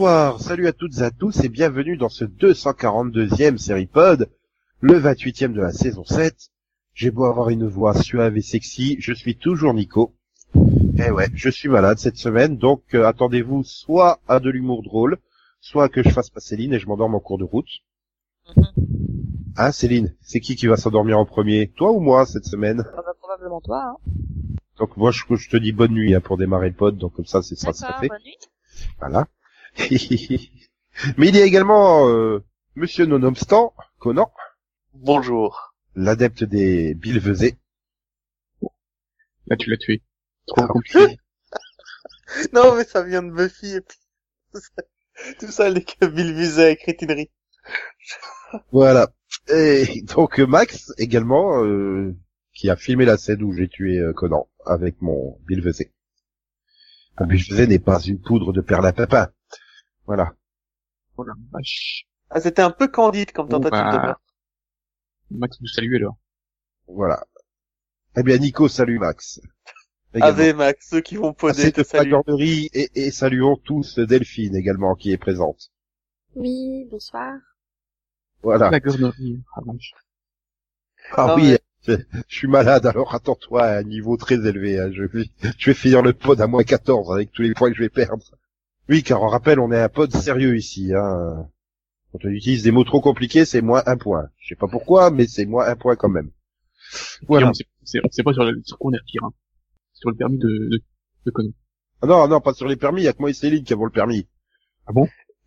bonsoir, 0.00 0.40
salut 0.40 0.66
à 0.66 0.72
toutes 0.72 0.96
et 1.00 1.02
à 1.02 1.10
tous 1.10 1.44
et 1.44 1.50
bienvenue 1.50 1.98
dans 1.98 2.08
ce 2.08 2.24
242e 2.24 3.58
série 3.58 3.84
pod, 3.84 4.30
le 4.80 4.98
28e 4.98 5.52
de 5.52 5.60
la 5.60 5.72
saison 5.72 6.04
7. 6.04 6.34
J'ai 6.94 7.10
beau 7.10 7.26
avoir 7.26 7.50
une 7.50 7.66
voix 7.66 7.92
suave 7.92 8.38
et 8.38 8.40
sexy, 8.40 8.96
je 8.98 9.12
suis 9.12 9.36
toujours 9.36 9.74
Nico. 9.74 10.14
Eh 10.54 11.10
ouais, 11.10 11.26
je 11.34 11.50
suis 11.50 11.68
malade 11.68 11.98
cette 11.98 12.16
semaine, 12.16 12.56
donc 12.56 12.82
euh, 12.94 13.04
attendez-vous 13.04 13.62
soit 13.62 14.20
à 14.26 14.40
de 14.40 14.48
l'humour 14.48 14.82
drôle, 14.82 15.18
soit 15.60 15.90
que 15.90 16.02
je 16.02 16.08
fasse 16.08 16.30
pas 16.30 16.40
Céline 16.40 16.72
et 16.72 16.78
je 16.78 16.86
m'endorme 16.86 17.14
en 17.14 17.20
cours 17.20 17.36
de 17.36 17.44
route. 17.44 17.68
Hein 19.58 19.70
Céline, 19.70 20.16
c'est 20.22 20.40
qui 20.40 20.56
qui 20.56 20.66
va 20.66 20.78
s'endormir 20.78 21.18
en 21.18 21.26
premier 21.26 21.68
Toi 21.76 21.92
ou 21.92 22.00
moi 22.00 22.24
cette 22.24 22.46
semaine? 22.46 22.84
Ah 22.96 23.02
bah, 23.04 23.12
probablement 23.20 23.60
toi. 23.60 23.82
Hein. 23.84 24.12
Donc 24.78 24.96
moi 24.96 25.10
je, 25.10 25.24
je 25.28 25.50
te 25.50 25.58
dis 25.58 25.72
bonne 25.72 25.92
nuit 25.92 26.14
hein, 26.14 26.22
pour 26.22 26.38
démarrer 26.38 26.70
le 26.70 26.74
pod, 26.74 26.96
donc 26.96 27.12
comme 27.12 27.26
ça 27.26 27.42
c'est 27.42 27.56
ça, 27.56 27.74
ça 27.74 27.98
fait. 28.00 28.08
bonne 28.08 28.22
nuit. 28.24 28.38
Voilà. 28.98 29.28
Mais 31.16 31.28
il 31.28 31.36
y 31.36 31.40
a 31.40 31.44
également 31.44 32.08
euh, 32.08 32.44
Monsieur 32.74 33.06
Nonobstant, 33.06 33.74
Conan, 33.98 34.32
Bonjour. 34.94 35.74
l'adepte 35.94 36.44
des 36.44 36.94
bilvesés. 36.94 37.56
Là, 39.46 39.56
tu 39.56 39.70
l'as 39.70 39.76
tué. 39.76 40.02
Trop 40.46 40.62
Ah, 40.62 40.66
compliqué. 40.68 41.18
Non, 42.52 42.76
mais 42.76 42.84
ça 42.84 43.02
vient 43.02 43.24
de 43.24 43.30
Buffy 43.32 43.74
et 43.74 43.80
puis 43.80 43.98
tout 45.40 45.48
ça 45.50 45.68
n'est 45.68 45.82
que 45.82 46.06
Bill 46.06 46.32
Vizet 46.32 46.72
et 46.72 46.76
crétinerie. 46.76 47.28
Voilà. 48.70 49.08
Et 49.48 50.02
donc 50.02 50.38
Max 50.38 50.92
également, 50.98 51.64
euh, 51.64 52.14
qui 52.52 52.70
a 52.70 52.76
filmé 52.76 53.04
la 53.04 53.16
scène 53.16 53.42
où 53.42 53.52
j'ai 53.52 53.66
tué 53.68 53.98
euh, 53.98 54.12
Conan 54.12 54.48
avec 54.64 55.02
mon 55.02 55.40
bilvesé. 55.48 55.92
Un 57.16 57.26
bilvesé 57.26 57.66
n'est 57.66 57.80
pas 57.80 58.00
une 58.00 58.20
poudre 58.20 58.52
de 58.52 58.60
perlimpinpin. 58.60 59.28
Voilà. 60.10 60.32
Oh 61.16 61.22
la 61.22 61.34
vache. 61.52 62.04
Ah, 62.30 62.40
c'était 62.40 62.62
un 62.62 62.72
peu 62.72 62.88
candide 62.88 63.30
comme 63.30 63.46
Bon, 63.46 63.60
tentative 63.60 63.78
bah, 63.78 63.92
de 63.92 63.96
meurtre. 64.06 64.22
Max 65.30 65.56
vous 65.60 65.68
salue 65.68 65.94
alors. 65.94 66.16
Voilà. 66.88 67.24
Eh 68.16 68.24
bien 68.24 68.38
Nico, 68.38 68.66
salut 68.66 68.98
Max. 68.98 69.40
Avec 70.14 70.56
Max, 70.56 70.88
ceux 70.90 71.00
qui 71.00 71.14
vont 71.14 71.32
poser 71.32 71.62
Cette 71.66 71.76
te 71.76 71.84
flagornerie 71.84 72.68
et, 72.72 72.90
et 72.96 73.12
saluons 73.12 73.56
tous 73.56 74.00
Delphine 74.00 74.56
également 74.56 74.96
qui 74.96 75.12
est 75.12 75.16
présente. 75.16 75.70
Oui, 76.34 76.88
bonsoir. 76.90 77.34
Voilà. 78.42 78.68
La 78.70 78.80
gornerie. 78.80 79.40
Ah. 79.54 79.60
Ah 81.12 81.26
Non, 81.28 81.34
oui, 81.36 81.50
mais- 81.52 81.58
je, 81.82 81.92
je 82.26 82.36
suis 82.36 82.48
malade, 82.48 82.84
alors 82.86 83.14
attends-toi 83.14 83.62
à 83.62 83.78
un 83.78 83.82
niveau 83.84 84.16
très 84.16 84.34
élevé. 84.34 84.80
hein. 84.80 84.90
Je, 84.92 85.04
vais, 85.04 85.30
je 85.56 85.70
vais 85.70 85.74
finir 85.74 86.02
le 86.02 86.12
pod 86.14 86.40
à 86.40 86.48
moins 86.48 86.64
14 86.64 87.12
avec 87.12 87.30
tous 87.30 87.42
les 87.42 87.54
points 87.54 87.70
que 87.70 87.76
je 87.76 87.82
vais 87.84 87.88
perdre. 87.88 88.24
Oui, 88.90 89.04
car 89.04 89.22
on 89.22 89.28
rappelle, 89.28 89.60
on 89.60 89.70
est 89.70 89.80
un 89.80 89.88
pod 89.88 90.12
sérieux 90.12 90.56
ici. 90.56 90.92
Hein. 90.92 91.48
Quand 92.10 92.18
on 92.24 92.28
utilise 92.28 92.64
des 92.64 92.72
mots 92.72 92.82
trop 92.82 93.00
compliqués, 93.00 93.44
c'est 93.44 93.62
moins 93.62 93.84
un 93.86 93.96
point. 93.96 94.28
Je 94.38 94.48
sais 94.48 94.56
pas 94.56 94.66
pourquoi, 94.66 95.12
mais 95.12 95.28
c'est 95.28 95.46
moins 95.46 95.66
un 95.68 95.76
point 95.76 95.94
quand 95.94 96.08
même. 96.08 96.32
Voilà. 97.28 97.52
c'est, 97.84 98.02
pas 98.24 98.32
sur, 98.32 98.44
le, 98.44 98.60
sur 98.64 98.78
quoi 98.78 98.90
on 98.90 98.94
est 98.94 99.04
pire, 99.06 99.22
hein. 99.24 99.32
Sur 99.92 100.10
le 100.10 100.16
permis 100.16 100.38
de, 100.38 100.48
de, 100.48 100.82
de. 101.26 101.32
Ah 102.02 102.06
non, 102.06 102.26
non, 102.26 102.40
pas 102.40 102.52
sur 102.52 102.66
les 102.66 102.74
permis, 102.74 103.02
il 103.02 103.04
y 103.04 103.08
a 103.08 103.12
que 103.12 103.20
moi 103.20 103.30
et 103.30 103.34
Céline 103.34 103.62
qui 103.62 103.72
avons 103.72 103.84
le 103.84 103.92
permis. 103.92 104.26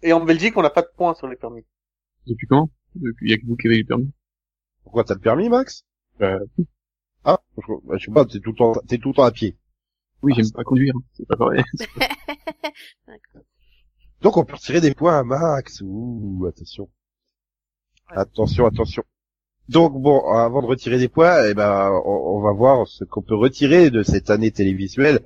Et 0.03 0.13
en 0.13 0.23
Belgique, 0.23 0.55
on 0.55 0.61
n'a 0.61 0.69
pas 0.69 0.81
de 0.81 0.89
points 0.95 1.13
sur 1.15 1.27
les 1.27 1.35
permis. 1.35 1.65
Depuis 2.27 2.47
quand? 2.47 2.69
Depuis, 2.95 3.27
il 3.27 3.31
y 3.31 3.33
a 3.33 3.37
que 3.37 3.45
vous 3.45 3.57
qui 3.57 3.67
avez 3.67 3.79
le 3.79 3.85
permis. 3.85 4.11
Pourquoi 4.83 5.03
t'as 5.03 5.15
le 5.15 5.19
permis, 5.19 5.49
Max? 5.49 5.83
Euh, 6.21 6.39
Ah, 7.25 7.39
je, 7.57 7.73
bah, 7.85 7.97
je 7.97 8.05
sais 8.05 8.11
pas, 8.11 8.25
t'es 8.25 8.39
tout 8.39 8.51
le 8.51 8.55
temps, 8.55 8.73
t'es 8.87 8.99
tout 8.99 9.09
le 9.09 9.15
temps 9.15 9.23
à 9.23 9.31
pied. 9.31 9.57
Oui, 10.23 10.33
j'aime 10.35 10.51
pas 10.51 10.63
conduire. 10.63 10.93
C'est 11.13 11.27
pas 11.27 11.35
pareil. 11.35 11.63
Donc 14.21 14.37
on 14.37 14.45
peut 14.45 14.55
retirer 14.55 14.81
des 14.81 14.93
points 14.93 15.19
à 15.19 15.23
Max. 15.23 15.81
Ouh, 15.81 16.45
attention. 16.47 16.89
Attention, 18.07 18.65
attention. 18.65 19.03
Donc 19.69 20.01
bon, 20.01 20.29
avant 20.31 20.61
de 20.61 20.67
retirer 20.67 20.97
des 20.97 21.09
points, 21.09 21.45
eh 21.45 21.53
ben, 21.53 21.89
on, 22.05 22.37
on 22.37 22.41
va 22.41 22.53
voir 22.53 22.87
ce 22.87 23.03
qu'on 23.03 23.21
peut 23.21 23.35
retirer 23.35 23.89
de 23.89 24.03
cette 24.03 24.29
année 24.29 24.51
télévisuelle 24.51 25.19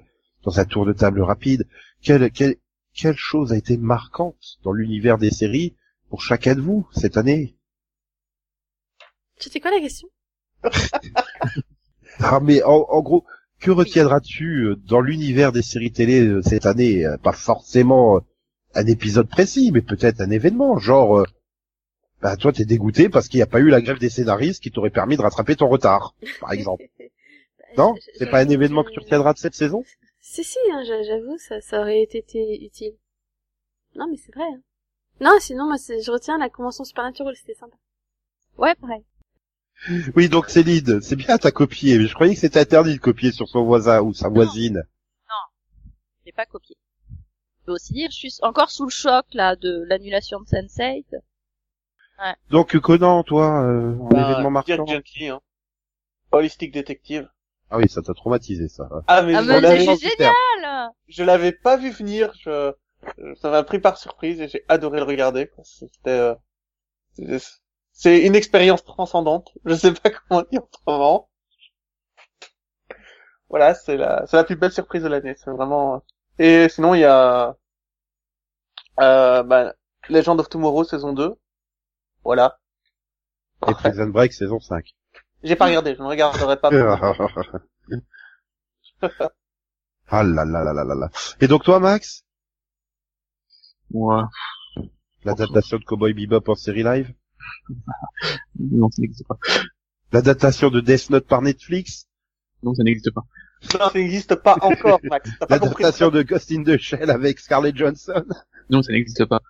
dans 0.44 0.59
un 0.59 0.66
tour 0.66 0.85
de 0.85 0.94
table 0.94 1.22
rapide. 1.22 1.68
Quelle, 2.02 2.31
quelle, 2.31 2.56
quelle 2.94 3.16
chose 3.16 3.53
a 3.53 3.58
été 3.58 3.78
marquante 3.78 4.58
dans 4.64 4.72
l'univers 4.72 5.18
des 5.18 5.31
séries 5.31 5.75
pour 6.09 6.22
chacun 6.22 6.56
de 6.56 6.62
vous 6.62 6.88
cette 6.91 7.18
année? 7.18 7.56
C'était 9.38 9.59
quoi 9.59 9.72
la 9.72 9.79
question? 9.79 10.09
Ah 12.19 12.40
mais 12.40 12.64
en, 12.64 12.85
en 12.90 13.02
gros, 13.02 13.25
que 13.59 13.72
retiendras-tu 13.72 14.66
euh, 14.66 14.75
dans 14.88 15.01
l'univers 15.01 15.51
des 15.51 15.62
séries 15.62 15.91
télé 15.91 16.25
euh, 16.28 16.41
cette 16.41 16.66
année 16.66 17.06
Euh, 17.06 17.18
Pas 17.18 17.34
forcément 17.34 18.19
un 18.75 18.85
épisode 18.85 19.28
précis, 19.29 19.72
mais 19.72 19.81
peut-être 19.81 20.22
un 20.22 20.29
événement, 20.29 20.78
genre, 20.78 21.19
euh, 21.19 21.23
bah 22.22 22.35
toi 22.35 22.51
t'es 22.51 22.66
dégoûté 22.66 23.09
parce 23.09 23.28
qu'il 23.28 23.38
n'y 23.38 23.44
a 23.44 23.47
pas 23.47 23.59
eu 23.59 23.69
la 23.69 23.81
grève 23.81 24.00
des 24.00 24.09
scénaristes 24.09 24.62
qui 24.63 24.72
t'aurait 24.72 24.90
permis 24.90 25.17
de 25.17 25.22
rattraper 25.22 25.56
ton 25.56 25.67
retard, 25.67 26.16
par 26.40 26.51
exemple. 26.51 26.84
Non? 27.78 27.94
J- 27.96 28.01
C'est 28.17 28.29
pas 28.31 28.40
un 28.40 28.50
événement 28.50 28.84
que 28.84 28.90
tu 28.91 29.00
retiendras 29.00 29.34
de 29.34 29.38
cette 29.38 29.53
saison? 29.53 29.84
Si, 30.19 30.44
si, 30.44 30.57
hein, 30.73 30.84
j'a- 30.88 31.03
j'avoue, 31.03 31.38
ça, 31.38 31.62
ça 31.62 31.81
aurait 31.81 32.01
été, 32.01 32.23
utile. 32.63 32.94
Non, 33.96 34.07
mais 34.09 34.17
c'est 34.17 34.34
vrai. 34.34 34.46
Hein. 34.51 34.62
Non, 35.22 35.31
sinon, 35.40 35.66
moi, 35.66 35.75
je 35.78 36.09
retiens 36.09 36.38
la 36.40 36.50
convention 36.50 36.85
Supernatural, 36.85 37.35
c'était 37.35 37.53
sympa. 37.53 37.75
Ouais, 38.57 38.73
pareil. 38.81 39.03
Oui, 40.16 40.28
donc 40.28 40.50
Céline, 40.50 41.02
c'est 41.02 41.16
bien 41.16 41.38
t'as 41.38 41.52
copié, 41.52 41.98
mais 41.98 42.08
je 42.08 42.14
croyais 42.14 42.34
que 42.34 42.40
c'était 42.40 42.60
interdit 42.60 42.96
de 42.96 43.00
copier 43.00 43.32
sur 43.32 43.48
son 43.48 43.64
voisin 43.64 44.02
ou 44.02 44.14
sa 44.14 44.28
voisine. 44.28 44.84
J'ai 46.26 46.32
pas 46.34 46.46
copié. 46.46 46.76
Je 47.10 47.66
peux 47.66 47.72
aussi 47.74 47.94
dire, 47.94 48.10
je 48.12 48.18
suis 48.18 48.34
encore 48.42 48.70
sous 48.70 48.84
le 48.86 48.90
choc, 48.90 49.26
là, 49.34 49.56
de 49.56 49.84
l'annulation 49.88 50.40
de 50.42 50.46
Sense8. 50.46 51.06
Donc 52.50 52.78
Conan, 52.80 53.24
toi, 53.24 53.64
euh, 53.64 53.94
un 53.94 54.10
Bah, 54.10 54.32
événement 54.32 54.50
marquant 54.50 54.86
hein. 54.90 55.40
Holistic 56.32 56.74
Detective. 56.74 57.30
Ah 57.70 57.78
oui, 57.78 57.88
ça 57.90 58.02
t'a 58.02 58.14
traumatisé 58.14 58.68
ça. 58.68 58.90
Ah, 59.08 59.22
mais 59.22 59.36
Ah, 59.36 59.44
je 59.44 59.48
mais 59.48 59.62
l'avais- 59.62 59.86
c'est 59.86 60.09
génial! 60.09 60.90
je 61.08 61.24
l'avais 61.24 61.52
pas 61.52 61.78
vu 61.78 61.92
venir, 61.92 62.34
je, 62.40 62.74
ça 63.36 63.50
m'a 63.52 63.64
pris 63.64 63.80
par 63.80 63.98
surprise 63.98 64.42
et 64.42 64.48
j'ai 64.48 64.66
adoré 64.68 64.98
le 65.00 65.06
regarder. 65.06 65.50
C'était, 65.64 66.09
euh, 66.09 67.40
c'est- 67.97 68.25
une 68.25 68.35
expérience 68.35 68.84
transcendante. 68.85 69.52
Je 69.66 69.75
sais 69.75 69.94
pas 69.94 70.09
comment 70.30 70.44
dire 70.52 70.63
autrement. 70.63 71.30
Voilà, 73.50 73.74
c'est 73.74 73.97
la, 73.97 74.25
c'est 74.28 74.38
la 74.38 74.44
plus 74.44 74.56
belle 74.56 74.72
surprise 74.72 75.03
de 75.03 75.08
l'année. 75.08 75.35
C'est 75.38 75.52
vraiment. 75.52 76.03
Et 76.40 76.68
sinon, 76.69 76.94
il 76.96 77.02
y 77.02 77.06
a, 77.06 77.56
euh, 79.00 79.44
bah, 79.44 79.74
Legend 80.09 80.40
of 80.40 80.50
Tomorrow 80.50 80.84
saison 80.84 81.13
2. 81.13 81.35
Voilà. 82.24 82.59
Et 83.68 83.74
Prison 83.74 84.08
Break 84.08 84.34
saison 84.34 84.59
5. 84.59 84.85
J'ai 85.44 85.56
pas 85.56 85.66
regardé, 85.66 85.96
je 85.96 86.02
ne 86.02 86.08
regarderai 86.08 86.58
pas. 86.59 86.69
ah 90.09 90.24
là 90.24 90.46
là 90.46 90.64
là 90.64 90.74
là 90.74 90.84
là 90.84 90.96
là. 90.96 91.09
Et 91.41 91.47
donc 91.47 91.64
toi, 91.64 91.79
Max? 91.79 92.24
Moi, 93.91 94.29
L'adaptation 95.24 95.78
de 95.78 95.84
Cowboy 95.84 96.14
Bebop 96.14 96.50
en 96.50 96.56
série 96.56 96.84
live? 96.84 97.14
non, 98.59 98.90
ça 98.90 99.02
n'existe 99.02 99.28
pas. 99.28 99.38
L'adaptation 100.12 100.69
de 100.69 100.80
Death 100.80 101.09
Note 101.09 101.28
par 101.28 101.41
Netflix 101.41 102.08
Non, 102.64 102.73
ça 102.73 102.84
n'existe 102.84 103.11
pas. 103.11 103.23
Ça 103.61 103.91
n'existe 103.94 104.35
pas 104.35 104.58
encore, 104.61 104.99
Max. 105.03 105.29
L'adaptation 105.49 106.09
de 106.09 106.22
Ghost 106.22 106.52
in 106.52 106.64
the 106.64 106.78
Shell 106.78 107.09
avec 107.09 107.40
Scarlett 107.40 107.76
Johansson 107.76 108.23
Non, 108.70 108.82
ça 108.82 108.91
n'existe 108.94 109.26
pas. 109.26 109.41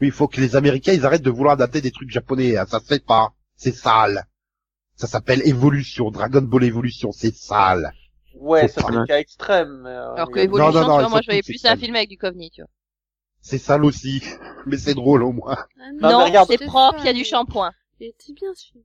Oui, 0.00 0.08
il 0.08 0.12
faut 0.12 0.28
que 0.28 0.40
les 0.40 0.56
Américains, 0.56 0.92
ils 0.92 1.06
arrêtent 1.06 1.22
de 1.22 1.30
vouloir 1.30 1.54
adapter 1.54 1.80
des 1.80 1.90
trucs 1.90 2.10
japonais. 2.10 2.56
hein. 2.56 2.66
Ça 2.66 2.80
se 2.80 2.86
fait 2.86 3.04
pas. 3.04 3.32
C'est 3.54 3.74
sale. 3.74 4.26
Ça 4.96 5.06
s'appelle 5.06 5.46
Evolution, 5.46 6.10
Dragon 6.10 6.42
Ball 6.42 6.64
Evolution, 6.64 7.12
c'est 7.12 7.34
sale. 7.34 7.92
Ouais, 8.38 8.68
ça 8.68 8.82
c'est 8.86 8.92
le 8.92 9.06
cas 9.06 9.18
extrême. 9.18 9.80
mais, 9.82 9.90
euh, 9.90 10.12
Alors 10.14 10.30
que 10.30 10.38
Evolution, 10.40 10.72
non, 10.72 10.80
non, 10.80 10.80
tu 10.80 10.88
vois, 10.88 11.02
ils 11.04 11.10
moi 11.10 11.20
je 11.22 11.26
voyais 11.26 11.42
plus 11.42 11.64
un 11.64 11.76
film 11.76 11.96
avec 11.96 12.08
du 12.10 12.18
Coveney, 12.18 12.50
tu 12.50 12.62
vois. 12.62 12.70
C'est 13.40 13.58
sale 13.58 13.84
aussi. 13.84 14.22
Mais 14.66 14.78
c'est 14.78 14.94
drôle 14.94 15.22
au 15.22 15.32
moins. 15.32 15.56
Ah, 15.58 15.92
Non, 16.00 16.10
Non, 16.10 16.18
mais 16.18 16.24
regarde, 16.24 16.48
c'est 16.50 16.64
propre, 16.64 16.98
il 17.00 17.06
y 17.06 17.08
a 17.08 17.12
du 17.12 17.24
shampoing. 17.24 17.70
Il 18.00 18.08
était 18.08 18.32
bien, 18.32 18.52
ce 18.54 18.66
film. 18.72 18.84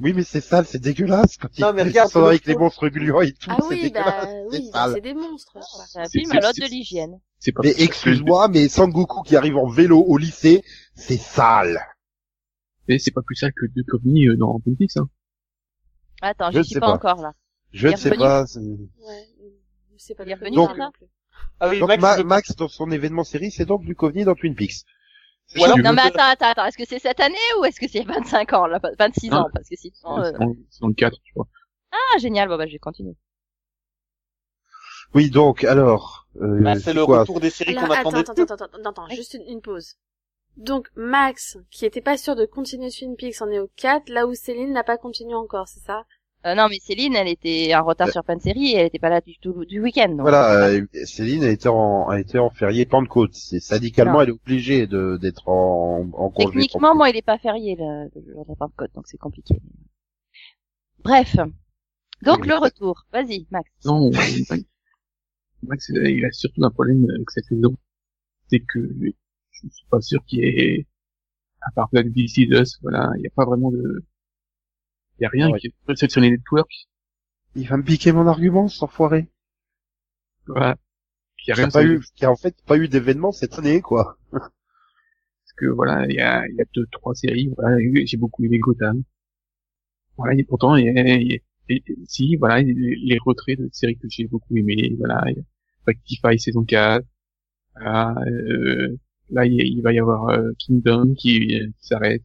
Oui, 0.00 0.12
mais 0.12 0.22
c'est 0.22 0.40
sale, 0.40 0.64
c'est 0.66 0.78
dégueulasse. 0.78 1.36
Quand 1.36 1.48
Non, 1.58 1.72
mais 1.72 1.82
ils 1.82 1.88
regarde, 1.88 2.08
sont 2.08 2.20
le 2.20 2.26
avec 2.28 2.46
les 2.46 2.54
monstres 2.54 2.86
gluants 2.88 3.22
et 3.22 3.32
tout, 3.32 3.50
Ah 3.50 3.56
c'est 3.60 3.74
oui, 3.74 3.80
dégueulasse. 3.82 4.24
bah, 4.24 4.30
oui, 4.52 4.70
bah, 4.72 4.78
sale. 4.84 4.92
c'est 4.94 5.00
des 5.00 5.14
monstres. 5.14 5.58
C'est 5.88 5.98
un 5.98 6.08
film 6.08 6.30
à 6.30 6.34
l'autre 6.36 6.60
de 6.60 6.66
l'hygiène. 6.66 7.20
C'est 7.40 7.50
pas 7.50 7.62
Mais 7.64 7.74
excuse-moi, 7.78 8.46
mais 8.46 8.68
Sangoku 8.68 9.22
qui 9.22 9.34
arrive 9.34 9.56
en 9.56 9.66
vélo 9.68 9.98
au 10.00 10.16
lycée, 10.16 10.62
c'est 10.94 11.16
sale. 11.16 11.80
Mais 12.86 13.00
c'est 13.00 13.10
pas 13.10 13.22
plus 13.22 13.34
sale 13.34 13.52
que 13.52 13.66
Duchovny 13.66 14.28
euh, 14.28 14.36
dans 14.36 14.60
Twin 14.60 14.76
Peaks, 14.76 14.96
hein. 14.96 15.08
Attends, 16.22 16.52
Je 16.52 16.58
je 16.58 16.62
sais 16.62 16.68
suis 16.68 16.80
pas, 16.80 16.86
pas. 16.86 16.92
encore 16.92 17.20
là. 17.20 17.32
Je 17.72 17.88
ne 17.88 17.96
sais 17.96 18.14
pas. 18.14 18.46
c'est- 18.46 18.60
Ouais, 18.60 19.28
c'est 19.96 20.14
pas 20.14 20.22
Il 20.24 20.30
est 20.30 20.34
revenu, 20.34 20.56
plus. 20.92 21.06
Ah 21.60 21.68
oui, 21.68 21.78
Donc 21.80 21.88
Max, 21.88 22.02
Ma- 22.02 22.16
je- 22.18 22.22
Max, 22.22 22.56
dans 22.56 22.68
son 22.68 22.90
événement 22.90 23.24
série, 23.24 23.50
c'est 23.50 23.64
donc 23.64 23.82
du 23.82 23.88
Duchovny 23.94 24.24
dans 24.24 24.34
Twin 24.34 24.54
Peaks. 24.54 24.84
Ou 25.56 25.64
alors, 25.64 25.76
Tu 25.76 25.82
Non 25.82 25.92
mais 25.92 26.02
attends, 26.02 26.24
attends, 26.24 26.46
attends, 26.46 26.64
est-ce 26.66 26.78
que 26.78 26.84
c'est 26.86 26.98
cette 26.98 27.20
année 27.20 27.36
ou 27.60 27.64
est-ce 27.64 27.80
que 27.80 27.88
c'est 27.88 28.02
25 28.04 28.52
ans 28.54 28.66
là 28.66 28.80
26 28.98 29.30
Non. 29.30 29.38
ans 29.38 29.48
parce 29.52 29.68
que 29.68 29.76
sinon... 29.76 30.18
euh, 30.18 30.32
C'est 30.32 30.38
dans, 30.38 30.54
c'est 30.70 30.80
dans 30.80 30.88
le 30.88 30.94
4, 30.94 31.18
tu 31.24 31.32
vois. 31.34 31.46
Ah 31.92 32.18
génial, 32.18 32.48
bon 32.48 32.56
bah 32.58 32.66
je 32.66 32.72
vais 32.72 32.78
continuer. 32.78 33.16
Oui, 35.14 35.30
donc, 35.30 35.64
alors, 35.64 36.26
euh, 36.40 36.60
bah, 36.60 36.78
c'est 36.78 36.92
le 36.92 37.04
quoi 37.04 37.20
retour 37.20 37.40
des 37.40 37.50
séries 37.50 37.74
qu'on 37.74 37.84
attends, 37.84 37.94
attendait. 38.10 38.18
attends, 38.20 38.32
attends, 38.32 38.54
attends, 38.54 38.64
attends, 38.78 38.90
attends, 38.90 39.08
juste 39.10 39.34
une, 39.34 39.42
une 39.48 39.60
pause. 39.60 39.96
Donc, 40.56 40.88
Max, 40.96 41.58
qui 41.70 41.84
était 41.86 42.00
pas 42.00 42.16
sûr 42.16 42.36
de 42.36 42.46
continuer 42.46 42.90
Twin 42.90 43.16
Peaks, 43.16 43.40
en 43.42 43.50
est 43.50 43.58
au 43.60 43.70
4, 43.76 44.08
là 44.08 44.26
où 44.26 44.34
Céline 44.34 44.72
n'a 44.72 44.84
pas 44.84 44.98
continué 44.98 45.34
encore, 45.34 45.68
c'est 45.68 45.80
ça? 45.80 46.04
Euh, 46.46 46.54
non 46.54 46.66
mais 46.68 46.78
Céline, 46.78 47.14
elle 47.14 47.28
était 47.28 47.74
en 47.74 47.84
retard 47.84 48.10
sur 48.10 48.22
plein 48.22 48.36
de 48.36 48.42
séries 48.42 48.72
et 48.72 48.76
elle 48.76 48.86
était 48.86 48.98
pas 48.98 49.08
là 49.08 49.20
du 49.22 49.38
tout 49.38 49.64
du 49.64 49.80
week-end. 49.80 50.10
donc. 50.10 50.20
Voilà, 50.20 50.68
euh, 50.68 50.84
Céline 51.04 51.42
a 51.44 51.50
été 51.50 51.68
en, 51.68 52.08
a 52.08 52.20
été 52.20 52.38
en 52.38 52.50
férié 52.50 52.84
Pentecôte. 52.84 53.32
C'est 53.34 53.60
syndicalement, 53.60 54.14
Non. 54.14 54.20
elle 54.20 54.28
est 54.28 54.32
obligée 54.32 54.86
de 54.86 55.16
d'être 55.16 55.48
en, 55.48 56.06
en 56.12 56.30
congé. 56.30 56.48
Techniquement, 56.48 56.94
moi, 56.94 57.08
il 57.08 57.16
est 57.16 57.22
pas 57.22 57.38
férié 57.38 57.76
le, 57.78 58.10
le 58.14 58.32
jour 58.32 58.44
de 58.44 58.50
la 58.50 58.56
Pentecôte, 58.56 58.90
donc 58.94 59.06
c'est 59.06 59.16
compliqué. 59.16 59.58
Bref. 61.02 61.36
Donc 62.22 62.40
Oui, 62.42 62.48
le 62.48 62.56
retour. 62.56 63.06
Vas-y, 63.12 63.46
Max. 63.50 63.70
Non, 63.84 64.10
Max, 65.62 65.90
euh, 65.90 66.10
il 66.10 66.24
a 66.24 66.30
surtout 66.32 66.62
un 66.64 66.70
problème 66.70 67.06
avec 67.10 67.30
cette 67.30 67.46
saison. 67.46 67.74
C'est 68.50 68.60
que 68.60 68.80
je 69.50 69.68
suis 69.70 69.86
pas 69.90 70.00
sûr 70.00 70.22
qu'il 70.26 70.40
y 70.40 70.42
ait, 70.42 70.86
à 71.62 71.70
part 71.72 71.88
peut-être 71.88 72.12
This 72.12 72.36
Is 72.36 72.48
Us, 72.50 72.78
voilà, 72.82 73.10
il 73.16 73.20
n'y 73.22 73.26
a 73.26 73.30
pas 73.34 73.46
vraiment 73.46 73.70
de, 73.70 74.04
y 75.22 75.24
a 75.26 75.28
rien 75.28 75.50
Ouais. 75.50 75.58
qui 75.58 75.68
est 75.88 76.10
sur 76.10 76.20
les 76.20 76.30
networks, 76.30 76.86
Il 77.56 77.68
va 77.68 77.76
me 77.76 77.82
piquer 77.84 78.12
mon 78.12 78.26
argument, 78.26 78.68
cet 78.68 78.82
enfoiré. 78.84 79.28
Il 80.48 80.74
y 81.48 81.52
a 81.52 81.54
rien 81.54 81.68
pas 81.68 81.84
eu, 81.84 82.00
qui 82.16 82.24
a 82.24 82.30
en 82.30 82.36
fait 82.36 82.56
pas 82.66 82.76
eu 82.76 82.88
d'événement 82.88 83.30
cette 83.32 83.58
année, 83.58 83.80
quoi. 83.80 84.18
parce 84.32 85.52
que 85.56 85.66
voilà, 85.66 86.06
il 86.08 86.14
y 86.16 86.20
a, 86.20 86.46
il 86.48 86.54
y 86.56 86.60
a 86.60 86.64
deux, 86.74 86.86
trois 86.90 87.14
séries, 87.14 87.50
voilà, 87.56 87.76
j'ai 88.04 88.16
beaucoup 88.16 88.44
aimé 88.44 88.58
Gotham. 88.58 89.02
Voilà, 90.16 90.34
et 90.38 90.44
pourtant, 90.44 90.76
il 90.76 90.86
y 90.86 90.88
a, 90.88 91.16
il 91.16 91.32
y 91.32 91.34
a- 91.34 91.38
et- 91.70 91.82
et- 91.86 91.96
si, 92.06 92.36
voilà, 92.36 92.60
les, 92.62 93.18
retraits 93.24 93.58
de 93.58 93.68
séries 93.72 93.96
que 93.96 94.06
j'ai 94.10 94.26
beaucoup 94.26 94.56
aimé, 94.56 94.94
voilà, 94.98 95.24
il 95.28 95.44
Rectify 95.86 96.38
saison 96.38 96.64
4, 96.64 97.04
voilà, 97.74 98.14
euh, 98.28 98.96
là, 99.30 99.46
il, 99.46 99.54
il 99.60 99.82
va 99.82 99.92
y 99.92 99.98
avoir 100.00 100.30
euh, 100.30 100.52
Kingdom 100.58 101.14
qui, 101.14 101.58
euh, 101.60 101.66
qui 101.80 101.86
s'arrête, 101.88 102.22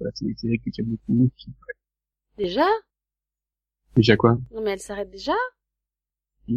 voilà, 0.00 0.12
c'est 0.14 0.26
des 0.26 0.34
séries 0.36 0.60
que 0.60 0.70
j'aime 0.74 0.86
beaucoup, 0.86 1.30
qui, 1.36 1.52
Déjà? 2.38 2.68
Déjà 3.96 4.16
quoi? 4.16 4.38
Non 4.50 4.62
mais 4.62 4.70
elle 4.70 4.80
s'arrête 4.80 5.10
déjà? 5.10 5.34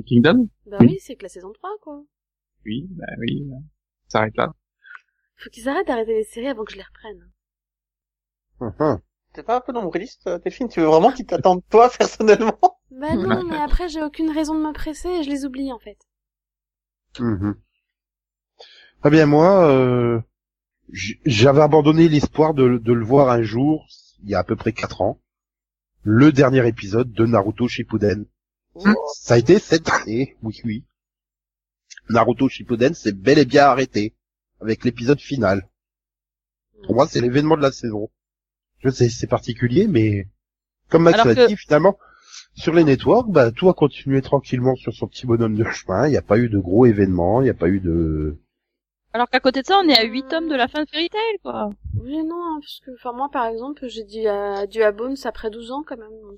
Kingdom? 0.05 0.49
Bah 0.65 0.77
Oui. 0.81 0.87
oui, 0.87 0.99
c'est 0.99 1.15
que 1.15 1.23
la 1.23 1.29
saison 1.29 1.51
3, 1.51 1.71
quoi. 1.81 2.03
Oui, 2.65 2.85
bah 2.91 3.05
oui, 3.19 3.43
bah, 3.49 3.55
ça 4.07 4.19
s'arrête 4.19 4.37
là. 4.37 4.53
Faut 5.37 5.49
qu'ils 5.49 5.67
arrêtent 5.67 5.87
d'arrêter 5.87 6.13
les 6.13 6.23
séries 6.25 6.49
avant 6.49 6.63
que 6.63 6.73
je 6.73 6.77
les 6.77 6.83
reprenne. 6.83 7.31
Hum, 8.59 8.73
hum. 8.79 8.99
T'es 9.33 9.41
pas 9.43 9.57
un 9.57 9.61
peu 9.61 9.71
nombriliste, 9.71 10.27
euh, 10.27 10.37
Delphine? 10.39 10.67
Tu 10.69 10.79
veux 10.79 10.85
vraiment 10.87 11.11
qu'ils 11.11 11.25
t'attendent 11.25 11.63
toi, 11.69 11.89
personnellement? 11.97 12.59
Bah 12.91 13.15
non, 13.15 13.45
mais 13.45 13.59
après 13.59 13.87
j'ai 13.87 14.03
aucune 14.03 14.29
raison 14.29 14.53
de 14.53 14.59
me 14.67 14.73
presser 14.73 15.07
et 15.07 15.23
je 15.23 15.29
les 15.29 15.45
oublie, 15.45 15.71
en 15.71 15.79
fait. 15.79 15.99
Mhm. 17.19 17.61
Très 19.01 19.09
bien, 19.09 19.25
moi, 19.25 19.69
euh, 19.71 20.19
j- 20.91 21.19
j'avais 21.25 21.61
abandonné 21.61 22.09
l'espoir 22.09 22.53
de, 22.53 22.77
de 22.79 22.93
le 22.93 23.05
voir 23.05 23.29
un 23.29 23.43
jour, 23.43 23.87
il 24.23 24.29
y 24.29 24.35
a 24.35 24.39
à 24.39 24.43
peu 24.45 24.55
près 24.55 24.73
quatre 24.73 25.01
ans, 25.01 25.19
le 26.09 26.31
dernier 26.31 26.65
épisode 26.65 27.11
de 27.11 27.25
Naruto 27.25 27.67
Shippuden. 27.67 28.25
Ça 29.13 29.33
a 29.33 29.37
été 29.37 29.59
cette 29.59 29.89
année, 29.89 30.37
oui, 30.41 30.57
oui. 30.63 30.85
Naruto 32.09 32.47
Shippuden 32.47 32.93
s'est 32.93 33.11
bel 33.11 33.37
et 33.39 33.43
bien 33.43 33.65
arrêté 33.65 34.15
avec 34.61 34.85
l'épisode 34.85 35.19
final. 35.19 35.67
Pour 36.85 36.95
moi, 36.95 37.07
c'est 37.07 37.19
l'événement 37.19 37.57
de 37.57 37.61
la 37.61 37.73
saison. 37.73 38.09
Je 38.79 38.89
sais, 38.89 39.09
c'est 39.09 39.27
particulier, 39.27 39.87
mais 39.87 40.29
comme 40.87 41.03
Max 41.03 41.25
l'a 41.25 41.35
que- 41.35 41.47
dit, 41.47 41.57
finalement, 41.57 41.97
sur 42.55 42.73
les 42.73 42.85
networks, 42.85 43.29
bah, 43.29 43.51
tout 43.51 43.67
a 43.67 43.73
continué 43.73 44.21
tranquillement 44.21 44.75
sur 44.77 44.93
son 44.93 45.07
petit 45.07 45.25
bonhomme 45.25 45.55
de 45.55 45.65
chemin. 45.65 46.07
Il 46.07 46.11
n'y 46.11 46.17
a 46.17 46.21
pas 46.21 46.37
eu 46.37 46.47
de 46.47 46.57
gros 46.57 46.85
événements, 46.85 47.41
il 47.41 47.45
n'y 47.45 47.49
a 47.49 47.53
pas 47.53 47.67
eu 47.67 47.81
de... 47.81 48.39
Alors 49.17 49.31
qu'à 49.31 49.39
côté 49.39 49.63
de 49.63 49.65
ça, 49.65 49.79
on 49.83 49.89
est 49.89 49.97
à 49.97 50.03
8 50.03 50.27
tomes 50.27 50.47
de 50.47 50.53
la 50.53 50.67
fin 50.67 50.83
de 50.83 50.89
Fairy 50.91 51.09
Tail, 51.09 51.39
quoi. 51.41 51.71
Oui, 51.99 52.23
non, 52.23 52.35
hein, 52.35 52.59
parce 52.61 52.79
que, 52.85 52.91
enfin, 52.93 53.13
moi, 53.13 53.29
par 53.33 53.47
exemple, 53.47 53.87
j'ai 53.87 54.03
dû 54.03 54.27
à, 54.27 54.67
dû 54.67 54.83
à 54.83 54.91
Bones 54.91 55.15
après 55.23 55.49
12 55.49 55.71
ans, 55.71 55.83
quand 55.83 55.97
même. 55.97 56.11
Donc, 56.21 56.37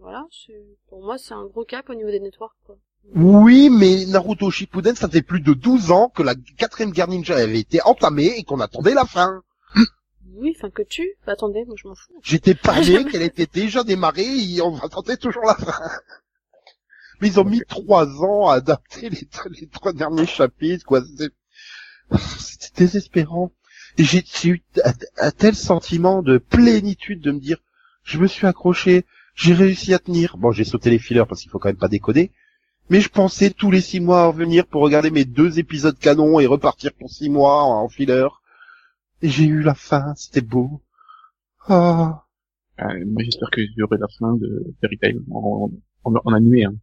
voilà, 0.00 0.26
c'est, 0.30 0.62
pour 0.90 1.02
moi, 1.02 1.16
c'est 1.16 1.32
un 1.32 1.46
gros 1.46 1.64
cap 1.64 1.88
au 1.88 1.94
niveau 1.94 2.10
des 2.10 2.20
networks, 2.20 2.58
quoi. 2.66 2.76
Oui, 3.14 3.70
mais 3.70 4.04
Naruto 4.04 4.50
Shippuden, 4.50 4.94
ça 4.94 5.08
fait 5.08 5.22
plus 5.22 5.40
de 5.40 5.54
12 5.54 5.92
ans 5.92 6.10
que 6.10 6.22
la 6.22 6.34
quatrième 6.58 6.90
guerre 6.90 7.08
ninja 7.08 7.36
avait 7.36 7.58
été 7.58 7.80
entamée 7.86 8.34
et 8.36 8.44
qu'on 8.44 8.60
attendait 8.60 8.92
la 8.92 9.06
fin. 9.06 9.40
Oui, 10.34 10.54
enfin, 10.58 10.68
que 10.68 10.82
tu. 10.82 11.14
Bah, 11.24 11.32
attendez, 11.32 11.64
moi, 11.64 11.76
je 11.78 11.88
m'en 11.88 11.94
fous. 11.94 12.12
J'étais 12.22 12.54
pas 12.62 12.78
né 12.82 13.06
qu'elle 13.06 13.22
était 13.22 13.48
déjà 13.50 13.82
démarrée 13.82 14.28
et 14.28 14.60
on 14.60 14.76
attendait 14.76 15.16
toujours 15.16 15.46
la 15.46 15.54
fin. 15.54 15.88
Mais 17.22 17.28
ils 17.28 17.40
ont 17.40 17.44
mis 17.44 17.62
trois 17.66 18.06
ans 18.22 18.50
à 18.50 18.56
adapter 18.56 19.08
les, 19.08 19.26
les 19.58 19.68
trois 19.68 19.94
derniers 19.94 20.26
chapitres, 20.26 20.84
quoi. 20.84 21.00
C'était 21.02 21.34
c'était 22.38 22.84
désespérant. 22.84 23.52
Et 23.98 24.04
j'ai 24.04 24.24
eu 24.44 24.62
un, 25.18 25.30
tel 25.30 25.54
sentiment 25.54 26.22
de 26.22 26.38
plénitude 26.38 27.20
de 27.20 27.32
me 27.32 27.40
dire, 27.40 27.58
je 28.04 28.18
me 28.18 28.26
suis 28.26 28.46
accroché, 28.46 29.04
j'ai 29.34 29.54
réussi 29.54 29.94
à 29.94 29.98
tenir. 29.98 30.36
Bon, 30.36 30.52
j'ai 30.52 30.64
sauté 30.64 30.90
les 30.90 30.98
fillers 30.98 31.24
parce 31.28 31.42
qu'il 31.42 31.50
faut 31.50 31.58
quand 31.58 31.68
même 31.68 31.76
pas 31.76 31.88
décoder. 31.88 32.30
Mais 32.88 33.00
je 33.00 33.08
pensais 33.08 33.50
tous 33.50 33.70
les 33.70 33.80
six 33.80 34.00
mois 34.00 34.26
revenir 34.26 34.66
pour 34.66 34.82
regarder 34.82 35.10
mes 35.10 35.24
deux 35.24 35.58
épisodes 35.58 35.98
canon 35.98 36.40
et 36.40 36.46
repartir 36.46 36.92
pour 36.92 37.10
six 37.10 37.30
mois 37.30 37.62
en 37.62 37.88
filler. 37.88 38.26
Et 39.22 39.28
j'ai 39.28 39.44
eu 39.44 39.62
la 39.62 39.74
fin, 39.74 40.14
c'était 40.16 40.40
beau. 40.40 40.82
Ah. 41.68 42.24
Euh, 42.80 43.04
moi, 43.06 43.22
j'espère 43.22 43.50
que 43.50 43.60
j'aurai 43.76 43.98
la 43.98 44.08
fin 44.18 44.34
de 44.36 44.74
Fairy 44.80 44.98
Tail 44.98 45.20
en, 45.30 45.70
en, 46.04 46.14
en 46.14 46.34
hein. 46.34 46.74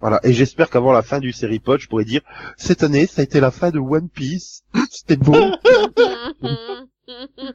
Voilà, 0.00 0.20
et 0.24 0.32
j'espère 0.34 0.68
qu'avant 0.70 0.92
la 0.92 1.02
fin 1.02 1.20
du 1.20 1.32
série 1.32 1.58
pod, 1.58 1.80
je 1.80 1.88
pourrais 1.88 2.04
dire 2.04 2.20
cette 2.58 2.82
année, 2.82 3.06
ça 3.06 3.22
a 3.22 3.24
été 3.24 3.40
la 3.40 3.50
fin 3.50 3.70
de 3.70 3.78
One 3.78 4.08
Piece. 4.10 4.62
C'était 4.90 5.16
beau. 5.16 5.34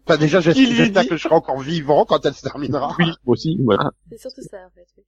Enfin, 0.07 0.17
déjà, 0.17 0.39
j'espère 0.39 1.07
que 1.07 1.17
je 1.17 1.23
serai 1.23 1.35
encore 1.35 1.59
vivant 1.59 2.05
quand 2.05 2.25
elle 2.25 2.33
se 2.33 2.41
terminera. 2.41 2.95
Oui, 2.97 3.05
moi 3.25 3.33
aussi, 3.33 3.57
voilà. 3.63 3.91
c'est 4.09 4.17
surtout 4.17 4.41
ça, 4.49 4.57
en 4.65 4.69
fait. 4.69 4.87
oui. 4.97 5.03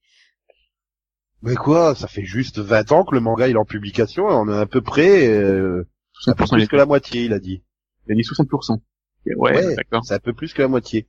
Mais 1.41 1.55
quoi, 1.55 1.95
ça 1.95 2.07
fait 2.07 2.25
juste 2.25 2.59
20 2.59 2.91
ans 2.91 3.05
que 3.05 3.15
le 3.15 3.21
manga 3.21 3.47
il 3.47 3.55
est 3.55 3.59
en 3.59 3.63
publication 3.65 4.29
et 4.29 4.33
on 4.33 4.49
est 4.49 4.57
à 4.57 4.65
peu 4.65 4.81
près, 4.81 5.27
euh, 5.29 5.87
un 6.27 6.33
peu 6.33 6.43
60%, 6.43 6.47
il 6.47 6.49
plus 6.55 6.63
a 6.63 6.67
que 6.67 6.75
la 6.75 6.85
moitié, 6.85 7.23
il 7.23 7.33
a 7.33 7.39
dit. 7.39 7.63
il 8.07 8.11
a 8.11 8.15
dit 8.15 8.21
60%. 8.21 8.79
Et 9.27 9.35
Ouais, 9.35 9.65
Ouais. 9.65 9.75
d'accord. 9.75 10.03
C'est 10.05 10.13
un 10.13 10.19
peu 10.19 10.33
plus 10.33 10.53
que 10.53 10.61
la 10.61 10.67
moitié. 10.67 11.07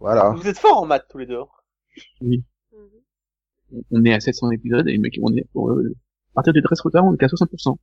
Voilà. 0.00 0.30
Vous 0.30 0.46
êtes 0.48 0.58
forts 0.58 0.78
en 0.82 0.86
maths, 0.86 1.06
tous 1.08 1.18
les 1.18 1.26
deux. 1.26 1.38
hein. 1.40 2.26
On- 3.92 4.04
est 4.04 4.14
à 4.14 4.20
700 4.20 4.50
épisodes 4.52 4.88
et 4.88 4.96
mec, 4.98 5.18
on 5.22 5.34
est, 5.34 5.46
euh, 5.56 5.94
à 6.32 6.34
partir 6.36 6.52
du 6.52 6.62
13 6.62 6.80
retard, 6.80 7.04
on 7.04 7.14
est 7.14 7.18
qu'à 7.18 7.28
60%. 7.28 7.78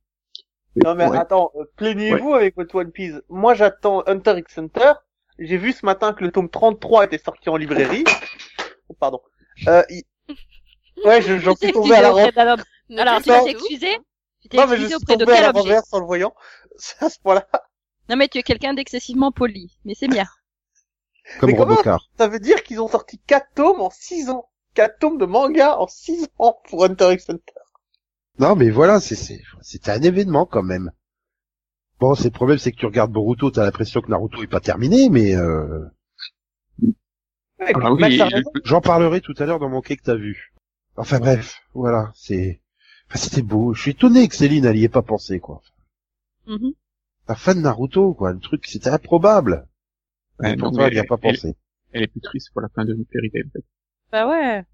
Non 0.84 0.94
mais 0.94 1.06
Ouais. 1.06 1.16
attends, 1.18 1.52
euh, 1.56 1.64
plaignez-vous 1.76 2.34
avec 2.34 2.56
votre 2.56 2.74
One 2.74 2.90
Piece. 2.90 3.14
Moi 3.28 3.54
j'attends 3.54 4.02
Hunter 4.06 4.34
x 4.38 4.58
Hunter. 4.58 4.92
J'ai 5.38 5.56
vu 5.56 5.72
ce 5.72 5.84
matin 5.84 6.12
que 6.14 6.24
le 6.24 6.30
tome 6.32 6.48
33 6.48 7.04
était 7.04 7.18
sorti 7.18 7.48
en 7.48 7.56
librairie. 7.56 8.04
Oh, 8.88 8.94
pardon. 8.98 9.20
Euh, 9.68 9.82
il- 9.90 10.02
Ouais, 11.04 11.20
je- 11.22 11.38
j'en 11.38 11.54
Tu 11.54 11.66
suis 11.66 11.72
tombé 11.72 11.94
à 11.94 12.02
la 12.02 12.10
renverse. 12.12 12.36
Alors, 12.38 12.58
tu 13.18 13.24
t'es 13.30 13.50
excusé 13.50 13.88
Non 14.52 14.66
mais 14.68 14.76
je 14.76 14.86
suis 14.86 14.94
auprès 14.94 15.16
de 15.16 15.24
tombé 15.24 15.36
à 15.36 15.40
la 15.42 15.50
renverse 15.52 15.92
en 15.92 15.98
le 16.00 16.06
voyant. 16.06 16.34
C'est 16.76 17.02
à 17.04 17.08
ce 17.10 17.18
point-là. 17.20 17.46
Non 18.08 18.16
mais 18.16 18.28
tu 18.28 18.38
es 18.38 18.42
quelqu'un 18.42 18.74
d'excessivement 18.74 19.32
poli, 19.32 19.76
mais 19.84 19.94
c'est 19.94 20.08
bien. 20.08 20.26
Comme 21.40 21.50
Mais 21.50 21.56
comment- 21.56 21.70
Robocar. 21.74 22.06
Ça 22.18 22.28
veut 22.28 22.38
dire 22.40 22.62
qu'ils 22.62 22.80
ont 22.80 22.88
sorti 22.88 23.18
4 23.26 23.46
tomes 23.54 23.80
en 23.80 23.90
6 23.90 24.28
ans? 24.28 24.48
4 24.74 24.98
tomes 24.98 25.18
de 25.18 25.26
manga 25.26 25.78
en 25.78 25.86
6 25.86 26.28
ans 26.38 26.58
pour 26.68 26.84
Hunter 26.84 27.12
x 27.12 27.30
Hunter. 27.30 27.52
Non, 28.38 28.56
mais 28.56 28.70
voilà, 28.70 29.00
c'est, 29.00 29.14
c'est, 29.14 29.40
c'était 29.62 29.90
un 29.92 30.02
événement 30.02 30.46
quand 30.46 30.62
même. 30.62 30.90
Bon, 32.00 32.14
c'est 32.14 32.24
le 32.24 32.30
problème, 32.30 32.58
c'est 32.58 32.72
que 32.72 32.76
tu 32.76 32.86
regardes 32.86 33.12
Boruto, 33.12 33.50
t'as 33.50 33.64
l'impression 33.64 34.00
que 34.00 34.10
Naruto 34.10 34.42
est 34.42 34.48
pas 34.48 34.60
terminé, 34.60 35.08
mais 35.08 35.36
euh, 35.36 35.84
Ouais, 37.60 37.72
Ah 37.74 37.92
oui, 37.92 38.02
raison. 38.20 38.50
j'en 38.64 38.80
parlerai 38.80 39.20
tout 39.20 39.34
à 39.38 39.46
l'heure 39.46 39.60
dans 39.60 39.68
mon 39.68 39.80
quai 39.80 39.96
que 39.96 40.02
t'as 40.02 40.16
vu. 40.16 40.52
Enfin 40.96 41.18
bref, 41.20 41.60
voilà, 41.72 42.10
c'est, 42.14 42.60
enfin, 43.08 43.18
c'était 43.18 43.42
beau. 43.42 43.74
Je 43.74 43.80
suis 43.82 43.90
étonné 43.92 44.26
que 44.28 44.34
Céline 44.34 44.64
elle 44.64 44.76
y 44.76 44.84
ait 44.84 44.88
pas 44.88 45.02
pensé, 45.02 45.38
quoi. 45.40 45.62
Mhm. 46.46 46.72
La 47.28 47.36
fin 47.36 47.54
de 47.54 47.60
Naruto, 47.60 48.12
quoi, 48.14 48.32
le 48.32 48.40
truc, 48.40 48.66
c'était 48.66 48.90
improbable. 48.90 49.66
Ouais, 50.40 50.52
Et 50.52 50.56
non, 50.56 50.64
pourtant, 50.64 50.86
elle 50.86 50.94
n'y 50.94 50.98
a 50.98 51.04
pas 51.04 51.16
elle- 51.22 51.32
pensé. 51.34 51.56
Elle 51.92 52.02
est 52.02 52.08
plus 52.08 52.20
triste 52.20 52.50
pour 52.52 52.60
la 52.60 52.68
fin 52.68 52.84
de 52.84 52.96
Fairy 53.12 53.30
Tail, 53.30 53.44
en 53.46 53.50
fait. 53.50 53.64
Bah 54.12 54.26
ouais. 54.28 54.64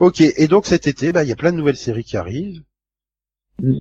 Ok, 0.00 0.20
et 0.20 0.46
donc 0.48 0.66
cet 0.66 0.86
été, 0.86 1.12
bah 1.12 1.24
il 1.24 1.28
y 1.28 1.32
a 1.32 1.36
plein 1.36 1.52
de 1.52 1.56
nouvelles 1.56 1.76
séries 1.76 2.04
qui 2.04 2.16
arrivent. 2.16 2.62
Mhm. 3.62 3.80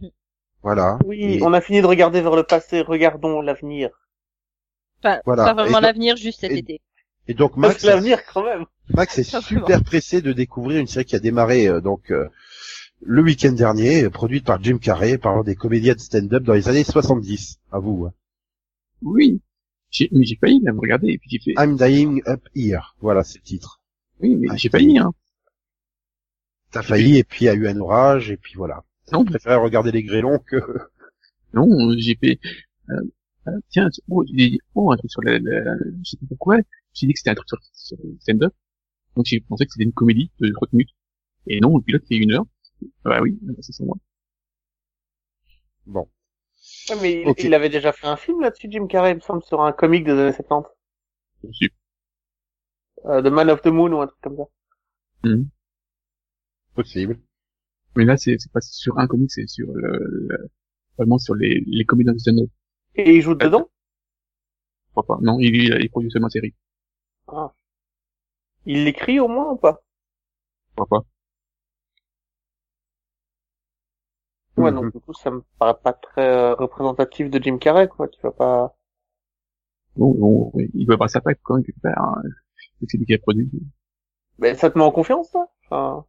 Voilà. 0.64 0.98
Oui, 1.06 1.22
Et- 1.36 1.44
on 1.44 1.54
a 1.54 1.62
fini 1.62 1.82
de 1.82 1.86
regarder 1.86 2.22
vers 2.22 2.36
le 2.36 2.44
passé, 2.44 2.82
regardons 2.82 3.42
l'avenir. 3.42 3.90
Enfin, 5.04 5.20
Voilà. 5.26 5.46
pas 5.46 5.54
vraiment 5.54 5.80
l'avenir, 5.80 6.16
juste 6.18 6.40
cet 6.42 6.52
et- 6.52 6.58
été. 6.58 6.82
Et 7.28 7.34
donc 7.34 7.52
Parce 7.52 7.74
Max, 7.74 7.82
que 7.84 7.88
l'avenir 7.88 8.20
quand 8.26 8.44
même. 8.44 8.66
Max 8.90 9.18
est 9.20 9.24
super 9.42 9.84
pressé 9.84 10.22
de 10.22 10.34
découvrir 10.34 10.80
une 10.80 10.88
série 10.88 11.06
qui 11.06 11.16
a 11.16 11.20
démarré 11.20 11.68
euh, 11.68 11.82
donc 11.82 12.10
euh, 12.12 12.28
le 13.02 13.22
week-end 13.22 13.52
dernier, 13.52 14.10
produite 14.10 14.46
par 14.46 14.62
Jim 14.64 14.80
Carrey, 14.80 15.18
parlant 15.20 15.44
des 15.44 15.56
comédiens 15.56 15.94
de 15.94 16.00
stand-up 16.00 16.42
dans 16.44 16.54
les 16.54 16.68
années 16.68 16.84
70. 16.84 17.60
À 17.72 17.80
vous. 17.80 18.06
hein. 18.08 18.14
Oui. 19.04 19.40
Mais 20.12 20.26
j'ai 20.26 20.36
failli, 20.36 20.60
là, 20.64 20.74
me 20.74 20.80
regarder, 20.80 21.10
et 21.10 21.18
puis 21.18 21.30
j'ai 21.30 21.40
fait, 21.40 21.54
I'm 21.64 21.78
dying 21.78 22.22
up 22.28 22.42
here. 22.56 22.96
Voilà, 23.00 23.24
c'est 23.24 23.38
le 23.40 23.44
titre. 23.44 23.80
oui, 24.20 24.36
mais 24.36 24.48
Ah, 24.50 24.56
j'ai 24.58 24.70
failli, 24.70 24.98
hein. 24.98 25.14
T'as 26.72 26.84
failli 26.84 27.18
et 27.18 27.24
puis 27.24 27.46
il 27.46 27.48
y 27.48 27.50
a 27.50 27.54
eu 27.54 27.68
un 27.68 27.80
orage 27.80 28.32
et 28.32 28.38
puis 28.38 28.54
voilà. 28.56 28.84
Non. 29.12 29.24
Je 29.26 29.32
préfère 29.32 29.62
regarder 29.62 29.92
les 29.92 30.04
grêlons 30.04 30.40
que. 30.40 30.58
Non, 31.54 31.66
j'ai 31.98 32.16
fait, 32.16 32.40
euh, 32.90 33.02
euh, 33.48 33.52
tiens, 33.70 33.90
oh, 34.10 34.24
j'ai 34.28 34.36
dit, 34.36 34.60
oh, 34.76 34.92
un 34.92 34.98
truc 34.98 35.10
sur 35.10 35.22
la, 35.24 35.40
la, 35.40 35.76
je 36.04 36.12
sais 36.12 36.18
pas 36.18 36.26
pourquoi, 36.28 36.58
j'ai 36.94 37.08
dit 37.08 37.14
que 37.14 37.20
c'était 37.20 37.30
un 37.32 37.36
truc 37.36 37.48
sur, 37.48 37.58
sur 37.74 37.98
stand-up. 38.20 38.54
Donc 39.16 39.26
j'ai 39.26 39.40
pensé 39.40 39.66
que 39.66 39.72
c'était 39.72 39.86
une 39.86 39.94
comédie 39.94 40.30
de 40.40 40.52
30 40.52 40.74
minutes. 40.74 40.94
Et 41.48 41.62
non, 41.62 41.78
le 41.78 41.82
pilote 41.84 42.06
fait 42.06 42.18
une 42.18 42.34
heure. 42.34 42.46
Ah 43.06 43.10
Bah 43.10 43.20
oui, 43.22 43.40
c'est 43.62 43.72
ça, 43.72 43.86
moi. 43.86 43.96
Bon. 45.86 46.10
Ouais, 46.90 46.96
mais 47.02 47.34
il, 47.38 47.54
avait 47.54 47.70
déjà 47.70 47.94
fait 47.94 48.08
un 48.08 48.18
film 48.18 48.42
là-dessus, 48.42 48.68
Jim 48.70 48.88
Carrey, 48.88 49.12
il 49.12 49.16
me 49.16 49.22
semble, 49.22 49.42
sur 49.44 49.62
un 49.62 49.72
comique 49.72 50.04
des 50.04 50.12
années 50.12 50.34
70. 50.34 50.68
Je 51.44 51.52
suis- 51.54 51.72
Euh, 53.06 53.22
The 53.22 53.28
Man 53.28 53.50
of 53.50 53.62
the 53.62 53.68
Moon 53.68 53.94
ou 53.94 54.02
un 54.02 54.08
truc 54.08 54.20
comme 54.22 54.38
ça. 54.38 54.44
Possible. 56.78 57.20
Mais 57.96 58.06
là, 58.06 58.18
c'est, 58.18 58.38
c'est 58.40 58.52
pas 58.52 58.62
sur 58.62 59.00
un 59.00 59.08
comic, 59.08 59.32
c'est 59.32 59.48
sur 59.48 59.68
le, 59.74 60.00
le- 60.30 60.50
vraiment 60.98 61.18
sur 61.20 61.36
les, 61.36 61.64
les 61.68 61.86
comédiens 61.86 62.14
de. 62.14 62.50
Et 62.96 63.16
il 63.16 63.22
joue 63.22 63.34
dedans? 63.34 63.70
Je 64.88 64.92
crois 65.02 65.06
pas. 65.06 65.18
Non, 65.24 65.40
il, 65.40 65.56
il, 65.56 65.78
il 65.82 65.90
produit 65.90 66.12
seulement 66.12 66.28
série. 66.28 66.54
ah. 67.28 67.54
Il 68.68 68.84
l'écrit 68.84 69.20
au 69.20 69.28
moins 69.28 69.50
ou 69.54 69.56
pas? 69.56 69.82
Je 70.70 70.74
crois 70.84 70.88
pas. 70.88 71.06
Ouais, 74.58 74.72
Mhm. 74.72 74.74
donc 74.74 74.92
du 74.92 75.00
coup, 75.00 75.14
ça 75.14 75.32
me 75.32 75.42
paraît 75.58 75.80
pas 75.82 75.94
très 75.94 76.28
euh, 76.28 76.54
représentatif 76.54 77.30
de 77.30 77.42
Jim 77.42 77.58
Carrey, 77.60 77.88
quoi. 77.88 78.10
Tu 78.10 78.20
vas 78.22 78.32
pas... 78.34 78.76
Bon, 79.98 80.14
bon, 80.18 80.52
il 80.74 80.86
doit 80.86 80.94
avoir 80.96 81.10
sa 81.10 81.20
patte 81.20 81.40
quand 81.44 81.56
même. 81.56 81.66
Hein. 81.84 82.22
C'est 82.88 82.98
lui 82.98 83.06
qui 83.06 83.14
a 83.16 83.20
produit. 83.20 83.50
Mais 84.40 84.56
ça 84.56 84.72
te 84.72 84.78
met 84.80 84.84
en 84.84 84.90
confiance, 84.92 85.30
ça 85.30 85.48
enfin... 85.70 86.06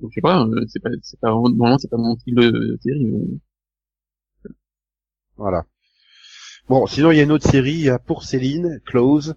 Donc, 0.00 0.10
je 0.10 0.14
sais 0.16 0.20
pas, 0.20 0.42
euh, 0.44 0.64
c'est 0.68 0.80
pas, 0.80 0.90
c'est 1.02 1.20
pas, 1.20 1.28
normalement, 1.30 1.78
c'est 1.78 1.90
pas 1.90 1.96
mon 1.96 2.16
style 2.16 2.34
de 2.34 2.78
série. 2.82 3.04
mais- 3.04 3.38
Voilà. 5.36 5.64
Bon, 6.68 6.86
sinon 6.86 7.10
il 7.10 7.16
y 7.16 7.20
a 7.20 7.24
une 7.24 7.32
autre 7.32 7.48
série, 7.48 7.88
pour 8.06 8.22
Céline, 8.22 8.80
Close, 8.86 9.34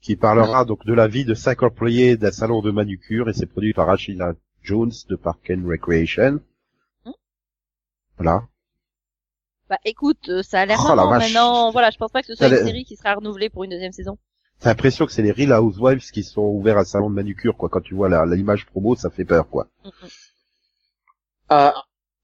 qui 0.00 0.16
parlera 0.16 0.64
donc 0.64 0.84
de 0.84 0.92
la 0.92 1.06
vie 1.08 1.24
de 1.24 1.34
cinq 1.34 1.62
employés 1.62 2.16
d'un 2.16 2.32
salon 2.32 2.60
de 2.62 2.70
manucure 2.70 3.28
et 3.28 3.32
c'est 3.32 3.46
produit 3.46 3.72
par 3.72 3.88
Ashila 3.88 4.34
Jones 4.62 4.92
de 5.08 5.16
Park 5.16 5.50
and 5.50 5.66
Recreation. 5.66 6.40
Hmm. 7.04 7.10
Voilà. 8.16 8.46
Bah 9.70 9.78
écoute, 9.84 10.28
euh, 10.28 10.42
ça 10.42 10.60
a 10.60 10.66
l'air 10.66 10.78
Oh, 10.84 10.94
maintenant. 10.94 11.70
Voilà, 11.70 11.90
je 11.90 11.96
pense 11.96 12.10
pas 12.10 12.20
que 12.20 12.26
ce 12.26 12.34
soit 12.34 12.48
une 12.48 12.66
série 12.66 12.84
qui 12.84 12.96
sera 12.96 13.14
renouvelée 13.14 13.48
pour 13.48 13.64
une 13.64 13.70
deuxième 13.70 13.92
saison. 13.92 14.18
T'as 14.64 14.70
l'impression 14.70 15.04
que 15.04 15.12
c'est 15.12 15.20
les 15.20 15.30
Real 15.30 15.52
Housewives 15.60 16.10
qui 16.10 16.22
sont 16.22 16.40
ouverts 16.40 16.78
à 16.78 16.86
salon 16.86 17.10
de 17.10 17.14
manucure, 17.14 17.54
quoi. 17.54 17.68
Quand 17.68 17.82
tu 17.82 17.94
vois 17.94 18.08
la, 18.08 18.24
l'image 18.24 18.64
promo, 18.64 18.96
ça 18.96 19.10
fait 19.10 19.26
peur, 19.26 19.46
quoi. 19.50 19.68
Mm, 19.84 19.88
Euh, 21.52 21.70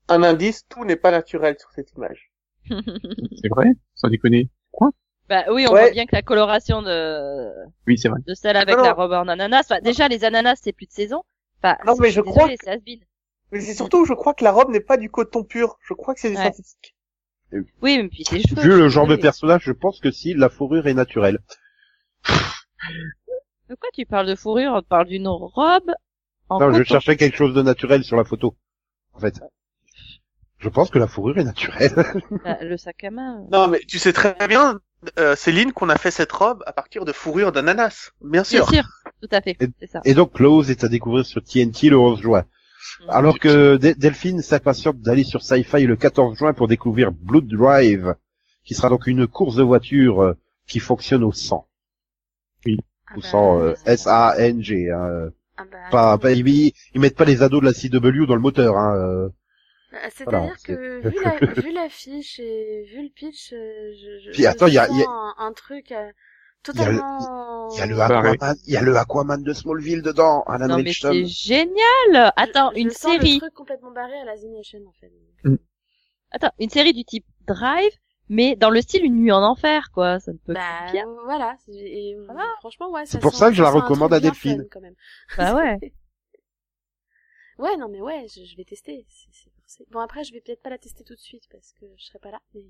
un 0.09 0.23
indice, 0.23 0.67
tout 0.67 0.87
n'est 0.87 0.97
pas 0.97 1.11
naturel 1.11 1.57
sur 1.59 1.71
cette 1.73 1.93
image. 1.93 2.33
mm. 2.71 2.81
C'est 3.43 3.49
vrai? 3.51 3.67
Sans 3.95 4.09
déconner. 4.09 4.49
Quoi? 4.73 4.89
bah 5.29 5.45
oui, 5.53 5.67
on 5.69 5.73
Ouais. 5.75 5.83
voit 5.83 5.91
bien 5.91 6.07
que 6.07 6.17
la 6.17 6.23
coloration 6.23 6.81
de, 6.81 7.51
Oui, 7.87 7.99
c'est 7.99 8.09
vrai. 8.09 8.21
de 8.27 8.33
celle 8.33 8.57
avec 8.57 8.75
Non, 8.79 8.85
la 8.85 8.95
robe 8.95 9.13
en 9.13 9.29
ananas, 9.29 9.61
enfin, 9.67 9.81
déjà 9.83 10.09
les 10.09 10.25
ananas 10.25 10.57
c'est 10.63 10.73
plus 10.73 10.87
de 10.87 10.93
saison. 10.93 11.23
Enfin, 11.63 11.77
Non, 11.87 11.95
mais 12.01 12.09
je 12.09 12.23
suis 12.23 12.31
crois 12.31 12.49
has-been. 12.67 13.01
Mais 13.53 13.61
c'est 13.61 13.75
surtout, 13.75 14.07
je 14.07 14.15
crois 14.15 14.33
que 14.33 14.45
la 14.45 14.51
robe 14.53 14.71
n'est 14.71 14.81
pas 14.81 14.97
du 14.97 15.11
coton 15.11 15.45
pur. 15.45 15.77
Je 15.87 15.93
crois 15.93 16.15
que 16.15 16.21
c'est 16.21 16.31
du 16.31 16.37
Ouais. 16.37 16.45
synthétique. 16.45 16.97
Oui, 17.83 17.99
mais 18.03 18.09
puis 18.09 18.25
c'est. 18.25 18.39
Vu 18.61 18.71
le 18.79 18.89
genre 18.89 19.07
de 19.07 19.17
personnage, 19.17 19.63
je 19.65 19.73
pense 19.73 20.01
que 20.01 20.11
si, 20.11 20.33
la 20.33 20.49
fourrure 20.49 20.87
est 20.87 20.95
naturelle. 20.95 21.39
De 23.69 23.75
quoi 23.77 23.89
tu 23.95 24.05
parles 24.07 24.27
de 24.27 24.35
fourrure 24.35 24.73
On 24.75 24.83
te 24.83 24.87
parle 24.89 25.07
d'une 25.07 25.29
robe 25.29 25.91
en 26.49 26.59
Non, 26.59 26.73
je 26.73 26.79
coton. 26.79 26.85
cherchais 26.95 27.17
quelque 27.17 27.37
chose 27.37 27.55
de 27.55 27.63
naturel 27.63 28.03
sur 28.05 28.17
la 28.17 28.25
photo. 28.25 28.57
En 29.13 29.21
fait. 29.21 29.41
Je 30.59 30.69
pense 30.69 30.91
que 30.91 30.99
la 30.99 31.07
fourrure 31.07 31.39
est 31.39 31.45
naturelle. 31.45 31.93
Bah, 32.45 32.59
le 32.63 32.77
sac 32.77 33.03
à 33.05 33.11
main. 33.11 33.47
Non, 33.51 33.69
mais 33.69 33.81
tu 33.87 33.99
sais 33.99 34.13
très 34.13 34.35
bien, 34.49 34.79
euh, 35.19 35.35
Céline, 35.37 35.73
qu'on 35.73 35.89
a 35.89 35.97
fait 35.97 36.11
cette 36.11 36.33
robe 36.33 36.63
à 36.67 36.73
partir 36.73 37.05
de 37.05 37.13
fourrure 37.13 37.53
d'ananas. 37.53 38.11
Bien 38.21 38.31
Bien 38.31 38.45
sûr. 38.45 38.69
sûr, 38.69 38.83
tout 39.23 39.29
à 39.31 39.41
fait, 39.41 39.57
Et- 39.61 39.69
c'est 39.79 39.87
ça. 39.91 40.01
Et 40.05 40.15
donc, 40.15 40.33
Close 40.35 40.71
est 40.71 40.85
à 40.85 40.89
découvrir 40.89 41.25
sur 41.25 41.43
TNT 41.43 41.89
le 41.91 41.99
11 41.99 42.21
juin. 42.21 42.45
Mm. 43.07 43.11
Alors 43.11 43.39
que 43.39 43.77
Delphine 43.77 44.43
s'impatiente 44.43 45.01
d'aller 45.01 45.25
sur 45.25 45.43
Sci-Fi 45.43 45.85
le 45.87 45.97
14 45.97 46.37
juin 46.37 46.53
pour 46.53 46.69
découvrir 46.69 47.11
Blood 47.13 47.47
Drive, 47.47 48.15
qui 48.65 48.75
sera 48.75 48.89
donc 48.91 49.07
une 49.07 49.27
course 49.27 49.57
de 49.57 49.63
voiture 49.63 50.23
euh, 50.23 50.37
qui 50.67 50.79
fonctionne 50.81 51.25
au 51.25 51.33
sang. 51.33 51.67
Ah 52.67 53.17
Au 53.17 53.21
bah, 53.21 53.27
sang 53.27 53.61
euh, 53.61 53.75
S-A-N-G. 53.87 54.91
Hein. 54.91 55.05
euh, 55.09 55.31
ah 55.57 55.65
bah, 55.71 55.79
Pas, 55.91 56.15
oui. 56.15 56.21
pas, 56.21 56.33
ils, 56.33 56.73
ils 56.95 57.01
mettent 57.01 57.17
pas 57.17 57.25
les 57.25 57.43
ados 57.43 57.61
de 57.61 57.67
la 57.67 57.73
CW 57.73 58.27
dans 58.27 58.35
le 58.37 58.41
moteur. 58.41 58.77
Hein. 58.77 58.97
euh. 58.97 59.29
Bah, 59.93 59.99
Voilà, 59.99 60.11
C'est-à-dire 60.11 60.55
c'est- 60.59 60.67
que 60.77 61.09
vu 61.09 61.17
la- 61.25 61.53
vu 61.63 61.73
l'affiche 61.73 62.39
et 62.39 62.85
vu 62.93 63.03
le 63.03 63.09
pitch, 63.13 63.53
euh, 63.53 63.57
je, 64.01 64.25
je, 64.27 64.31
Puis 64.33 64.43
je 64.45 64.49
attends, 64.49 64.67
il 64.69 64.75
y 64.75 64.79
a- 64.79 64.87
y 64.89 65.03
a- 65.03 65.09
un, 65.09 65.35
un 65.39 65.53
truc 65.53 65.91
euh, 65.91 66.11
Il 66.73 66.79
y 66.79 66.83
a 66.83 66.91
le- 66.91 66.99
totalement. 66.99 67.69
Il 67.73 67.79
y 67.79 67.83
a 67.83 67.87
le. 67.87 68.01
Aquaman, 68.01 68.57
il 68.67 68.73
y 68.73 68.77
a 68.77 68.83
le 68.83 68.97
Aquaman 68.97 69.43
de 69.43 69.53
Smallville 69.53 70.03
dedans, 70.03 70.43
Alan 70.43 70.69
Non 70.69 70.77
mais 70.77 70.83
Richardson. 70.83 71.11
c'est 71.13 71.27
génial 71.27 72.33
Attends, 72.37 72.71
Je- 72.75 72.81
une 72.81 72.91
je 72.91 72.95
sens 72.95 73.13
série. 73.13 73.35
Le 73.35 73.41
truc 73.41 73.55
complètement 73.55 73.91
barré 73.93 74.15
à 74.21 74.25
la 74.25 74.37
Z 74.37 74.45
Nation 74.57 74.79
en 74.87 74.93
fait. 75.01 75.11
Attends, 76.33 76.53
une 76.61 76.71
série 76.71 76.93
du 76.93 77.05
type 77.05 77.25
Drive, 77.49 77.91
mais 78.31 78.57
dans 78.57 78.71
le 78.71 78.81
style 78.81 79.05
Une 79.05 79.17
nuit 79.17 79.31
en 79.33 79.43
enfer, 79.43 79.91
quoi. 79.93 80.19
Ça 80.21 80.33
ne 80.33 80.39
peut 80.39 80.55
Bah 80.55 80.87
que 80.87 80.93
bien. 80.93 81.07
euh, 81.07 81.23
voilà. 81.25 81.57
Et, 81.69 82.15
euh, 82.17 82.25
Voilà. 82.25 82.47
franchement 82.61 82.91
ouais. 82.91 83.05
C'est 83.05 83.21
pour 83.21 83.33
sent- 83.33 83.37
ça 83.39 83.49
que 83.51 83.55
je 83.57 83.63
la 83.63 83.71
recommande 83.71 84.15
à 84.15 84.21
Delphine. 84.21 84.63
fun, 84.63 84.69
quand 84.73 84.81
même. 84.81 84.95
Bah 85.37 85.55
ouais. 85.55 85.79
Ouais 87.59 87.77
non 87.77 87.91
mais 87.91 88.01
ouais, 88.01 88.25
je, 88.35 88.43
je 88.43 88.57
vais 88.57 88.65
tester. 88.65 89.05
Bon 89.91 90.01
après 90.01 90.25
je 90.25 90.33
vais 90.33 90.41
peut-être 90.41 90.63
pas 90.63 90.71
la 90.71 90.79
tester 90.79 91.05
tout 91.05 91.15
de 91.15 91.21
suite 91.21 91.45
parce 91.53 91.75
que 91.75 91.85
je 91.99 92.05
serai 92.07 92.19
pas 92.19 92.31
là. 92.31 92.41
Mais 92.55 92.63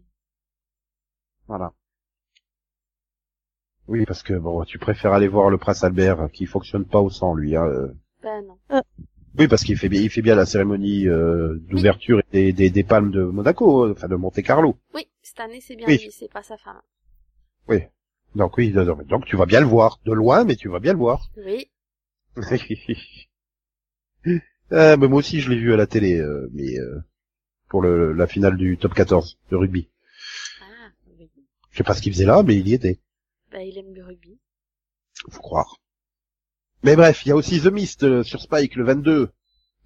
Voilà. 1.46 1.72
Oui, 3.86 4.04
parce 4.06 4.22
que 4.24 4.34
bon, 4.34 4.64
tu 4.64 4.78
préfères 4.78 5.12
aller 5.12 5.28
voir 5.28 5.48
le 5.50 5.58
Prince 5.58 5.82
Albert, 5.84 6.20
euh, 6.22 6.28
qui 6.28 6.46
fonctionne 6.46 6.84
pas 6.84 7.00
au 7.00 7.10
sang, 7.10 7.34
lui. 7.34 7.54
Hein. 7.56 7.66
euh. 7.66 7.92
bah 8.22 8.40
non. 8.42 8.58
Oui, 9.38 9.48
parce 9.48 9.62
qu'il 9.62 9.78
fait 9.78 9.88
bien, 9.88 10.00
il 10.00 10.10
fait 10.10 10.22
bien 10.22 10.34
la 10.34 10.44
cérémonie 10.46 11.08
euh, 11.08 11.56
d'ouverture 11.68 12.20
des, 12.32 12.52
des, 12.52 12.68
des 12.70 12.82
palmes 12.84 13.10
de 13.10 13.22
Monaco, 13.22 13.86
euh, 13.86 13.92
enfin 13.96 14.08
de 14.08 14.16
Monte 14.16 14.42
Carlo. 14.42 14.76
Oui 14.94 15.06
cette 15.22 15.40
année 15.40 15.60
c'est 15.60 15.76
bien 15.76 15.86
Oui. 15.86 15.98
lui, 15.98 16.10
c'est 16.10 16.30
pas 16.30 16.42
sa 16.42 16.56
femme. 16.56 16.80
Oui. 17.68 17.82
Donc 18.34 18.56
oui, 18.58 18.72
donc 18.72 19.06
donc 19.06 19.26
tu 19.26 19.36
vas 19.36 19.46
bien 19.46 19.60
le 19.60 19.66
voir, 19.66 20.00
de 20.04 20.12
loin, 20.12 20.44
mais 20.44 20.56
tu 20.56 20.68
vas 20.68 20.80
bien 20.80 20.92
le 20.92 20.98
voir. 20.98 21.30
Oui. 21.36 21.70
Euh, 24.72 24.96
mais 24.96 25.08
moi 25.08 25.18
aussi, 25.18 25.40
je 25.40 25.50
l'ai 25.50 25.56
vu 25.58 25.72
à 25.74 25.76
la 25.76 25.88
télé, 25.88 26.20
euh, 26.20 26.48
mais 26.52 26.78
euh, 26.78 27.00
pour 27.68 27.82
le, 27.82 28.12
la 28.12 28.28
finale 28.28 28.56
du 28.56 28.78
top 28.78 28.94
14 28.94 29.36
de 29.50 29.56
rugby. 29.56 29.88
Ah 30.62 30.90
oui. 31.18 31.28
Je 31.72 31.78
sais 31.78 31.82
pas 31.82 31.92
ce 31.94 32.00
qu'il 32.00 32.12
faisait 32.12 32.24
là, 32.24 32.44
mais 32.44 32.54
il 32.54 32.68
y 32.68 32.74
était. 32.74 33.00
Bah 33.50 33.64
il 33.64 33.76
aime 33.78 33.92
le 33.92 34.04
rugby. 34.04 34.38
faut 35.28 35.42
croire. 35.42 35.80
Mais 36.82 36.96
bref, 36.96 37.24
il 37.24 37.28
y 37.30 37.32
a 37.32 37.36
aussi 37.36 37.60
The 37.60 37.66
Mist 37.66 38.02
euh, 38.04 38.22
sur 38.22 38.40
Spike 38.40 38.74
le 38.76 38.84
22 38.84 39.30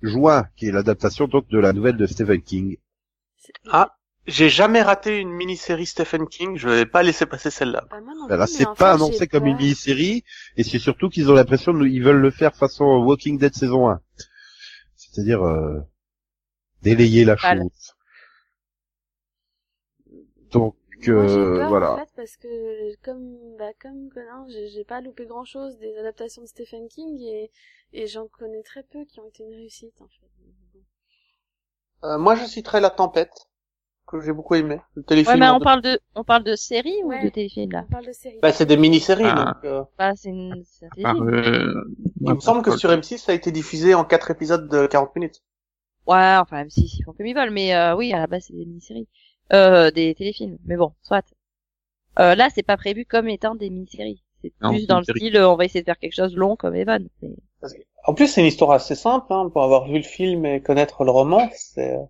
juin, 0.02 0.46
qui 0.56 0.66
est 0.66 0.72
l'adaptation 0.72 1.26
donc 1.26 1.48
de 1.48 1.58
la 1.58 1.72
nouvelle 1.72 1.96
de 1.96 2.06
Stephen 2.06 2.42
King. 2.42 2.76
Ah. 3.70 3.96
J'ai 4.26 4.48
jamais 4.48 4.80
raté 4.80 5.18
une 5.18 5.28
mini-série 5.32 5.84
Stephen 5.84 6.26
King, 6.26 6.56
je 6.56 6.66
vais 6.66 6.86
pas 6.86 7.02
laisser 7.02 7.26
passer 7.26 7.50
celle-là. 7.50 7.84
Bah, 7.90 8.00
non 8.00 8.26
Là, 8.26 8.46
c'est 8.46 8.64
pas 8.74 8.94
annoncé 8.94 9.26
comme 9.26 9.44
une 9.44 9.58
mini-série, 9.58 10.24
et 10.56 10.62
c'est 10.64 10.78
surtout 10.78 11.10
qu'ils 11.10 11.30
ont 11.30 11.34
l'impression 11.34 11.78
qu'ils 11.78 12.02
veulent 12.02 12.22
le 12.22 12.30
faire 12.30 12.56
façon 12.56 12.84
Walking 13.04 13.36
Dead 13.38 13.54
saison 13.54 13.90
1. 13.90 14.00
C'est-à-dire 14.96 15.42
euh, 15.42 15.78
délayer 16.80 17.26
la 17.26 17.34
Voilà. 17.34 17.64
chose. 17.64 17.92
Donc 20.52 20.76
Moi, 21.12 21.26
j'ai 21.26 21.46
euh, 21.46 21.46
peur, 21.46 21.68
voilà. 21.68 21.92
En 21.92 21.92
fait, 21.92 22.08
parce 22.16 22.36
que 22.36 22.94
comme 23.02 23.56
bah 23.56 23.72
comme 23.80 24.10
Conan, 24.10 24.46
j'ai 24.48 24.84
pas 24.84 25.00
loupé 25.00 25.26
grand 25.26 25.44
chose 25.44 25.78
des 25.78 25.96
adaptations 25.96 26.42
de 26.42 26.46
Stephen 26.48 26.88
King 26.88 27.20
et 27.22 27.50
et 27.92 28.06
j'en 28.06 28.28
connais 28.28 28.62
très 28.62 28.82
peu 28.82 29.04
qui 29.04 29.20
ont 29.20 29.26
été 29.28 29.44
une 29.44 29.54
réussite 29.54 30.00
en 30.00 30.08
fait. 30.08 30.26
Euh, 32.04 32.18
moi, 32.18 32.34
je 32.36 32.44
citerai 32.44 32.80
La 32.80 32.90
Tempête, 32.90 33.48
que 34.06 34.20
j'ai 34.20 34.32
beaucoup 34.32 34.54
aimé. 34.56 34.80
Le 34.94 35.02
téléfilm. 35.04 35.34
Ouais, 35.34 35.40
mais 35.40 35.48
on 35.50 35.60
parle 35.60 35.82
de, 35.82 36.00
on 36.14 36.24
parle 36.24 36.44
de 36.44 36.54
série 36.56 37.02
ou 37.04 37.12
de 37.12 37.28
téléfilm 37.28 37.70
là? 37.72 37.84
On 37.88 37.90
parle 37.90 38.06
de 38.06 38.12
série. 38.12 38.38
Bah, 38.42 38.52
c'est 38.52 38.66
des 38.66 38.76
mini-séries, 38.76 39.24
Ah. 39.24 39.44
donc, 39.46 39.64
euh, 39.64 39.82
Bah, 39.98 40.12
c'est 40.16 40.30
une, 40.30 40.62
c'est 40.64 40.86
un 40.86 40.90
Par, 41.02 41.14
téléfilm. 41.14 41.28
euh, 41.28 41.84
il 42.20 42.34
me 42.34 42.40
semble 42.40 42.62
que 42.62 42.76
sur 42.76 42.90
M6, 42.90 43.18
ça 43.24 43.32
a 43.32 43.34
été 43.34 43.52
diffusé 43.52 43.94
en 43.94 44.04
quatre 44.04 44.30
épisodes 44.30 44.68
de 44.68 44.86
40 44.86 45.14
minutes. 45.14 45.42
Ouais, 46.06 46.36
enfin, 46.38 46.56
même 46.58 46.70
si, 46.70 46.82
ils 46.86 47.02
font 47.04 47.12
comme 47.12 47.26
ils 47.26 47.34
veulent, 47.34 47.50
mais 47.50 47.74
euh, 47.74 47.94
oui, 47.96 48.12
à 48.12 48.18
la 48.18 48.26
base, 48.26 48.44
c'est 48.46 48.52
des 48.54 48.64
mini-séries. 48.66 49.08
Euh, 49.52 49.90
des 49.90 50.14
téléfilms. 50.14 50.58
Mais 50.64 50.76
bon, 50.76 50.92
soit. 51.02 51.24
Euh, 52.18 52.34
là, 52.34 52.48
c'est 52.54 52.62
pas 52.62 52.76
prévu 52.76 53.04
comme 53.04 53.28
étant 53.28 53.54
des 53.54 53.70
mini-séries. 53.70 54.22
C'est 54.42 54.52
Non, 54.60 54.70
plus 54.70 54.86
dans 54.86 54.98
le 54.98 55.04
style, 55.04 55.36
euh, 55.36 55.48
on 55.48 55.56
va 55.56 55.64
essayer 55.64 55.80
de 55.80 55.84
faire 55.86 55.98
quelque 55.98 56.14
chose 56.14 56.32
de 56.32 56.38
long 56.38 56.56
comme 56.56 56.74
Evan. 56.74 57.08
Mais- 57.22 57.36
En 58.06 58.14
plus, 58.14 58.28
c'est 58.28 58.40
une 58.42 58.46
histoire 58.46 58.72
assez 58.72 58.94
simple, 58.94 59.32
hein, 59.32 59.48
pour 59.50 59.62
avoir 59.62 59.86
vu 59.88 59.96
le 59.96 60.02
film 60.02 60.44
et 60.46 60.62
connaître 60.62 61.04
le 61.04 61.10
roman, 61.10 61.48
c'est, 61.54 61.94
euh, 61.96 62.02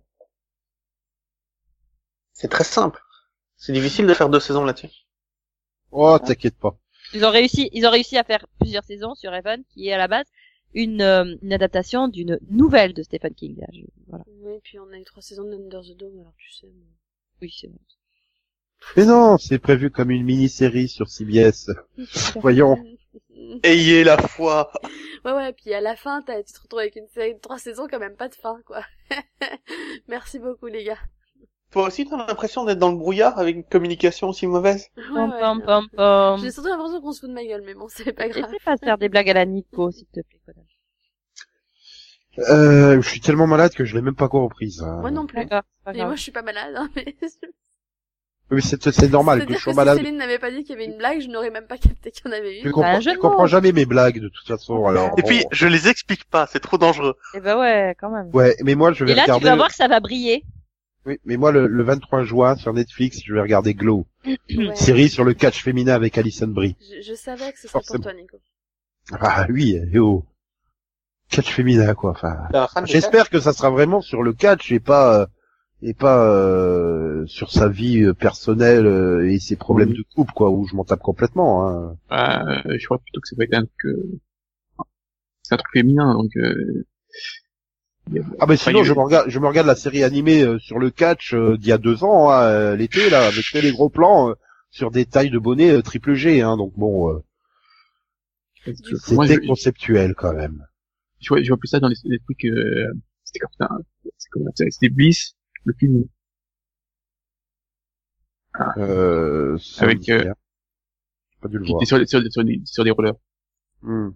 c'est 2.33 2.49
très 2.49 2.63
simple. 2.63 3.01
C'est 3.57 3.73
difficile 3.73 4.07
de 4.07 4.13
faire 4.13 4.29
deux 4.29 4.39
saisons 4.39 4.65
là-dessus. 4.65 4.89
Oh, 5.91 6.17
t'inquiète 6.19 6.57
pas. 6.57 6.77
Ils 7.13 7.23
ont 7.25 7.31
réussi, 7.31 7.69
ils 7.73 7.85
ont 7.85 7.91
réussi 7.91 8.17
à 8.17 8.23
faire 8.23 8.45
plusieurs 8.59 8.83
saisons 8.83 9.15
sur 9.15 9.33
Evan, 9.33 9.63
qui 9.69 9.87
est 9.87 9.93
à 9.93 9.97
la 9.97 10.07
base 10.07 10.25
une, 10.73 11.01
euh, 11.01 11.35
une 11.41 11.53
adaptation 11.53 12.07
d'une 12.09 12.39
nouvelle 12.49 12.93
de 12.93 13.03
Stephen 13.03 13.33
King. 13.33 13.57
Là, 13.59 13.67
je- 13.73 13.81
voilà. 14.07 14.25
Oui, 14.27 14.59
puis 14.63 14.79
on 14.79 14.89
a 14.91 14.97
eu 14.97 15.03
trois 15.05 15.21
saisons 15.21 15.45
de 15.45 15.53
Under 15.55 15.81
the 15.81 15.95
Dome, 15.95 16.19
alors 16.19 16.33
tu 16.37 16.51
sais. 16.51 16.67
moi. 16.67 16.85
Oui, 17.41 17.49
c'est 17.57 17.67
bon. 17.69 17.79
Mais 18.97 19.05
non, 19.05 19.37
c'est 19.37 19.59
prévu 19.59 19.91
comme 19.91 20.11
une 20.11 20.23
mini-série 20.25 20.87
sur 20.87 21.07
CBS. 21.07 21.69
Voyons. 22.41 22.77
Ayez 23.63 24.03
la 24.03 24.17
foi. 24.17 24.71
Ouais, 25.25 25.33
ouais, 25.33 25.53
puis 25.53 25.73
à 25.73 25.81
la 25.81 25.95
fin, 25.95 26.21
t'as, 26.21 26.43
tu 26.43 26.53
te 26.53 26.61
retrouves 26.61 26.79
avec 26.79 26.95
une 26.95 27.07
série 27.07 27.33
de 27.33 27.39
trois 27.39 27.57
saisons, 27.59 27.87
quand 27.89 27.99
même 27.99 28.15
pas 28.15 28.29
de 28.29 28.35
fin, 28.35 28.61
quoi. 28.65 28.83
Merci 30.07 30.39
beaucoup, 30.39 30.67
les 30.67 30.83
gars. 30.83 30.99
Toi 31.71 31.87
aussi, 31.87 32.05
t'as 32.05 32.17
l'impression 32.17 32.63
d'être 32.63 32.79
dans 32.79 32.91
le 32.91 32.97
brouillard 32.97 33.37
avec 33.37 33.55
une 33.55 33.63
communication 33.63 34.29
aussi 34.29 34.47
mauvaise? 34.47 34.87
Ouais, 34.97 35.03
Pom, 35.13 35.29
ouais, 35.29 35.39
pom, 35.41 35.59
non. 35.59 35.65
pom, 35.65 35.87
pom. 35.95 36.39
J'ai 36.39 36.51
surtout 36.51 36.69
l'impression 36.69 37.01
qu'on 37.01 37.11
se 37.11 37.19
fout 37.19 37.29
de 37.29 37.33
ma 37.35 37.43
gueule, 37.43 37.63
mais 37.65 37.73
bon, 37.73 37.87
c'est 37.89 38.13
pas 38.13 38.29
grave. 38.29 38.49
Essaie 38.49 38.63
pas 38.63 38.75
de 38.75 38.79
faire 38.79 38.97
des 38.97 39.09
blagues 39.09 39.29
à 39.29 39.33
la 39.33 39.45
Nico, 39.45 39.91
s'il 39.91 40.07
te 40.07 40.21
plaît. 40.21 40.53
Euh, 42.37 43.01
je 43.01 43.07
suis 43.09 43.21
tellement 43.21 43.47
malade 43.47 43.73
que 43.73 43.85
je 43.85 43.95
l'ai 43.95 44.01
même 44.01 44.15
pas 44.15 44.25
encore 44.25 44.43
reprise. 44.43 44.81
hein. 44.81 44.97
Moi 45.01 45.11
non 45.11 45.25
plus. 45.25 45.45
Pas 45.47 45.63
Et 45.93 46.03
moi, 46.03 46.15
je 46.15 46.21
suis 46.21 46.31
pas 46.31 46.41
malade, 46.41 46.73
hein, 46.75 46.89
mais... 46.95 47.15
Oui, 48.51 48.61
c'est 48.61 48.91
c'est 48.91 49.09
normal 49.09 49.43
que 49.47 49.53
je 49.55 49.57
sois 49.57 49.73
si 49.73 49.75
malade. 49.77 49.97
Céline 49.97 50.17
n'avait 50.17 50.37
pas 50.37 50.51
dit 50.51 50.63
qu'il 50.63 50.73
y 50.73 50.73
avait 50.73 50.85
une 50.85 50.97
blague, 50.99 51.19
je 51.19 51.27
n'aurais 51.29 51.49
même 51.49 51.65
pas 51.65 51.79
capté 51.79 52.11
qu'il 52.11 52.25
y 52.25 52.29
en 52.29 52.31
avait 52.37 52.59
Tu 52.61 52.67
une. 52.67 52.71
comprends, 52.73 52.99
tu 52.99 53.17
comprends 53.17 53.41
mots. 53.41 53.47
jamais 53.47 53.71
mes 53.71 53.87
blagues 53.87 54.19
de 54.19 54.27
toute 54.29 54.45
façon. 54.45 54.85
Alors. 54.85 55.15
Et 55.17 55.21
bon. 55.23 55.27
puis, 55.27 55.43
je 55.51 55.65
les 55.65 55.87
explique 55.87 56.25
pas, 56.25 56.45
c'est 56.45 56.59
trop 56.59 56.77
dangereux. 56.77 57.15
Eh 57.33 57.39
ben 57.39 57.57
ouais, 57.59 57.95
quand 57.99 58.11
même. 58.11 58.29
Ouais, 58.35 58.55
mais 58.63 58.75
moi 58.75 58.93
je 58.93 59.03
vais 59.03 59.13
Et 59.13 59.15
là, 59.15 59.23
tu 59.25 59.31
regarder. 59.31 59.45
vas 59.45 59.55
voir 59.55 59.69
que 59.69 59.73
ça 59.75 59.87
va 59.87 59.99
briller. 59.99 60.43
Oui, 61.07 61.17
mais 61.25 61.37
moi 61.37 61.51
le, 61.51 61.65
le 61.65 61.83
23 61.83 62.23
juin 62.23 62.55
sur 62.55 62.71
Netflix, 62.71 63.19
je 63.25 63.33
vais 63.33 63.41
regarder 63.41 63.73
Glow, 63.73 64.05
Ouais. 64.27 64.37
série 64.75 65.09
sur 65.09 65.23
le 65.23 65.33
catch 65.33 65.63
féminin 65.63 65.93
avec 65.95 66.15
Alison 66.15 66.47
Brie. 66.47 66.75
Je, 66.81 67.01
je 67.01 67.13
savais 67.15 67.51
que 67.51 67.59
ce 67.59 67.67
serait 67.67 67.79
pour 67.87 67.99
toi, 67.99 68.13
Nico. 68.13 68.37
Ah 69.11 69.47
oui, 69.49 69.79
eh 69.91 69.97
oh. 69.97 70.23
Catch 71.29 71.51
féminin 71.51 71.93
quoi. 71.95 72.11
Enfin, 72.11 72.85
j'espère 72.85 73.29
que 73.29 73.39
ça 73.39 73.51
sera 73.53 73.69
vraiment 73.69 74.01
sur 74.01 74.23
le 74.23 74.33
catch 74.33 74.71
et 74.71 74.79
pas 74.79 75.21
euh, 75.21 75.25
et 75.81 75.93
pas 75.93 76.25
euh, 76.27 77.25
sur 77.25 77.51
sa 77.51 77.67
vie 77.67 78.03
euh, 78.03 78.13
personnelle 78.13 78.85
euh, 78.85 79.29
et 79.29 79.39
ses 79.39 79.55
problèmes 79.55 79.89
Oui. 79.89 79.97
de 79.97 80.03
couple 80.15 80.31
quoi, 80.33 80.49
où 80.49 80.65
je 80.67 80.75
m'en 80.75 80.83
tape 80.85 81.01
complètement. 81.01 81.67
Hein. 81.67 81.97
euh, 82.11 82.77
je 82.77 82.85
crois 82.85 82.99
plutôt 82.99 83.19
que 83.21 83.27
ça 83.27 83.35
va 83.37 83.43
être 83.45 83.53
un 83.55 83.65
truc, 83.65 83.85
euh, 83.85 84.19
c'est 85.43 85.53
un 85.55 85.57
truc 85.57 85.71
féminin, 85.73 86.13
donc, 86.13 86.31
euh, 86.37 86.85
Ah 88.39 88.45
ben 88.45 88.53
Enfin, 88.53 88.55
sinon 88.55 88.83
je 88.83 88.93
me 88.93 88.99
regarde 89.01 89.29
je 89.29 89.39
me 89.39 89.47
regarde 89.47 89.67
la 89.67 89.75
série 89.75 90.03
animée 90.03 90.43
euh, 90.43 90.59
sur 90.59 90.79
le 90.79 90.91
catch 90.91 91.33
euh, 91.33 91.57
d'il 91.57 91.67
y 91.69 91.71
a 91.71 91.77
deux 91.79 92.03
ans 92.03 92.29
hein, 92.29 92.75
l'été 92.75 93.09
là 93.09 93.25
avec 93.27 93.43
tous 93.51 93.61
les 93.61 93.71
gros 93.71 93.89
plans 93.89 94.29
euh, 94.29 94.33
sur 94.69 94.91
des 94.91 95.05
tailles 95.05 95.31
de 95.31 95.39
bonnet 95.39 95.71
euh, 95.71 95.81
triple 95.81 96.13
G 96.13 96.41
hein, 96.41 96.55
donc 96.55 96.73
bon 96.77 97.09
euh, 97.11 97.23
c'était 99.03 99.39
conceptuel 99.45 100.13
quand 100.15 100.33
même. 100.33 100.65
Je 101.19 101.29
vois, 101.29 101.41
je 101.43 101.47
vois 101.49 101.57
plus 101.57 101.67
ça 101.67 101.79
dans 101.79 101.87
les, 101.89 101.95
les 102.05 102.19
trucs, 102.19 102.45
euh, 102.45 102.93
c'était 103.23 103.39
comme 103.39 103.51
ça, 103.59 103.69
c'est 104.17 104.29
comme 104.31 104.43
ça, 104.55 104.65
c'était 104.69 104.89
Bliss, 104.89 105.35
le 105.65 105.73
film, 105.73 106.05
Euh, 108.77 109.57
ça 109.57 109.83
Avec, 109.85 110.07
euh, 110.09 110.33
pas 111.41 111.47
dû 111.47 111.57
le 111.57 111.65
voir. 111.65 111.85
sur, 111.85 111.97
des- 111.99 112.05
sur, 112.05 112.21
des- 112.21 112.29
sur, 112.29 112.43
des, 112.43 112.61
sur 112.65 112.83
des 112.83 112.91
rollers. 112.91 113.15
Hmm. 113.83 114.09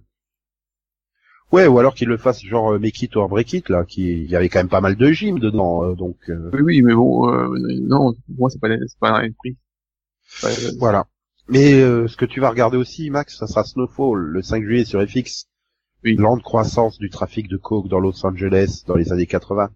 Ouais, 1.52 1.66
ou 1.66 1.80
alors 1.80 1.96
qu'il 1.96 2.08
le 2.08 2.18
fasse 2.18 2.44
genre 2.44 2.74
euh, 2.74 2.80
Make 2.80 3.02
It 3.02 3.16
or 3.16 3.28
Break 3.28 3.54
It, 3.54 3.70
là, 3.70 3.84
qui 3.84 4.04
il 4.12 4.30
y 4.30 4.36
avait 4.36 4.50
quand 4.50 4.60
même 4.60 4.70
pas 4.70 4.82
mal 4.82 4.96
de 4.96 5.12
gym 5.12 5.40
dedans, 5.40 5.84
euh, 5.84 5.96
donc 5.96 6.18
euh, 6.30 6.50
Oui, 6.54 6.62
oui, 6.62 6.82
mais 6.84 6.94
bon, 6.94 7.28
euh, 7.28 7.50
non, 7.82 8.14
pour 8.14 8.36
moi, 8.38 8.50
c'est 8.52 8.60
pas, 8.62 8.68
c'est 8.70 9.00
pas 9.00 9.20
un 9.20 9.32
prix. 9.32 9.58
Euh, 10.46 10.50
voilà. 10.80 11.08
Mais 11.50 11.76
euh, 11.82 12.08
ce 12.08 12.18
que 12.18 12.26
tu 12.26 12.42
vas 12.42 12.52
regarder 12.52 12.78
aussi, 12.78 13.10
Max, 13.12 13.38
ça 13.40 13.48
sera 13.48 13.66
Snowfall, 13.66 14.20
le 14.20 14.44
5 14.44 14.64
juillet 14.66 14.86
sur 14.86 15.02
FX. 15.08 15.49
Oui. 16.04 16.16
Lente 16.16 16.42
croissance 16.44 16.98
du 16.98 17.10
trafic 17.10 17.48
de 17.50 17.58
coke 17.58 17.88
dans 17.90 18.00
Los 18.00 18.26
Angeles 18.26 18.84
dans 18.88 18.96
les 18.96 19.12
années 19.12 19.26
80. 19.28 19.70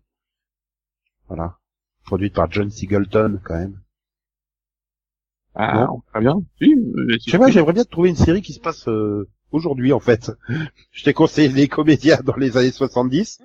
Voilà. 1.28 1.58
Produite 2.06 2.34
par 2.34 2.52
John 2.52 2.70
Singleton, 2.70 3.40
quand 3.44 3.56
même. 3.56 3.80
ah, 5.56 5.88
très 6.12 6.22
bien. 6.22 6.36
Euh, 6.62 7.18
si 7.20 7.26
Je 7.28 7.32
sais 7.32 7.38
pas, 7.38 7.50
j'aimerais 7.50 7.74
bien 7.74 7.84
trouver 7.84 8.10
une 8.10 8.16
série 8.16 8.42
qui 8.42 8.54
se 8.54 8.60
passe 8.60 8.88
euh, 8.88 9.28
aujourd'hui, 9.52 9.94
en 9.94 10.00
fait. 10.00 10.32
Je 10.92 11.04
t'ai 11.04 11.14
conseillé 11.14 11.50
les 11.50 11.68
comédiens 11.68 12.20
dans 12.24 12.36
les 12.36 12.58
années 12.58 12.72
70. 12.72 13.40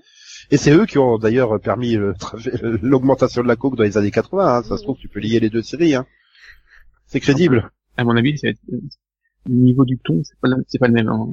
Et 0.50 0.56
c'est 0.56 0.72
eux 0.72 0.86
qui 0.86 0.98
ont 0.98 1.18
d'ailleurs 1.18 1.60
permis 1.60 1.94
le 1.96 2.12
tra- 2.14 2.78
l'augmentation 2.82 3.42
de 3.42 3.48
la 3.48 3.56
coke 3.56 3.76
dans 3.76 3.82
les 3.84 3.98
années 3.98 4.10
80. 4.10 4.56
Hein. 4.58 4.62
Ça 4.62 4.76
se 4.76 4.82
trouve, 4.82 4.96
tu 4.98 5.08
peux 5.08 5.20
lier 5.20 5.40
les 5.40 5.50
deux 5.50 5.62
séries. 5.62 5.94
Hein. 5.94 6.06
C'est 7.06 7.20
crédible. 7.20 7.70
à 7.96 8.04
mon 8.04 8.16
avis, 8.16 8.38
c'est, 8.38 8.56
euh, 8.72 8.80
le 9.46 9.54
niveau 9.54 9.84
du 9.84 9.98
ton, 9.98 10.22
c'est 10.24 10.38
pas, 10.40 10.48
le- 10.48 10.64
pas 10.78 10.88
le 10.88 10.94
même. 10.94 11.08
Hein. 11.08 11.28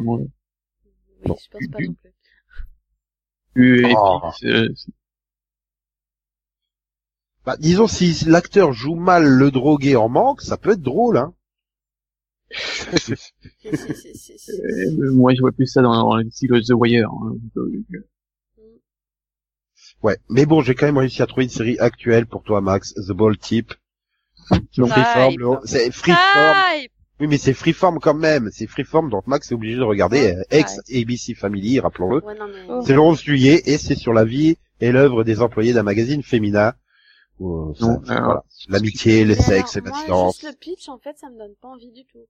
Oui, 1.26 1.32
Bon. 1.32 1.38
je 1.42 1.50
pense 1.50 1.68
pas 1.72 1.80
non 1.80 1.94
plus. 1.94 3.86
Oh. 3.96 4.30
épique, 4.30 4.44
euh, 4.52 4.70
c'est- 4.76 4.92
Bah, 7.46 7.56
disons, 7.60 7.88
si 7.88 8.26
l'acteur 8.26 8.74
joue 8.74 8.96
mal 8.96 9.24
le 9.26 9.52
drogué 9.52 9.96
en 9.96 10.10
manque, 10.10 10.42
ça 10.42 10.58
peut 10.58 10.72
être 10.72 10.82
drôle. 10.82 11.18
Hein. 11.18 11.34
Euh, 13.66 15.12
moi, 15.14 15.34
je 15.34 15.42
vois 15.42 15.52
plus 15.52 15.66
ça 15.68 15.82
dans, 15.82 15.94
dans 16.10 16.16
le 16.18 16.30
style 16.30 16.50
The 16.66 16.74
Wire. 16.74 17.10
Hein. 17.12 17.36
Euh, 17.58 17.84
Ouais. 20.04 20.18
Mais 20.30 20.46
bon, 20.46 20.62
j'ai 20.62 20.76
quand 20.76 20.86
même 20.86 20.98
réussi 21.00 21.22
à 21.24 21.26
trouver 21.26 21.46
une 21.46 21.50
série 21.50 21.80
actuelle 21.80 22.28
pour 22.28 22.44
toi, 22.44 22.62
Max. 22.62 22.94
The 22.94 23.12
Ball 23.12 23.38
Tip. 23.38 23.74
Freeform. 24.76 25.60
C'est 25.66 25.92
Freeform. 25.92 26.88
Oui, 27.20 27.28
mais 27.28 27.38
c'est 27.38 27.54
Freeform 27.54 28.00
quand 28.00 28.14
même. 28.14 28.50
C'est 28.52 28.68
Freeform, 28.68 29.10
donc 29.10 29.26
Max 29.28 29.50
est 29.52 29.56
obligé 29.56 29.78
de 29.78 29.84
regarder 29.84 30.36
euh, 30.36 30.44
ex 30.50 30.78
Ouais. 30.90 31.02
ABC 31.02 31.34
Family, 31.34 31.80
rappelons-le. 31.80 32.24
Ouais, 32.24 32.36
mais... 32.38 32.66
Oh. 32.70 32.82
C'est 32.86 32.94
le 32.94 33.00
11 33.00 33.22
juillet 33.22 33.62
et 33.66 33.78
c'est 33.78 33.96
sur 33.96 34.12
la 34.12 34.26
vie 34.26 34.58
et 34.82 34.92
l'œuvre 34.92 35.24
des 35.24 35.42
employés 35.42 35.72
d'un 35.74 35.84
magazine 35.84 36.24
féminin. 36.24 36.74
où, 37.40 37.70
euh, 37.70 37.74
ça- 37.74 37.86
Non, 37.88 38.04
ça- 38.06 38.14
euh, 38.18 38.24
voilà. 38.24 38.44
L'amitié, 38.70 39.24
le 39.26 39.34
sexe, 39.36 39.76
la 39.76 39.82
moi, 39.90 40.02
silence. 40.04 40.36
juste 40.40 40.48
le 40.52 40.58
pitch, 40.58 40.90
en 40.90 40.98
fait, 41.00 41.18
ça 41.18 41.30
me 41.30 41.38
donne 41.38 41.56
pas 41.62 41.68
envie 41.70 41.92
du 41.92 42.06
tout. 42.06 42.26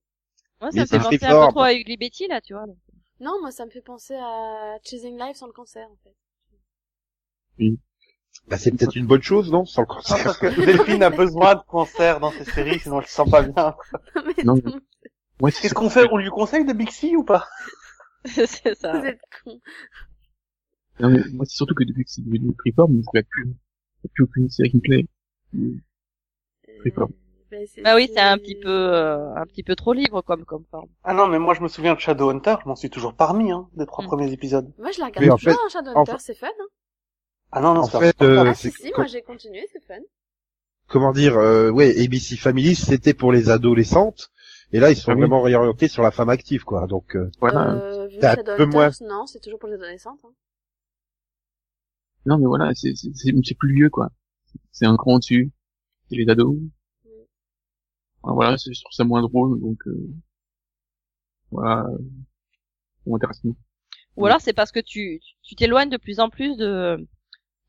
Moi, 0.61 0.69
Mais 0.73 0.85
ça 0.85 0.97
me 0.97 1.03
fait 1.03 1.09
penser 1.09 1.15
un 1.15 1.17
Freeform. 1.29 1.47
peu 1.47 1.51
trop 1.53 1.61
à 1.63 1.73
Ugly 1.73 1.97
Betty, 1.97 2.27
là, 2.27 2.41
tu 2.41 2.53
vois. 2.53 2.65
donc. 2.67 2.77
Non, 3.19 3.39
moi, 3.41 3.51
ça 3.51 3.65
me 3.65 3.71
fait 3.71 3.81
penser 3.81 4.13
à 4.15 4.77
Chasing 4.83 5.17
Life 5.17 5.37
sans 5.37 5.47
le 5.47 5.53
cancer, 5.53 5.87
en 5.89 5.95
fait. 6.03 7.69
Bah, 8.47 8.57
c'est 8.57 8.71
peut-être 8.71 8.95
une 8.95 9.07
bonne 9.07 9.23
chose, 9.23 9.51
non? 9.51 9.65
Sans 9.65 9.81
le 9.81 9.87
Non, 9.87 9.95
cancer. 9.95 10.23
parce 10.23 10.37
que 10.37 10.65
Delphine 10.65 11.01
a 11.03 11.09
besoin 11.09 11.55
de 11.55 11.61
concert 11.67 12.19
dans 12.19 12.31
ses 12.31 12.45
séries, 12.45 12.79
sinon 12.79 12.99
elle 13.01 13.07
se 13.07 13.13
sent 13.15 13.29
pas 13.31 13.41
bien. 13.41 13.75
mais 14.15 14.43
Non, 14.43 14.55
non, 14.55 14.79
c'est 15.49 15.61
Qu'est-ce 15.61 15.73
qu'on 15.73 15.89
fait? 15.89 16.07
On 16.11 16.17
lui 16.17 16.29
conseille 16.29 16.63
de 16.65 16.73
Bixi 16.73 17.15
ou 17.15 17.23
pas? 17.23 17.47
C'est 18.25 18.75
ça. 18.75 18.99
vous 18.99 19.05
êtes 19.05 19.19
cons. 19.43 19.59
Non, 20.99 21.09
mais 21.09 21.19
moi, 21.33 21.45
c'est 21.45 21.55
surtout 21.55 21.75
que 21.75 21.83
depuis 21.83 22.05
que 22.05 22.09
c'est 22.09 22.23
devenu 22.23 22.53
Freeform, 22.59 22.93
il 22.93 22.97
n'y 23.13 23.19
a 23.19 23.23
plus, 23.23 23.43
il 23.45 23.49
y 23.49 24.07
a 24.07 24.09
plus 24.13 24.23
aucune 24.23 24.49
série 24.49 24.69
qui 24.71 24.77
me 24.77 24.81
plaît. 24.81 25.05
Freeform. 26.79 27.11
Bah, 27.51 27.57
Bah 27.83 27.95
oui, 27.95 28.09
c'est 28.13 28.19
un 28.19 28.37
petit 28.37 28.55
peu, 28.55 28.69
euh, 28.69 29.33
un 29.35 29.45
petit 29.45 29.61
peu 29.63 29.75
trop 29.75 29.93
libre 29.93 30.21
comme, 30.21 30.45
comme 30.45 30.63
forme. 30.71 30.87
Ah 31.03 31.13
non, 31.13 31.27
mais 31.27 31.37
moi 31.39 31.53
je 31.53 31.61
me 31.61 31.67
souviens 31.67 31.93
de 31.95 31.99
Shadowhunter, 31.99 32.55
je 32.63 32.67
m'en 32.69 32.75
suis 32.75 32.89
toujours 32.89 33.13
parmi, 33.13 33.51
hein, 33.51 33.67
des 33.73 33.85
trois 33.85 34.03
Mm. 34.03 34.07
premiers 34.07 34.31
épisodes. 34.31 34.71
Moi, 34.79 34.91
je 34.91 34.99
la 34.99 35.05
regarde 35.07 35.25
Mais 35.25 35.31
en 35.31 35.37
toujours, 35.37 35.53
fait- 35.53 35.59
hein, 35.59 35.69
Shadowhunter, 35.71 36.11
en- 36.13 36.17
c'est 36.19 36.33
fun, 36.33 36.47
hein. 36.47 36.65
Ah 37.55 37.61
non, 37.61 37.73
non, 37.73 37.81
En 37.81 37.85
c'est 37.85 37.99
fait, 37.99 38.21
euh, 38.21 38.43
ah, 38.47 38.53
c'est 38.53 38.69
si, 38.71 38.81
si, 38.83 38.91
moi, 38.91 39.05
j'ai 39.07 39.21
continué, 39.21 39.67
c'est 39.71 39.83
fun. 39.85 39.99
comment 40.87 41.11
dire, 41.13 41.37
euh, 41.37 41.69
ouais, 41.71 41.95
ABC 42.03 42.35
Family, 42.37 42.75
c'était 42.75 43.13
pour 43.13 43.31
les 43.31 43.49
adolescentes. 43.49 44.31
Et 44.73 44.79
là, 44.79 44.91
ils 44.91 44.95
sont 44.97 45.11
Ah 45.11 45.13
oui. 45.15 45.21
vraiment 45.21 45.41
réorientés 45.41 45.87
sur 45.87 46.03
la 46.03 46.11
femme 46.11 46.29
active, 46.29 46.63
quoi. 46.63 46.85
Donc, 46.87 47.15
euh, 47.15 47.29
Voilà. 47.39 47.71
Euh, 47.71 48.07
vu 48.07 48.17
un 48.23 48.35
peu 48.57 48.65
moins. 48.65 48.89
non, 49.01 49.25
c'est 49.25 49.39
toujours 49.39 49.59
pour 49.59 49.69
les 49.69 49.75
adolescentes, 49.75 50.19
hein. 50.25 50.33
Non, 52.25 52.37
mais 52.39 52.45
voilà, 52.45 52.73
c'est, 52.73 52.95
c'est, 52.95 53.11
c'est 53.13 53.31
c'est 53.43 53.55
plus 53.57 53.73
vieux, 53.73 53.89
quoi. 53.89 54.09
C'est 54.71 54.85
un 54.85 54.97
cran 54.97 55.19
dessus. 55.19 55.51
C'est 56.09 56.15
les 56.17 56.27
ados. 56.29 56.57
Enfin, 58.21 58.33
Voilà, 58.33 58.57
c'est- 58.57 58.73
je 58.73 58.81
trouve 58.81 58.91
ça 58.91 59.03
moins 59.03 59.21
drôle, 59.21 59.59
donc, 59.61 59.77
euh, 59.87 60.09
voilà. 61.51 61.85
Ou 64.17 64.25
alors 64.25 64.41
c'est 64.41 64.53
parce 64.53 64.71
que 64.71 64.79
tu 64.79 65.19
tu 65.43 65.55
t'éloignes 65.55 65.89
de 65.89 65.97
plus 65.97 66.19
en 66.19 66.29
plus 66.29 66.57
de 66.57 67.07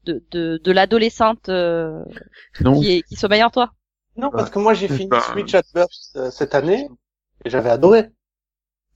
de, 0.06 0.24
de, 0.30 0.58
de 0.62 0.72
l'adolescente 0.72 1.48
euh, 1.48 2.02
Non. 2.60 2.80
qui, 2.80 2.92
est, 2.98 3.02
qui 3.02 3.16
sommeille 3.16 3.44
en 3.44 3.50
toi. 3.50 3.72
Non, 4.16 4.30
parce 4.30 4.48
que 4.50 4.58
moi 4.58 4.72
j'ai 4.72 4.88
fini 4.88 5.10
Switch 5.32 5.54
at 5.54 5.62
Birth 5.74 5.90
euh, 6.16 6.30
cette 6.30 6.54
année 6.54 6.88
et 7.44 7.50
j'avais 7.50 7.68
adoré. 7.70 8.10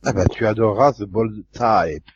Ah 0.03 0.13
bah 0.15 0.25
tu 0.27 0.47
adoreras 0.47 0.95
The 0.95 1.03
Bold 1.03 1.45
Type. 1.53 2.09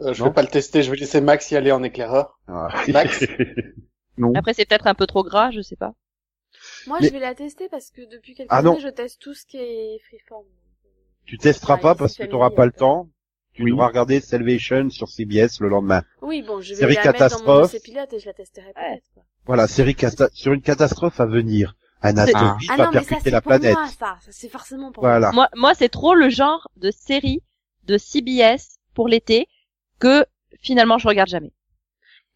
Euh, 0.00 0.12
je 0.12 0.22
Non 0.22 0.28
vais 0.28 0.34
pas 0.34 0.42
le 0.42 0.48
tester, 0.48 0.82
je 0.82 0.90
vais 0.90 0.96
laisser 0.96 1.20
Max 1.20 1.50
y 1.50 1.56
aller 1.56 1.72
en 1.72 1.82
éclaireur. 1.82 2.38
Ah. 2.46 2.68
Max 2.88 3.24
Non. 4.18 4.32
Après, 4.34 4.52
c'est 4.52 4.64
peut-être 4.66 4.86
un 4.88 4.94
peu 4.94 5.06
trop 5.06 5.22
gras, 5.22 5.50
je 5.52 5.60
sais 5.60 5.76
pas. 5.76 5.92
Moi, 6.88 6.98
Mais- 7.00 7.06
je 7.08 7.12
vais 7.12 7.20
la 7.20 7.34
tester 7.34 7.68
parce 7.68 7.90
que 7.90 8.02
depuis 8.10 8.34
quelques 8.34 8.48
Ah 8.52 8.62
non. 8.62 8.72
années, 8.72 8.80
je 8.80 8.88
teste 8.88 9.20
tout 9.20 9.32
ce 9.34 9.46
qui 9.46 9.56
est 9.58 9.98
freeform. 10.08 10.44
tu 11.24 11.38
testeras 11.38 11.74
Ah, 11.74 11.82
pas 11.82 11.94
parce 11.94 12.16
que 12.16 12.24
t'auras 12.24 12.50
pas 12.50 12.66
le 12.66 12.72
temps. 12.72 13.08
Tu 13.58 13.64
Oui. 13.64 13.70
devras 13.72 13.88
regarder 13.88 14.20
Salvation 14.20 14.88
sur 14.88 15.08
CBS 15.08 15.58
le 15.60 15.68
lendemain. 15.68 16.02
Oui, 16.22 16.42
bon, 16.42 16.60
je 16.60 16.70
vais 16.70 16.74
Série 16.76 16.94
la 16.94 17.00
mettre 17.06 17.06
dans 17.06 17.12
mon 17.12 17.18
catastrophe. 17.62 17.82
Pilote 17.82 18.12
et 18.12 18.18
je 18.20 18.26
la 18.26 18.32
testerai 18.32 18.72
peut-être. 18.72 19.02
quoi. 19.14 19.24
Voilà, 19.46 19.66
série 19.66 19.96
cata- 19.96 20.28
sur 20.32 20.52
une 20.52 20.62
catastrophe 20.62 21.18
à 21.18 21.26
venir. 21.26 21.74
Un 22.00 22.16
astéroïde 22.18 22.68
Ah 22.70 22.76
va 22.76 22.84
non, 22.84 22.90
mais 22.92 22.98
ça, 23.00 23.04
percuter 23.06 23.20
c'est 23.24 23.30
la 23.30 23.40
pour 23.40 23.50
planète. 23.50 23.74
moi, 23.74 23.86
ça. 23.88 24.16
Ça, 24.24 24.30
c'est 24.30 24.48
forcément 24.48 24.92
pour 24.92 25.02
moi. 25.02 25.10
Voilà. 25.18 25.32
Moi, 25.32 25.48
moi, 25.56 25.74
c'est 25.74 25.88
trop 25.88 26.14
le 26.14 26.28
genre 26.30 26.70
de 26.76 26.92
série 26.92 27.42
de 27.86 27.98
CBS 27.98 28.78
pour 28.94 29.08
l'été 29.08 29.48
que 29.98 30.24
finalement 30.60 30.98
je 30.98 31.08
regarde 31.08 31.28
jamais. 31.28 31.52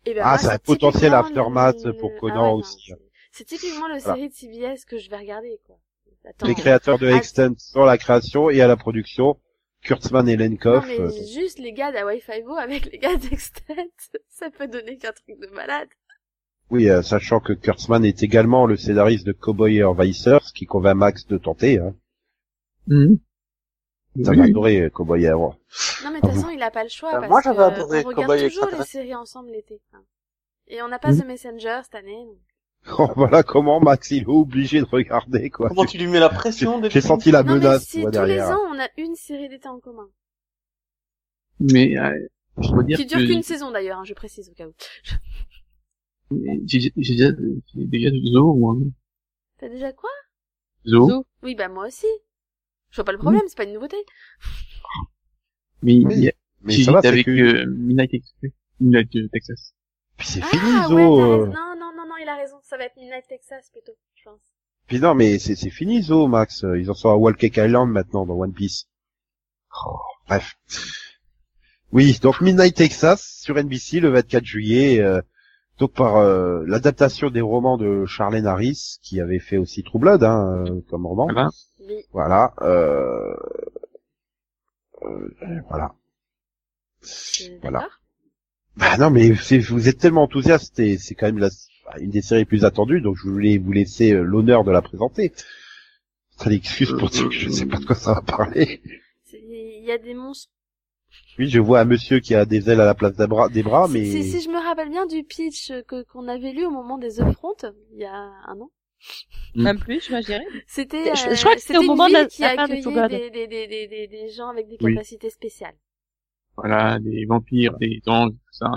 Eh 0.07 0.15
ben, 0.15 0.23
Ah, 0.25 0.31
moi, 0.31 0.39
c'est 0.39 0.47
un 0.49 0.51
c'est 0.53 0.65
potentiel 0.65 1.15
aftermath 1.15 1.85
le- 1.85 1.93
pour 1.97 2.11
Ah 2.17 2.19
Conan 2.19 2.55
ouais, 2.57 2.61
aussi. 2.63 2.93
c'est- 3.31 3.45
typiquement 3.45 3.87
le 3.87 3.99
Voilà. 4.01 4.17
série 4.17 4.29
de 4.29 4.35
CBS 4.35 4.85
que 4.85 4.99
je 4.99 5.09
vais 5.09 5.19
regarder, 5.19 5.61
quoi. 5.65 5.77
Attends. 6.29 6.47
Les 6.49 6.57
créateurs 6.57 6.99
de 6.99 7.07
Ah, 7.07 7.17
Extent 7.17 7.55
sont 7.59 7.83
à 7.83 7.87
la 7.87 7.99
création 7.99 8.51
et 8.51 8.61
à 8.61 8.67
la 8.67 8.77
production. 8.77 9.37
Kurtzman 9.83 10.29
et 10.29 10.37
Non, 10.37 10.45
Lenkoff. 10.45 10.87
mais 10.87 11.01
euh, 11.01 11.11
juste 11.35 11.59
les 11.59 11.73
gars 11.73 11.93
d'Hawaii 11.93 12.21
Five-O 12.21 12.55
avec 12.57 12.87
les 12.91 12.99
gars 12.99 13.17
d'Extent, 13.17 13.63
ça 14.29 14.51
peut 14.51 14.69
donner 14.69 14.97
qu'un 14.97 15.13
truc 15.13 15.39
de 15.41 15.47
malade. 15.49 15.89
oui, 16.71 16.89
euh, 16.89 17.03
sachant 17.03 17.41
que 17.41 17.53
Kurtzman 17.53 18.05
est 18.05 18.23
également 18.23 18.67
le 18.67 18.77
scénariste 18.77 19.27
de 19.27 19.33
Cowboy 19.33 19.79
et 19.79 19.83
ce 20.43 20.53
qui 20.53 20.67
convainc 20.67 20.97
Max 20.97 21.27
de 21.27 21.37
tenter. 21.39 21.79
Hein. 21.79 21.95
Ça 22.89 22.95
Oui, 24.31 24.37
m'a 24.37 24.43
oui. 24.45 24.51
adoré 24.51 24.81
euh, 24.83 24.91
Cowboy 24.91 25.27
et. 25.27 25.59
Non, 26.05 26.11
mais 26.13 26.21
de 26.21 26.27
Ah 26.27 26.29
toute 26.29 26.37
façon, 26.37 26.51
il 26.51 26.63
a 26.63 26.71
pas 26.71 26.83
le 26.85 26.89
choix 26.91 27.13
Bah, 27.13 27.19
parce 27.21 27.31
moi, 27.31 27.41
que 27.41 27.45
j'avais 27.45 27.63
adoré 27.63 28.03
on 28.05 28.09
regarde 28.09 28.39
toujours 28.49 28.69
les 28.79 28.85
séries 28.85 29.15
ensemble 29.15 29.51
l'été. 29.51 29.81
hein. 29.95 30.03
Et 30.69 30.83
on 30.83 30.89
n'a 30.89 30.99
pas 30.99 31.13
Mhm. 31.13 31.23
The 31.23 31.27
Messenger 31.27 31.81
cette 31.85 31.95
année. 31.95 32.25
donc. 32.25 32.39
Oh, 32.99 33.09
voilà 33.15 33.43
comment 33.45 33.81
Max 33.81 34.11
il 34.11 34.23
est 34.25 34.27
obligé 34.27 34.81
de 34.81 34.85
regarder 34.87 35.51
quoi. 35.51 35.69
Comment 35.69 35.85
tu 35.85 35.99
lui 35.99 36.09
mets 36.09 36.19
la 36.19 36.29
pression 36.29 36.83
J'ai 36.89 37.01
senti 37.01 37.31
la 37.31 37.43
non, 37.45 37.53
mais 37.55 37.59
menace 37.61 37.85
si 37.87 38.01
moi, 38.01 38.11
tous 38.11 38.13
derrière. 38.19 38.47
les 38.49 38.53
ans, 38.55 38.61
on 38.75 38.79
a 38.81 38.89
une 38.97 39.15
série 39.15 39.49
d'été 39.49 39.69
en 39.69 39.79
commun. 39.79 40.09
Mais 41.61 41.97
euh, 41.97 42.11
je 42.59 42.69
dois 42.71 42.83
dire 42.83 42.97
Qui 42.99 43.07
dure 43.07 43.19
qu'une 43.19 43.43
saison 43.45 43.71
d'ailleurs, 43.71 44.01
hein, 44.01 44.05
je 44.05 44.15
précise 44.15 44.51
au 44.51 44.55
cas 44.55 44.67
où. 44.67 44.75
j'ai 46.67 46.81
j'ai 46.97 47.15
déjà, 47.15 47.31
j'ai 47.75 47.85
déjà 47.87 48.11
Zo, 48.33 48.55
moi. 48.55 48.75
T'as 49.59 49.69
déjà 49.69 49.93
quoi? 49.93 50.11
Zo. 50.85 51.09
Zo. 51.09 51.27
Oui, 51.45 51.55
bah 51.55 51.69
moi 51.69 51.87
aussi. 51.87 52.07
Je 52.91 52.97
vois 52.97 53.05
pas 53.05 53.13
le 53.13 53.19
problème, 53.19 53.43
c'est 53.47 53.57
pas 53.57 53.65
une 53.65 53.75
nouveauté. 53.75 53.97
Mais 55.83 56.05
Oui, 56.05 56.15
il 56.17 56.25
y 56.25 56.29
a 56.29 56.33
Mais 56.63 56.75
ça 56.83 56.93
va, 56.93 56.99
avec 57.05 57.27
que... 57.27 57.31
euh, 57.31 57.67
Midnight 57.67 58.13
Express. 58.15 58.53
Midnight 58.81 59.15
euh, 59.17 59.29
Texas. 59.33 59.73
Puis 60.17 60.27
c'est 60.27 60.41
Ah 60.43 60.47
fini 60.47 60.63
ouais, 60.73 60.89
Zo. 60.89 61.47
t'as 61.47 61.72
il 62.23 62.29
a 62.29 62.37
raison. 62.37 62.57
Ça 62.63 62.77
va 62.77 62.85
être 62.85 62.97
Midnight 62.97 63.27
Texas 63.29 63.69
plutôt, 63.71 63.93
je 64.15 64.25
pense. 64.25 64.41
Puis 64.87 64.99
non, 65.01 65.15
mais 65.15 65.39
c'est 65.39 65.55
c'est 65.55 65.71
fini 65.71 66.03
Zo, 66.03 66.27
Max. 66.27 66.65
Ils 66.77 66.91
en 66.91 66.95
sont 66.95 67.11
à 67.11 67.15
Walcake 67.17 67.57
Island 67.57 67.91
maintenant 67.91 68.27
dans 68.27 68.35
One 68.35 68.53
Piece. 68.53 68.87
Oh, 69.87 69.97
bref. 70.29 70.55
Oui, 71.93 72.19
donc 72.23 72.41
Midnight 72.41 72.75
Texas 72.75 73.39
sur 73.43 73.57
NBC 73.57 74.01
le 74.01 74.09
24 74.11 74.45
juillet. 74.45 75.01
euh, 75.01 75.21
donc 75.79 75.95
par 75.95 76.17
euh, 76.17 76.63
l'adaptation 76.67 77.31
des 77.31 77.41
romans 77.41 77.77
de 77.79 78.05
Charlene 78.07 78.47
Harris, 78.47 78.99
qui 79.03 79.21
avait 79.21 79.39
fait 79.39 79.57
aussi 79.57 79.83
True 79.83 79.99
Blood, 79.99 80.23
hein, 80.23 80.65
euh, 80.69 80.81
comme 80.91 81.07
roman. 81.07 81.27
Voilà. 81.33 81.49
Oui. 81.81 82.05
Voilà. 82.13 82.55
Euh... 82.61 83.35
euh, 85.03 85.29
voilà. 85.69 85.95
Voilà. 87.63 87.89
Bah 88.77 88.97
non, 88.99 89.11
mais 89.11 89.35
c'est- 89.35 89.59
vous 89.59 89.89
êtes 89.89 89.99
tellement 89.99 90.23
enthousiaste 90.23 90.79
et 90.79 90.99
c'est 90.99 91.15
quand 91.15 91.27
même 91.27 91.39
la, 91.39 91.49
une 92.01 92.11
des 92.11 92.23
séries 92.23 92.43
les 92.43 92.45
plus 92.47 92.65
attendues, 92.65 93.01
donc 93.01 93.17
je 93.17 93.29
voulais 93.29 93.59
vous 93.59 93.73
laisser 93.73 94.13
euh, 94.13 94.23
l'honneur 94.23 94.65
de 94.65 94.71
la 94.71 94.83
présenter. 94.83 95.33
C'est 96.39 96.51
l'excuse 96.51 96.95
pour 96.99 97.11
dire 97.11 97.29
que 97.29 97.35
je 97.35 97.49
sais 97.51 97.67
pas 97.67 97.79
de 97.79 97.85
quoi 97.85 97.95
ça 97.97 98.15
va 98.15 98.23
parler. 98.23 98.81
Il 99.33 99.85
y 99.85 99.93
a 99.93 99.99
des 99.99 100.15
monstres. 100.15 100.51
Oui, 101.39 101.49
je 101.49 101.61
vois 101.61 101.81
un 101.81 101.85
monsieur 101.85 102.21
qui 102.21 102.35
a 102.35 102.45
des 102.47 102.71
ailes 102.71 102.81
à 102.81 102.85
la 102.87 102.95
place 102.95 103.15
des 103.17 103.27
bras, 103.27 103.49
des 103.49 103.63
bras 103.63 103.87
Si- 103.87 103.93
mais 103.93 104.05
Si, 104.05 104.25
si 104.25 104.41
je 104.41 104.49
me 104.49 104.59
rappelle 104.59 104.89
bien 104.91 105.07
du 105.07 105.25
pitch 105.25 105.73
que 105.87 106.03
qu'on 106.05 106.29
avait 106.29 106.53
lu 106.53 106.65
au 106.65 106.71
moment 106.71 106.99
des 106.99 107.15
The 107.17 107.33
Front, 107.33 107.55
il 107.93 107.99
y 107.99 108.05
a 108.05 108.15
un 108.15 108.61
an. 108.61 108.71
Même 109.55 109.79
plus, 109.81 110.09
moi 110.11 110.21
je 110.21 110.27
dirais. 110.27 110.47
C'était, 110.67 111.15
Je- 111.15 111.29
euh, 111.31 111.35
je 111.35 111.41
crois 111.43 111.55
que 111.57 111.61
c'était 111.61 111.79
au 111.79 111.83
moment 111.83 112.09
de 112.09 112.13
la- 112.13 112.27
qui 112.27 112.43
Blood. 112.43 113.11
des, 113.11 113.31
des, 113.31 113.47
des, 113.49 113.67
des, 113.67 113.89
des, 113.89 114.09
des 114.09 114.29
gens 114.31 114.49
avec 114.49 114.69
des 114.69 114.77
Oui. 114.81 114.95
capacités 114.95 115.29
spéciales. 115.31 115.75
Voilà, 116.57 116.99
des 117.01 117.25
vampires, 117.27 117.77
des 117.79 118.01
anges, 118.07 118.31
tout 118.31 118.53
ça. 118.53 118.71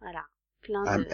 Voilà. 0.00 0.24
Plein 0.62 0.84
un, 0.86 0.98
de... 0.98 1.06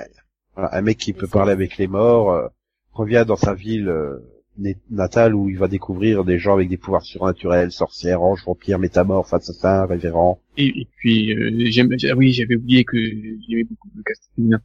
voilà, 0.58 0.76
un 0.76 0.80
mec 0.82 0.98
qui 0.98 1.12
peut 1.12 1.28
parler 1.28 1.52
avec 1.52 1.76
les 1.78 1.86
morts 1.86 2.32
euh, 2.32 2.48
revient 2.92 3.24
dans 3.26 3.36
sa 3.36 3.54
ville 3.54 3.88
euh, 3.88 4.18
nat- 4.58 4.74
natale 4.90 5.34
où 5.34 5.48
il 5.48 5.56
va 5.56 5.68
découvrir 5.68 6.24
des 6.24 6.38
gens 6.38 6.54
avec 6.54 6.68
des 6.68 6.76
pouvoirs 6.76 7.02
surnaturels, 7.02 7.70
sorcières, 7.70 8.22
anges, 8.22 8.44
vampires, 8.44 8.78
métamorphes, 8.80 9.32
assassins, 9.32 9.86
révérends. 9.86 10.40
Et, 10.56 10.66
et 10.80 10.88
puis, 10.96 11.32
euh, 11.32 11.70
j'aime, 11.70 11.94
ah 12.10 12.14
oui, 12.16 12.32
j'avais 12.32 12.56
oublié 12.56 12.84
que 12.84 12.96
j'aimais 12.98 13.64
beaucoup 13.64 13.88
le 13.96 14.02
cast 14.02 14.30
féminin. 14.34 14.60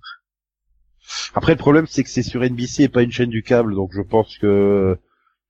Après, 1.36 1.52
le 1.54 1.58
problème, 1.60 1.86
c'est 1.88 2.04
que 2.04 2.10
c'est 2.10 2.24
sur 2.24 2.42
NBC 2.44 2.84
et 2.84 2.90
pas 2.90 3.04
une 3.04 3.12
chaîne 3.12 3.30
du 3.30 3.44
câble, 3.44 3.76
donc 3.76 3.92
je 3.94 4.02
pense 4.02 4.38
que 4.38 4.98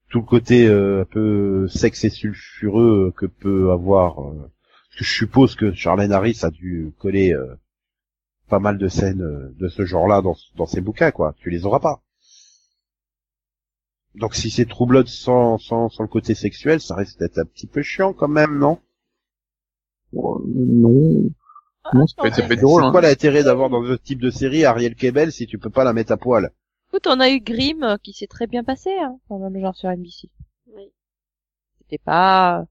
tout 0.10 0.20
le 0.20 0.26
côté 0.26 0.68
euh, 0.68 1.02
un 1.02 1.06
peu 1.06 1.68
sexe 1.70 2.04
et 2.04 2.10
sulfureux 2.10 3.14
que 3.16 3.26
peut 3.28 3.72
avoir, 3.72 4.20
euh, 4.22 4.34
parce 4.90 5.00
que 5.00 5.04
je 5.06 5.14
suppose 5.14 5.56
que 5.56 5.74
Charlene 5.74 6.12
Harris 6.12 6.40
a 6.44 6.50
dû 6.50 6.92
coller 7.00 7.34
euh, 7.34 7.56
pas 8.50 8.60
mal 8.60 8.78
de 8.78 8.88
scènes 8.88 9.22
euh, 9.22 9.54
de 9.60 9.68
ce 9.68 9.86
genre-là 9.86 10.22
dans, 10.22 10.36
dans 10.56 10.66
ses 10.66 10.82
bouquins, 10.82 11.12
quoi. 11.12 11.36
Tu 11.40 11.50
les 11.50 11.66
auras 11.66 11.80
pas. 11.80 12.02
Donc 14.16 14.34
si 14.34 14.50
c'est 14.50 14.66
True 14.66 14.88
Blood 14.88 15.08
sans, 15.08 15.60
sans, 15.60 15.88
sans 15.90 16.02
le 16.02 16.10
côté 16.10 16.34
sexuel, 16.34 16.82
ça 16.82 16.96
risque 16.96 17.20
d'être 17.20 17.38
un 17.38 17.46
petit 17.46 17.68
peu 17.68 17.84
chiant 17.84 18.12
quand 18.14 18.28
même, 18.28 18.58
non? 18.58 18.80
Euh, 20.16 20.20
non. 20.48 21.30
Non, 21.94 22.08
ça 22.08 22.16
peut 22.22 22.28
être 22.30 22.62
drôle. 22.62 22.82
C'est 22.82 22.88
Hein. 22.88 22.92
quoi 22.92 23.02
l'intérêt 23.02 23.44
d'avoir 23.44 23.70
dans 23.70 23.84
ce 23.86 23.94
type 23.96 24.20
de 24.22 24.30
série 24.32 24.66
Ariel 24.66 24.96
Kebel 24.96 25.32
si 25.32 25.48
tu 25.48 25.58
peux 25.60 25.70
pas 25.70 25.84
la 25.84 25.94
mettre 25.94 26.12
à 26.14 26.18
poil? 26.18 26.52
Écoute, 26.88 27.08
on 27.08 27.20
a 27.20 27.30
eu 27.30 27.42
Grimm 27.42 27.84
euh, 27.84 27.98
qui 28.02 28.14
s'est 28.14 28.28
très 28.28 28.48
bien 28.48 28.64
passé, 28.64 28.90
hein, 28.98 29.20
dans 29.30 29.38
le 29.38 29.50
même 29.50 29.62
genre 29.62 29.76
sur 29.76 29.90
NBC. 29.90 30.30
Oui. 30.68 30.92
C'était 31.80 31.98
pas, 32.04 32.66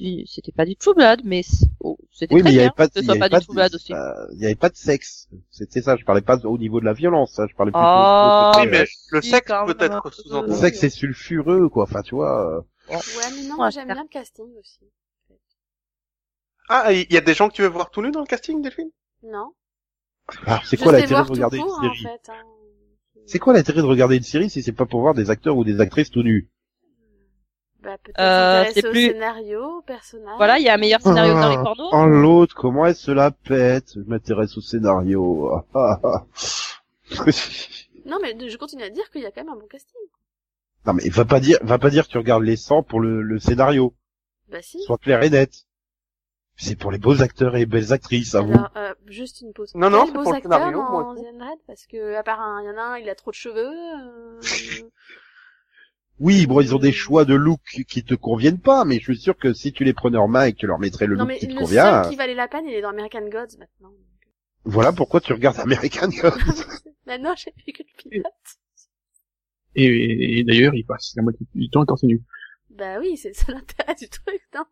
du- 0.00 0.26
c'était 0.26 0.52
pas 0.52 0.66
du 0.66 0.76
True 0.76 0.94
Blood, 0.94 1.22
mais 1.24 1.42
oh, 1.80 1.98
c'était 2.12 2.34
Oui, 2.34 2.40
très 2.40 2.50
mais 2.50 2.52
bien 2.52 2.62
avait 2.62 2.70
pas, 2.70 2.88
ce 2.94 3.02
soit 3.02 3.16
pas 3.16 3.28
pas 3.28 3.40
du 3.40 3.46
aussi. 3.74 3.92
euh, 3.92 4.26
il 4.34 4.40
y 4.40 4.46
avait 4.46 4.54
pas 4.54 4.68
de 4.68 4.76
sexe. 4.76 5.28
C'était 5.50 5.82
ça. 5.82 5.96
Je 5.96 6.04
parlais 6.04 6.20
pas 6.22 6.36
au 6.44 6.58
niveau 6.58 6.80
de 6.80 6.84
la 6.84 6.92
violence. 6.92 7.38
hein, 7.38 7.46
Je 7.50 7.54
parlais 7.54 7.72
plutôt. 7.72 7.84
Oh, 7.84 8.52
Oui, 8.56 8.68
mais 8.70 8.86
le 9.10 9.22
sexe 9.22 9.46
quand 9.48 9.66
peut 9.66 9.76
même, 9.78 9.92
être 9.92 10.06
un 10.06 10.10
sous-entendu. 10.10 10.50
le 10.50 10.56
sexe 10.56 10.78
c'est 10.80 10.90
sulfureux, 10.90 11.68
quoi. 11.68 11.84
Enfin, 11.84 12.02
tu 12.02 12.14
vois. 12.14 12.58
euh, 12.58 12.60
Ouais, 12.88 13.30
mais 13.36 13.42
non, 13.48 13.70
j'aime 13.70 13.86
bien 13.86 14.02
le 14.02 14.08
casting 14.08 14.54
aussi. 14.58 14.90
Ah, 16.70 16.90
il 16.90 17.12
y 17.12 17.18
a 17.18 17.20
des 17.20 17.34
gens 17.34 17.50
que 17.50 17.54
tu 17.54 17.60
veux 17.60 17.68
voir 17.68 17.90
tout 17.90 18.00
nus 18.00 18.12
dans 18.12 18.20
le 18.20 18.26
casting, 18.26 18.62
Delphine? 18.62 18.90
Non. 19.22 19.54
Alors, 20.44 20.66
c'est 20.66 20.76
quoi 20.76 20.92
l'intérêt 20.92 21.22
de 21.22 21.28
tout 21.28 21.32
regarder 21.32 21.56
court, 21.56 21.66
une 21.66 21.70
en 21.78 21.94
série 21.94 22.02
fait. 22.02 22.28
hein. 22.28 22.44
C'est 23.24 23.38
quoi 23.38 23.54
l'intérêt 23.54 23.80
de 23.80 23.86
regarder 23.86 24.18
une 24.18 24.22
série 24.22 24.50
si 24.50 24.62
c'est 24.62 24.72
pas 24.72 24.84
pour 24.84 25.00
voir 25.00 25.14
des 25.14 25.30
acteurs 25.30 25.56
ou 25.56 25.64
des 25.64 25.80
actrices 25.80 26.10
tout 26.10 26.22
nus? 26.22 26.50
Bah, 27.82 27.96
peut-être 28.02 28.20
Euh, 28.20 28.58
s'intéresser 28.64 28.80
c'est 28.82 28.86
au 28.88 28.90
plus- 28.90 29.06
scénario, 29.08 29.64
au 29.78 29.82
personnage. 29.82 30.36
Voilà, 30.36 30.58
il 30.58 30.64
y 30.64 30.68
a 30.68 30.74
un 30.74 30.76
meilleur 30.76 31.00
scénario 31.00 31.34
que 31.34 31.40
dans 31.40 31.48
les 31.48 31.56
Ah, 31.56 31.62
pornos. 31.62 31.88
Oh 31.92 32.04
l'autre, 32.06 32.54
comment 32.54 32.84
elle 32.86 32.94
se 32.94 33.10
la 33.10 33.30
pète 33.30 33.92
Je 33.94 34.00
m'intéresse 34.00 34.56
au 34.58 34.60
scénario. 34.60 35.50
Ah, 35.54 35.64
ah, 35.74 36.00
ah. 36.04 36.24
Non, 38.06 38.18
mais 38.20 38.36
je 38.48 38.56
continue 38.56 38.82
à 38.82 38.90
dire 38.90 39.10
qu'il 39.10 39.22
y 39.22 39.26
a 39.26 39.30
quand 39.30 39.42
même 39.44 39.52
un 39.52 39.56
bon 39.56 39.66
casting. 39.66 40.00
non 40.86 40.94
mais 40.94 41.08
va 41.10 41.24
pas 41.24 41.40
dire, 41.40 41.58
va 41.62 41.78
pas 41.78 41.90
dire 41.90 42.06
que 42.06 42.12
tu 42.12 42.18
regardes 42.18 42.42
les 42.42 42.56
100 42.56 42.82
pour 42.82 43.00
le, 43.00 43.22
le 43.22 43.38
scénario. 43.38 43.94
Bah 44.48 44.58
si. 44.62 44.82
Sois 44.82 44.98
clair 44.98 45.22
et 45.22 45.30
net. 45.30 45.64
C'est 46.56 46.76
pour 46.76 46.90
les 46.92 46.98
beaux 46.98 47.22
acteurs 47.22 47.56
et 47.56 47.64
belles 47.64 47.92
actrices, 47.94 48.34
à 48.34 48.42
vous. 48.42 48.52
Alors, 48.52 48.70
euh, 48.76 48.92
juste 49.06 49.40
une 49.40 49.54
pause. 49.54 49.74
Non, 49.74 49.88
non, 49.88 50.04
c'est 50.04 50.12
beaux 50.12 50.22
pour 50.24 50.32
le 50.32 50.38
acteurs 50.38 50.52
scénario, 50.52 50.82
moi. 50.82 51.14
Parce 51.66 51.86
que, 51.86 52.14
à 52.16 52.22
part 52.22 52.40
un, 52.40 52.62
il 52.62 52.66
y 52.66 52.70
en 52.70 52.76
a 52.76 52.82
un, 52.82 52.98
il 52.98 53.08
a 53.08 53.14
trop 53.14 53.30
de 53.30 53.36
cheveux. 53.36 53.72
euh, 53.72 54.40
Oui, 56.20 56.46
bon, 56.46 56.60
ils 56.60 56.74
ont 56.74 56.78
des 56.78 56.92
choix 56.92 57.24
de 57.24 57.34
look 57.34 57.60
qui 57.88 58.04
te 58.04 58.14
conviennent 58.14 58.60
pas, 58.60 58.84
mais 58.84 58.98
je 58.98 59.04
suis 59.12 59.18
sûr 59.18 59.36
que 59.38 59.52
si 59.54 59.72
tu 59.72 59.84
les 59.84 59.94
prenais 59.94 60.18
en 60.18 60.28
main 60.28 60.44
et 60.44 60.52
que 60.52 60.58
tu 60.58 60.66
leur 60.66 60.78
mettrais 60.78 61.06
le 61.06 61.16
non, 61.16 61.20
look 61.24 61.28
mais 61.28 61.38
qui 61.38 61.48
te 61.48 61.54
le 61.54 61.58
convient, 61.60 62.02
seul 62.02 62.10
qui 62.10 62.16
valait 62.16 62.34
la 62.34 62.46
peine, 62.46 62.66
il 62.68 62.74
est 62.74 62.82
dans 62.82 62.90
American 62.90 63.26
Gods 63.28 63.56
maintenant. 63.58 63.90
voilà 64.64 64.92
pourquoi 64.92 65.20
tu 65.20 65.32
regardes 65.32 65.58
American 65.60 66.08
Gods. 66.22 66.64
Maintenant, 67.06 67.34
j'ai 67.36 67.52
vu 67.66 67.72
que 67.72 67.82
le 67.82 68.10
pilote. 68.10 68.24
Et, 69.74 69.86
et- 69.86 70.38
et 70.40 70.44
d'ailleurs, 70.44 70.74
il 70.74 70.84
passe 70.84 71.12
la 71.16 71.22
moitié 71.22 71.46
du 71.54 71.70
temps 71.70 71.84
nu. 72.02 72.22
Bah 72.70 72.98
oui, 73.00 73.16
c'est 73.16 73.28
le 73.28 73.34
seul 73.34 73.56
intérêt 73.56 73.94
du 73.94 74.08
truc, 74.08 74.42
non? 74.54 74.64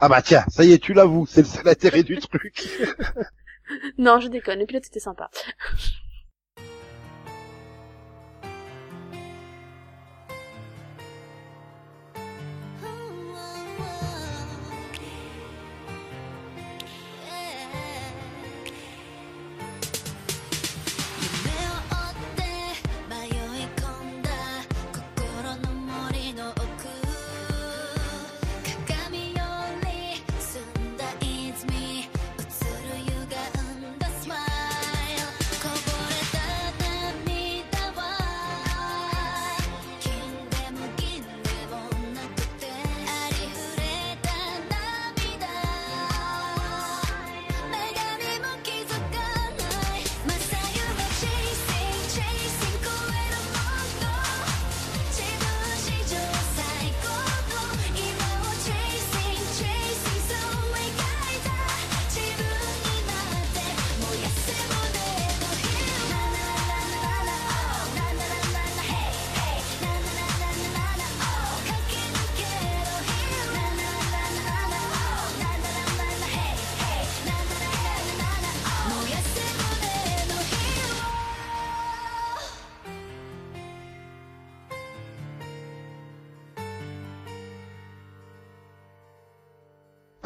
Ah 0.00 0.08
bah 0.08 0.22
tiens, 0.22 0.44
ça 0.48 0.64
y 0.64 0.72
est, 0.72 0.78
tu 0.78 0.92
l'avoues, 0.92 1.26
c'est 1.26 1.42
le 1.42 1.46
seul 1.46 1.68
intérêt 1.68 2.02
du 2.02 2.16
truc. 2.18 2.66
Non, 3.98 4.20
je 4.20 4.28
déconne. 4.28 4.60
Le 4.60 4.66
pilote 4.66 4.86
était 4.86 5.00
sympa.「 5.00 5.30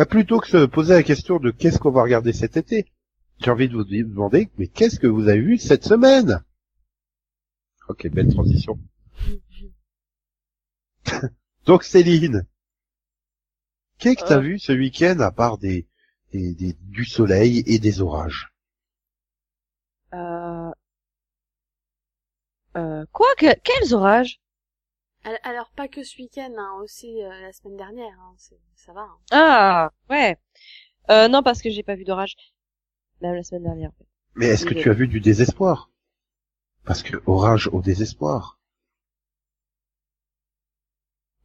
Bah, 0.00 0.06
plutôt 0.06 0.40
que 0.40 0.48
se 0.48 0.64
poser 0.64 0.94
la 0.94 1.02
question 1.02 1.38
de 1.38 1.50
qu'est-ce 1.50 1.78
qu'on 1.78 1.90
va 1.90 2.00
regarder 2.02 2.32
cet 2.32 2.56
été, 2.56 2.90
j'ai 3.38 3.50
envie 3.50 3.68
de 3.68 3.74
vous 3.76 3.84
demander, 3.84 4.48
mais 4.56 4.66
qu'est-ce 4.66 4.98
que 4.98 5.06
vous 5.06 5.28
avez 5.28 5.42
vu 5.42 5.58
cette 5.58 5.84
semaine? 5.84 6.42
Ok, 7.86 8.08
belle 8.08 8.32
transition. 8.32 8.78
Donc 11.66 11.84
Céline, 11.84 12.46
qu'est-ce 13.98 14.22
que 14.22 14.26
t'as 14.26 14.38
Euh. 14.38 14.40
vu 14.40 14.58
ce 14.58 14.72
week-end 14.72 15.20
à 15.20 15.32
part 15.32 15.58
des, 15.58 15.86
des, 16.32 16.54
des- 16.54 16.76
du 16.80 17.04
soleil 17.04 17.62
et 17.66 17.78
des 17.78 18.00
orages? 18.00 18.54
Euh... 20.14 20.70
Euh, 22.78 23.04
quoi 23.12 23.28
que, 23.36 23.52
Quels 23.60 23.92
orages? 23.92 24.39
Alors, 25.44 25.70
pas 25.76 25.86
que 25.88 26.02
ce 26.02 26.16
week-end, 26.18 26.52
hein, 26.56 26.78
aussi 26.82 27.22
euh, 27.22 27.28
la 27.42 27.52
semaine 27.52 27.76
dernière. 27.76 28.18
Hein, 28.20 28.34
c'est- 28.38 28.58
ça 28.74 28.92
va. 28.92 29.02
hein. 29.02 29.18
Ah, 29.30 29.90
ouais. 30.08 30.36
Euh, 31.10 31.28
non, 31.28 31.42
parce 31.42 31.60
que 31.62 31.70
j'ai 31.70 31.82
pas 31.82 31.94
vu 31.94 32.04
d'orage. 32.04 32.36
Même 33.20 33.34
la 33.34 33.42
semaine 33.42 33.64
dernière. 33.64 33.90
en 33.90 33.98
fait. 33.98 34.06
Mais 34.34 34.46
est-ce 34.46 34.64
que 34.64 34.74
tu 34.74 34.88
as 34.90 34.94
vu 34.94 35.08
du 35.08 35.20
désespoir? 35.20 35.90
Parce 36.84 37.02
que 37.02 37.22
orage 37.26 37.68
au 37.72 37.82
désespoir. 37.82 38.58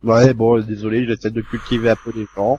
Ouais, 0.03 0.33
bon, 0.33 0.61
désolé, 0.61 1.05
j'essaie 1.05 1.31
de 1.31 1.41
cultiver 1.41 1.89
un 1.89 1.95
peu 1.95 2.11
les 2.15 2.27
gens. 2.35 2.57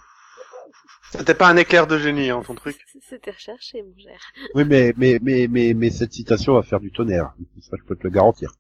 C'était 1.13 1.35
pas 1.35 1.49
un 1.49 1.57
éclair 1.57 1.87
de 1.87 1.99
génie, 1.99 2.29
hein, 2.31 2.43
ton 2.45 2.55
truc. 2.55 2.77
C'était 3.09 3.31
recherché, 3.31 3.83
mon 3.83 3.97
cher. 3.97 4.21
Oui, 4.55 4.65
mais, 4.65 4.93
mais, 4.97 5.19
mais, 5.23 5.47
mais, 5.49 5.73
mais 5.73 5.91
cette 5.91 6.13
citation 6.13 6.55
va 6.55 6.63
faire 6.63 6.81
du 6.81 6.91
tonnerre. 6.93 7.33
Ça, 7.63 7.77
je 7.79 7.85
peux 7.85 7.97
te 7.97 8.03
le 8.03 8.11
garantir. 8.11 8.51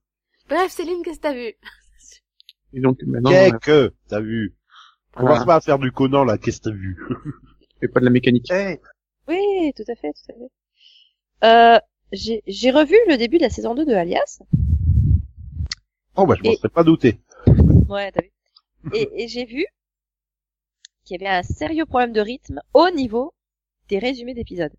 Bref, 0.48 0.70
Céline, 0.70 1.02
qu'est-ce 1.02 1.16
que 1.18 1.22
t'as 1.22 1.34
vu? 1.34 1.52
Et 2.76 2.80
donc 2.80 3.02
maintenant, 3.02 3.30
Qu'est-ce 3.30 3.56
que 3.56 3.94
t'as 4.08 4.20
vu? 4.20 4.54
Voilà, 5.14 5.30
Commence 5.30 5.46
pas 5.46 5.60
faire 5.60 5.78
du 5.78 5.90
Conan, 5.90 6.24
là, 6.24 6.36
qu'est-ce 6.38 6.58
que 6.60 6.64
t'as 6.68 6.74
vu? 6.76 6.96
Fais 7.80 7.88
pas 7.88 8.00
de 8.00 8.04
la 8.04 8.10
mécanique. 8.10 8.50
Hey, 8.50 8.78
Oui, 9.26 9.72
tout 9.74 9.82
à 9.88 9.94
fait, 9.96 10.12
tout 10.12 10.32
à 10.32 10.34
fait. 10.34 10.50
Euh, 11.44 11.80
j'ai 12.12 12.42
j'ai 12.46 12.70
revu 12.70 12.94
le 13.08 13.16
début 13.16 13.38
de 13.38 13.42
la 13.42 13.50
saison 13.50 13.74
2 13.74 13.84
de 13.86 13.92
Alias. 13.94 14.40
Oh, 16.16 16.26
bah, 16.26 16.34
je 16.38 16.42
m'en 16.44 16.52
Et- 16.52 16.56
serais 16.56 16.68
pas 16.68 16.84
douté. 16.84 17.18
Ouais, 17.88 18.12
t'as 18.12 18.22
vu. 18.22 18.30
Et, 18.94 19.24
et 19.24 19.28
j'ai 19.28 19.44
vu 19.46 19.64
qu'il 21.04 21.20
y 21.20 21.24
avait 21.26 21.34
un 21.34 21.42
sérieux 21.42 21.86
problème 21.86 22.12
de 22.12 22.20
rythme 22.20 22.60
au 22.74 22.90
niveau 22.90 23.32
des 23.88 23.98
résumés 23.98 24.34
d'épisodes. 24.34 24.72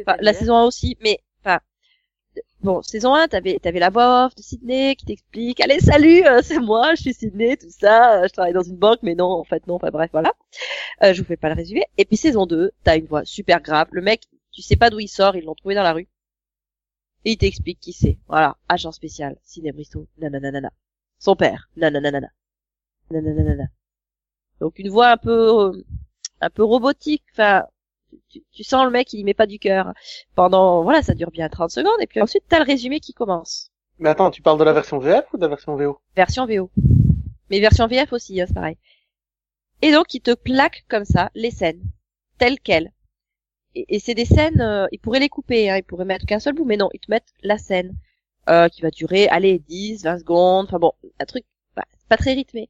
Enfin, 0.00 0.16
la 0.20 0.32
saison 0.32 0.56
1 0.56 0.64
aussi, 0.64 0.96
mais 1.02 1.18
enfin 1.40 1.60
bon, 2.62 2.82
saison 2.82 3.14
1, 3.14 3.28
t'avais 3.28 3.58
t'avais 3.58 3.78
la 3.78 3.90
voix 3.90 4.30
de 4.36 4.42
Sydney 4.42 4.96
qui 4.96 5.06
t'explique 5.06 5.60
"Allez, 5.60 5.80
salut, 5.80 6.26
euh, 6.26 6.40
c'est 6.42 6.58
moi, 6.60 6.94
je 6.94 7.02
suis 7.02 7.14
Sydney, 7.14 7.56
tout 7.56 7.70
ça, 7.70 8.22
euh, 8.22 8.28
je 8.28 8.32
travaille 8.32 8.52
dans 8.52 8.62
une 8.62 8.76
banque 8.76 9.00
mais 9.02 9.14
non, 9.14 9.30
en 9.30 9.44
fait 9.44 9.66
non, 9.66 9.74
enfin 9.76 9.90
bref, 9.90 10.10
voilà. 10.12 10.32
Euh, 11.02 11.12
je 11.14 11.20
vous 11.22 11.26
fais 11.26 11.36
pas 11.36 11.48
le 11.48 11.54
résumé. 11.54 11.84
Et 11.98 12.04
puis 12.04 12.16
saison 12.16 12.46
2, 12.46 12.72
t'as 12.84 12.96
une 12.96 13.06
voix 13.06 13.24
super 13.24 13.60
grave, 13.60 13.88
le 13.92 14.02
mec, 14.02 14.22
tu 14.52 14.62
sais 14.62 14.76
pas 14.76 14.90
d'où 14.90 15.00
il 15.00 15.08
sort, 15.08 15.36
ils 15.36 15.44
l'ont 15.44 15.54
trouvé 15.54 15.74
dans 15.74 15.82
la 15.82 15.92
rue. 15.92 16.08
Et 17.24 17.32
il 17.32 17.38
t'explique 17.38 17.80
qui 17.80 17.92
c'est. 17.92 18.18
Voilà, 18.28 18.56
agent 18.68 18.92
spécial, 18.92 19.36
Sydney 19.42 19.72
Bristow, 19.72 20.06
nananana. 20.18 20.70
Son 21.18 21.36
père, 21.36 21.68
nananana. 21.76 22.30
Nananana. 23.10 23.64
Donc 24.60 24.78
une 24.78 24.90
voix 24.90 25.10
un 25.10 25.16
peu 25.16 25.30
euh, 25.76 25.84
un 26.40 26.50
peu 26.50 26.64
robotique, 26.64 27.24
enfin 27.32 27.66
tu, 28.28 28.42
tu 28.52 28.64
sens 28.64 28.84
le 28.84 28.90
mec, 28.90 29.12
il 29.12 29.20
y 29.20 29.24
met 29.24 29.34
pas 29.34 29.46
du 29.46 29.58
cœur 29.58 29.92
pendant, 30.34 30.82
voilà, 30.82 31.02
ça 31.02 31.14
dure 31.14 31.30
bien 31.30 31.48
30 31.48 31.70
secondes, 31.70 32.00
et 32.00 32.06
puis 32.06 32.20
ensuite, 32.20 32.44
t'as 32.48 32.58
le 32.58 32.64
résumé 32.64 33.00
qui 33.00 33.12
commence. 33.12 33.70
Mais 33.98 34.08
attends, 34.08 34.30
tu 34.30 34.42
parles 34.42 34.58
de 34.58 34.64
la 34.64 34.72
version 34.72 34.98
VF 34.98 35.24
ou 35.32 35.36
de 35.36 35.42
la 35.42 35.48
version 35.48 35.76
VO 35.76 36.00
Version 36.16 36.46
VO. 36.46 36.70
Mais 37.50 37.60
version 37.60 37.86
VF 37.86 38.12
aussi, 38.12 38.40
hein, 38.40 38.46
c'est 38.48 38.54
pareil. 38.54 38.76
Et 39.82 39.92
donc, 39.92 40.14
il 40.14 40.20
te 40.20 40.34
plaque 40.34 40.84
comme 40.88 41.04
ça 41.04 41.30
les 41.34 41.50
scènes, 41.50 41.82
telles 42.38 42.58
quelles. 42.58 42.90
Et, 43.74 43.96
et 43.96 43.98
c'est 43.98 44.14
des 44.14 44.24
scènes, 44.24 44.60
euh, 44.60 44.86
ils 44.92 44.98
pourraient 44.98 45.20
les 45.20 45.28
couper, 45.28 45.70
hein, 45.70 45.76
ils 45.76 45.84
pourraient 45.84 46.04
mettre 46.04 46.26
qu'un 46.26 46.40
seul 46.40 46.54
bout, 46.54 46.64
mais 46.64 46.76
non, 46.76 46.88
ils 46.94 47.00
te 47.00 47.10
mettent 47.10 47.32
la 47.42 47.58
scène, 47.58 47.94
euh, 48.48 48.68
qui 48.68 48.82
va 48.82 48.90
durer, 48.90 49.28
allez, 49.28 49.58
10, 49.58 50.04
20 50.04 50.18
secondes, 50.18 50.66
enfin 50.66 50.78
bon, 50.78 50.92
un 51.18 51.24
truc, 51.24 51.44
bah, 51.76 51.84
pas 52.08 52.16
très 52.16 52.32
rythmé. 52.32 52.68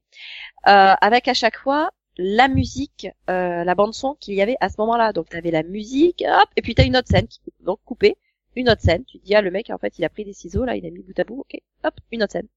Euh, 0.66 0.94
avec 1.00 1.28
à 1.28 1.34
chaque 1.34 1.58
fois, 1.58 1.90
la 2.16 2.48
musique, 2.48 3.08
euh, 3.30 3.64
la 3.64 3.74
bande 3.74 3.94
son 3.94 4.14
qu'il 4.14 4.34
y 4.34 4.42
avait 4.42 4.56
à 4.60 4.68
ce 4.68 4.76
moment-là. 4.78 5.12
Donc 5.12 5.28
t'avais 5.28 5.50
la 5.50 5.62
musique, 5.62 6.24
hop, 6.26 6.48
et 6.56 6.62
puis 6.62 6.74
t'as 6.74 6.84
une 6.84 6.96
autre 6.96 7.08
scène 7.08 7.26
qui 7.28 7.40
donc 7.60 7.80
coupée, 7.84 8.16
une 8.56 8.68
autre 8.70 8.82
scène. 8.82 9.04
Tu 9.04 9.18
dis 9.18 9.34
ah 9.34 9.42
le 9.42 9.50
mec 9.50 9.70
en 9.70 9.78
fait 9.78 9.98
il 9.98 10.04
a 10.04 10.08
pris 10.08 10.24
des 10.24 10.32
ciseaux 10.32 10.64
là, 10.64 10.76
il 10.76 10.86
a 10.86 10.90
mis 10.90 11.02
bout 11.02 11.18
à 11.18 11.24
bout, 11.24 11.40
ok, 11.40 11.60
hop, 11.84 11.94
une 12.12 12.22
autre 12.22 12.32
scène. 12.32 12.48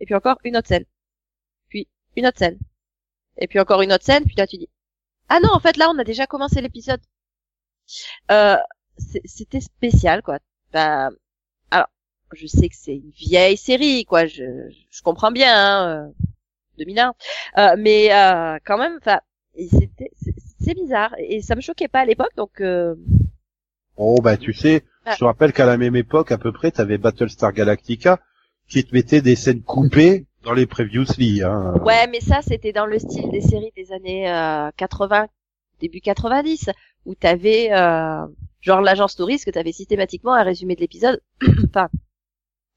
Et 0.00 0.06
puis 0.06 0.14
encore 0.14 0.38
une 0.44 0.56
autre 0.56 0.68
scène. 0.68 0.84
Puis 1.68 1.88
une 2.16 2.26
autre 2.26 2.38
scène. 2.38 2.58
Et 3.38 3.46
puis 3.48 3.60
encore 3.60 3.82
une 3.82 3.92
autre 3.92 4.04
scène. 4.04 4.24
Puis 4.24 4.36
là 4.36 4.46
tu 4.46 4.56
dis 4.58 4.68
ah 5.28 5.40
non 5.40 5.50
en 5.52 5.60
fait 5.60 5.76
là 5.76 5.90
on 5.94 5.98
a 5.98 6.04
déjà 6.04 6.26
commencé 6.26 6.60
l'épisode. 6.60 7.00
Euh, 8.30 8.56
c'était 8.96 9.60
spécial 9.60 10.22
quoi. 10.22 10.38
Bah, 10.72 11.10
alors 11.70 11.88
je 12.32 12.46
sais 12.46 12.68
que 12.68 12.76
c'est 12.76 12.96
une 12.96 13.10
vieille 13.10 13.56
série 13.56 14.04
quoi, 14.04 14.26
je, 14.26 14.44
je 14.90 15.02
comprends 15.02 15.32
bien. 15.32 15.54
Hein, 15.54 16.08
euh, 16.08 16.12
2001. 16.78 17.12
Euh, 17.58 17.76
mais 17.78 18.12
euh, 18.14 18.58
quand 18.64 18.78
même, 18.78 18.96
enfin, 19.00 19.20
c'est- 19.56 19.90
c'est 20.60 20.74
bizarre 20.74 21.14
et 21.18 21.42
ça 21.42 21.54
me 21.56 21.60
choquait 21.60 21.88
pas 21.88 22.00
à 22.00 22.04
l'époque, 22.04 22.34
donc 22.36 22.60
euh, 22.60 22.94
Oh, 23.96 24.20
bah, 24.22 24.36
tu 24.36 24.52
sais, 24.52 24.84
Ah. 25.04 25.12
je 25.14 25.18
te 25.18 25.24
rappelle 25.24 25.52
qu'à 25.52 25.66
la 25.66 25.76
même 25.76 25.96
époque, 25.96 26.30
à 26.32 26.38
peu 26.38 26.52
près, 26.52 26.70
t'avais 26.70 26.98
Battlestar 26.98 27.52
Galactica, 27.52 28.20
qui 28.68 28.84
te 28.84 28.94
mettait 28.94 29.20
des 29.22 29.34
scènes 29.34 29.62
coupées 29.62 30.26
dans 30.44 30.52
les 30.52 30.66
previously, 30.66 31.42
hein. 31.42 31.74
ouais, 31.84 32.06
mais 32.06 32.20
ça 32.20 32.40
c'était 32.42 32.72
dans 32.72 32.86
le 32.86 32.98
style 33.00 33.28
des 33.30 33.40
séries 33.40 33.72
des 33.76 33.90
années 33.92 34.30
euh, 34.30 34.70
80, 34.76 35.26
début 35.80 36.00
90, 36.00 36.70
où 37.06 37.14
t'avais 37.16 37.72
euh, 37.72 38.24
genre 38.60 38.80
l'agence 38.80 39.16
touriste 39.16 39.46
que 39.46 39.50
t'avais 39.50 39.72
systématiquement 39.72 40.34
un 40.34 40.44
résumé 40.44 40.76
de 40.76 40.80
l'épisode, 40.80 41.20
enfin, 41.68 41.88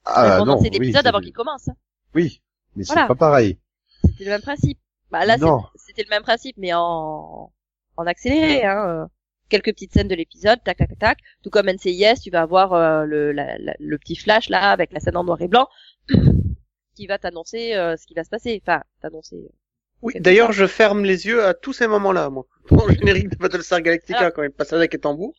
Ah, 0.06 0.40
non, 0.46 0.58
cet 0.60 0.72
oui, 0.72 0.78
épisode 0.88 1.04
c'est- 1.04 1.08
avant 1.08 1.20
qu'il 1.20 1.34
commence. 1.34 1.68
hein. 1.70 1.76
Oui, 2.16 2.42
mais 2.76 2.84
c'est 2.84 2.94
Voilà. 2.94 3.08
pas 3.08 3.16
pareil. 3.16 3.60
C'était 4.06 4.24
le 4.26 4.32
même 4.32 4.42
principe. 4.42 4.80
Bah 5.12 5.26
là, 5.26 5.38
c'était 5.76 6.04
le 6.04 6.10
même 6.10 6.24
principe, 6.24 6.56
mais 6.58 6.72
en 6.74 7.52
en 7.98 8.06
accéléré. 8.08 8.64
Hein. 8.66 8.86
euh, 8.88 9.06
Quelques 9.50 9.74
petites 9.74 9.92
scènes 9.92 10.08
de 10.08 10.16
l'épisode, 10.16 10.60
tac 10.64 10.78
tac 10.78 10.98
tac. 10.98 11.18
Tout 11.44 11.50
comme 11.50 11.68
NCIS, 11.70 12.22
tu 12.24 12.30
vas 12.32 12.42
avoir 12.42 12.72
euh, 12.74 13.04
le 13.04 13.34
la- 13.34 13.58
la- 13.58 13.76
le 13.80 13.98
petit 13.98 14.16
flash 14.16 14.48
là 14.48 14.72
avec 14.72 14.94
la 14.94 15.02
scène 15.02 15.18
en 15.18 15.26
noir 15.26 15.42
et 15.42 15.50
blanc 15.50 15.68
qui 16.96 17.08
va 17.08 17.18
t'annoncer 17.18 17.76
euh, 17.76 17.98
ce 17.98 18.06
qui 18.06 18.14
va 18.14 18.24
se 18.24 18.30
passer. 18.30 18.62
Enfin, 18.66 18.82
t'annoncer. 19.02 19.38
Oui, 20.02 20.14
C'est 20.16 20.22
d'ailleurs, 20.22 20.52
je 20.52 20.66
ferme 20.66 21.04
les 21.04 21.28
yeux 21.28 21.44
à 21.46 21.54
tous 21.54 21.74
ces 21.74 21.88
moments-là, 21.88 22.30
moi. 22.30 22.46
Le 22.72 22.94
générique 22.96 23.30
de 23.30 23.36
Battlestar 23.38 23.82
Galactica, 23.82 24.20
Alors- 24.20 24.34
quand 24.34 24.44
il 24.44 24.52
passe 24.52 24.74
avec 24.74 24.94
les 24.94 25.00
tambours. 25.00 25.36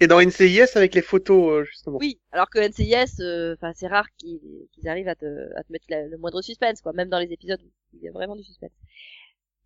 Et 0.00 0.06
dans 0.06 0.20
NCIS 0.20 0.76
avec 0.76 0.94
les 0.94 1.02
photos, 1.02 1.52
euh, 1.52 1.64
justement. 1.64 1.98
Oui, 1.98 2.18
alors 2.32 2.50
que 2.50 2.58
NCIS, 2.58 3.20
euh, 3.20 3.54
enfin 3.54 3.72
c'est 3.74 3.86
rare 3.86 4.06
qu'ils 4.18 4.40
qu'ils 4.72 4.88
arrivent 4.88 5.08
à 5.08 5.14
te, 5.14 5.26
à 5.56 5.62
te 5.62 5.72
mettre 5.72 5.86
la- 5.88 6.06
le 6.06 6.16
moindre 6.18 6.42
suspense, 6.42 6.80
quoi, 6.80 6.92
même 6.92 7.08
dans 7.08 7.18
les 7.18 7.32
épisodes 7.32 7.60
où 7.62 7.70
il 7.96 8.02
y 8.02 8.08
a 8.08 8.12
vraiment 8.12 8.36
du 8.36 8.42
suspense. 8.44 8.72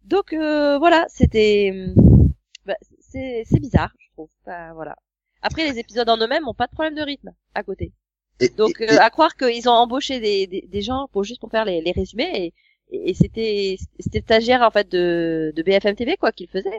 Donc 0.04 0.32
euh, 0.32 0.78
voilà, 0.78 1.06
c'était, 1.08 1.70
hum, 1.72 2.28
bah, 2.66 2.76
c'est 3.00 3.60
bizarre, 3.60 3.92
je 3.98 4.08
trouve. 4.12 4.28
Enfin, 4.42 4.72
voilà. 4.74 4.96
Après, 5.42 5.70
les 5.70 5.78
épisodes 5.78 6.08
en 6.08 6.16
eux-mêmes 6.18 6.48
ont 6.48 6.54
pas 6.54 6.66
de 6.66 6.72
problème 6.72 6.94
de 6.94 7.02
rythme 7.02 7.32
à 7.54 7.62
côté. 7.62 7.92
Et, 8.40 8.48
Donc 8.50 8.80
et- 8.80 8.90
euh, 8.90 8.98
à 9.00 9.10
croire 9.10 9.36
qu'ils 9.36 9.68
ont 9.68 9.72
embauché 9.72 10.20
des, 10.20 10.46
des, 10.46 10.62
des 10.62 10.82
gens 10.82 11.08
pour 11.12 11.24
juste 11.24 11.40
pour 11.40 11.50
faire 11.50 11.64
les, 11.64 11.80
les 11.82 11.92
résumés 11.92 12.52
et, 12.90 13.10
et, 13.10 13.14
c'était 13.14 13.76
c'était 14.00 14.20
stagiaire 14.20 14.62
en 14.62 14.70
fait 14.70 14.88
de, 14.88 15.52
de 15.54 15.62
BFM 15.62 15.96
TV 15.96 16.16
quoi 16.16 16.32
qu'il 16.32 16.48
faisait. 16.48 16.70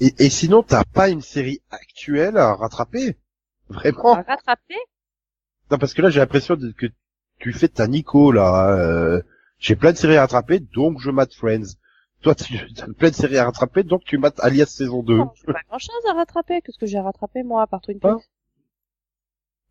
Et, 0.00 0.14
et 0.18 0.30
sinon, 0.30 0.62
t'as 0.62 0.84
pas 0.84 1.08
une 1.08 1.22
série 1.22 1.60
actuelle 1.70 2.36
à 2.36 2.54
rattraper? 2.54 3.16
Vraiment? 3.68 4.14
À 4.14 4.22
rattraper? 4.22 4.76
Non, 5.70 5.78
parce 5.78 5.94
que 5.94 6.02
là, 6.02 6.10
j'ai 6.10 6.20
l'impression 6.20 6.56
que 6.56 6.86
tu 7.38 7.52
fais 7.52 7.68
ta 7.68 7.86
Nico, 7.86 8.30
là. 8.32 8.70
euh, 8.78 9.22
j'ai 9.58 9.74
plein 9.76 9.92
de 9.92 9.96
séries 9.96 10.16
à 10.16 10.22
rattraper, 10.22 10.60
donc 10.60 11.00
je 11.00 11.10
mate 11.10 11.34
Friends. 11.34 11.76
Toi, 12.22 12.34
tu 12.34 12.54
as 12.82 12.86
plein 12.94 13.10
de 13.10 13.14
séries 13.14 13.38
à 13.38 13.44
rattraper, 13.44 13.82
donc 13.82 14.04
tu 14.04 14.18
mates 14.18 14.38
Alias 14.40 14.66
saison 14.66 15.02
2. 15.02 15.16
Non, 15.16 15.32
j'ai 15.34 15.52
pas 15.52 15.60
grand 15.68 15.78
chose 15.78 16.06
à 16.08 16.12
rattraper. 16.14 16.60
Qu'est-ce 16.62 16.78
que 16.78 16.86
j'ai 16.86 16.98
à 16.98 17.02
rattraper 17.02 17.42
moi 17.42 17.62
à 17.62 17.66
part 17.66 17.80
Twin 17.80 17.98
Peaks? 17.98 18.28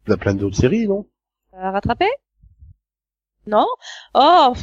Il 0.07 0.11
y 0.11 0.13
a 0.13 0.17
plein 0.17 0.33
d'autres 0.35 0.57
séries, 0.57 0.87
non? 0.87 1.07
À 1.53 1.71
rattraper? 1.71 2.09
Non? 3.47 3.67
Oh, 4.15 4.53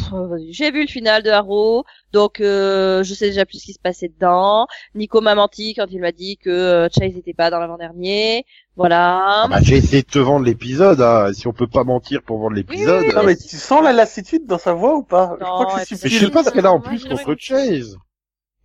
j'ai 0.51 0.71
vu 0.73 0.83
le 0.83 0.88
final 0.88 1.23
de 1.23 1.31
Arrow, 1.31 1.85
donc 2.12 2.40
euh, 2.40 3.05
je 3.05 3.14
sais 3.14 3.27
déjà 3.29 3.47
plus 3.47 3.59
ce 3.59 3.66
qui 3.66 3.73
se 3.75 3.79
passait 3.79 4.09
dedans. 4.09 4.66
Nico 4.95 5.21
m'a 5.21 5.35
menti 5.35 5.75
quand 5.75 5.87
il 5.90 6.01
m'a 6.01 6.11
dit 6.11 6.37
que 6.37 6.51
euh, 6.51 6.88
Chase 6.88 7.14
n'était 7.14 7.35
pas 7.35 7.51
dans 7.51 7.61
l'avant-dernier. 7.61 8.45
Voilà. 8.75 9.45
Ah 9.45 9.49
bah, 9.49 9.59
J'ai 9.62 9.77
essayé 9.77 10.03
de 10.03 10.07
te 10.09 10.18
vendre 10.18 10.45
l'épisode, 10.45 11.01
hein. 11.01 11.33
si 11.33 11.47
on 11.47 11.53
peut 11.53 11.68
pas 11.68 11.85
mentir 11.85 12.23
pour 12.23 12.38
vendre 12.38 12.57
l'épisode. 12.57 13.03
Oui, 13.03 13.09
oui, 13.09 13.14
Non, 13.14 13.23
mais 13.25 13.37
tu 13.37 13.57
sens 13.57 13.85
la 13.85 13.92
lassitude 13.92 14.47
dans 14.47 14.59
sa 14.59 14.73
voix 14.73 14.97
ou 14.97 15.03
pas? 15.03 15.37
Je 15.38 15.45
crois 15.45 15.66
que 15.66 15.85
c'est 15.85 16.09
je 16.09 16.18
sais 16.27 16.31
pas 16.31 16.42
ce 16.42 16.51
qu'elle 16.51 16.66
a 16.66 16.73
en 16.73 16.81
plus 16.81 17.05
contre 17.05 17.37
Chase. 17.38 17.97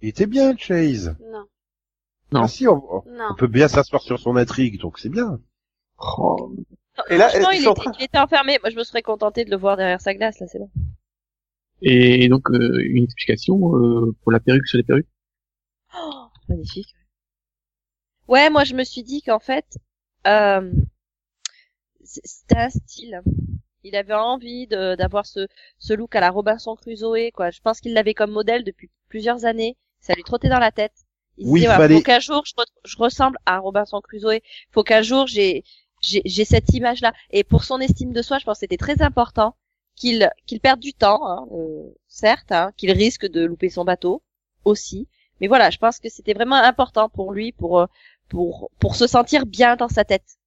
Il 0.01 0.09
était 0.09 0.27
bien, 0.27 0.55
Chase. 0.57 1.15
Non, 1.31 1.45
Non. 2.31 2.41
Ah 2.43 2.47
si, 2.47 2.67
on, 2.67 2.75
non. 2.75 3.27
on 3.31 3.35
peut 3.35 3.47
bien 3.47 3.67
s'asseoir 3.67 4.01
sur 4.01 4.19
son 4.19 4.35
intrigue, 4.35 4.79
donc 4.79 4.97
c'est 4.99 5.09
bien. 5.09 5.39
Oh, 5.99 6.51
Et 7.09 7.17
là, 7.17 7.29
Franchement, 7.29 7.51
il 7.51 7.61
était, 7.65 7.73
train- 7.73 7.91
il 7.99 8.03
était 8.05 8.17
enfermé. 8.19 8.57
Moi, 8.61 8.69
je 8.71 8.75
me 8.75 8.83
serais 8.83 9.01
contentée 9.01 9.45
de 9.45 9.51
le 9.51 9.57
voir 9.57 9.77
derrière 9.77 10.01
sa 10.01 10.13
glace, 10.13 10.39
là, 10.39 10.47
c'est 10.47 10.59
bon. 10.59 10.69
Et 11.81 12.27
donc 12.27 12.49
euh, 12.49 12.79
une 12.83 13.03
explication 13.03 13.75
euh, 13.75 14.15
pour 14.23 14.31
la 14.31 14.39
perruque 14.39 14.67
sur 14.67 14.77
les 14.77 14.83
perruques? 14.83 15.07
Oh, 15.95 16.27
magnifique. 16.49 16.95
Ouais, 18.27 18.49
moi, 18.49 18.63
je 18.63 18.73
me 18.73 18.83
suis 18.83 19.03
dit 19.03 19.21
qu'en 19.21 19.39
fait, 19.39 19.77
euh, 20.27 20.71
c'était 22.03 22.57
un 22.57 22.69
style. 22.69 23.21
Il 23.83 23.95
avait 23.95 24.13
envie 24.13 24.67
d'avoir 24.67 25.25
ce, 25.25 25.47
ce 25.79 25.93
look 25.93 26.15
à 26.15 26.19
la 26.19 26.29
Robinson 26.29 26.75
Crusoe, 26.75 27.31
quoi. 27.33 27.51
Je 27.51 27.61
pense 27.61 27.79
qu'il 27.79 27.93
l'avait 27.93 28.13
comme 28.13 28.31
modèle 28.31 28.63
depuis 28.63 28.89
plusieurs 29.07 29.45
années. 29.45 29.77
Ça 29.99 30.13
lui 30.13 30.23
trottait 30.23 30.49
dans 30.49 30.59
la 30.59 30.71
tête. 30.71 30.93
Il 31.37 31.45
se 31.45 31.51
Oui, 31.51 31.59
disait, 31.61 31.71
il 31.71 31.75
fallait- 31.75 31.95
faut 31.95 32.01
qu'un 32.01 32.19
jour 32.19 32.43
je, 32.45 32.53
re- 32.53 32.65
je 32.85 32.97
ressemble 32.97 33.37
à 33.45 33.59
Robinson 33.59 34.01
Crusoe. 34.01 34.39
Faut 34.71 34.83
qu'un 34.83 35.01
jour 35.03 35.27
j'ai 35.27 35.63
j'ai 36.07 36.21
j'ai 36.25 36.45
cette 36.45 36.73
image-là. 36.73 37.13
Et 37.31 37.43
pour 37.43 37.63
son 37.63 37.79
estime 37.79 38.13
de 38.13 38.21
soi, 38.21 38.39
je 38.39 38.45
pense 38.45 38.57
que 38.57 38.61
c'était 38.61 38.77
très 38.77 39.01
important 39.01 39.55
qu'il 39.95 40.29
qu'il 40.45 40.59
perde 40.59 40.79
du 40.79 40.93
temps, 40.93 41.27
hein, 41.27 41.47
euh, 41.53 41.89
certes, 42.07 42.51
hein, 42.51 42.71
qu'il 42.77 42.91
risque 42.91 43.25
de 43.27 43.45
louper 43.45 43.69
son 43.69 43.83
bateau 43.85 44.21
aussi. 44.65 45.07
Mais 45.41 45.47
voilà, 45.47 45.69
je 45.69 45.77
pense 45.77 45.99
que 45.99 46.09
c'était 46.09 46.33
vraiment 46.33 46.55
important 46.55 47.09
pour 47.09 47.33
lui, 47.33 47.51
pour 47.51 47.79
euh, 47.79 47.85
pour 48.29 48.69
pour 48.79 48.95
se 48.95 49.07
sentir 49.07 49.45
bien 49.45 49.75
dans 49.75 49.89
sa 49.89 50.03
tête. 50.03 50.37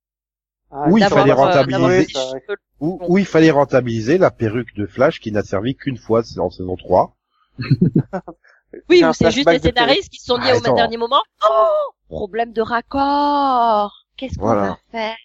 Ah, 0.70 0.84
Oui, 0.88 1.00
il 1.00 1.08
fallait 1.08 1.32
euh, 1.32 1.34
rentabiliser. 1.34 2.06
d'avoir 2.12 2.34
Oui, 2.48 2.56
Où, 2.80 3.00
où 3.08 3.18
il 3.18 3.26
fallait 3.26 3.50
rentabiliser 3.50 4.18
la 4.18 4.30
perruque 4.30 4.74
de 4.74 4.86
Flash 4.86 5.20
qui 5.20 5.32
n'a 5.32 5.42
servi 5.42 5.74
qu'une 5.74 5.98
fois 5.98 6.22
en 6.38 6.50
saison 6.50 6.76
3. 6.76 7.16
Oui, 8.88 9.02
ou 9.04 9.12
c'est 9.12 9.30
juste 9.32 9.50
les 9.50 9.58
scénaristes 9.58 10.10
qui 10.10 10.20
se 10.20 10.26
sont 10.26 10.38
dit 10.38 10.48
Ah, 10.48 10.56
au 10.56 10.74
dernier 10.74 10.96
moment, 10.96 11.22
oh, 11.48 11.92
problème 12.08 12.52
de 12.52 12.62
raccord. 12.62 14.06
Qu'est-ce 14.16 14.36
qu'on 14.36 14.44
Voilà. 14.46 14.62
va 14.62 14.78
faire? 14.92 15.16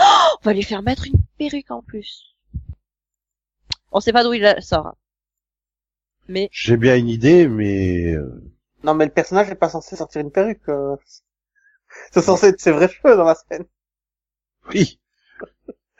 Oh, 0.00 0.36
On 0.42 0.44
va 0.44 0.52
lui 0.52 0.62
faire 0.62 0.82
mettre 0.82 1.06
une 1.06 1.20
perruque 1.38 1.70
en 1.70 1.82
plus. 1.82 2.34
On 3.92 4.00
sait 4.00 4.12
pas 4.12 4.24
d'où 4.24 4.32
il 4.32 4.42
la 4.42 4.60
sort. 4.60 4.94
Mais 6.28 6.48
J'ai 6.52 6.76
bien 6.76 6.96
une 6.96 7.08
idée, 7.08 7.48
mais 7.48 8.12
euh, 8.14 8.42
Non, 8.84 8.94
mais 8.94 9.06
le 9.06 9.10
personnage 9.12 9.48
n'est 9.48 9.54
pas 9.56 9.68
censé 9.68 9.96
sortir 9.96 10.20
une 10.20 10.30
perruque. 10.30 10.68
euh. 10.68 10.96
C'est 12.12 12.22
censé 12.22 12.48
être 12.48 12.60
ses 12.60 12.70
vrais 12.72 12.88
cheveux 12.88 13.16
dans 13.16 13.24
la 13.24 13.34
scène. 13.34 13.64
oui. 14.72 15.00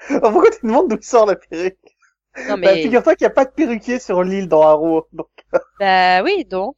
Alors 0.09 0.21
pourquoi 0.33 0.51
tu 0.51 0.67
demandes 0.67 0.89
d'où 0.89 0.97
il 0.97 1.05
sort 1.05 1.27
la 1.27 1.37
perruque? 1.37 1.79
Non 2.49 2.55
Bah, 2.63 2.75
mais 2.75 2.83
Figure-toi 2.83 3.17
qu'il 3.17 3.27
n'y 3.27 3.31
a 3.33 3.35
pas 3.35 3.45
de 3.45 3.51
perruquier 3.51 3.99
sur 3.99 4.23
l'île 4.23 4.49
dans 4.49 4.63
Arrow. 4.63 5.07
Donc, 5.13 5.29
bah 5.81 6.23
oui 6.23 6.45
donc. 6.45 6.77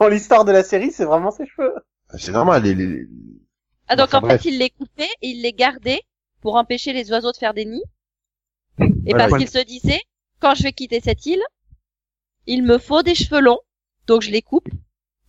dans 0.00 0.08
l'histoire 0.08 0.44
de 0.44 0.52
la 0.52 0.62
série, 0.62 0.92
c'est 0.92 1.04
vraiment 1.04 1.30
ses 1.32 1.46
cheveux. 1.46 1.74
C'est 2.16 2.32
normal. 2.32 2.62
Les, 2.62 2.74
les- 2.74 3.06
Ah 3.88 3.96
donc 3.96 4.08
Enfin, 4.08 4.18
en 4.18 4.20
bref. 4.22 4.42
fait 4.42 4.48
il 4.50 4.58
les 4.58 4.70
coupait 4.70 5.08
il 5.20 5.42
les 5.42 5.52
gardait 5.52 6.02
pour 6.42 6.56
empêcher 6.56 6.92
les 6.92 7.10
oiseaux 7.10 7.32
de 7.32 7.36
faire 7.38 7.54
des 7.54 7.64
nids. 7.64 7.84
Et 9.06 9.14
Voilà. 9.14 9.28
parce 9.28 9.38
qu'il 9.38 9.48
se 9.48 9.58
disait 9.64 10.00
quand 10.40 10.54
je 10.54 10.64
vais 10.64 10.72
quitter 10.72 11.00
cette 11.00 11.24
île, 11.26 11.42
il 12.46 12.62
me 12.62 12.78
faut 12.78 13.02
des 13.02 13.14
cheveux 13.14 13.40
longs, 13.40 13.60
donc 14.06 14.22
je 14.22 14.30
les 14.30 14.42
coupe 14.42 14.68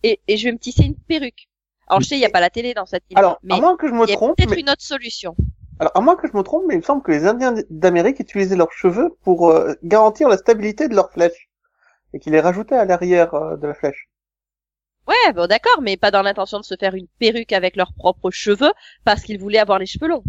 et, 0.02 0.20
et 0.28 0.36
je 0.36 0.44
vais 0.44 0.52
me 0.52 0.58
tisser 0.58 0.84
une 0.84 0.96
perruque. 0.96 1.48
Alors 1.88 2.00
je 2.02 2.06
sais 2.08 2.16
il 2.16 2.20
y 2.20 2.24
a 2.26 2.30
pas 2.30 2.40
la 2.40 2.50
télé 2.50 2.74
dans 2.74 2.86
cette 2.86 3.04
île, 3.10 3.18
Alors, 3.18 3.38
mais 3.42 3.54
à 3.54 3.60
moins 3.60 3.76
que 3.76 3.88
je 3.88 3.92
me 3.94 4.06
il 4.06 4.10
y 4.10 4.12
a 4.12 4.16
trompe, 4.16 4.36
peut-être 4.36 4.50
mais... 4.50 4.60
une 4.60 4.70
autre 4.70 4.82
solution. 4.82 5.36
alors 5.78 5.92
à 5.96 6.00
moins 6.00 6.16
que 6.16 6.26
je 6.28 6.36
me 6.36 6.42
trompe, 6.42 6.64
mais 6.66 6.74
il 6.74 6.78
me 6.78 6.82
semble 6.82 7.02
que 7.02 7.12
les 7.12 7.26
Indiens 7.26 7.54
d'Amérique 7.70 8.18
utilisaient 8.20 8.56
leurs 8.56 8.72
cheveux 8.72 9.16
pour 9.22 9.50
euh, 9.50 9.74
garantir 9.84 10.28
la 10.28 10.36
stabilité 10.36 10.88
de 10.88 10.94
leurs 10.96 11.12
flèches 11.12 11.48
et 12.14 12.20
qu'ils 12.20 12.32
les 12.32 12.40
rajoutaient 12.40 12.76
à 12.76 12.84
l'arrière 12.86 13.34
euh, 13.34 13.56
de 13.56 13.66
la 13.68 13.74
flèche. 13.74 14.08
Ouais, 15.06 15.32
bon 15.34 15.46
d'accord, 15.46 15.80
mais 15.82 15.96
pas 15.96 16.10
dans 16.10 16.22
l'intention 16.22 16.58
de 16.60 16.64
se 16.64 16.76
faire 16.78 16.94
une 16.94 17.08
perruque 17.18 17.52
avec 17.52 17.76
leurs 17.76 17.92
propres 17.94 18.30
cheveux 18.30 18.72
parce 19.04 19.22
qu'ils 19.22 19.38
voulaient 19.38 19.58
avoir 19.58 19.78
les 19.78 19.86
cheveux 19.86 20.08
longs. 20.08 20.24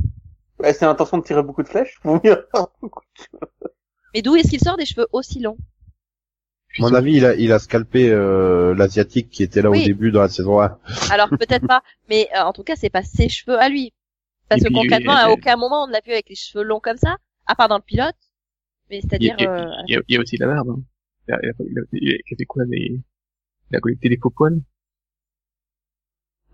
Ouais, 0.59 0.73
c'est 0.73 0.85
l'intention 0.85 1.17
de 1.17 1.23
tirer 1.23 1.43
beaucoup 1.43 1.63
de 1.63 1.67
flèches. 1.67 1.99
Mais 4.13 4.21
d'où 4.21 4.35
est-ce 4.35 4.49
qu'il 4.49 4.59
sort 4.61 4.77
des 4.77 4.85
cheveux 4.85 5.07
aussi 5.11 5.39
longs? 5.39 5.57
À 6.77 6.81
mon 6.81 6.93
avis, 6.93 7.13
il 7.15 7.25
a, 7.25 7.35
il 7.35 7.51
a 7.53 7.59
scalpé 7.59 8.09
euh, 8.09 8.73
l'asiatique 8.75 9.29
qui 9.29 9.43
était 9.43 9.61
là 9.61 9.69
Oui. 9.69 9.81
au 9.81 9.85
début 9.85 10.11
dans 10.11 10.21
la 10.21 10.29
saison 10.29 10.61
1. 10.61 10.77
Alors 11.11 11.29
peut-être 11.29 11.65
pas, 11.67 11.81
mais 12.09 12.27
euh, 12.35 12.41
en 12.41 12.51
tout 12.53 12.63
cas 12.63 12.75
c'est 12.75 12.89
pas 12.89 13.03
ses 13.03 13.29
cheveux 13.29 13.57
à 13.59 13.69
lui. 13.69 13.93
Parce 14.49 14.61
Et 14.61 14.65
que 14.65 14.69
puis, 14.69 14.75
concrètement, 14.81 15.13
à 15.15 15.29
aucun 15.29 15.55
moment 15.55 15.83
on 15.83 15.87
l'a 15.87 16.01
vu 16.05 16.11
avec 16.11 16.27
les 16.29 16.35
cheveux 16.35 16.63
longs 16.63 16.79
comme 16.81 16.97
ça, 16.97 17.17
à 17.47 17.55
part 17.55 17.67
dans 17.69 17.77
le 17.77 17.81
pilote. 17.83 18.15
Mais 18.89 18.97
Il 18.99 18.99
y, 18.99 19.01
c'est-à-dire, 19.07 19.35
a, 19.39 19.41
il 19.41 19.43
y 19.43 19.47
a- 19.47 19.51
euh, 19.51 19.71
il 19.87 19.93
y 19.93 19.97
a- 19.97 20.01
il 20.07 20.15
y 20.15 20.17
a 20.17 20.21
aussi 20.21 20.37
la 20.37 20.47
barbe. 20.47 20.69
Hein. 20.69 20.81
Il 21.27 21.33
a, 21.33 21.39
il 21.43 21.49
a, 21.49 21.53
il 21.59 21.79
a, 21.79 21.81
il 21.93 22.13
a- 22.13 22.17
il 22.27 22.33
a 22.33 22.37
fait 22.37 22.45
quoi 22.45 22.63
les... 22.65 22.99
Il 23.71 23.77
a 23.77 23.79
collecté 23.79 24.09
des 24.09 24.17
faux 24.21 24.29
poils. 24.29 24.59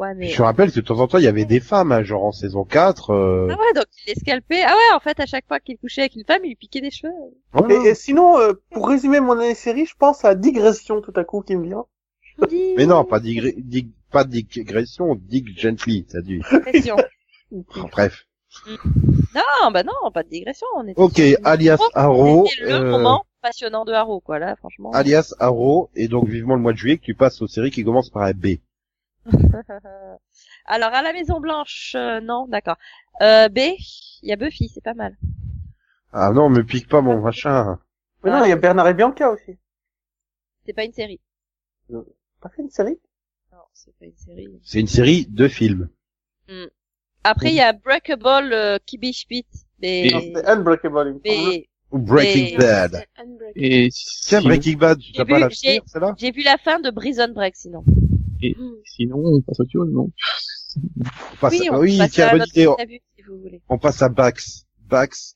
Ouais, 0.01 0.13
mais 0.15 0.27
Je 0.27 0.35
te 0.37 0.41
rappelle 0.41 0.69
que 0.71 0.75
de 0.79 0.85
temps 0.85 0.99
en 0.99 1.07
temps, 1.07 1.17
il 1.19 1.23
y 1.23 1.27
avait 1.27 1.45
des 1.45 1.59
femmes, 1.61 1.91
hein, 1.91 2.03
genre 2.03 2.25
en 2.25 2.31
saison 2.31 2.63
4. 2.65 3.11
Euh... 3.11 3.47
ah 3.51 3.57
ouais, 3.57 3.73
donc 3.75 3.85
il 4.05 4.09
les 4.09 4.15
scalpait. 4.19 4.63
Ah 4.65 4.73
ouais, 4.73 4.95
en 4.95 4.99
fait, 4.99 5.19
à 5.19 5.25
chaque 5.25 5.47
fois 5.47 5.59
qu'il 5.59 5.77
couchait 5.77 6.01
avec 6.01 6.15
une 6.15 6.25
femme, 6.25 6.41
il 6.43 6.49
lui 6.49 6.55
piquait 6.55 6.81
des 6.81 6.91
cheveux. 6.91 7.13
voilà. 7.53 7.75
Et, 7.85 7.89
et 7.89 7.95
sinon, 7.95 8.37
euh, 8.39 8.53
pour 8.71 8.89
résumer 8.89 9.19
mon 9.19 9.33
année 9.39 9.55
série, 9.55 9.85
je 9.85 9.95
pense 9.97 10.25
à 10.25 10.35
digression 10.35 10.99
tout 11.01 11.13
à 11.15 11.23
coup 11.23 11.41
qui 11.41 11.55
me 11.55 11.65
vient. 11.67 11.85
Mais 12.75 12.85
non, 12.87 13.03
pas 13.05 13.19
digré- 13.19 13.55
dig- 13.57 13.91
pas 14.11 14.23
digression, 14.23 15.15
dig 15.15 15.47
gently, 15.57 16.05
t'as 16.05 16.21
dit. 16.21 16.39
digression. 16.51 16.95
Bref. 17.91 18.25
non, 19.35 19.71
bah 19.71 19.83
non, 19.83 20.11
pas 20.13 20.23
de 20.23 20.29
digression. 20.29 20.67
On 20.75 20.87
était 20.87 20.99
Ok, 20.99 21.15
sur- 21.17 21.37
alias 21.43 21.77
Arrow. 21.93 22.45
C'était 22.47 22.69
le 22.71 22.75
euh, 22.75 22.91
moment 22.91 23.23
passionnant 23.41 23.85
de 23.85 23.91
Arrow, 23.91 24.19
quoi, 24.19 24.39
là, 24.39 24.55
franchement. 24.55 24.91
alias 24.91 25.33
Arrow, 25.39 25.89
et 25.95 26.07
donc 26.07 26.27
vivement 26.27 26.55
le 26.55 26.61
mois 26.61 26.73
de 26.73 26.77
juillet 26.77 26.97
que 26.97 27.03
tu 27.03 27.15
passes 27.15 27.41
aux 27.41 27.47
séries 27.47 27.71
qui 27.71 27.83
commencent 27.83 28.09
par 28.09 28.23
un 28.23 28.31
B. 28.33 28.57
Alors, 30.65 30.93
à 30.93 31.01
la 31.01 31.13
Maison 31.13 31.39
Blanche, 31.39 31.93
euh, 31.95 32.19
non, 32.21 32.47
d'accord. 32.47 32.77
Euh, 33.21 33.49
B, 33.49 33.57
il 34.23 34.29
y 34.29 34.31
a 34.31 34.35
Buffy, 34.35 34.69
c'est 34.73 34.83
pas 34.83 34.93
mal. 34.93 35.15
Ah 36.13 36.31
non, 36.33 36.49
me 36.49 36.63
pique 36.63 36.87
pas 36.89 37.01
mon 37.01 37.21
machin. 37.21 37.79
Mais 38.23 38.31
non, 38.31 38.43
il 38.45 38.49
y 38.49 38.53
a 38.53 38.55
Bernard 38.57 38.87
et 38.87 38.93
Bianca 38.93 39.29
aussi. 39.31 39.57
C'est 40.65 40.73
pas 40.73 40.83
une 40.83 40.93
série. 40.93 41.19
Pas 42.41 42.49
fait 42.49 42.61
une 42.61 42.69
série? 42.69 42.99
Non, 43.51 43.59
c'est 43.73 43.95
pas 43.97 44.05
une 44.05 44.15
série. 44.17 44.59
C'est 44.63 44.79
une 44.79 44.87
série 44.87 45.25
de 45.27 45.47
films. 45.47 45.89
Après, 47.23 47.49
il 47.49 47.55
y 47.55 47.61
a 47.61 47.71
Breakable 47.73 48.51
euh, 48.53 48.77
Kibishbit. 48.85 49.45
Mais, 49.81 50.09
Non, 50.11 50.19
c'est 50.21 50.45
Unbreakable. 50.47 50.99
il 51.07 51.13
me 51.13 51.13
semble. 51.13 51.21
mais 51.23 51.69
Ou 51.91 51.99
Breaking 51.99 52.57
Mais- 52.57 52.57
Bad. 52.57 53.05
Et 53.55 53.89
Tiens, 53.91 54.41
Breaking 54.41 54.77
Bad, 54.77 54.99
tu 54.99 55.07
J'ai 55.07 55.13
t'as 55.13 55.25
pas 55.25 55.35
vu- 55.35 55.41
la 55.41 55.49
j'ai- 55.49 55.55
finir, 55.55 55.83
celle-là 55.85 56.15
j'ai 56.17 56.31
vu 56.31 56.41
la 56.43 56.57
fin 56.57 56.79
de 56.79 56.89
Prison 56.89 57.27
Break, 57.33 57.55
sinon. 57.55 57.83
Hmm. 58.49 58.75
sinon, 58.85 59.17
on 59.17 59.41
passe 59.41 59.59
à 59.59 59.63
autre 59.63 59.71
chose, 59.71 59.89
non 59.91 60.11
on 60.77 61.35
passe 61.39 61.59
oui, 61.59 61.67
à... 61.67 61.73
on 61.73 61.79
oui 61.79 61.97
passe 61.97 62.11
tiens, 62.11 62.27
à 62.27 62.31
bonne 62.31 62.47
idée, 62.47 62.67
si 63.15 63.21
vous 63.23 63.39
voulez. 63.39 63.61
on 63.69 63.77
passe 63.77 64.01
à 64.01 64.09
Bax. 64.09 64.65
Bax. 64.79 65.35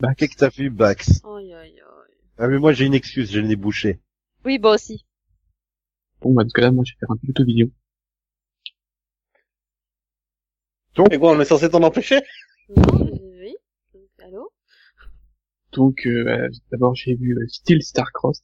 Bax. 0.00 0.16
Qu'est-ce 0.16 0.34
que 0.34 0.38
t'as 0.38 0.48
vu, 0.48 0.70
Bax? 0.70 1.20
Aïe, 1.24 1.52
aïe, 1.52 1.80
aïe. 1.80 2.14
Ah 2.38 2.48
mais 2.48 2.58
moi 2.58 2.72
j'ai 2.72 2.86
une 2.86 2.94
excuse, 2.94 3.30
j'ai 3.30 3.42
le 3.42 3.48
nez 3.48 3.56
bouché. 3.56 4.00
Oui, 4.44 4.58
bah 4.58 4.74
aussi. 4.74 5.04
Bon, 6.20 6.32
bah, 6.32 6.42
dans 6.42 6.50
ce 6.50 6.54
cas-là, 6.54 6.70
moi, 6.70 6.84
je 6.86 6.92
vais 6.92 6.98
faire 6.98 7.10
un 7.10 7.16
pilote 7.16 7.40
vidéo. 7.46 7.70
Et 11.10 11.18
quoi, 11.18 11.32
on 11.32 11.40
est 11.40 11.44
censé 11.46 11.70
t'en 11.70 11.82
empêcher? 11.82 12.20
Non, 12.76 13.04
mais 13.04 13.40
oui. 13.40 13.54
Donc, 13.94 14.08
allô? 14.22 14.52
Donc, 15.72 16.06
euh, 16.06 16.48
d'abord, 16.70 16.94
j'ai 16.94 17.14
vu 17.14 17.38
euh, 17.38 17.46
Steel 17.48 17.82
Starcross. 17.82 18.42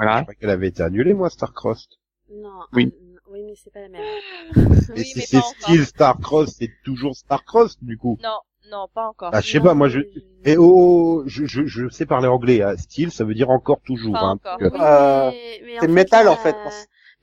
Je 0.00 0.04
Voilà. 0.06 0.22
crois 0.22 0.34
qu'elle 0.34 0.50
avait 0.50 0.68
été 0.68 0.82
annulée, 0.82 1.14
moi, 1.14 1.30
Starcross. 1.30 1.88
Non. 2.30 2.60
Oui. 2.72 2.92
ah, 2.92 3.02
n- 3.02 3.18
oui, 3.28 3.42
mais 3.44 3.54
c'est 3.54 3.72
pas 3.72 3.80
la 3.80 3.88
même. 3.88 4.02
Et 4.02 4.50
Oui, 4.96 5.04
si 5.04 5.18
mais 5.18 5.26
c'est 5.26 5.40
style 5.42 5.86
Starcross, 5.86 6.54
c'est 6.58 6.70
toujours 6.84 7.14
Starcross, 7.16 7.76
du 7.82 7.96
coup. 7.98 8.18
Non, 8.22 8.38
non, 8.70 8.88
pas 8.94 9.06
encore. 9.08 9.30
Ah, 9.32 9.40
je 9.40 9.50
sais 9.50 9.58
Non, 9.58 9.64
pas, 9.64 9.74
moi, 9.74 9.88
je... 9.88 9.98
mais 10.44 10.52
Et 10.52 10.56
oh, 10.58 11.22
je, 11.26 11.44
je, 11.44 11.66
je 11.66 11.88
sais 11.88 12.06
parler 12.06 12.28
anglais, 12.28 12.62
hein. 12.62 12.76
style, 12.76 13.10
ça 13.12 13.24
veut 13.24 13.34
dire 13.34 13.50
encore 13.50 13.80
toujours, 13.82 14.12
Pas 14.12 14.20
hein. 14.20 14.30
encore. 14.32 14.58
parce 14.58 14.70
que- 14.70 14.76
Oui, 14.76 14.80
Euh, 14.82 15.30
mais, 15.30 15.60
mais 15.66 15.78
c'est 15.80 15.88
métal, 15.88 16.28
en 16.28 16.36
fait, 16.36 16.56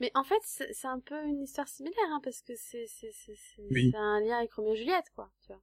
Mais 0.00 0.10
en 0.14 0.22
fait, 0.24 0.40
c'est 0.44 0.72
c'est 0.72 0.86
un 0.86 1.00
peu 1.00 1.20
une 1.24 1.42
histoire 1.42 1.66
similaire, 1.68 1.96
hein, 2.12 2.20
parce 2.22 2.40
que 2.42 2.52
c'est 2.56 2.86
c'est 2.86 3.10
c'est 3.12 3.34
c'est 3.34 3.62
Oui. 3.70 3.90
c'est 3.90 3.96
un 3.98 4.20
lien 4.20 4.38
avec 4.38 4.52
Roméo 4.52 4.74
et 4.74 4.76
Juliette, 4.76 5.10
quoi. 5.16 5.28
Tu 5.44 5.52
vois. 5.52 5.60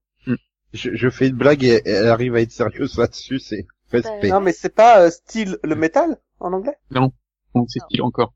Je, 0.73 0.93
je 0.93 1.09
fais 1.09 1.29
une 1.29 1.37
blague 1.37 1.63
et 1.63 1.81
elle 1.85 2.07
arrive 2.07 2.35
à 2.35 2.41
être 2.41 2.51
sérieuse 2.51 2.97
là-dessus, 2.97 3.39
c'est 3.39 3.65
respect. 3.91 4.27
Non, 4.29 4.41
mais 4.41 4.51
c'est 4.51 4.73
pas 4.75 5.05
euh, 5.05 5.09
style 5.09 5.57
le 5.63 5.75
métal? 5.75 6.17
En 6.39 6.53
anglais? 6.53 6.75
Donc, 6.91 7.13
c'est 7.67 7.79
Non. 7.79 7.85
Steel 7.85 8.01
encore. 8.03 8.33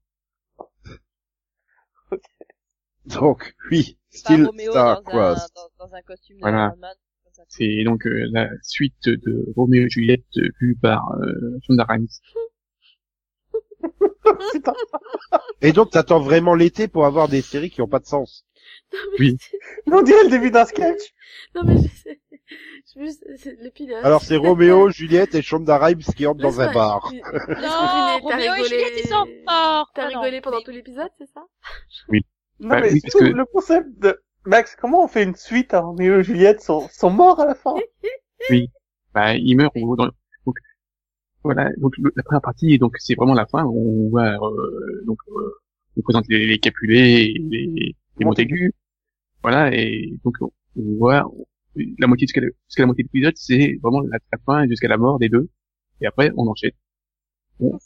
Donc, 3.05 3.55
oui, 3.71 3.97
style 4.09 4.45
Roméo 4.45 4.73
dans 4.73 4.79
un, 4.79 4.95
Starcross. 5.01 5.53
dans, 5.55 5.85
dans 5.87 5.93
un 5.95 6.01
costume 6.01 6.35
de 6.37 6.41
Voilà. 6.41 6.73
C'est 7.47 7.83
donc 7.85 8.05
euh, 8.05 8.27
la 8.31 8.49
suite 8.61 9.07
de 9.07 9.45
Roméo 9.55 9.85
et 9.85 9.89
Juliette 9.89 10.25
euh, 10.37 10.49
vue 10.59 10.75
par 10.75 11.09
euh, 11.21 11.57
Shonda. 11.65 11.87
Et 15.61 15.71
donc, 15.71 15.91
t'attends 15.91 16.19
vraiment 16.21 16.55
l'été 16.55 16.87
pour 16.87 17.05
avoir 17.05 17.27
des 17.29 17.41
séries 17.41 17.69
qui 17.69 17.81
ont 17.81 17.87
pas 17.87 17.99
de 17.99 18.05
sens. 18.05 18.45
Non, 18.93 18.99
mais 19.11 19.17
Oui. 19.31 19.37
c'est- 19.39 19.57
On 19.91 20.01
dirait 20.01 20.23
le 20.25 20.29
début 20.29 20.51
d'un 20.51 20.65
sketch. 20.65 21.01
Non, 21.55 21.63
mais 21.65 21.77
je 21.77 21.87
sais. 21.87 22.21
Je 22.95 22.99
juste, 23.01 23.23
c'est 23.37 23.59
le 23.61 23.69
pilote. 23.69 24.03
Alors, 24.03 24.21
c'est 24.21 24.37
Roméo, 24.37 24.89
Juliette 24.91 25.35
et 25.35 25.41
Shonda 25.41 25.77
Rhimes 25.77 25.99
qui 26.15 26.25
entrent 26.27 26.41
dans 26.41 26.59
un 26.61 26.71
bar. 26.73 27.11
Non, 27.47 28.19
Roméo 28.23 28.53
et 28.55 28.63
Juliette, 28.67 28.93
ils 29.03 29.07
sont 29.07 29.25
morts. 29.45 29.91
T'as 29.95 30.07
Ah 30.07 30.09
non, 30.13 30.21
rigolé 30.21 30.41
pendant 30.41 30.57
mais- 30.57 30.63
tout 30.63 30.71
l'épisode, 30.71 31.09
c'est 31.17 31.27
ça 31.33 31.41
Non, 32.61 32.69
Bah 32.69 32.81
mais 32.81 32.91
oui, 32.93 32.99
surtout, 33.01 33.19
que- 33.19 33.23
le 33.25 33.45
concept 33.45 33.87
de... 33.99 34.19
Max, 34.45 34.75
comment 34.79 35.03
on 35.03 35.07
fait 35.07 35.23
une 35.23 35.35
suite 35.35 35.73
à 35.73 35.81
Roméo 35.81 36.19
et 36.19 36.23
Juliette 36.23 36.61
sont, 36.61 36.87
sont 36.91 37.09
morts 37.09 37.39
à 37.39 37.45
la 37.45 37.55
fin 37.55 37.75
Bah, 39.13 39.35
il 39.35 39.55
meurt 39.57 39.73
au- 39.75 39.95
dans... 39.95 40.05
donc 40.45 40.55
voilà. 41.43 41.69
Donc 41.77 41.97
le- 41.97 42.11
la 42.15 42.23
première 42.23 42.41
partie, 42.41 42.77
donc 42.77 42.95
c'est 42.99 43.15
vraiment 43.15 43.33
la 43.33 43.45
fin. 43.45 43.63
où 43.65 44.07
On 44.07 44.09
voit 44.09 44.33
euh, 44.49 45.03
donc 45.05 45.17
euh, 45.29 45.51
on 45.97 46.01
présente 46.01 46.25
les, 46.29 46.45
les 46.47 46.59
Capulets, 46.59 47.23
et 47.25 47.33
les, 47.49 47.95
les 48.17 48.25
Montaigu. 48.25 48.73
Voilà 49.43 49.73
et 49.73 50.13
donc 50.23 50.35
on 50.41 50.51
on 50.77 50.97
voit 50.97 51.29
la 51.99 52.07
moitié 52.07 52.27
jusqu'à 52.27 52.41
la, 52.41 52.47
jusqu'à 52.67 52.83
la 52.83 52.87
moitié 52.87 53.03
de 53.03 53.09
l'épisode, 53.13 53.33
c'est 53.37 53.77
vraiment 53.81 54.01
la, 54.01 54.19
la 54.31 54.37
fin 54.45 54.67
jusqu'à 54.67 54.87
la 54.87 54.97
mort 54.97 55.19
des 55.19 55.29
deux. 55.29 55.49
Et 56.01 56.05
après 56.07 56.31
on 56.37 56.47
enchaîne. 56.47 56.71
Bon. 57.59 57.77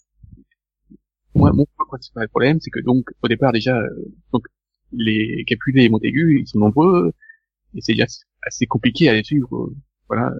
Moi, 1.35 1.51
mon 1.51 1.65
principal 1.87 2.29
problème, 2.29 2.59
c'est 2.61 2.69
que 2.69 2.79
donc 2.79 3.09
au 3.23 3.27
départ 3.27 3.51
déjà, 3.51 3.75
euh, 3.77 3.89
donc 4.31 4.45
les 4.91 5.43
Capulets 5.47 5.85
et 5.85 5.89
Montaigu, 5.89 6.39
ils 6.41 6.47
sont 6.47 6.59
nombreux 6.59 7.11
et 7.75 7.81
c'est 7.81 7.93
déjà 7.93 8.05
assez 8.43 8.67
compliqué 8.67 9.09
à 9.09 9.13
les 9.13 9.23
suivre. 9.23 9.55
euh, 9.55 9.75
Voilà, 10.07 10.31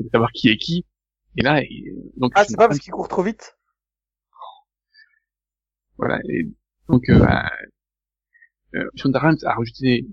de 0.00 0.08
savoir 0.12 0.30
qui 0.32 0.48
est 0.48 0.56
qui. 0.56 0.86
Et 1.36 1.42
là, 1.42 1.62
et, 1.62 1.92
donc 2.16 2.32
Ah, 2.36 2.44
c'est 2.44 2.56
pas 2.56 2.68
parce 2.68 2.78
qu'il 2.78 2.92
court 2.92 3.08
trop 3.08 3.22
vite? 3.24 3.56
Voilà. 5.96 6.20
Et 6.28 6.48
donc, 6.88 7.08
euh, 7.08 7.24
euh, 8.74 8.88
Shonda 8.96 9.18
Rhimes 9.20 9.38
a 9.44 9.54
rajouté 9.54 10.06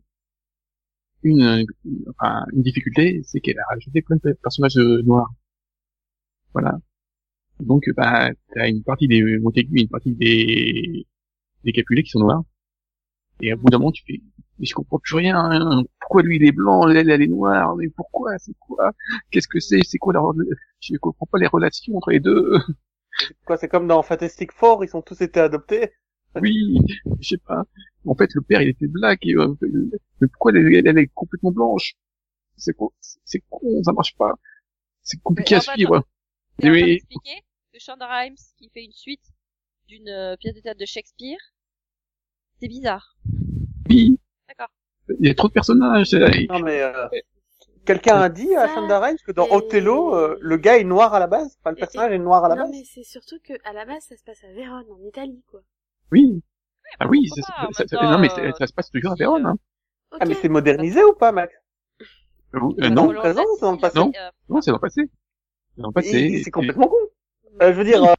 une, 1.24 1.42
euh, 1.44 1.66
enfin, 2.10 2.46
une 2.54 2.62
difficulté, 2.64 3.22
c'est 3.24 3.40
qu'elle 3.42 3.60
a 3.60 3.66
rajouté 3.70 4.02
plein 4.02 4.18
de 4.24 4.34
personnages 4.34 4.78
euh, 4.78 5.02
noirs. 5.04 5.32
Voilà. 6.54 6.78
Donc, 7.60 7.88
euh, 7.88 7.94
bah, 7.96 8.32
t'as 8.54 8.70
une 8.70 8.84
partie 8.84 9.08
des 9.08 9.40
Montaigu 9.40 9.78
et 9.80 9.82
une 9.84 9.90
partie 9.90 10.14
des, 10.14 11.08
des 11.64 11.72
Capulets 11.74 12.04
qui 12.04 12.12
sont 12.12 12.20
noirs. 12.20 12.44
Et 13.42 13.52
à 13.52 13.56
bout 13.56 13.70
d'un 13.70 13.80
moment, 13.80 13.92
tu 13.92 14.04
fais, 14.06 14.22
mais 14.60 14.66
je 14.66 14.74
comprends 14.76 15.00
plus 15.00 15.16
rien. 15.16 15.38
hein. 15.38 15.84
Pourquoi 16.00 16.24
lui 16.24 16.38
il 16.38 16.44
est 16.46 16.52
blanc, 16.52 16.88
elle 16.88 17.10
elle 17.10 17.22
est 17.22 17.28
noire, 17.28 17.76
mais 17.76 17.90
pourquoi, 17.90 18.38
c'est 18.38 18.54
quoi, 18.60 18.92
qu'est-ce 19.32 19.48
que 19.48 19.60
c'est, 19.60 19.82
c'est 19.84 19.98
quoi 19.98 20.14
la, 20.14 20.22
je 20.80 20.96
comprends 20.98 21.26
pas 21.26 21.40
les 21.40 21.48
relations 21.48 21.96
entre 21.98 22.12
les 22.12 22.20
deux. 22.20 22.54
Quoi, 23.46 23.58
c'est 23.58 23.68
comme 23.68 23.88
dans 23.88 24.04
Fantastic 24.04 24.52
Four, 24.52 24.86
ils 24.86 24.96
ont 24.96 25.02
tous 25.02 25.22
été 25.22 25.40
adoptés 25.40 25.92
Oui, 26.40 26.78
je 27.20 27.28
sais 27.30 27.38
pas. 27.38 27.64
En 28.06 28.16
fait, 28.16 28.30
le 28.34 28.42
père, 28.42 28.62
il 28.62 28.70
était 28.70 28.88
black 28.88 29.20
et 29.26 29.36
euh, 29.36 29.54
mais 30.22 30.28
pourquoi 30.28 30.52
elle, 30.54 30.74
elle, 30.76 30.88
elle 30.88 30.98
est 30.98 31.08
complètement 31.14 31.52
blanche? 31.52 31.96
C'est 32.58 32.74
con, 32.74 32.92
c'est 33.26 33.44
con, 33.50 33.60
ça 33.84 33.92
marche 33.92 34.16
pas. 34.16 34.34
C'est 35.02 35.22
compliqué 35.22 35.56
Mais 35.56 35.58
à 35.58 35.74
suivre. 35.74 36.04
Train 36.60 36.72
Oui. 36.72 36.86
d'expliquer 36.86 37.42
que 37.74 37.80
Shonda 37.80 38.08
Rhimes, 38.08 38.36
qui 38.58 38.70
fait 38.70 38.84
une 38.86 38.92
suite 38.92 39.24
d'une 39.88 40.10
euh, 40.10 40.36
pièce 40.38 40.54
de 40.56 40.62
théâtre 40.62 40.80
de 40.80 40.86
Shakespeare, 40.86 41.40
c'est 42.60 42.68
bizarre. 42.68 43.16
Oui. 43.90 44.20
D'accord. 44.48 44.70
Il 45.20 45.28
y 45.28 45.30
a 45.30 45.36
trop 45.36 45.48
de 45.48 45.54
personnages. 45.54 46.14
Non, 46.14 46.60
mais... 46.60 46.82
Euh... 46.82 47.08
Quelqu'un 47.84 48.18
a 48.22 48.30
dit 48.30 48.56
à 48.56 48.68
Shonda 48.74 49.00
Rhimes 49.00 49.18
que 49.26 49.32
dans 49.32 49.48
et- 49.48 49.54
Othello, 49.54 50.16
euh, 50.16 50.38
le 50.40 50.58
gars 50.58 50.78
est 50.78 50.84
noir 50.84 51.16
à 51.16 51.20
la 51.20 51.26
base 51.26 51.58
Enfin, 51.60 51.72
le 51.72 51.78
Et- 51.78 51.80
personnage 51.80 52.12
est 52.12 52.20
noir 52.20 52.46
à 52.46 52.50
la 52.50 52.56
Non, 52.56 52.62
base 52.64 52.72
mais 52.72 52.84
c'est 52.86 53.04
surtout 53.04 53.40
que 53.44 53.54
à 53.64 53.74
la 53.74 53.86
base, 53.86 54.04
ça 54.04 54.16
se 54.16 54.24
passe 54.24 54.44
à 54.44 54.52
Vérone, 54.54 54.86
en 54.92 55.04
Italie, 55.04 55.44
quoi. 55.50 55.62
Oui. 56.12 56.42
Ah 57.00 57.08
oui, 57.08 57.28
ça, 57.30 57.42
ça- 57.74 57.88
ça- 57.88 57.98
non 58.12 58.20
mais 58.20 58.28
euh, 58.40 58.52
ça, 58.52 58.58
ça 58.60 58.68
se 58.68 58.74
passe 58.74 58.92
toujours 58.92 59.12
à 59.12 59.16
Vérone. 59.16 59.46
euh, 59.46 59.50
Hein. 59.50 59.58
Ok. 60.12 60.18
Ah, 60.22 60.26
mais 60.26 60.36
c'est 60.36 60.50
modernisé 60.50 61.04
ou 61.04 61.14
pas, 61.14 61.32
Max? 61.32 61.54
Euh, 62.54 62.60
Euh, 62.82 62.90
non, 62.90 63.08
dans 63.08 63.14
présent 63.14 63.44
c'est 63.56 63.62
dans 63.62 63.72
le 63.72 63.78
passé 63.80 64.00
euh, 64.00 64.30
non, 64.50 64.62
c'est 64.62 64.72
dans 64.72 64.78
le 64.78 64.82
passé. 64.82 65.02
C'est 65.76 65.82
dans 65.82 65.88
le 65.88 65.94
passé. 65.94 66.42
C'est 66.44 66.52
complètement 66.52 66.88
con 66.88 66.96
Euh, 67.62 67.72
Je 67.74 67.78
veux 67.78 67.84
dire... 67.86 68.04
euh, 68.04 68.14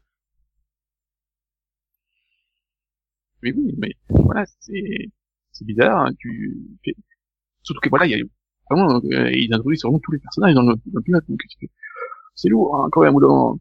Oui, 3.43 3.53
oui, 3.57 3.74
mais 3.78 3.93
voilà, 4.09 4.45
c'est 4.61 5.11
c'est 5.53 5.64
bizarre. 5.64 6.07
hein, 6.07 6.12
tu 6.18 6.57
fais- 6.84 6.95
surtout 7.62 7.80
que 7.80 7.88
voilà, 7.90 8.07
il 8.07 8.12
y 8.18 8.20
a 8.20 8.24
vraiment 8.70 9.01
euh, 9.05 9.30
ils 9.32 9.53
introduisent 9.53 9.82
vraiment 9.82 9.99
tous 9.99 10.12
les 10.12 10.18
personnages 10.18 10.55
dans 10.55 10.62
le, 10.62 10.74
dans 10.76 10.80
le 10.95 11.03
pilote, 11.03 11.24
donc 11.28 11.40
c'est 12.34 12.49
lourd 12.49 12.76
hein, 12.76 12.88
quand 12.90 13.03
même. 13.03 13.12
moment. 13.14 13.59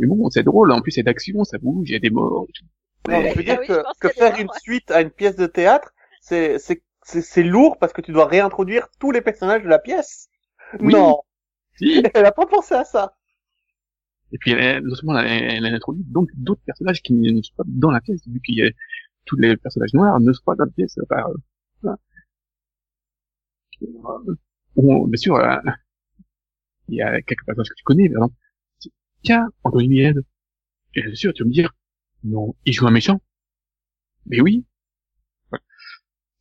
Mais 0.00 0.06
bon, 0.06 0.30
c'est 0.30 0.42
drôle. 0.44 0.72
En 0.72 0.80
plus, 0.80 0.96
a 0.98 1.02
d'action, 1.02 1.44
ça 1.44 1.58
bouge, 1.58 1.88
il 1.90 1.92
y 1.92 1.96
a 1.96 1.98
des 2.00 2.10
morts. 2.10 2.46
et 2.48 2.52
tout. 3.08 3.14
Non, 3.14 3.26
je 3.26 3.34
veux 3.36 3.42
dire 3.42 3.56
Ah 3.56 3.60
oui, 3.60 3.74
que, 4.00 4.08
faire 4.08 4.36
une 4.38 4.50
ouais. 4.52 4.60
suite 4.62 4.90
à 4.90 5.00
une 5.00 5.10
pièce 5.10 5.36
de 5.36 5.46
théâtre, 5.46 5.92
c'est 6.20 6.58
c'est 6.58 6.82
c'est 7.04 7.22
c'est 7.22 7.42
lourd 7.42 7.78
parce 7.78 7.92
que 7.92 8.00
tu 8.02 8.12
dois 8.12 8.26
réintroduire 8.26 8.88
tous 9.00 9.10
les 9.10 9.20
personnages 9.20 9.62
de 9.62 9.68
la 9.68 9.78
pièce. 9.80 10.28
Oui. 10.80 10.94
Non, 10.94 11.22
Si. 11.76 12.10
elle 12.14 12.26
a 12.26 12.32
pas 12.32 12.46
pensé 12.46 12.74
à 12.74 12.84
ça. 12.84 13.16
Et 14.32 14.38
puis, 14.38 14.52
elle, 14.52 14.82
seulement 14.94 15.18
elle, 15.18 15.26
a- 15.26 15.54
elle 15.56 15.66
a 15.66 15.68
introduit 15.74 16.04
donc 16.04 16.30
d'autres 16.34 16.62
personnages 16.64 17.02
qui 17.02 17.12
ne 17.14 17.42
sont 17.42 17.54
pas 17.56 17.64
dans 17.66 17.90
la 17.90 18.00
pièce, 18.00 18.26
vu 18.26 18.40
qu'il 18.40 18.56
y 18.56 18.62
a 18.66 18.70
tous 19.26 19.36
les 19.36 19.56
personnages 19.56 19.94
noirs 19.94 20.20
ne 20.20 20.32
sont 20.32 20.42
pas 20.44 20.54
dans 20.56 20.64
la 20.66 20.70
pièce. 20.72 20.98
Enfin, 21.04 21.22
euh, 21.30 21.34
voilà. 21.82 21.98
Euh, 23.82 24.34
bon, 24.76 25.06
bien 25.06 25.16
sûr, 25.16 25.36
euh, 25.36 25.56
il 26.88 26.96
y 26.96 27.02
a 27.02 27.20
quelques 27.22 27.44
personnages 27.44 27.68
que 27.70 27.74
tu 27.74 27.84
connais, 27.84 28.08
par 28.08 28.16
exemple. 28.24 28.34
Tiens, 29.22 29.48
Anthony 29.64 29.88
Miel. 29.88 30.22
Et 30.94 31.02
bien 31.02 31.14
sûr, 31.14 31.32
tu 31.34 31.44
vas 31.44 31.48
me 31.48 31.54
dire, 31.54 31.72
non, 32.24 32.54
il 32.64 32.72
joue 32.72 32.86
un 32.86 32.90
méchant. 32.90 33.20
Mais 34.26 34.40
oui. 34.40 34.64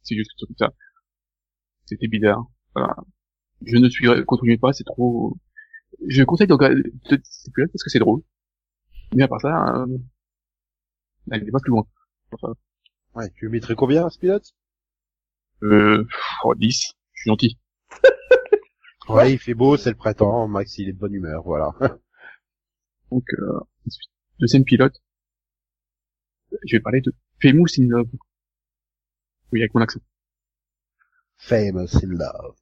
C'est 0.03 0.15
juste 0.15 0.32
comme 0.39 0.55
ça. 0.57 0.73
C'était 1.86 2.07
bizarre. 2.07 2.45
Voilà. 2.75 2.95
Je 3.65 3.78
ne 3.78 3.89
suis, 3.89 4.07
continuez 4.25 4.57
pas, 4.57 4.73
c'est 4.73 4.84
trop, 4.84 5.38
je 6.07 6.23
conseille 6.23 6.47
donc 6.47 6.61
de 6.61 6.67
là 6.69 7.67
parce 7.71 7.84
que 7.84 7.89
c'est 7.89 7.99
drôle. 7.99 8.21
Mais 9.15 9.23
à 9.23 9.28
part 9.28 9.41
ça, 9.41 9.84
euh, 9.84 9.97
n'allez 11.28 11.51
pas 11.51 11.59
plus 11.59 11.71
loin. 11.71 11.88
Enfin, 12.32 12.53
Ouais, 13.15 13.32
tu 13.36 13.49
mettrais 13.49 13.75
combien, 13.75 14.09
ce 14.09 14.19
pilote? 14.19 14.53
Euh, 15.63 16.05
oh, 16.43 16.53
10, 16.55 16.93
je 17.13 17.21
suis 17.21 17.30
gentil. 17.30 17.59
Ouais, 19.09 19.32
il 19.34 19.39
fait 19.39 19.53
beau, 19.53 19.78
c'est 19.78 19.89
le 19.89 19.95
printemps, 19.95 20.49
Max, 20.49 20.78
il 20.78 20.89
est 20.89 20.91
de 20.91 20.97
bonne 20.97 21.13
humeur, 21.13 21.41
voilà. 21.43 21.71
Donc, 23.11 23.23
euh, 23.39 23.59
deuxième 24.39 24.65
pilote, 24.65 25.01
je 26.65 26.75
vais 26.77 26.81
parler 26.81 27.01
de 27.01 27.13
Famous 27.41 27.67
in 27.79 27.87
Love. 27.87 28.09
Oui, 29.51 29.61
avec 29.61 29.73
mon 29.73 29.81
accent. 29.81 29.99
Famous 31.37 31.95
in 32.03 32.09
love. 32.09 32.55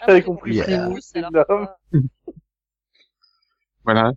Ah, 0.00 0.04
J'avais 0.06 0.20
j'ai 0.20 0.24
compris. 0.24 0.54
Yeah. 0.54 0.64
Famous, 0.64 1.00
alors, 1.14 1.30
Love. 1.48 1.68
Voilà. 3.84 4.12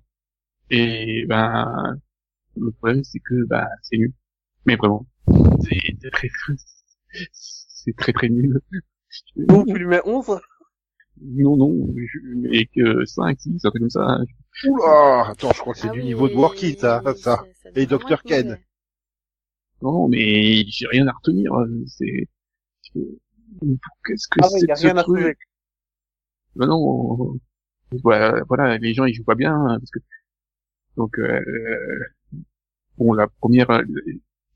Et 0.71 1.25
ben, 1.27 1.99
le 2.57 2.71
problème 2.71 3.03
c'est 3.03 3.19
que 3.19 3.45
bah 3.45 3.67
c'est 3.83 3.97
nul. 3.97 4.13
Mais 4.65 4.75
vraiment, 4.75 5.05
c'est 5.61 5.79
c'est 6.01 6.11
très 6.11 6.29
c'est 7.31 7.95
très 7.95 8.13
très 8.13 8.29
nul. 8.29 8.59
Donc 9.35 9.67
tu 9.67 9.73
lui 9.73 9.85
mets 9.85 10.01
11 10.05 10.39
Non, 11.21 11.57
non, 11.57 11.93
et 12.51 12.67
que 12.67 13.05
5, 13.05 13.39
6, 13.39 13.65
un 13.65 13.69
truc 13.69 13.81
comme 13.81 13.89
ça. 13.89 14.19
Oula, 14.67 15.29
attends, 15.29 15.51
je 15.53 15.59
crois 15.59 15.73
que 15.73 15.79
c'est 15.79 15.89
Ah 15.89 15.93
du 15.93 15.99
oui, 15.99 16.05
niveau 16.05 16.29
de 16.29 16.33
Worky, 16.35 16.77
ça, 16.77 17.01
oui, 17.05 17.17
ça. 17.17 17.37
doit 17.37 17.71
Et 17.75 17.85
Dr. 17.85 18.23
Ken. 18.23 18.59
Non, 19.82 20.07
mais 20.07 20.65
j'ai 20.67 20.88
rien 20.88 21.07
à 21.07 21.11
retenir. 21.11 21.53
C'est, 21.88 22.27
qu'est-ce 24.05 24.27
que 24.27 24.39
Ah 24.41 24.47
oui, 24.53 24.59
c'est 24.59 24.67
y 24.67 24.71
a 24.71 24.73
que 24.73 24.80
ce 24.80 24.86
rien 24.86 24.97
à 24.97 25.03
truc 25.03 25.17
trouver. 25.17 25.38
Ben 26.55 26.67
non, 26.67 27.39
voilà, 28.03 28.43
voilà, 28.47 28.77
les 28.77 28.93
gens 28.93 29.05
ils 29.05 29.13
jouent 29.13 29.23
pas 29.23 29.36
bien 29.36 29.53
hein, 29.53 29.80
parce 29.80 29.91
que 29.91 29.99
donc 30.97 31.17
euh, 31.19 31.39
bon 32.97 33.13
la 33.13 33.27
première, 33.27 33.69
euh, 33.69 33.84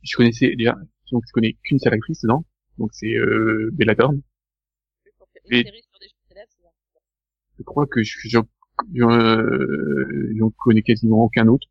je 0.02 0.16
connaissais 0.16 0.56
déjà, 0.56 0.76
donc 1.12 1.24
je 1.28 1.32
connais 1.32 1.54
qu'une 1.64 1.80
seule 1.80 1.94
actrice 1.94 2.22
dedans, 2.22 2.46
donc 2.78 2.90
c'est 2.94 3.16
euh, 3.16 3.70
Bella 3.74 3.96
Thorne. 3.96 4.22
Et-. 5.50 5.64
Je 7.58 7.64
crois 7.64 7.86
que 7.86 8.04
je 8.04 8.40
euh, 9.00 10.34
j'en 10.38 10.50
connais 10.52 10.82
quasiment 10.82 11.24
aucun 11.24 11.48
autre. 11.48 11.68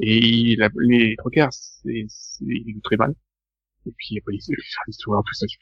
Et 0.00 0.56
la, 0.56 0.68
les 0.80 1.16
quarts, 1.32 1.52
c'est 1.52 2.06
ils 2.40 2.74
jouent 2.74 2.80
très 2.82 2.96
mal. 2.96 3.14
Et 3.86 3.92
puis 3.96 4.08
il 4.12 4.18
a 4.18 4.22
pas 4.24 4.32
les- 4.32 4.56
l'histoire, 4.88 5.22
tout 5.24 5.34
ça, 5.34 5.46
je 5.48 5.56
suis 5.56 5.58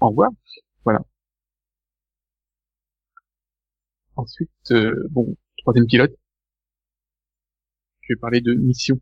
Au 0.00 0.08
revoir. 0.08 0.30
Voilà. 0.84 1.00
Ensuite, 4.16 4.50
euh, 4.72 5.06
bon, 5.10 5.34
troisième 5.56 5.86
pilote. 5.86 6.14
Je 8.00 8.12
vais 8.12 8.18
parler 8.18 8.40
de 8.40 8.54
Mission. 8.54 9.00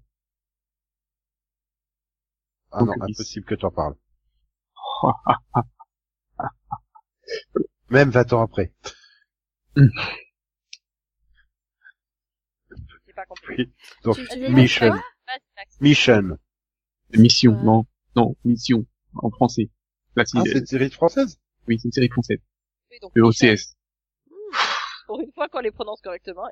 Ah 2.71 2.85
non, 2.85 2.93
Donc, 2.93 3.03
impossible 3.11 3.45
que 3.45 3.57
t'en 3.57 3.73
parles. 3.73 3.97
Même 7.91 8.11
20 8.11 8.33
ans 8.33 8.43
après. 8.43 8.73
J'ai 13.17 13.23
pas 13.23 13.27
compris. 13.27 13.55
Oui. 13.59 13.73
Donc, 14.05 14.19
Mission. 14.51 14.93
Mission. 15.81 16.39
Mission, 17.17 17.53
Ouais. 17.53 17.63
non, 17.65 17.87
non, 18.15 18.37
Mission, 18.45 18.85
en 19.15 19.31
français. 19.31 19.71
Là, 20.17 20.25
Ah, 20.35 20.43
c'est 20.45 20.59
une 20.59 20.67
série 20.67 20.91
française? 20.91 21.39
Oui, 21.67 21.79
c'est 21.79 21.87
une 21.89 21.93
série 21.93 22.09
française, 22.09 22.39
Oui, 22.91 22.99
donc, 23.01 23.15
de 23.15 23.23
OCS. 23.23 23.75
Pour 25.07 25.21
une 25.21 25.33
fois 25.33 25.49
qu'on 25.49 25.61
les 25.61 25.71
prononce 25.71 26.01
correctement. 26.03 26.47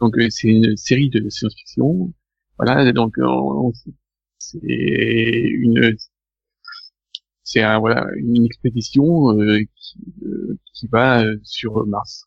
Donc 0.00 0.16
euh, 0.16 0.28
c'est 0.30 0.48
une 0.48 0.76
série 0.76 1.10
de 1.10 1.28
science-fiction. 1.28 2.12
Voilà, 2.58 2.90
donc 2.92 3.18
euh, 3.18 3.24
on- 3.26 3.72
c'est 4.38 4.58
une 4.62 5.96
c'est 7.42 7.62
un, 7.62 7.78
voilà 7.78 8.06
une 8.16 8.44
expédition 8.46 9.38
euh, 9.38 9.58
qui, 9.76 9.98
euh, 10.22 10.58
qui 10.72 10.86
va 10.88 11.22
euh, 11.24 11.36
sur 11.42 11.86
Mars. 11.86 12.26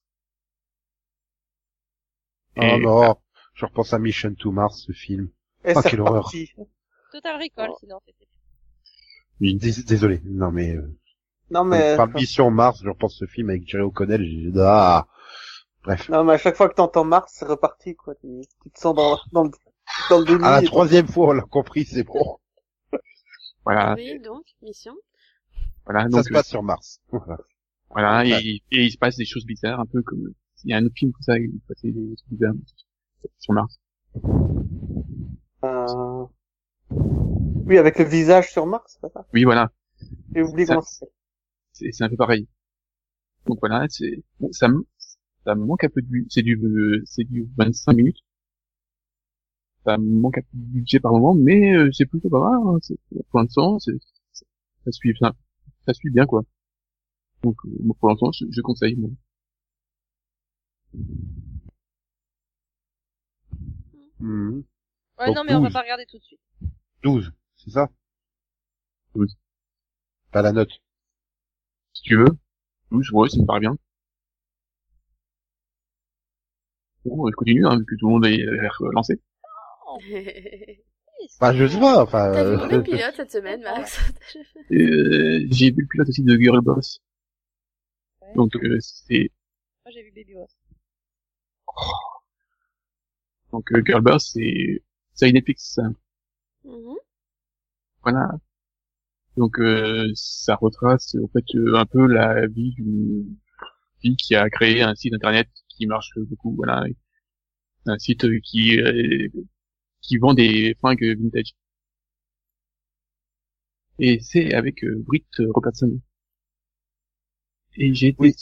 Oh 2.58 2.62
Et- 2.62 2.80
non, 2.82 3.16
je 3.54 3.66
repense 3.66 3.94
à 3.94 4.00
Mission 4.00 4.34
to 4.36 4.52
Mars, 4.52 4.84
ce 4.88 4.92
film. 4.92 5.30
Et 5.64 5.74
Ah, 5.76 5.82
c'est 5.82 5.90
quelle 5.92 6.02
horreur. 6.02 6.30
Total 7.12 7.42
Recall, 7.42 7.70
Oh. 7.72 7.78
sinon 7.80 8.00
c'était. 8.06 8.28
Désolé, 9.86 10.22
non 10.26 10.52
mais... 10.52 10.76
Euh, 10.76 10.88
Non, 11.52 11.64
mais... 11.64 11.96
Par 11.98 12.08
Mission 12.10 12.50
Mars, 12.52 12.82
je 12.84 12.90
repense 12.90 13.14
à 13.16 13.18
ce 13.20 13.26
film 13.26 13.50
avec 13.50 13.68
Jerry 13.68 13.84
O'Connell, 13.84 14.24
j'ai... 14.24 14.52
Ah 14.60 15.08
Bref. 15.84 16.08
non, 16.10 16.24
mais 16.24 16.34
à 16.34 16.38
chaque 16.38 16.56
fois 16.56 16.70
que 16.70 16.76
t'entends 16.76 17.04
Mars, 17.04 17.32
c'est 17.36 17.46
reparti, 17.46 17.96
quoi. 17.96 18.16
Tu, 18.16 18.28
tu 18.64 18.70
te 18.72 18.80
sens 18.80 18.96
dans, 18.96 19.20
dans 19.34 19.44
le, 19.44 19.52
dans 20.10 20.20
le 20.20 20.26
déni. 20.26 20.44
À 20.44 20.62
la 20.62 20.62
troisième 20.62 21.08
fois, 21.08 21.30
on 21.30 21.34
l'a 21.34 21.42
compris, 21.44 21.84
c'est 21.86 22.04
bon. 22.04 22.38
Voilà, 23.66 23.94
Oui, 23.96 24.20
donc, 24.20 24.44
mission. 24.62 24.94
voilà, 25.86 26.04
Ça 26.04 26.10
donc 26.10 26.24
se 26.26 26.30
euh, 26.30 26.34
passe 26.34 26.48
sur 26.48 26.64
Mars. 26.64 27.00
Voilà. 27.12 27.38
voilà, 27.90 28.26
et, 28.26 28.62
et 28.72 28.84
il 28.86 28.92
se 28.92 28.98
passe 28.98 29.18
des 29.18 29.26
choses 29.26 29.46
bizarres, 29.46 29.80
un 29.80 29.86
peu 29.86 30.02
comme 30.02 30.34
il 30.64 30.72
y 30.72 30.74
a 30.74 30.78
un 30.78 30.86
autre 30.86 30.96
film 30.98 31.12
comme 31.12 31.22
ça, 31.22 31.38
il 31.38 31.52
se 31.52 31.68
passait 31.68 31.92
des 31.92 32.16
trucs 32.16 32.30
bizarres 32.30 32.54
sur 33.40 33.54
Mars. 33.54 33.80
Euh... 35.64 36.26
Oui, 37.68 37.78
avec 37.78 38.00
le 38.00 38.06
visage 38.06 38.52
sur 38.52 38.66
Mars, 38.66 38.98
c'est 39.02 39.12
ça? 39.12 39.26
Oui, 39.34 39.44
voilà, 39.44 39.70
J'ai 40.36 40.44
oublié 40.44 40.68
comment 40.68 40.82
c'est 41.74 41.92
c'est 41.92 42.04
un 42.04 42.10
peu 42.10 42.16
pareil. 42.18 42.48
Donc 43.48 43.60
voilà, 43.62 43.86
c'est 43.90 44.22
bon, 44.42 44.52
ça 44.52 44.68
me 44.68 44.86
ça 45.46 45.56
me 45.56 45.66
manque 45.66 45.84
un 45.86 45.90
peu 45.90 46.02
de 46.02 46.26
c'est 46.30 46.44
du 46.44 46.60
c'est 47.06 47.26
du 47.26 47.50
25 47.58 47.94
minutes. 47.94 48.20
Ça 49.86 49.98
me 49.98 50.20
manque 50.20 50.40
un 50.40 50.42
peu 50.42 50.48
de 50.58 50.64
budget 50.74 51.00
par 51.00 51.14
moment, 51.14 51.34
mais 51.34 51.74
euh, 51.74 51.90
c'est 51.94 52.06
plutôt 52.06 52.30
pas 52.30 52.40
mal. 52.50 52.60
Hein, 52.76 52.80
c'est- 52.82 52.98
pour 53.30 53.40
l'instant, 53.40 53.80
ça 53.80 53.92
suit 54.92 55.14
ça, 55.20 55.34
ça 55.86 55.94
suit 55.94 56.10
bien 56.12 56.26
quoi. 56.26 56.44
Donc 57.44 57.58
euh, 57.66 57.94
pour 58.00 58.10
l'instant, 58.10 58.32
je, 58.32 58.46
je 58.50 58.62
conseille. 58.62 58.96
moi. 58.96 59.12
Mhm. 64.24 64.64
Ouais, 65.20 65.28
Donc, 65.28 65.36
non, 65.36 65.44
mais 65.44 65.54
on 65.54 65.60
va 65.62 65.68
12. 65.68 65.74
pas 65.74 65.82
regarder 65.82 66.06
tout 66.06 66.18
de 66.18 66.24
suite. 66.24 66.40
12, 67.04 67.32
c'est 67.58 67.72
ça? 67.72 67.90
12. 69.16 69.36
Pas 70.32 70.42
la 70.42 70.52
note. 70.54 70.72
Si 71.94 72.04
tu 72.04 72.16
veux, 72.18 72.26
oui, 72.92 73.04
ouais, 73.12 73.30
ça 73.30 73.38
me 73.40 73.46
paraît 73.46 73.60
bien. 73.60 73.76
Bon, 77.06 77.30
je 77.30 77.36
continue, 77.36 77.68
hein, 77.68 77.78
vu 77.78 77.86
que 77.86 77.96
tout 77.96 78.08
le 78.08 78.14
monde 78.14 78.26
est 78.26 78.42
euh, 78.48 78.70
lancé. 78.94 79.22
Bah, 81.40 81.54
je 81.54 81.68
sais 81.68 81.80
pas, 81.80 82.02
enfin... 82.04 82.32
T'as 82.32 82.44
vu 82.44 82.56
euh, 82.56 82.58
combien 82.60 82.78
de 82.78 82.84
pilotes 82.90 83.16
cette 83.16 83.32
semaine, 83.32 83.62
Max? 83.62 84.00
Euh, 84.72 85.46
J'ai 85.52 85.72
vu 85.72 85.82
le 85.82 85.88
pilote 85.88 86.08
aussi 86.10 86.24
de 86.24 86.38
Girl 86.38 86.62
Boss. 86.62 87.00
Ouais. 88.22 88.34
Donc 88.36 88.56
euh, 88.56 88.78
c'est 88.80 89.30
Moi, 89.86 89.92
j'ai 89.94 90.02
vu 90.04 90.12
Baby 90.16 90.34
Boss. 90.34 90.56
Donc 93.54 93.72
euh, 93.72 93.82
Girl 93.86 94.02
Boss, 94.02 94.32
c'est 94.34 94.84
c'est 95.14 95.32
Netflix. 95.32 95.80
Mhm. 96.66 96.98
Voilà. 98.04 98.30
Donc 99.38 99.60
euh, 99.60 100.12
ça 100.16 100.56
retrace 100.56 101.16
en 101.24 101.28
fait 101.28 101.46
euh, 101.56 101.76
un 101.78 101.86
peu 101.86 102.06
la 102.08 102.48
vie 102.48 102.72
d'une 102.76 103.38
fille 104.02 104.16
qui 104.18 104.36
a 104.36 104.50
créé 104.50 104.82
un 104.84 104.96
site 104.96 105.14
internet 105.14 105.50
qui 105.70 105.88
marche 105.88 106.12
beaucoup. 106.18 106.56
Voilà, 106.56 106.86
un 107.86 108.00
site 108.00 108.26
qui 108.42 108.80
euh, 108.82 109.30
qui 110.02 110.18
vend 110.18 110.34
des 110.34 110.76
fringues 110.80 111.04
vintage. 111.20 111.54
Et 113.98 114.20
c'est 114.22 114.54
avec 114.54 114.84
euh, 114.84 115.04
Britt 115.08 115.26
Robertson. 115.40 116.00
Et 117.76 117.94
j'ai 117.94 118.08
été 118.08 118.18
Oui. 118.20 118.36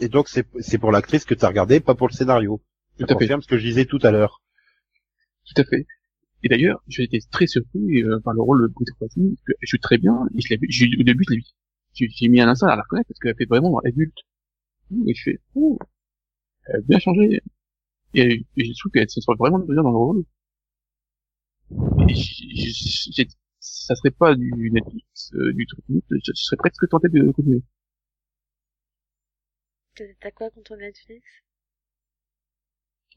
Et 0.00 0.08
donc, 0.08 0.28
c'est 0.28 0.46
c'est 0.60 0.78
pour 0.78 0.92
l'actrice 0.92 1.24
que 1.24 1.34
t'as 1.34 1.48
regardé, 1.48 1.80
pas 1.80 1.94
pour 1.94 2.08
le 2.08 2.12
scénario. 2.12 2.62
Tout 2.98 3.06
Ça 3.08 3.14
à 3.14 3.16
fait. 3.16 3.16
confirme 3.20 3.40
ce 3.40 3.46
que 3.48 3.56
je 3.56 3.64
disais 3.64 3.86
tout 3.86 3.98
à 4.02 4.10
l'heure. 4.10 4.42
Tout 5.46 5.60
à 5.62 5.64
fait. 5.64 5.86
Et 6.44 6.48
d'ailleurs, 6.48 6.82
j'ai 6.88 7.04
été 7.04 7.20
très 7.32 7.46
surpris 7.46 8.02
euh, 8.04 8.20
par 8.20 8.34
le 8.34 8.42
rôle 8.42 8.68
de 8.68 8.74
Robertson, 8.76 9.28
parce 9.30 9.42
que 9.46 9.52
elle 9.62 9.68
joue 9.68 9.78
très 9.78 9.98
bien, 9.98 10.18
et 10.36 10.40
je 10.42 10.48
l'ai 10.50 10.58
vu, 10.58 11.00
au 11.00 11.04
début, 11.04 11.24
je 11.28 11.34
l'ai 11.34 11.40
vu, 11.40 11.44
j'ai 12.14 12.28
mis 12.28 12.40
un 12.42 12.48
instant 12.48 12.68
à 12.68 12.76
la 12.76 12.82
reconnaître, 12.82 13.08
parce 13.08 13.20
qu'elle 13.20 13.36
fait 13.36 13.46
vraiment 13.46 13.78
adulte. 13.80 14.18
Et 15.06 15.14
je 15.14 15.22
fais, 15.22 15.40
oh, 15.56 15.78
elle 16.66 16.76
a 16.76 16.80
bien 16.82 16.98
changé. 17.00 17.42
Et, 18.14 18.46
et 18.56 18.64
je 18.66 18.72
trouve 18.80 18.92
qu'elle 18.92 19.10
se 19.10 19.20
sent 19.20 19.32
vraiment 19.38 19.60
bien 19.60 19.82
dans 19.82 19.90
le 19.92 19.96
rôle. 19.98 20.24
Et 22.08 22.14
j- 22.14 22.48
j- 22.56 23.10
j'ai- 23.14 23.28
ça 23.60 23.94
serait 23.96 24.10
pas 24.10 24.34
du 24.34 24.70
Netflix, 24.72 25.30
euh, 25.34 25.52
du 25.52 25.66
truc, 25.66 25.84
je, 25.88 26.16
je 26.24 26.32
serais 26.34 26.56
presque 26.56 26.88
tenté 26.88 27.08
de 27.08 27.30
continuer. 27.32 27.62
T'as 30.20 30.30
quoi 30.30 30.48
contre 30.50 30.76
Netflix? 30.76 31.26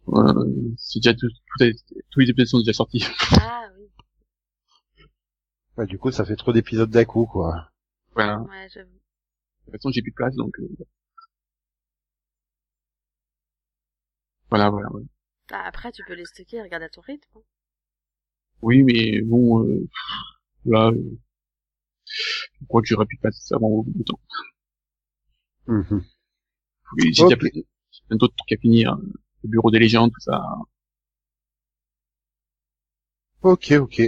Euh, 0.07 0.73
c'est 0.77 0.99
déjà 0.99 1.13
tout, 1.13 1.27
tout 1.29 1.63
est- 1.63 1.83
tous 2.09 2.19
les 2.19 2.29
épisodes 2.29 2.47
sont 2.47 2.59
déjà 2.59 2.73
sortis. 2.73 3.03
Ah 3.41 3.67
oui, 3.77 3.85
Bah, 5.77 5.85
du 5.85 5.97
coup, 5.99 6.11
ça 6.11 6.25
fait 6.25 6.35
trop 6.35 6.51
d'épisodes 6.51 6.89
d'un 6.89 7.05
coup, 7.05 7.25
quoi. 7.25 7.69
Voilà. 8.13 8.39
ouais, 8.41 8.67
j'avoue. 8.73 8.89
De 8.89 9.65
toute 9.65 9.73
façon, 9.73 9.91
j'ai 9.91 10.01
plus 10.01 10.11
de 10.11 10.15
place, 10.15 10.35
donc, 10.35 10.57
euh, 10.59 10.67
voilà, 14.49 14.69
voilà, 14.69 14.87
voilà. 14.89 15.05
Ah, 15.51 15.63
après, 15.67 15.91
tu 15.91 16.03
peux 16.05 16.13
les 16.15 16.25
stocker 16.25 16.57
et 16.57 16.61
regarder 16.61 16.85
à 16.85 16.89
ton 16.89 17.01
rythme. 17.01 17.29
hein. 17.35 17.41
Oui, 18.61 18.83
mais 18.83 19.21
bon, 19.21 19.63
euh, 19.63 19.87
là, 20.65 20.89
euh, 20.91 21.17
je 22.05 22.65
crois 22.67 22.81
que 22.81 22.87
j'aurais 22.87 23.05
plus 23.05 23.15
de 23.17 23.21
place 23.21 23.51
avant 23.51 23.67
au 23.67 23.83
bout 23.83 23.93
du 23.97 24.03
temps. 24.03 24.19
Mhm. 25.67 26.03
Oui, 26.97 27.13
j'ai 27.13 27.23
Ok. 27.23 27.29
déjà 27.29 27.37
plein 27.37 28.17
d'autres 28.17 28.35
trucs 28.35 28.57
à 28.57 28.61
finir. 28.61 28.93
hein. 28.93 29.01
Le 29.43 29.49
bureau 29.49 29.71
des 29.71 29.79
légendes, 29.79 30.11
tout 30.11 30.21
ça. 30.21 30.41
Ok, 33.41 33.71
ok. 33.71 34.01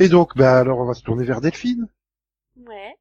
Et 0.00 0.08
donc, 0.08 0.36
bah 0.36 0.58
alors, 0.58 0.78
on 0.78 0.84
va 0.84 0.94
se 0.94 1.02
tourner 1.02 1.24
vers 1.24 1.40
Delphine. 1.40 1.88
Ouais. 2.56 2.94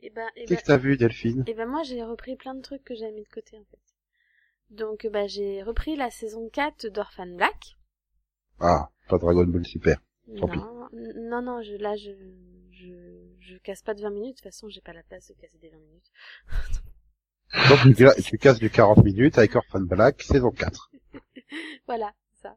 Et 0.00 0.10
ben, 0.10 0.28
et 0.36 0.44
Qu'est-ce 0.46 0.54
ben, 0.54 0.56
que 0.60 0.66
t'as 0.66 0.76
vu, 0.76 0.96
Delphine? 0.96 1.44
Et 1.46 1.54
ben 1.54 1.68
moi, 1.68 1.82
j'ai 1.82 2.02
repris 2.02 2.36
plein 2.36 2.54
de 2.54 2.62
trucs 2.62 2.84
que 2.84 2.94
j'avais 2.94 3.12
mis 3.12 3.24
de 3.24 3.28
côté, 3.28 3.58
en 3.58 3.64
fait. 3.64 3.78
Donc, 4.70 5.06
bah, 5.12 5.26
j'ai 5.26 5.62
repris 5.62 5.96
la 5.96 6.10
saison 6.10 6.48
4 6.48 6.86
d'Orphan 6.86 7.26
Black. 7.26 7.76
Ah, 8.60 8.90
pas 9.08 9.18
Dragon 9.18 9.44
Ball 9.44 9.66
Super. 9.66 10.00
Tant. 10.38 10.46
Non, 10.46 10.88
non, 10.92 11.42
non, 11.42 11.62
je, 11.62 11.74
là, 11.74 11.96
je, 11.96 12.10
je, 12.70 12.92
je 13.40 13.56
casse 13.58 13.82
pas 13.82 13.94
de 13.94 14.02
20 14.02 14.10
minutes. 14.10 14.36
De 14.36 14.42
toute 14.42 14.44
façon, 14.44 14.68
j'ai 14.68 14.80
pas 14.80 14.92
la 14.92 15.02
place 15.02 15.28
de 15.28 15.34
casser 15.34 15.58
des 15.58 15.70
20 15.70 15.78
minutes. 15.78 16.10
Donc 17.68 17.96
tu, 17.96 18.06
tu 18.22 18.38
casses 18.38 18.58
du 18.58 18.70
40 18.70 19.04
minutes 19.04 19.38
avec 19.38 19.54
Orphan 19.56 19.80
Black, 19.80 20.22
saison 20.22 20.50
4. 20.50 20.90
Voilà, 21.86 22.12
ça. 22.42 22.56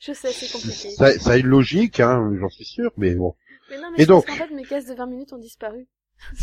Je 0.00 0.12
sais, 0.12 0.32
c'est 0.32 0.50
compliqué. 0.52 0.90
Ça, 0.90 1.18
ça 1.18 1.32
a 1.32 1.36
une 1.38 1.46
logique, 1.46 2.00
hein, 2.00 2.30
j'en 2.38 2.48
suis 2.50 2.64
sûr, 2.64 2.92
mais 2.96 3.14
bon. 3.14 3.34
Mais 3.70 3.78
non, 3.80 3.90
mais 3.90 3.98
Et 3.98 4.02
je 4.04 4.08
pense 4.08 4.24
donc 4.26 4.26
qu'en 4.38 4.46
fait, 4.46 4.54
mes 4.54 4.64
cases 4.64 4.86
de 4.86 4.94
20 4.94 5.06
minutes 5.06 5.32
ont 5.32 5.38
disparu. 5.38 5.86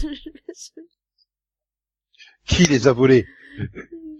Qui 2.46 2.64
les 2.66 2.88
a 2.88 2.94
volés 2.94 3.28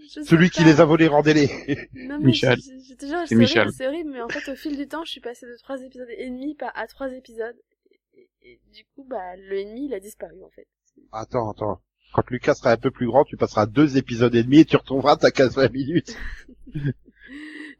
Celui 0.08 0.50
qui 0.50 0.62
les 0.64 0.80
a 0.80 0.84
volés, 0.84 1.08
rendez-les 1.08 1.48
Non, 1.94 2.18
mais 2.18 2.26
Michel. 2.26 2.58
je- 2.60 3.24
C'est 3.26 3.34
Michel. 3.34 3.60
horrible, 3.62 3.74
c'est 3.76 3.86
horrible, 3.86 4.10
mais 4.10 4.20
en 4.22 4.28
fait, 4.28 4.50
au 4.50 4.54
fil 4.56 4.76
du 4.76 4.86
temps, 4.86 5.04
je 5.04 5.10
suis 5.10 5.20
passée 5.20 5.46
de 5.46 5.56
3 5.56 5.82
épisodes 5.82 6.08
et 6.10 6.28
demi 6.28 6.56
à 6.74 6.86
3 6.86 7.12
épisodes. 7.12 7.56
Et, 7.90 8.00
et- 8.14 8.28
et 8.52 8.60
du 8.72 8.84
coup, 8.94 9.04
bah, 9.04 9.36
le 9.36 9.58
ennemi, 9.60 9.86
il 9.86 9.94
a 9.94 10.00
disparu, 10.00 10.42
en 10.44 10.50
fait. 10.50 10.66
Attends, 11.12 11.50
attends. 11.50 11.80
Quand 12.12 12.28
Lucas 12.30 12.54
sera 12.54 12.72
un 12.72 12.76
peu 12.76 12.90
plus 12.90 13.06
grand, 13.06 13.24
tu 13.24 13.36
passeras 13.36 13.66
deux 13.66 13.96
épisodes 13.96 14.34
et 14.34 14.42
demi 14.42 14.60
et 14.60 14.64
tu 14.64 14.76
retrouveras 14.76 15.16
ta 15.16 15.30
case 15.30 15.54
20 15.56 15.72
minutes. 15.72 16.16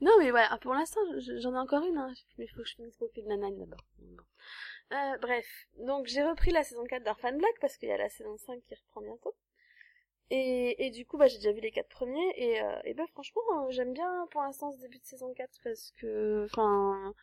Non, 0.00 0.12
mais 0.18 0.30
voilà, 0.30 0.56
pour 0.62 0.74
l'instant, 0.74 1.00
je- 1.18 1.38
j'en 1.40 1.54
ai 1.54 1.58
encore 1.58 1.84
une, 1.84 1.96
hein. 1.98 2.12
Mais 2.36 2.44
il 2.44 2.48
faut 2.48 2.62
que 2.62 2.68
je 2.68 2.74
finisse 2.76 2.96
Brooklyn 2.98 3.24
Nine-Nine 3.24 3.58
d'abord. 3.58 3.84
Bon. 3.98 4.22
Euh, 4.96 5.18
bref. 5.20 5.46
Donc, 5.78 6.06
j'ai 6.06 6.22
repris 6.22 6.52
la 6.52 6.62
saison 6.62 6.84
4 6.84 7.02
d'Orphan 7.04 7.36
Black 7.36 7.54
parce 7.60 7.76
qu'il 7.76 7.88
y 7.88 7.92
a 7.92 7.98
la 7.98 8.08
saison 8.08 8.36
5 8.36 8.60
qui 8.68 8.74
reprend 8.74 9.00
bientôt. 9.02 9.34
Et, 10.30 10.86
et 10.86 10.90
du 10.90 11.04
coup, 11.06 11.16
bah, 11.18 11.26
j'ai 11.26 11.38
déjà 11.38 11.52
vu 11.52 11.60
les 11.60 11.70
quatre 11.72 11.88
premiers 11.88 12.32
et, 12.36 12.60
euh, 12.62 12.80
et 12.84 12.94
bah, 12.94 13.06
franchement, 13.12 13.42
euh, 13.66 13.70
j'aime 13.70 13.92
bien 13.92 14.28
pour 14.30 14.42
l'instant 14.42 14.70
ce 14.70 14.78
début 14.80 14.98
de 14.98 15.04
saison 15.04 15.32
4 15.34 15.50
parce 15.64 15.92
que, 16.00 16.44
enfin, 16.44 17.14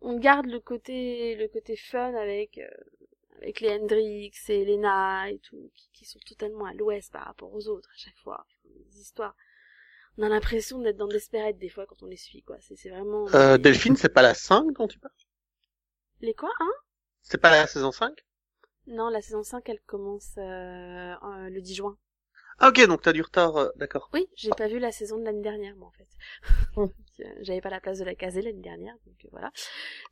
on 0.00 0.18
garde 0.18 0.46
le 0.46 0.58
côté, 0.58 1.36
le 1.36 1.48
côté 1.48 1.76
fun 1.76 2.14
avec, 2.14 2.58
euh, 2.58 2.68
avec 3.42 3.60
les 3.60 3.70
Hendrix 3.70 4.32
et 4.48 4.62
Elena 4.62 5.30
et 5.30 5.38
tout, 5.38 5.70
qui, 5.74 5.90
qui 5.92 6.04
sont 6.04 6.18
totalement 6.26 6.66
à 6.66 6.74
l'ouest 6.74 7.12
par 7.12 7.24
rapport 7.24 7.52
aux 7.52 7.68
autres 7.68 7.88
à 7.90 7.96
chaque 7.96 8.18
fois. 8.18 8.46
Les 8.64 9.00
histoires. 9.00 9.34
On 10.18 10.22
a 10.22 10.28
l'impression 10.28 10.78
d'être 10.80 10.96
dans 10.96 11.08
Desperate 11.08 11.58
des 11.58 11.68
fois 11.68 11.86
quand 11.86 12.02
on 12.02 12.06
les 12.06 12.16
suit, 12.16 12.42
quoi. 12.42 12.56
C'est, 12.60 12.76
c'est 12.76 12.90
vraiment... 12.90 13.26
Euh, 13.34 13.58
Delphine, 13.58 13.96
c'est 13.96 14.12
pas 14.12 14.22
la 14.22 14.34
5 14.34 14.72
dont 14.72 14.88
tu 14.88 14.98
parles? 14.98 15.14
Les 16.20 16.34
quoi, 16.34 16.50
hein? 16.60 16.72
C'est 17.22 17.40
pas 17.40 17.50
la 17.50 17.66
saison 17.66 17.92
5 17.92 18.12
Non, 18.86 19.08
la 19.08 19.22
saison 19.22 19.42
5, 19.42 19.68
elle 19.68 19.80
commence 19.86 20.34
euh, 20.36 20.42
euh, 20.42 21.48
le 21.48 21.60
10 21.60 21.74
juin. 21.74 21.96
Ah 22.60 22.68
ok, 22.68 22.86
donc 22.86 23.02
t'as 23.02 23.12
du 23.12 23.22
retard, 23.22 23.56
euh, 23.56 23.70
d'accord. 23.74 24.12
Oui, 24.12 24.26
j'ai 24.34 24.50
pas 24.50 24.66
vu 24.68 24.78
la 24.80 24.90
saison 24.92 25.18
de 25.18 25.24
l'année 25.24 25.42
dernière, 25.42 25.76
moi, 25.76 25.88
en 25.88 25.92
fait. 25.92 26.08
Euh, 26.78 26.86
J'avais 27.42 27.60
pas 27.60 27.70
la 27.70 27.80
place 27.80 27.98
de 27.98 28.04
la 28.04 28.14
caser 28.14 28.42
l'année 28.42 28.62
dernière, 28.62 28.94
donc 29.06 29.16
euh, 29.24 29.28
voilà. 29.32 29.52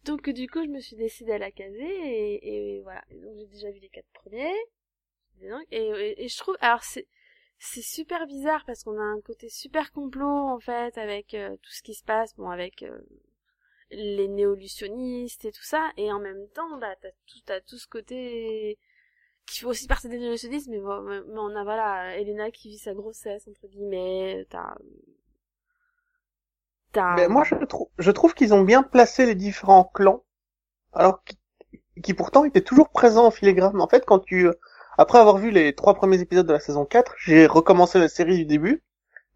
Donc 0.05 0.29
euh, 0.29 0.33
du 0.33 0.49
coup, 0.49 0.63
je 0.65 0.69
me 0.71 0.81
suis 0.81 0.97
décidée 0.97 1.33
à 1.33 1.39
la 1.39 1.51
caser 1.53 1.83
et, 1.85 2.77
et 2.79 2.83
voilà. 2.83 3.03
Donc 3.13 3.37
j'ai 3.39 3.47
déjà 3.47 3.71
vu 3.71 3.81
les 3.81 3.89
quatre 3.89 4.11
premiers. 4.15 4.55
Et, 5.43 5.49
donc- 5.51 5.67
et, 5.73 5.79
et- 5.89 6.25
et 6.25 6.29
je 6.29 6.39
trouve, 6.39 6.57
alors 6.61 6.83
c'est 6.85 7.09
c'est 7.59 7.83
super 7.83 8.27
bizarre 8.27 8.65
parce 8.67 8.85
qu'on 8.85 8.99
a 8.99 9.03
un 9.03 9.21
côté 9.23 9.49
super 9.51 9.93
complot 9.93 10.27
en 10.49 10.61
fait 10.61 10.99
avec 10.99 11.35
euh, 11.35 11.57
tout 11.63 11.73
ce 11.73 11.83
qui 11.83 11.95
se 11.95 12.05
passe, 12.05 12.37
bon 12.37 12.51
avec 12.51 12.83
euh, 12.85 12.99
les 13.91 14.29
néolutionnistes 14.29 15.45
et 15.45 15.53
tout 15.53 15.63
ça, 15.65 15.91
et 15.97 16.13
en 16.13 16.21
même 16.21 16.49
temps, 16.55 16.79
bah 16.79 16.95
t'as 17.01 17.11
tout 17.27 17.41
t'as 17.47 17.61
tout 17.61 17.79
ce 17.79 17.87
côté 17.87 18.79
qui 19.49 19.61
fait 19.61 19.67
aussi 19.67 19.87
partie 19.87 20.09
des 20.09 20.19
néolutionnistes, 20.19 20.69
mais, 20.69 20.79
bon, 20.81 21.03
mais 21.03 21.21
on 21.37 21.57
a 21.57 21.65
voilà 21.65 22.17
Elena 22.19 22.51
qui 22.51 22.69
vit 22.71 22.79
sa 22.79 22.95
grossesse 22.95 23.49
entre 23.49 23.67
guillemets, 23.69 24.47
t'as 24.51 24.75
t'as 26.93 27.17
Mais 27.17 27.29
moi, 27.29 27.45
je, 27.45 27.55
trou- 27.65 27.91
je 27.99 28.11
trouve 28.11 28.35
qu'ils 28.35 28.55
ont 28.55 28.63
bien 28.63 28.83
placé 28.83 29.27
les 29.27 29.35
différents 29.35 29.85
clans, 29.85 30.25
alors 30.95 31.23
qui, 31.25 31.39
qui 32.03 32.15
pourtant 32.15 32.45
étaient 32.45 32.63
toujours 32.63 32.91
présents 32.91 33.27
en 33.27 33.31
filigrane. 33.33 33.81
En 33.81 33.89
fait, 33.89 34.05
quand 34.07 34.21
tu, 34.21 34.49
euh, 34.49 34.55
après 34.99 35.19
avoir 35.19 35.39
vu 35.39 35.51
les 35.53 35.75
trois 35.75 35.95
premiers 35.95 36.21
épisodes 36.21 36.47
de 36.47 36.53
la 36.55 36.61
saison 36.61 36.87
4, 36.87 37.15
j'ai 37.19 37.47
recommencé 37.47 37.99
la 38.01 38.09
série 38.09 38.39
du 38.39 38.47
début. 38.47 38.85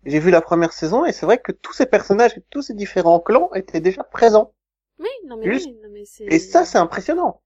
J'ai 0.06 0.20
vu 0.20 0.30
la 0.30 0.42
première 0.42 0.72
saison 0.72 1.04
et 1.06 1.12
c'est 1.12 1.26
vrai 1.26 1.38
que 1.38 1.52
tous 1.52 1.74
ces 1.74 1.86
personnages 1.86 2.36
et 2.38 2.42
tous 2.50 2.62
ces 2.62 2.74
différents 2.74 3.20
clans 3.20 3.50
étaient 3.54 3.80
déjà 3.80 4.04
présents. 4.04 4.54
Oui, 4.98 5.08
non 5.26 5.36
mais 5.36 5.50
Juste- 5.52 5.70
oui, 5.70 5.76
non 5.82 5.90
mais 5.90 6.04
c'est 6.06 6.32
Et 6.32 6.38
ça, 6.40 6.64
c'est 6.66 6.78
impressionnant. 6.78 7.42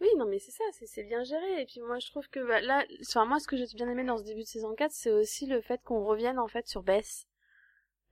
Oui, 0.00 0.08
non 0.16 0.26
mais 0.26 0.38
c'est 0.38 0.52
ça, 0.52 0.62
c'est 0.72 1.02
bien 1.04 1.24
géré 1.24 1.62
et 1.62 1.66
puis 1.66 1.80
moi 1.80 1.98
je 1.98 2.08
trouve 2.10 2.28
que 2.28 2.38
bah, 2.46 2.60
là 2.60 2.84
enfin 3.02 3.24
moi 3.26 3.40
ce 3.40 3.48
que 3.48 3.56
j'ai 3.56 3.66
bien 3.74 3.88
aimé 3.88 4.04
dans 4.04 4.16
ce 4.18 4.22
début 4.24 4.42
de 4.42 4.46
saison 4.46 4.74
4, 4.74 4.92
c'est 4.92 5.10
aussi 5.10 5.46
le 5.46 5.60
fait 5.60 5.80
qu'on 5.82 6.04
revienne 6.04 6.38
en 6.38 6.46
fait 6.48 6.68
sur 6.68 6.82
Bess 6.84 7.26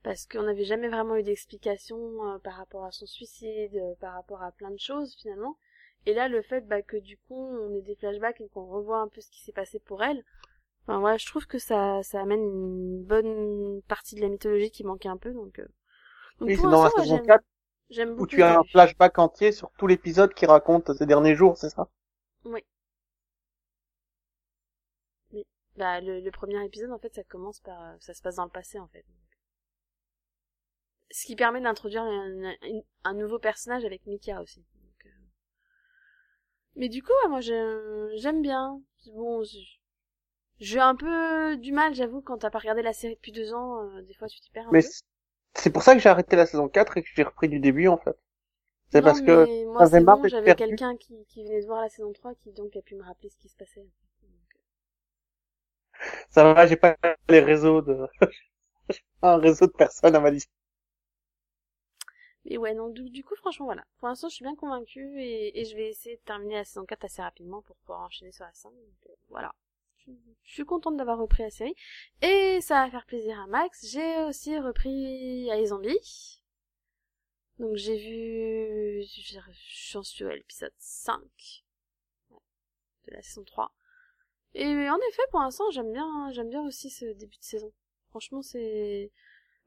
parce 0.03 0.25
qu'on 0.27 0.43
n'avait 0.43 0.65
jamais 0.65 0.89
vraiment 0.89 1.15
eu 1.17 1.23
d'explication 1.23 1.97
euh, 2.35 2.39
par 2.39 2.55
rapport 2.55 2.85
à 2.85 2.91
son 2.91 3.05
suicide, 3.07 3.75
euh, 3.75 3.95
par 4.01 4.13
rapport 4.15 4.43
à 4.43 4.51
plein 4.53 4.71
de 4.71 4.79
choses 4.79 5.15
finalement. 5.21 5.57
Et 6.07 6.13
là 6.13 6.27
le 6.29 6.41
fait 6.43 6.61
bah, 6.67 6.81
que 6.83 6.97
du 6.97 7.17
coup 7.17 7.35
on 7.35 7.75
ait 7.75 7.81
des 7.83 7.95
flashbacks 7.95 8.41
et 8.41 8.49
qu'on 8.49 8.65
revoit 8.67 8.99
un 8.99 9.09
peu 9.09 9.21
ce 9.21 9.31
qui 9.31 9.41
s'est 9.41 9.53
passé 9.53 9.79
pour 9.79 10.03
elle. 10.03 10.23
Enfin 10.83 10.99
voilà, 10.99 11.17
je 11.17 11.25
trouve 11.27 11.47
que 11.47 11.59
ça 11.59 12.01
ça 12.03 12.21
amène 12.21 12.41
une 12.43 13.03
bonne 13.03 13.81
partie 13.87 14.15
de 14.15 14.21
la 14.21 14.29
mythologie 14.29 14.71
qui 14.71 14.83
manquait 14.85 15.09
un 15.09 15.17
peu 15.17 15.33
donc 15.33 15.59
euh, 15.59 15.67
donc 16.39 16.51
Oui, 16.51 16.55
pour 16.55 16.67
c'est 16.67 16.67
dans 16.67 16.83
la 16.83 16.89
saison 16.91 17.19
j'aime- 17.19 17.27
4 17.27 17.45
j'aime 17.89 18.15
beaucoup 18.15 18.25
où 18.25 18.27
tu 18.27 18.43
as 18.43 18.59
un 18.59 18.63
flashback 18.63 19.17
entier 19.17 19.51
sur 19.51 19.71
tout 19.77 19.87
l'épisode 19.87 20.33
qui 20.35 20.45
raconte 20.45 20.93
ces 20.93 21.07
derniers 21.07 21.35
jours, 21.35 21.57
c'est 21.57 21.69
ça? 21.71 21.87
Bah, 25.77 26.01
le, 26.01 26.19
le 26.19 26.29
premier 26.31 26.61
épisode, 26.65 26.91
en 26.91 26.99
fait, 26.99 27.13
ça 27.15 27.23
commence 27.23 27.61
par, 27.61 27.81
euh, 27.81 27.95
ça 28.01 28.13
se 28.13 28.21
passe 28.21 28.35
dans 28.35 28.43
le 28.43 28.49
passé, 28.51 28.79
en 28.79 28.87
fait. 28.89 29.05
Ce 31.11 31.25
qui 31.25 31.35
permet 31.35 31.59
d'introduire 31.59 32.03
un, 32.03 32.45
un- 32.45 32.81
un 33.03 33.13
nouveau 33.13 33.39
personnage 33.39 33.83
avec 33.83 34.05
Mika 34.05 34.41
aussi. 34.41 34.61
Donc, 34.61 35.05
euh. 35.05 35.09
Mais 36.77 36.87
du 36.87 37.03
coup, 37.03 37.11
ouais, 37.23 37.29
moi, 37.29 37.41
j'ai- 37.41 38.17
j'aime 38.17 38.41
bien. 38.41 38.81
Bon, 39.13 39.43
j'ai 40.59 40.79
un 40.79 40.95
peu 40.95 41.57
du 41.57 41.71
mal, 41.71 41.95
j'avoue, 41.95 42.21
quand 42.21 42.37
t'as 42.37 42.51
pas 42.51 42.59
regardé 42.59 42.83
la 42.83 42.93
série 42.93 43.15
depuis 43.15 43.31
deux 43.31 43.53
ans, 43.55 43.81
euh, 43.81 44.03
des 44.03 44.13
fois, 44.13 44.27
tu 44.27 44.39
t'y 44.39 44.51
perds 44.51 44.69
un 44.69 44.75
Mais 44.75 44.81
peu. 44.81 44.91
C'est- 45.57 45.69
pour 45.71 45.83
ça 45.83 45.93
que 45.95 45.99
j'ai 46.01 46.09
arrêté 46.09 46.35
la 46.35 46.45
saison 46.45 46.67
4 46.69 46.97
et 46.97 47.03
que 47.03 47.09
j'ai 47.15 47.23
repris 47.23 47.49
du 47.49 47.59
début, 47.59 47.87
en 47.87 47.97
fait. 47.97 48.15
C'est 48.91 49.01
parce 49.03 49.21
que 49.21 49.49
moi, 49.65 49.85
j'avais 49.85 49.85
c'est 49.85 50.03
bon, 50.03 50.27
j'avais 50.27 50.53
quelqu'un 50.53 50.97
qui, 50.97 51.25
qui 51.27 51.43
venait 51.43 51.61
de 51.61 51.67
voir 51.67 51.81
la 51.81 51.89
saison 51.89 52.11
3 52.13 52.35
qui 52.35 52.51
donc 52.51 52.75
a 52.75 52.81
pu 52.81 52.95
me 52.95 53.03
rappeler 53.03 53.29
ce 53.29 53.37
qui 53.37 53.49
se 53.49 53.55
passait. 53.55 53.87
Ça 56.29 56.43
va, 56.53 56.65
j'ai 56.67 56.75
pas 56.77 56.95
les 57.29 57.39
réseaux 57.39 57.81
de, 57.81 58.07
un 59.21 59.37
réseau 59.37 59.67
de 59.67 59.71
personnes 59.73 60.15
à 60.15 60.19
ma 60.19 60.31
disposition. 60.31 60.51
Mais 62.45 62.57
ouais, 62.57 62.73
non, 62.73 62.89
du, 62.89 63.09
du 63.11 63.23
coup, 63.23 63.35
franchement, 63.35 63.65
voilà. 63.67 63.83
Pour 63.99 64.07
l'instant, 64.07 64.29
je 64.29 64.35
suis 64.35 64.43
bien 64.43 64.55
convaincue 64.55 65.21
et, 65.21 65.59
et 65.59 65.65
je 65.65 65.75
vais 65.75 65.89
essayer 65.89 66.15
de 66.15 66.21
terminer 66.21 66.55
la 66.55 66.63
saison 66.63 66.85
4 66.85 67.05
assez 67.05 67.21
rapidement 67.21 67.61
pour 67.61 67.75
pouvoir 67.77 68.01
enchaîner 68.01 68.31
sur 68.31 68.45
la 68.45 68.53
5. 68.53 68.71
Donc, 68.71 69.07
euh, 69.09 69.13
voilà. 69.29 69.53
Je, 70.07 70.53
suis 70.53 70.65
contente 70.65 70.97
d'avoir 70.97 71.19
repris 71.19 71.43
la 71.43 71.49
série. 71.49 71.75
Et 72.21 72.59
ça 72.61 72.85
va 72.85 72.91
faire 72.91 73.05
plaisir 73.05 73.39
à 73.39 73.47
Max. 73.47 73.85
J'ai 73.91 74.23
aussi 74.23 74.57
repris 74.57 75.49
iZombie. 75.51 76.41
Donc 77.59 77.75
j'ai 77.75 77.97
vu... 77.97 79.03
J'en 79.91 80.03
suis 80.03 80.25
à 80.25 80.35
l'épisode 80.35 80.73
5 80.77 81.19
ouais, 82.29 82.37
de 83.07 83.13
la 83.13 83.21
saison 83.21 83.43
3. 83.43 83.73
Et 84.53 84.89
en 84.89 84.97
effet, 85.09 85.23
pour 85.31 85.41
l'instant, 85.41 85.69
j'aime 85.71 85.91
bien, 85.91 86.31
j'aime 86.31 86.49
bien 86.49 86.61
aussi 86.61 86.89
ce 86.89 87.05
début 87.05 87.37
de 87.37 87.43
saison. 87.43 87.73
Franchement, 88.09 88.41
c'est... 88.41 89.11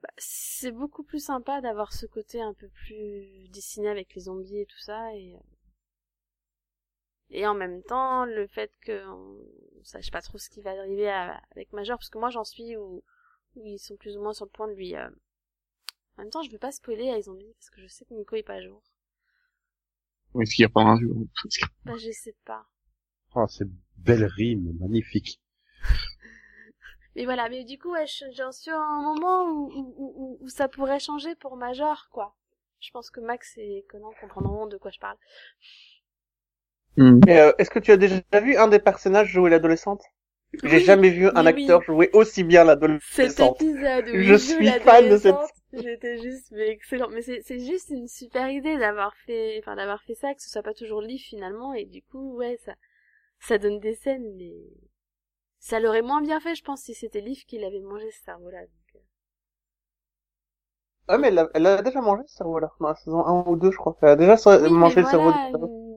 Bah, 0.02 0.08
c'est 0.16 0.72
beaucoup 0.72 1.02
plus 1.02 1.22
sympa 1.22 1.60
d'avoir 1.60 1.92
ce 1.92 2.06
côté 2.06 2.40
un 2.40 2.54
peu 2.54 2.68
plus 2.68 3.48
dessiné 3.50 3.88
avec 3.88 4.14
les 4.14 4.22
zombies 4.22 4.60
et 4.60 4.66
tout 4.66 4.78
ça 4.78 5.14
et 5.14 5.34
euh, 5.34 5.38
et 7.30 7.46
en 7.46 7.54
même 7.54 7.82
temps 7.82 8.24
le 8.24 8.46
fait 8.46 8.72
que 8.82 9.06
on 9.08 9.38
sache 9.84 10.10
pas 10.10 10.22
trop 10.22 10.38
ce 10.38 10.50
qui 10.50 10.60
va 10.62 10.70
arriver 10.70 11.08
à- 11.08 11.40
avec 11.52 11.72
Major 11.72 11.96
parce 11.98 12.10
que 12.10 12.18
moi 12.18 12.30
j'en 12.30 12.44
suis 12.44 12.76
où, 12.76 13.02
où 13.56 13.66
ils 13.66 13.78
sont 13.78 13.96
plus 13.96 14.16
ou 14.16 14.22
moins 14.22 14.32
sur 14.32 14.44
le 14.44 14.50
point 14.50 14.68
de 14.68 14.74
lui 14.74 14.94
euh, 14.96 15.08
en 16.16 16.22
même 16.22 16.30
temps 16.30 16.42
je 16.42 16.50
veux 16.50 16.58
pas 16.58 16.72
spoiler 16.72 17.10
à 17.10 17.16
les 17.16 17.22
zombies 17.22 17.52
parce 17.58 17.70
que 17.70 17.80
je 17.80 17.86
sais 17.88 18.04
que 18.04 18.14
Nico 18.14 18.36
est 18.36 18.42
pas 18.42 18.54
à 18.54 18.62
jour. 18.62 18.82
Est-ce 20.40 20.54
qu'il 20.54 20.62
y 20.62 20.66
a 20.66 20.68
pas 20.68 20.82
un 20.82 20.98
jour 21.00 21.14
bah 21.84 21.96
je 21.96 22.10
sais 22.12 22.36
pas. 22.44 22.66
Oh, 23.34 23.46
c'est 23.48 23.66
belle 23.96 24.24
rime, 24.24 24.76
magnifique. 24.78 25.40
mais 27.16 27.24
voilà 27.24 27.48
mais 27.48 27.64
du 27.64 27.78
coup 27.78 27.92
ouais 27.92 28.06
j'en 28.32 28.52
suis 28.52 28.70
à 28.70 28.78
un 28.78 29.02
moment 29.02 29.44
où, 29.44 29.72
où, 29.72 29.94
où, 29.96 30.38
où 30.40 30.48
ça 30.48 30.68
pourrait 30.68 31.00
changer 31.00 31.34
pour 31.34 31.56
Major 31.56 32.08
quoi. 32.10 32.36
Je 32.80 32.90
pense 32.92 33.10
que 33.10 33.20
Max 33.20 33.58
et 33.58 33.84
Conan 33.90 34.12
comprendront 34.20 34.66
de 34.66 34.78
quoi 34.78 34.90
je 34.90 34.98
parle 34.98 35.16
Hmm. 36.96 37.20
Mais 37.26 37.40
euh, 37.40 37.52
est-ce 37.58 37.70
que 37.70 37.78
tu 37.78 37.90
as 37.92 37.96
déjà 37.96 38.20
vu 38.42 38.56
un 38.56 38.68
des 38.68 38.78
personnages 38.78 39.28
jouer 39.28 39.50
l'adolescente? 39.50 40.02
J'ai 40.64 40.80
Oui, 40.80 40.80
jamais 40.80 41.10
vu 41.10 41.28
un 41.34 41.46
oui. 41.46 41.46
acteur 41.46 41.82
jouer 41.82 42.10
aussi 42.14 42.44
bien 42.44 42.64
Cet 43.10 43.40
l'adolescente. 43.40 43.40
épisode 43.40 44.08
où 44.08 44.20
Je 44.20 44.34
suis 44.36 44.72
fan 44.72 45.08
de 45.08 45.18
cette- 45.18 45.36
l'adolescente, 45.36 45.50
J'étais 45.72 46.18
juste, 46.18 46.50
mais 46.52 46.68
excellent. 46.68 47.08
Mais 47.10 47.22
c'est, 47.22 47.42
c'est 47.42 47.58
juste 47.58 47.90
une 47.90 48.08
super 48.08 48.48
idée 48.48 48.78
d'avoir 48.78 49.14
fait, 49.26 49.58
enfin, 49.58 49.76
d'avoir 49.76 50.02
fait 50.04 50.14
ça, 50.14 50.34
que 50.34 50.42
ce 50.42 50.48
soit 50.48 50.62
pas 50.62 50.72
toujours 50.74 51.02
Leaf 51.02 51.22
finalement, 51.22 51.74
et 51.74 51.84
du 51.84 52.02
coup, 52.02 52.36
ouais, 52.36 52.56
ça, 52.64 52.74
ça 53.40 53.58
donne 53.58 53.80
des 53.80 53.94
scènes, 53.96 54.34
mais 54.36 54.54
ça 55.60 55.78
l'aurait 55.78 56.02
moins 56.02 56.22
bien 56.22 56.40
fait, 56.40 56.56
je 56.56 56.64
pense, 56.64 56.82
si 56.82 56.92
c'était 56.92 57.20
Leaf 57.20 57.46
qui 57.46 57.56
l'avait 57.58 57.78
mangé 57.80 58.10
ce 58.10 58.24
cerveau-là. 58.24 58.62
donc, 58.62 58.96
euh. 58.96 59.00
Ah 61.08 61.18
mais 61.18 61.28
elle 61.28 61.38
a, 61.40 61.48
elle 61.52 61.66
a 61.66 61.82
déjà 61.82 62.00
mangé 62.00 62.22
ce 62.26 62.36
cerveau-là 62.36 62.72
dans 62.80 62.88
la 62.88 62.94
saison 62.94 63.26
1 63.26 63.44
ou 63.46 63.56
2 63.56 63.70
je 63.70 63.76
crois. 63.76 63.98
Elle 64.00 64.08
a 64.08 64.16
déjà 64.16 64.36
Oui, 64.58 64.70
mangé 64.70 65.00
mais 65.00 65.02
le 65.02 65.06
cerveau 65.06 65.32
voilà, 65.32 65.50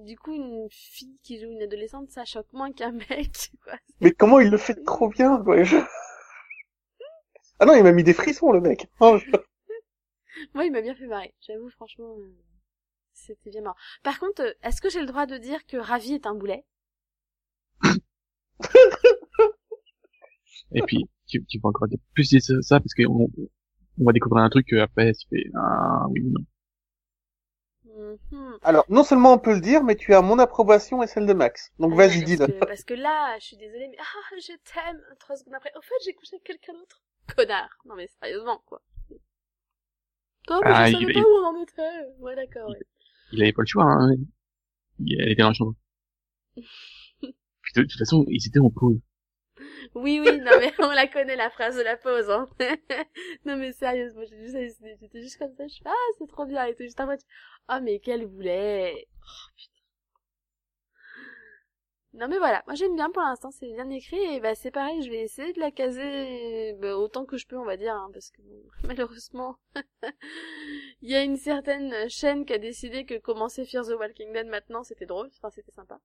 du 0.04 0.18
coup, 0.18 0.34
une 0.34 0.68
fille 0.70 1.18
qui 1.24 1.40
joue 1.40 1.50
une 1.52 1.62
adolescente, 1.62 2.10
ça 2.12 2.26
choque 2.26 2.52
moins 2.54 2.72
qu'un 2.72 2.92
mec, 3.10 3.52
quoi. 3.64 3.74
Mais 4.02 4.12
comment 4.12 4.40
il 4.40 4.50
le 4.50 4.58
fait 4.58 4.76
trop 4.86 5.10
bien, 5.10 5.42
quoi. 5.44 5.64
je- 5.64 5.78
Ah 7.60 7.66
non, 7.66 7.76
il 7.76 7.84
m'a 7.84 7.92
mis 7.92 8.04
des 8.04 8.14
frissons, 8.14 8.52
le 8.52 8.62
mec. 8.62 8.88
Oh, 9.00 9.18
je- 9.18 9.32
Moi, 10.54 10.66
il 10.66 10.72
m'a 10.72 10.82
bien 10.82 10.96
fait 10.96 11.08
marrer. 11.08 11.34
J'avoue, 11.42 11.70
franchement, 11.70 12.16
euh, 12.20 12.36
c'était 13.14 13.50
bien 13.52 13.62
marrant. 13.62 13.76
Par 14.04 14.20
contre, 14.20 14.42
euh, 14.42 14.54
est-ce 14.64 14.82
que 14.82 14.90
j'ai 14.90 15.00
le 15.00 15.06
droit 15.06 15.26
de 15.26 15.38
dire 15.38 15.66
que 15.66 15.78
Ravi 15.78 16.14
est 16.14 16.26
un 16.26 16.34
boulet? 16.36 16.66
Et 20.76 20.82
puis, 20.82 21.06
tu, 21.28 21.44
tu 21.46 21.60
vas 21.60 21.70
encore 21.70 21.88
dire 21.88 22.00
plus 22.14 22.30
dire 22.30 22.42
ça, 22.42 22.80
parce 22.80 22.94
qu'on 22.96 23.30
on 24.00 24.04
va 24.06 24.12
découvrir 24.12 24.44
un 24.44 24.50
truc 24.50 24.68
que 24.68 24.78
après, 24.78 25.14
tu 25.14 25.28
fais, 25.30 25.46
ah, 25.56 26.06
oui, 26.10 26.22
non. 26.24 26.42
Mhm. 28.32 28.58
Alors, 28.64 28.86
non 28.90 29.04
seulement 29.04 29.34
on 29.34 29.38
peut 29.40 29.54
le 29.54 29.62
dire, 29.62 29.84
mais 29.84 29.96
tu 29.96 30.14
as 30.14 30.22
mon 30.22 30.40
approbation 30.40 31.02
et 31.04 31.08
celle 31.08 31.26
de 31.26 31.34
Max. 31.34 31.72
Donc 31.80 31.94
vas-y, 31.96 32.24
dis-le. 32.24 32.60
parce 32.60 32.84
que 32.84 32.94
là, 32.94 33.38
je 33.40 33.46
suis 33.46 33.58
désolée, 33.58 33.88
mais 33.90 33.98
ah, 34.00 34.36
je 34.40 34.54
t'aime. 34.74 35.02
Trois 35.20 35.36
secondes 35.36 35.56
après, 35.56 35.72
au 35.78 35.82
fait, 35.82 35.96
j'ai 36.06 36.14
couché 36.14 36.36
avec 36.36 36.44
quelqu'un 36.44 36.74
d'autre. 36.74 37.02
Connard. 37.36 37.70
Non 37.86 37.96
mais 37.96 38.08
sérieusement, 38.22 38.62
quoi. 38.66 38.82
Non, 40.50 40.60
mais 40.64 40.72
Ah, 40.74 40.86
je 40.86 40.92
il- 40.92 41.00
savais 41.00 41.06
il- 41.14 41.14
pas 41.14 41.20
où 41.22 41.34
on 41.34 41.46
en 41.46 41.62
était. 41.64 42.08
Ouais, 42.20 42.36
d'accord. 42.36 42.70
ouais. 42.70 42.80
Il 43.32 43.42
avait 43.42 43.54
pas 43.54 43.62
le 43.62 43.68
choix, 43.68 43.86
hein. 43.86 44.12
Il- 45.00 45.20
Elle 45.22 45.32
était 45.32 45.42
dans 45.42 45.48
la 45.50 45.54
chambre. 45.54 45.74
Puis 46.56 46.64
de, 47.76 47.82
de 47.82 47.88
toute 47.88 47.98
façon, 47.98 48.26
ils 48.28 48.46
étaient 48.48 48.60
en 48.60 48.70
pause. 48.70 49.00
Oui, 49.96 50.20
oui, 50.20 50.40
non 50.40 50.52
mais 50.60 50.74
on 50.80 50.92
la 50.92 51.08
connaît 51.08 51.36
la 51.36 51.50
phrase 51.50 51.76
de 51.78 51.82
la 51.82 51.98
pause, 51.98 52.30
hein. 52.30 52.48
non 53.46 53.56
mais 53.58 53.72
sérieusement, 53.72 54.24
j'ai 54.30 54.38
juste 54.38 54.56
halluciné. 54.56 54.98
J'étais 55.00 55.22
juste 55.22 55.38
comme 55.38 55.54
ça, 55.56 55.68
je 55.68 55.74
suis 55.74 55.84
ah 55.86 55.94
c'est 56.18 56.28
trop 56.28 56.46
bien, 56.46 56.66
et 56.66 56.76
tout 56.76 56.84
juste 56.84 57.00
en 57.00 57.06
mode 57.06 57.22
oh 57.70 57.80
mais 57.82 58.00
quel 58.00 58.26
boulet. 58.28 59.08
Oh, 59.22 59.50
putain. 59.56 59.74
Non 62.16 62.28
mais 62.28 62.38
voilà, 62.38 62.64
moi 62.68 62.76
j'aime 62.76 62.96
bien 62.96 63.10
pour 63.10 63.24
l'instant, 63.24 63.50
c'est 63.50 63.74
bien 63.74 63.90
écrit 63.90 64.22
et 64.22 64.40
bah 64.40 64.54
c'est 64.54 64.70
pareil, 64.70 65.02
je 65.02 65.10
vais 65.10 65.22
essayer 65.22 65.52
de 65.52 65.60
la 65.60 65.72
caser 65.72 66.74
bah, 66.80 66.96
autant 66.96 67.26
que 67.26 67.38
je 67.38 67.48
peux, 67.48 67.58
on 67.58 67.66
va 67.66 67.76
dire, 67.76 67.96
hein, 67.96 68.10
parce 68.14 68.30
que 68.30 68.42
malheureusement, 68.88 69.58
il 71.02 71.10
y 71.10 71.16
a 71.16 71.24
une 71.24 71.38
certaine 71.38 72.08
chaîne 72.10 72.46
qui 72.46 72.54
a 72.54 72.60
décidé 72.60 73.06
que 73.06 73.18
commencer 73.18 73.66
Fear 73.66 73.86
the 73.86 74.00
Walking 74.00 74.32
Dead 74.32 74.46
maintenant 74.46 74.84
c'était 74.84 75.08
drôle, 75.08 75.30
enfin 75.38 75.50
c'était 75.50 75.72
sympa. 75.72 76.00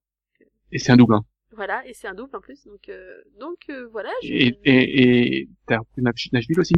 Et 0.72 0.78
c'est 0.78 0.92
un 0.92 0.96
double, 0.96 1.14
hein. 1.14 1.24
Voilà, 1.52 1.86
et 1.86 1.94
c'est 1.94 2.06
un 2.08 2.14
double 2.14 2.36
en 2.36 2.40
plus, 2.40 2.64
donc 2.66 2.88
euh, 2.88 3.22
donc 3.40 3.58
euh, 3.70 3.88
voilà. 3.90 4.10
Je... 4.22 4.28
Et, 4.28 4.58
et, 4.64 5.36
et 5.42 5.48
t'as 5.66 5.78
repris 5.78 6.02
Nash- 6.02 6.28
Nashville 6.32 6.60
aussi? 6.60 6.74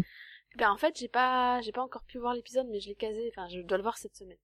Ben 0.56 0.70
en 0.70 0.76
fait, 0.76 0.96
j'ai 0.98 1.08
pas 1.08 1.60
j'ai 1.60 1.72
pas 1.72 1.82
encore 1.82 2.04
pu 2.04 2.18
voir 2.18 2.34
l'épisode 2.34 2.66
mais 2.70 2.80
je 2.80 2.88
l'ai 2.88 2.94
casé, 2.94 3.32
enfin 3.34 3.48
je 3.48 3.60
dois 3.60 3.76
le 3.78 3.82
voir 3.82 3.98
cette 3.98 4.14
semaine. 4.16 4.36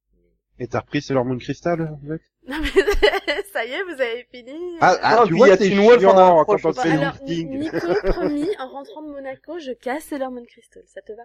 Et 0.59 0.69
t'as 0.69 0.81
repris 0.81 1.03
Sailor 1.03 1.25
Moon 1.27 1.37
Crystal, 1.39 1.99
mec? 2.03 2.23
Non 2.49 2.57
mais 2.61 2.71
ça 3.53 3.65
y 3.67 3.71
est, 3.73 3.83
vous 3.83 4.01
avez 4.01 4.25
fini. 4.33 4.79
Ah, 4.81 4.97
ah, 5.03 5.19
Ah, 5.21 5.25
tu 5.27 5.35
vois, 5.35 5.49
il 5.49 5.51
y 5.51 5.55
a 5.55 5.57
t'es 5.57 5.69
Wolf 5.77 6.05
en 6.05 6.45
quand 6.45 6.65
on 6.65 6.73
fait 6.73 6.91
alors. 6.91 7.17
Nico 7.25 7.77
promis 8.05 8.49
en 8.59 8.69
rentrant 8.69 9.03
de 9.03 9.11
Monaco, 9.13 9.59
je 9.59 9.73
casse 9.73 10.05
Sailor 10.05 10.31
Moon 10.31 10.45
Crystal, 10.45 10.83
ça 10.87 11.03
te 11.03 11.13
va? 11.13 11.25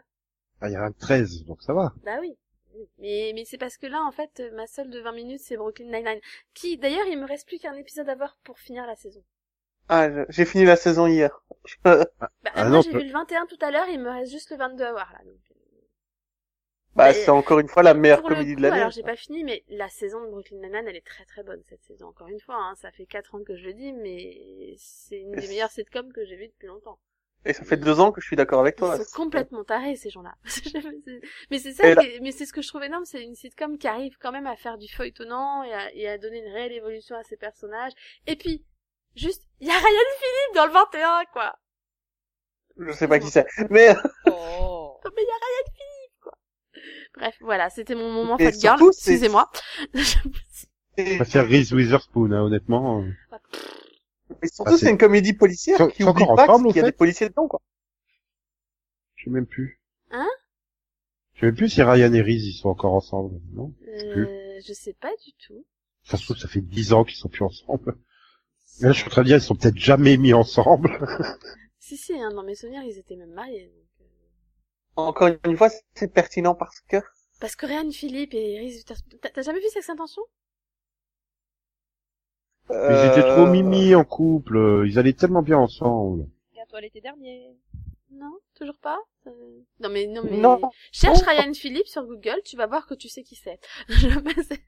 Ah, 0.59 0.69
il 0.69 0.73
y 0.73 0.75
a 0.75 0.83
un 0.83 0.91
13, 0.91 1.45
donc 1.45 1.61
ça 1.63 1.73
va. 1.73 1.93
Bah 2.03 2.17
oui. 2.19 2.35
Mais 2.99 3.31
mais 3.35 3.45
c'est 3.45 3.57
parce 3.57 3.77
que 3.77 3.87
là 3.87 4.01
en 4.03 4.11
fait, 4.11 4.41
ma 4.53 4.67
seule 4.67 4.89
de 4.89 4.99
20 4.99 5.11
minutes 5.11 5.41
c'est 5.41 5.57
Brooklyn 5.57 5.85
Nine-Nine 5.85 6.19
qui 6.53 6.77
d'ailleurs, 6.77 7.07
il 7.07 7.19
me 7.19 7.25
reste 7.25 7.47
plus 7.47 7.59
qu'un 7.59 7.75
épisode 7.75 8.09
à 8.09 8.15
voir 8.15 8.37
pour 8.43 8.59
finir 8.59 8.85
la 8.85 8.95
saison. 8.95 9.23
Ah, 9.89 10.07
j'ai 10.29 10.45
fini 10.45 10.65
la 10.65 10.75
saison 10.75 11.07
hier. 11.07 11.43
Bah 11.83 12.05
Ah 12.55 12.63
moi 12.63 12.69
non, 12.69 12.81
j'ai 12.81 12.91
vu 12.91 13.03
le 13.03 13.11
21 13.11 13.45
tout 13.45 13.57
à 13.61 13.71
l'heure, 13.71 13.87
il 13.89 13.99
me 13.99 14.09
reste 14.09 14.31
juste 14.31 14.49
le 14.51 14.57
22 14.57 14.83
à 14.83 14.91
voir 14.91 15.11
là. 15.13 15.19
Donc, 15.25 15.39
euh, 15.51 15.55
bah, 16.95 17.13
c'est 17.13 17.29
encore 17.29 17.59
une 17.59 17.67
fois 17.67 17.83
la 17.83 17.93
meilleure 17.93 18.21
comédie 18.21 18.53
coup, 18.53 18.57
de 18.57 18.63
l'année. 18.63 18.79
alors 18.79 18.91
j'ai 18.91 19.03
pas 19.03 19.15
fini, 19.15 19.43
mais 19.43 19.63
la 19.69 19.89
saison 19.89 20.21
de 20.23 20.29
Brooklyn 20.29 20.57
Nine-Nine, 20.57 20.87
elle 20.87 20.95
est 20.95 21.05
très 21.05 21.25
très 21.25 21.43
bonne 21.43 21.61
cette 21.69 21.83
saison. 21.83 22.07
Encore 22.07 22.27
une 22.27 22.39
fois, 22.39 22.55
hein, 22.55 22.75
ça 22.75 22.91
fait 22.91 23.05
quatre 23.05 23.35
ans 23.35 23.43
que 23.43 23.55
je 23.55 23.65
le 23.65 23.73
dis, 23.73 23.93
mais 23.93 24.75
c'est 24.77 25.19
une 25.19 25.31
des 25.31 25.47
meilleures 25.47 25.71
sitcoms 25.71 26.11
que 26.11 26.25
j'ai 26.25 26.35
vues 26.35 26.47
depuis 26.47 26.67
longtemps. 26.67 26.99
Et 27.45 27.53
ça 27.53 27.63
fait 27.63 27.77
deux 27.77 27.99
ans 27.99 28.11
que 28.11 28.21
je 28.21 28.27
suis 28.27 28.35
d'accord 28.35 28.59
avec 28.61 28.75
Ils 28.75 28.79
toi. 28.79 28.97
sont 29.03 29.15
complètement 29.23 29.63
tarés 29.63 29.95
ces 29.95 30.09
gens-là. 30.11 30.35
mais 31.51 31.57
c'est 31.59 31.73
ça, 31.73 31.93
là- 31.95 32.01
mais 32.21 32.31
c'est 32.31 32.45
ce 32.45 32.53
que 32.53 32.61
je 32.61 32.67
trouve 32.67 32.83
énorme, 32.83 33.05
c'est 33.05 33.23
une 33.23 33.33
sitcom 33.35 33.77
qui 33.79 33.87
arrive 33.87 34.15
quand 34.19 34.31
même 34.31 34.45
à 34.47 34.55
faire 34.55 34.77
du 34.77 34.87
feuilletonnant 34.87 35.63
et 35.63 35.73
à, 35.73 35.93
et 35.95 36.07
à 36.07 36.17
donner 36.19 36.39
une 36.45 36.53
réelle 36.53 36.71
évolution 36.73 37.15
à 37.15 37.23
ses 37.23 37.37
personnages. 37.37 37.93
Et 38.27 38.35
puis, 38.35 38.63
juste, 39.15 39.43
il 39.59 39.67
y 39.67 39.71
a 39.71 39.73
Ryan 39.73 39.81
Philippe 40.19 40.55
dans 40.55 40.65
le 40.67 40.71
21, 40.71 41.23
quoi. 41.33 41.55
Je 42.77 42.91
sais 42.91 43.07
pas 43.07 43.19
qui 43.19 43.29
c'est. 43.29 43.45
Mais, 43.69 43.95
Oh. 44.27 44.99
Oh, 45.03 45.09
mais 45.15 45.23
il 45.23 45.27
y 45.27 45.31
a 45.31 45.33
Ryan 45.33 45.73
Philippe, 45.75 46.21
quoi. 46.21 46.37
Bref, 47.15 47.35
voilà, 47.41 47.69
c'était 47.71 47.95
mon 47.95 48.11
moment 48.11 48.37
fat 48.37 48.51
girl. 48.51 48.79
Excusez-moi. 48.87 49.49
Je 50.97 51.15
préfère 51.15 51.47
Reese 51.47 51.71
Witherspoon, 51.71 52.31
hein, 52.33 52.41
honnêtement. 52.43 53.03
Mais 54.41 54.47
surtout, 54.47 54.73
Ah, 54.73 54.77
c'est- 54.77 54.89
une 54.91 54.97
comédie 54.97 55.33
policière 55.33 55.77
qui 55.89 56.03
oublie 56.03 56.23
encore 56.23 56.35
pas 56.35 56.57
qu'il 56.57 56.75
y 56.75 56.79
a 56.79 56.83
des 56.83 56.91
policiers 56.91 57.29
dedans, 57.29 57.47
quoi. 57.47 57.61
Je 59.15 59.25
sais 59.25 59.29
même 59.29 59.45
plus. 59.45 59.79
Hein? 60.11 60.27
Je 61.33 61.39
sais 61.41 61.45
même 61.47 61.55
plus 61.55 61.69
si 61.69 61.81
Ryan 61.81 62.13
et 62.13 62.21
Reese, 62.21 62.47
ils 62.47 62.53
sont 62.53 62.69
encore 62.69 62.93
ensemble, 62.93 63.39
non? 63.53 63.73
Euh, 63.87 64.59
je 64.65 64.73
sais 64.73 64.93
pas 64.93 65.11
du 65.25 65.33
tout. 65.45 65.65
Ça 66.03 66.17
se 66.17 66.23
trouve, 66.23 66.37
ça 66.37 66.47
fait 66.47 66.61
10 66.61 66.93
ans 66.93 67.03
qu'ils 67.03 67.17
sont 67.17 67.29
plus 67.29 67.43
ensemble. 67.43 67.97
Mais 68.79 68.87
là, 68.87 68.93
je 68.93 68.99
suis 68.99 69.07
en 69.07 69.11
train 69.11 69.21
de 69.21 69.27
dire, 69.27 69.37
ils 69.37 69.41
sont 69.41 69.55
peut-être 69.55 69.77
jamais 69.77 70.17
mis 70.17 70.33
ensemble. 70.33 70.89
Si, 71.83 71.97
si, 71.97 72.13
hein, 72.13 72.29
dans 72.31 72.43
mes 72.43 72.53
souvenirs, 72.55 72.83
ils 72.83 72.97
étaient 72.99 73.15
même 73.15 73.33
mariés. 73.33 73.65
donc, 73.65 74.01
euh. 74.01 74.05
Encore 74.95 75.29
une 75.45 75.57
fois, 75.57 75.69
c'est 75.95 76.13
pertinent 76.13 76.53
parce 76.53 76.79
que, 76.81 76.97
Parce 77.39 77.55
que 77.55 77.65
Ryan 77.65 77.89
Philippe 77.89 78.35
et 78.35 78.59
Reese. 78.59 78.85
T'as 78.85 79.41
jamais 79.41 79.59
vu 79.59 79.65
Sex 79.73 79.89
Intention? 79.89 80.21
Ils 82.69 83.11
étaient 83.11 83.21
trop 83.21 83.47
euh, 83.47 83.51
mimi 83.51 83.95
en 83.95 84.03
couple, 84.05 84.55
euh, 84.57 84.87
ils 84.87 84.97
allaient 84.99 85.13
tellement 85.13 85.41
bien 85.41 85.57
ensemble. 85.57 86.27
Regarde-toi 86.51 86.81
l'été 86.81 87.01
dernier. 87.01 87.55
Non 88.11 88.37
Toujours 88.55 88.77
pas 88.81 88.99
Euh, 89.27 89.31
Non, 89.79 89.89
mais... 89.89 90.05
Non, 90.07 90.21
mais... 90.23 90.37
Non. 90.37 90.59
Cherche 90.91 91.19
Non. 91.19 91.25
Ryan 91.27 91.53
Philippe 91.53 91.87
sur 91.87 92.05
Google, 92.05 92.41
tu 92.45 92.57
vas 92.57 92.67
voir 92.67 92.85
que 92.85 92.93
tu 92.93 93.07
sais 93.09 93.23
qui 93.23 93.35
c'est. 93.35 93.59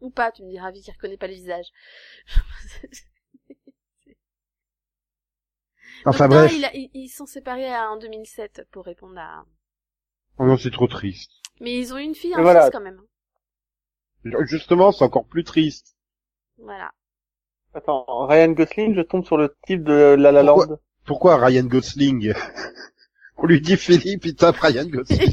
Ou 0.00 0.10
pas, 0.10 0.32
tu 0.32 0.42
me 0.42 0.50
diras, 0.50 0.64
Ravi 0.64 0.82
qui 0.82 0.90
reconnaît 0.90 1.16
pas 1.16 1.28
le 1.28 1.34
visage. 1.34 1.66
Enfin 6.04 6.26
Donc, 6.28 6.34
non, 6.36 6.42
bref, 6.46 6.52
il 6.56 6.64
a- 6.64 6.74
ils, 6.74 6.90
ils 6.94 7.08
sont 7.08 7.26
séparés 7.26 7.72
en 7.76 7.96
2007 7.96 8.66
pour 8.72 8.84
répondre 8.84 9.18
à... 9.18 9.44
oh 10.38 10.46
non, 10.46 10.56
c'est 10.56 10.72
trop 10.72 10.88
triste. 10.88 11.30
Mais 11.60 11.78
ils 11.78 11.94
ont 11.94 11.98
eu 11.98 12.02
une 12.02 12.14
fille, 12.16 12.34
un 12.34 12.42
voilà. 12.42 12.62
fils 12.62 12.72
quand 12.72 12.80
même. 12.80 13.00
Justement, 14.46 14.90
c'est 14.90 15.04
encore 15.04 15.26
plus 15.26 15.44
triste. 15.44 15.96
Voilà. 16.58 16.92
Attends, 17.74 18.26
Ryan 18.26 18.50
Gosling, 18.52 18.94
je 18.94 19.00
tombe 19.00 19.24
sur 19.24 19.38
le 19.38 19.56
type 19.66 19.82
de 19.82 20.14
La 20.18 20.30
La 20.30 20.44
Pourquoi 20.44 20.66
Land. 20.66 20.78
Pourquoi 21.04 21.36
Ryan 21.36 21.64
Gosling 21.64 22.34
On 23.38 23.46
lui 23.46 23.60
dit 23.60 23.76
Philippe, 23.76 24.26
il 24.26 24.36
tape 24.36 24.56
Ryan 24.56 24.86
Gosling. 24.86 25.18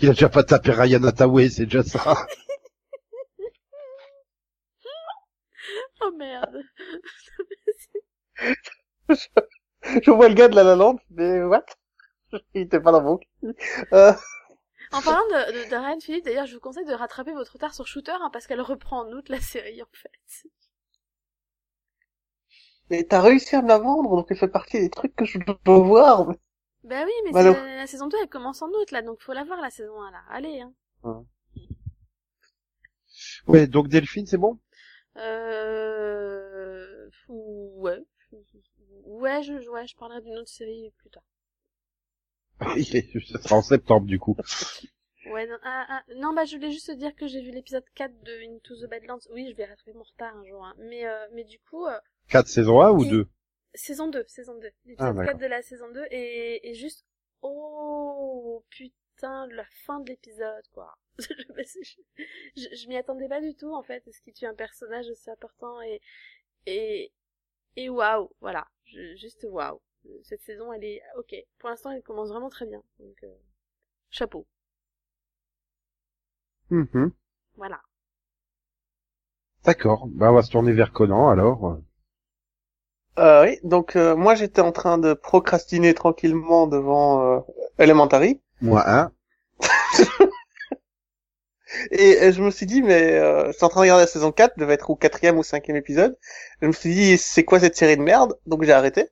Il 0.00 0.08
a 0.08 0.12
déjà 0.12 0.28
pas 0.28 0.42
tapé 0.42 0.72
Ryan 0.72 1.04
Hathaway, 1.04 1.48
c'est 1.48 1.64
déjà 1.64 1.84
ça. 1.84 2.26
oh 6.00 6.10
merde. 6.18 6.58
Je 9.08 10.10
vois 10.10 10.28
le 10.28 10.34
gars 10.34 10.48
de 10.48 10.56
La 10.56 10.64
La 10.64 10.74
Land, 10.74 10.98
mais 11.10 11.42
what? 11.42 11.64
Il 12.54 12.62
était 12.62 12.80
pas 12.80 12.92
dans 12.92 13.02
mon 13.02 13.18
cul. 13.18 13.54
Euh, 13.92 14.12
En 14.92 15.00
parlant 15.00 15.26
de, 15.28 15.64
de, 15.64 15.70
de 15.70 15.76
Ryan 15.76 16.00
Philippe, 16.00 16.24
d'ailleurs, 16.24 16.46
je 16.46 16.54
vous 16.54 16.60
conseille 16.60 16.84
de 16.84 16.92
rattraper 16.92 17.32
votre 17.32 17.52
retard 17.54 17.74
sur 17.74 17.86
Shooter, 17.86 18.12
hein, 18.12 18.30
parce 18.32 18.46
qu'elle 18.46 18.60
reprend 18.60 19.00
en 19.00 19.12
août 19.12 19.28
la 19.28 19.40
série, 19.40 19.82
en 19.82 19.88
fait. 19.92 20.48
mais 22.90 23.04
t'as 23.04 23.22
réussi 23.22 23.56
à 23.56 23.62
me 23.62 23.68
la 23.68 23.78
vendre, 23.78 24.16
donc 24.16 24.26
elle 24.28 24.36
fait 24.36 24.48
partie 24.48 24.78
des 24.78 24.90
trucs 24.90 25.16
que 25.16 25.24
je 25.24 25.38
dois 25.38 25.78
voir. 25.78 26.26
Bah 26.84 27.04
oui, 27.06 27.12
mais 27.24 27.32
Bah 27.32 27.42
la, 27.42 27.86
saison 27.86 28.08
2, 28.08 28.18
elle 28.20 28.28
commence 28.28 28.60
en 28.60 28.68
août, 28.68 28.90
là, 28.90 29.00
donc 29.00 29.22
faut 29.22 29.32
la 29.32 29.44
voir, 29.44 29.60
la 29.60 29.70
saison 29.70 29.98
1, 30.02 30.10
là. 30.10 30.22
Allez, 30.28 30.60
hein. 30.60 31.24
Ouais, 33.46 33.66
donc 33.66 33.88
Delphine, 33.88 34.26
c'est 34.26 34.36
bon? 34.36 34.58
Euh... 35.16 37.08
Ouais. 37.28 37.98
Ouais, 39.04 39.42
je, 39.42 39.54
ouais, 39.70 39.86
je 39.86 39.96
parlerai 39.96 40.20
d'une 40.20 40.36
autre 40.36 40.50
série 40.50 40.92
plus 40.98 41.10
tard. 41.10 41.22
Ça 43.32 43.42
sera 43.42 43.56
en 43.56 43.62
septembre, 43.62 44.06
du 44.06 44.18
coup. 44.18 44.36
Ouais, 45.30 45.46
non, 45.46 45.56
ah, 45.62 45.86
ah, 45.88 46.02
non, 46.16 46.32
bah, 46.34 46.44
je 46.44 46.56
voulais 46.56 46.72
juste 46.72 46.88
te 46.88 46.92
dire 46.92 47.14
que 47.14 47.26
j'ai 47.28 47.40
vu 47.42 47.50
l'épisode 47.52 47.84
4 47.94 48.12
de 48.24 48.32
Into 48.50 48.74
the 48.76 48.88
Badlands. 48.90 49.20
Oui, 49.30 49.48
je 49.50 49.54
vais 49.56 49.64
rattraper 49.66 49.92
mon 49.92 50.02
retard 50.02 50.36
un 50.36 50.44
jour, 50.44 50.64
hein. 50.64 50.74
Mais, 50.78 51.06
euh, 51.06 51.26
mais 51.32 51.44
du 51.44 51.58
coup, 51.60 51.86
euh, 51.86 51.98
4 52.28 52.48
saison 52.48 52.80
1 52.82 52.90
ou 52.92 53.04
Il- 53.04 53.10
2 53.10 53.28
saison 53.74 54.08
2, 54.08 54.24
saison 54.26 54.58
2. 54.58 54.68
Ah, 54.68 54.72
L'épisode 54.84 55.16
d'accord. 55.16 55.24
4 55.32 55.38
de 55.40 55.46
la 55.46 55.62
saison 55.62 55.90
2 55.92 56.04
et, 56.10 56.68
et 56.70 56.74
juste, 56.74 57.06
oh, 57.42 58.64
putain, 58.68 59.46
la 59.48 59.64
fin 59.86 60.00
de 60.00 60.08
l'épisode, 60.10 60.64
quoi. 60.72 60.92
je, 61.18 61.24
je, 62.56 62.76
je 62.76 62.88
m'y 62.88 62.96
attendais 62.96 63.28
pas 63.28 63.40
du 63.40 63.54
tout, 63.54 63.72
en 63.72 63.82
fait, 63.82 64.02
ce 64.12 64.20
qui 64.22 64.32
tue 64.32 64.46
un 64.46 64.54
personnage 64.54 65.08
aussi 65.08 65.30
important 65.30 65.80
et, 65.82 66.00
et, 66.66 67.12
et 67.76 67.88
waouh, 67.88 68.28
voilà. 68.40 68.66
Je- 68.84 69.14
juste 69.16 69.46
waouh. 69.48 69.80
Cette 70.24 70.42
saison, 70.42 70.72
elle 70.72 70.84
est, 70.84 71.02
ok. 71.18 71.34
Pour 71.58 71.70
l'instant, 71.70 71.90
elle 71.90 72.02
commence 72.02 72.28
vraiment 72.28 72.50
très 72.50 72.66
bien. 72.66 72.82
Donc, 72.98 73.16
euh, 73.24 73.34
chapeau. 74.10 74.46
Mhm. 76.70 77.12
Voilà. 77.56 77.80
D'accord. 79.64 80.06
Bah, 80.08 80.30
on 80.30 80.34
va 80.34 80.42
se 80.42 80.50
tourner 80.50 80.72
vers 80.72 80.92
Conan, 80.92 81.28
alors. 81.28 81.78
Euh, 83.18 83.44
oui, 83.44 83.58
donc 83.62 83.96
euh, 83.96 84.16
moi 84.16 84.34
j'étais 84.34 84.62
en 84.62 84.72
train 84.72 84.96
de 84.96 85.12
procrastiner 85.12 85.92
tranquillement 85.92 86.66
devant 86.66 87.22
euh, 87.22 87.40
Elementary 87.78 88.40
Moi, 88.62 89.10
et, 91.90 92.24
et 92.24 92.32
je 92.32 92.42
me 92.42 92.50
suis 92.50 92.66
dit 92.66 92.82
mais 92.82 93.12
euh, 93.14 93.50
j'étais 93.52 93.64
en 93.64 93.68
train 93.68 93.80
de 93.80 93.82
regarder 93.82 94.02
la 94.04 94.06
saison 94.06 94.32
4, 94.32 94.58
devait 94.58 94.74
être 94.74 94.90
au 94.90 94.96
quatrième 94.96 95.38
ou 95.38 95.42
cinquième 95.42 95.76
épisode. 95.76 96.16
Je 96.60 96.66
me 96.66 96.72
suis 96.72 96.94
dit 96.94 97.18
c'est 97.18 97.44
quoi 97.44 97.60
cette 97.60 97.76
série 97.76 97.96
de 97.96 98.02
merde? 98.02 98.38
Donc 98.46 98.62
j'ai 98.64 98.72
arrêté 98.72 99.08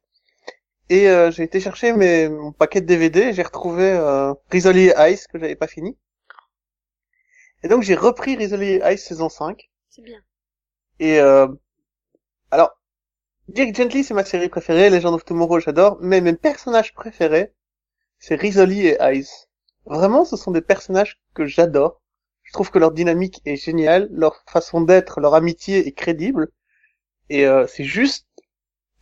et 0.91 1.09
euh, 1.09 1.31
j'ai 1.31 1.45
été 1.45 1.61
chercher 1.61 1.95
mes 1.95 2.29
mon 2.29 2.53
paquet 2.53 2.83
de 2.83 2.87
DVD. 2.87 3.33
J'ai 3.33 3.43
retrouvé 3.43 3.91
euh, 3.93 4.35
Rizzoli 4.51 4.89
et 4.89 5.13
Ice 5.13 5.27
que 5.27 5.39
j'avais 5.39 5.57
pas 5.57 5.69
fini. 5.69 5.97
Et 7.63 7.69
donc 7.69 7.83
j'ai 7.83 7.95
repris 7.95 8.37
Rizzoli 8.37 8.73
et 8.73 8.93
Ice 8.93 9.05
saison 9.07 9.29
5 9.31 9.71
C'est 9.89 10.03
bien. 10.03 10.21
et 10.99 11.21
euh, 11.21 11.49
alors 12.51 12.71
Dirk 13.49 13.75
Gently 13.75 14.05
c'est 14.05 14.15
ma 14.15 14.25
série 14.25 14.49
préférée, 14.49 14.91
Legend 14.91 15.15
of 15.15 15.25
Tomorrow 15.25 15.61
j'adore, 15.61 15.99
mais 16.01 16.21
mes 16.21 16.35
personnages 16.35 16.93
préférés 16.95 17.55
c'est 18.19 18.35
Rizzoli 18.35 18.87
et 18.89 18.99
Ice. 19.15 19.49
Vraiment, 19.87 20.25
ce 20.25 20.37
sont 20.37 20.51
des 20.51 20.61
personnages 20.61 21.21
que 21.35 21.47
j'adore. 21.47 22.03
Je 22.43 22.53
trouve 22.53 22.71
que 22.71 22.79
leur 22.79 22.93
dynamique 22.93 23.41
est 23.47 23.57
géniale, 23.57 24.09
leur 24.13 24.43
façon 24.47 24.81
d'être, 24.83 25.21
leur 25.21 25.35
amitié 25.35 25.87
est 25.87 25.93
crédible. 25.93 26.49
Et 27.31 27.47
euh, 27.47 27.67
c'est 27.67 27.85
juste... 27.85 28.27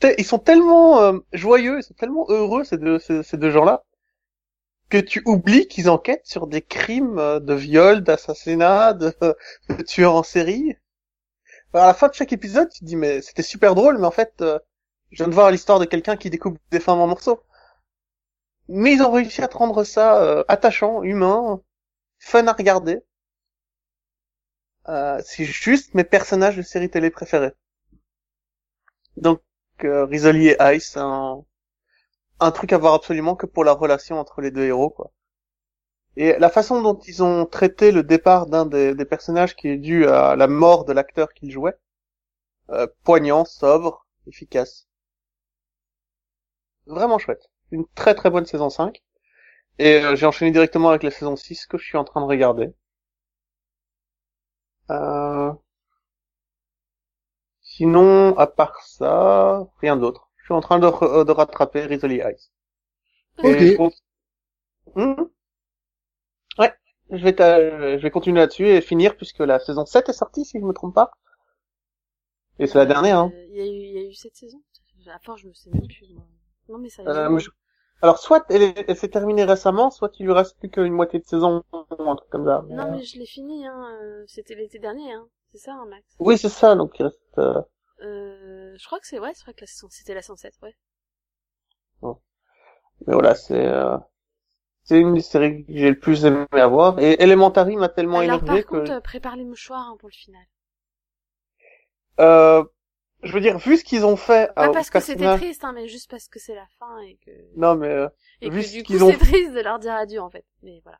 Ils 0.02 0.24
sont 0.24 0.38
tellement 0.38 1.00
euh, 1.00 1.18
joyeux, 1.32 1.78
ils 1.78 1.82
sont 1.82 1.94
tellement 1.94 2.26
heureux, 2.28 2.64
ces 2.64 2.78
deux, 2.78 2.98
ces, 2.98 3.36
deux 3.36 3.50
gens-là, 3.50 3.84
que 4.90 4.98
tu 4.98 5.22
oublies 5.26 5.66
qu'ils 5.68 5.90
enquêtent 5.90 6.26
sur 6.26 6.46
des 6.46 6.62
crimes 6.62 7.18
euh, 7.18 7.40
de 7.40 7.54
viol, 7.54 8.02
d'assassinat, 8.02 8.92
de, 8.94 9.14
de 9.68 9.82
tueurs 9.82 10.14
en 10.14 10.22
série. 10.22 10.76
À 11.72 11.86
la 11.86 11.94
fin 11.94 12.08
de 12.08 12.14
chaque 12.14 12.32
épisode, 12.32 12.68
tu 12.70 12.80
te 12.80 12.84
dis, 12.84 12.96
mais 12.96 13.22
c'était 13.22 13.42
super 13.42 13.74
drôle, 13.74 13.98
mais 13.98 14.06
en 14.06 14.10
fait, 14.10 14.34
euh, 14.40 14.58
je 15.10 15.18
viens 15.18 15.28
de 15.28 15.34
voir 15.34 15.50
l'histoire 15.50 15.78
de 15.78 15.84
quelqu'un 15.86 16.16
qui 16.16 16.30
découpe 16.30 16.58
des 16.70 16.80
femmes 16.80 17.00
en 17.00 17.06
morceaux. 17.06 17.42
Mais 18.68 18.92
ils 18.94 19.02
ont 19.02 19.10
réussi 19.10 19.42
à 19.42 19.48
te 19.48 19.56
rendre 19.56 19.84
ça 19.84 20.22
euh, 20.22 20.44
attachant, 20.48 21.02
humain, 21.02 21.60
fun 22.18 22.46
à 22.46 22.52
regarder. 22.52 23.00
Euh, 24.88 25.20
c'est 25.24 25.44
juste 25.44 25.94
mes 25.94 26.02
personnages 26.04 26.56
de 26.56 26.62
série 26.62 26.90
télé 26.90 27.10
préférés. 27.10 27.52
Donc, 29.16 29.40
euh, 29.84 30.06
et 30.10 30.76
Ice, 30.76 30.96
un, 30.96 31.42
truc 32.52 32.72
à 32.72 32.78
voir 32.78 32.94
absolument 32.94 33.36
que 33.36 33.46
pour 33.46 33.64
la 33.64 33.72
relation 33.72 34.18
entre 34.18 34.40
les 34.40 34.50
deux 34.50 34.64
héros, 34.64 34.90
quoi. 34.90 35.12
Et 36.16 36.36
la 36.38 36.50
façon 36.50 36.82
dont 36.82 36.98
ils 37.06 37.22
ont 37.22 37.46
traité 37.46 37.92
le 37.92 38.02
départ 38.02 38.46
d'un 38.46 38.66
des, 38.66 38.94
des 38.94 39.04
personnages 39.04 39.54
qui 39.56 39.68
est 39.68 39.76
dû 39.76 40.06
à 40.06 40.36
la 40.36 40.48
mort 40.48 40.84
de 40.84 40.92
l'acteur 40.92 41.32
qu'il 41.32 41.50
jouait, 41.50 41.76
euh, 42.70 42.86
poignant, 43.04 43.44
sobre, 43.44 44.06
efficace. 44.26 44.88
Vraiment 46.86 47.18
chouette. 47.18 47.50
Une 47.70 47.86
très 47.94 48.14
très 48.14 48.30
bonne 48.30 48.46
saison 48.46 48.70
5. 48.70 49.02
Et 49.78 50.02
euh, 50.04 50.16
j'ai 50.16 50.26
enchaîné 50.26 50.50
directement 50.50 50.90
avec 50.90 51.02
la 51.02 51.10
saison 51.10 51.36
6 51.36 51.66
que 51.66 51.78
je 51.78 51.84
suis 51.84 51.98
en 51.98 52.04
train 52.04 52.20
de 52.20 52.26
regarder. 52.26 52.72
Euh... 54.90 55.52
Sinon, 57.78 58.36
à 58.38 58.46
part 58.46 58.82
ça, 58.82 59.66
rien 59.80 59.96
d'autre. 59.96 60.28
Je 60.38 60.44
suis 60.46 60.54
en 60.54 60.60
train 60.60 60.78
de, 60.80 60.86
re- 60.86 61.24
de 61.24 61.32
rattraper 61.32 61.82
Rizzoli 61.86 62.20
Ice. 62.34 62.50
Et 63.42 63.76
Ok. 63.78 63.94
Mhm. 64.96 65.30
Ouais, 66.58 66.74
je 67.10 67.24
vais, 67.24 67.34
t'a- 67.34 67.96
je 67.96 68.02
vais 68.02 68.10
continuer 68.10 68.40
là-dessus 68.40 68.66
et 68.66 68.82
finir 68.82 69.16
puisque 69.16 69.38
la 69.40 69.58
saison 69.58 69.86
7 69.86 70.10
est 70.10 70.12
sortie, 70.12 70.44
si 70.44 70.60
je 70.60 70.64
me 70.64 70.74
trompe 70.74 70.94
pas. 70.94 71.10
Et 72.58 72.66
c'est 72.66 72.78
la 72.78 72.86
dernière, 72.86 73.18
hein. 73.18 73.32
Euh, 73.34 73.46
Il 73.50 73.56
y 73.56 73.60
a 73.60 73.66
eu, 73.66 73.68
il 73.70 73.92
y 73.92 73.98
a 73.98 74.02
eu 74.08 74.14
cette 74.14 74.36
saison. 74.36 74.62
À 75.06 75.18
force, 75.20 75.40
je 75.40 75.48
me 75.48 75.54
sais 75.54 75.70
même 75.70 75.86
plus. 75.86 76.08
Moi. 76.12 76.24
Non 76.68 76.78
mais 76.78 76.90
ça. 76.90 77.02
Euh, 77.02 77.38
je- 77.38 77.50
Alors, 78.02 78.18
soit 78.18 78.44
elle, 78.50 78.62
est- 78.62 78.84
elle 78.86 78.96
s'est 78.96 79.08
terminée 79.08 79.44
récemment, 79.44 79.90
soit 79.90 80.12
il 80.18 80.26
lui 80.26 80.32
reste 80.32 80.58
plus 80.58 80.68
qu'une 80.70 80.92
moitié 80.92 81.18
de 81.18 81.24
saison, 81.24 81.64
ou 81.72 82.10
un 82.10 82.16
truc 82.16 82.28
comme 82.30 82.44
ça. 82.44 82.64
Non 82.68 82.90
mais 82.90 83.02
je 83.04 83.18
l'ai 83.18 83.26
fini. 83.26 83.66
Hein. 83.66 83.98
euh, 84.02 84.24
C'était 84.26 84.54
l'été 84.54 84.78
dernier. 84.78 85.12
Hein. 85.12 85.28
C'est 85.52 85.58
ça, 85.58 85.72
hein, 85.74 85.86
Max? 85.86 86.04
Oui, 86.18 86.38
c'est 86.38 86.48
ça, 86.48 86.74
donc 86.74 86.98
il 86.98 87.04
reste... 87.04 87.18
euh, 87.38 87.60
Euh, 88.02 88.74
je 88.78 88.84
crois 88.86 88.98
que 89.00 89.06
c'est 89.06 89.18
ouais, 89.18 89.32
c'est 89.34 89.42
vrai 89.44 89.54
que 89.54 89.66
c'était 89.66 90.14
la 90.14 90.22
107, 90.22 90.54
ouais. 90.62 90.74
Mais 93.06 93.14
voilà, 93.14 93.34
c'est... 93.34 93.66
euh, 93.66 93.96
C'est 94.84 95.00
une 95.00 95.14
des 95.14 95.22
séries 95.22 95.64
que 95.64 95.72
j'ai 95.74 95.90
le 95.90 95.98
plus 95.98 96.24
aimé 96.26 96.46
avoir. 96.52 96.98
Et 97.00 97.22
Elementary 97.22 97.76
m'a 97.76 97.88
tellement 97.88 98.20
Alors 98.20 98.40
énervé 98.40 98.62
par 98.62 98.66
contre, 98.66 98.84
que... 98.86 98.92
euh, 98.92 99.00
prépare 99.00 99.36
les 99.36 99.44
mouchoirs 99.44 99.88
hein, 99.88 99.96
pour 99.98 100.08
le 100.08 100.14
final. 100.14 100.44
Euh, 102.20 102.64
je 103.22 103.32
veux 103.32 103.40
dire, 103.40 103.58
vu 103.58 103.76
ce 103.76 103.84
qu'ils 103.84 104.04
ont 104.04 104.16
fait... 104.16 104.52
Pas 104.54 104.68
euh, 104.68 104.72
parce 104.72 104.90
que 104.90 105.00
c'était 105.00 105.36
triste, 105.36 105.64
hein, 105.64 105.72
mais 105.72 105.88
juste 105.88 106.10
parce 106.10 106.28
que 106.28 106.38
c'est 106.38 106.54
la 106.54 106.66
fin 106.78 106.98
et 107.00 107.16
que 107.24 107.30
Non, 107.56 107.74
mais... 107.76 107.88
euh, 107.88 108.08
et 108.40 108.50
vu 108.50 108.62
que 108.62 108.68
du 108.70 108.84
coup 108.84 109.04
ont 109.04 109.10
c'est 109.10 109.18
triste 109.18 109.52
de 109.52 109.60
leur 109.60 109.78
dire 109.78 109.94
adieu 109.94 110.20
en 110.20 110.30
fait. 110.30 110.44
Mais 110.62 110.80
voilà. 110.84 110.98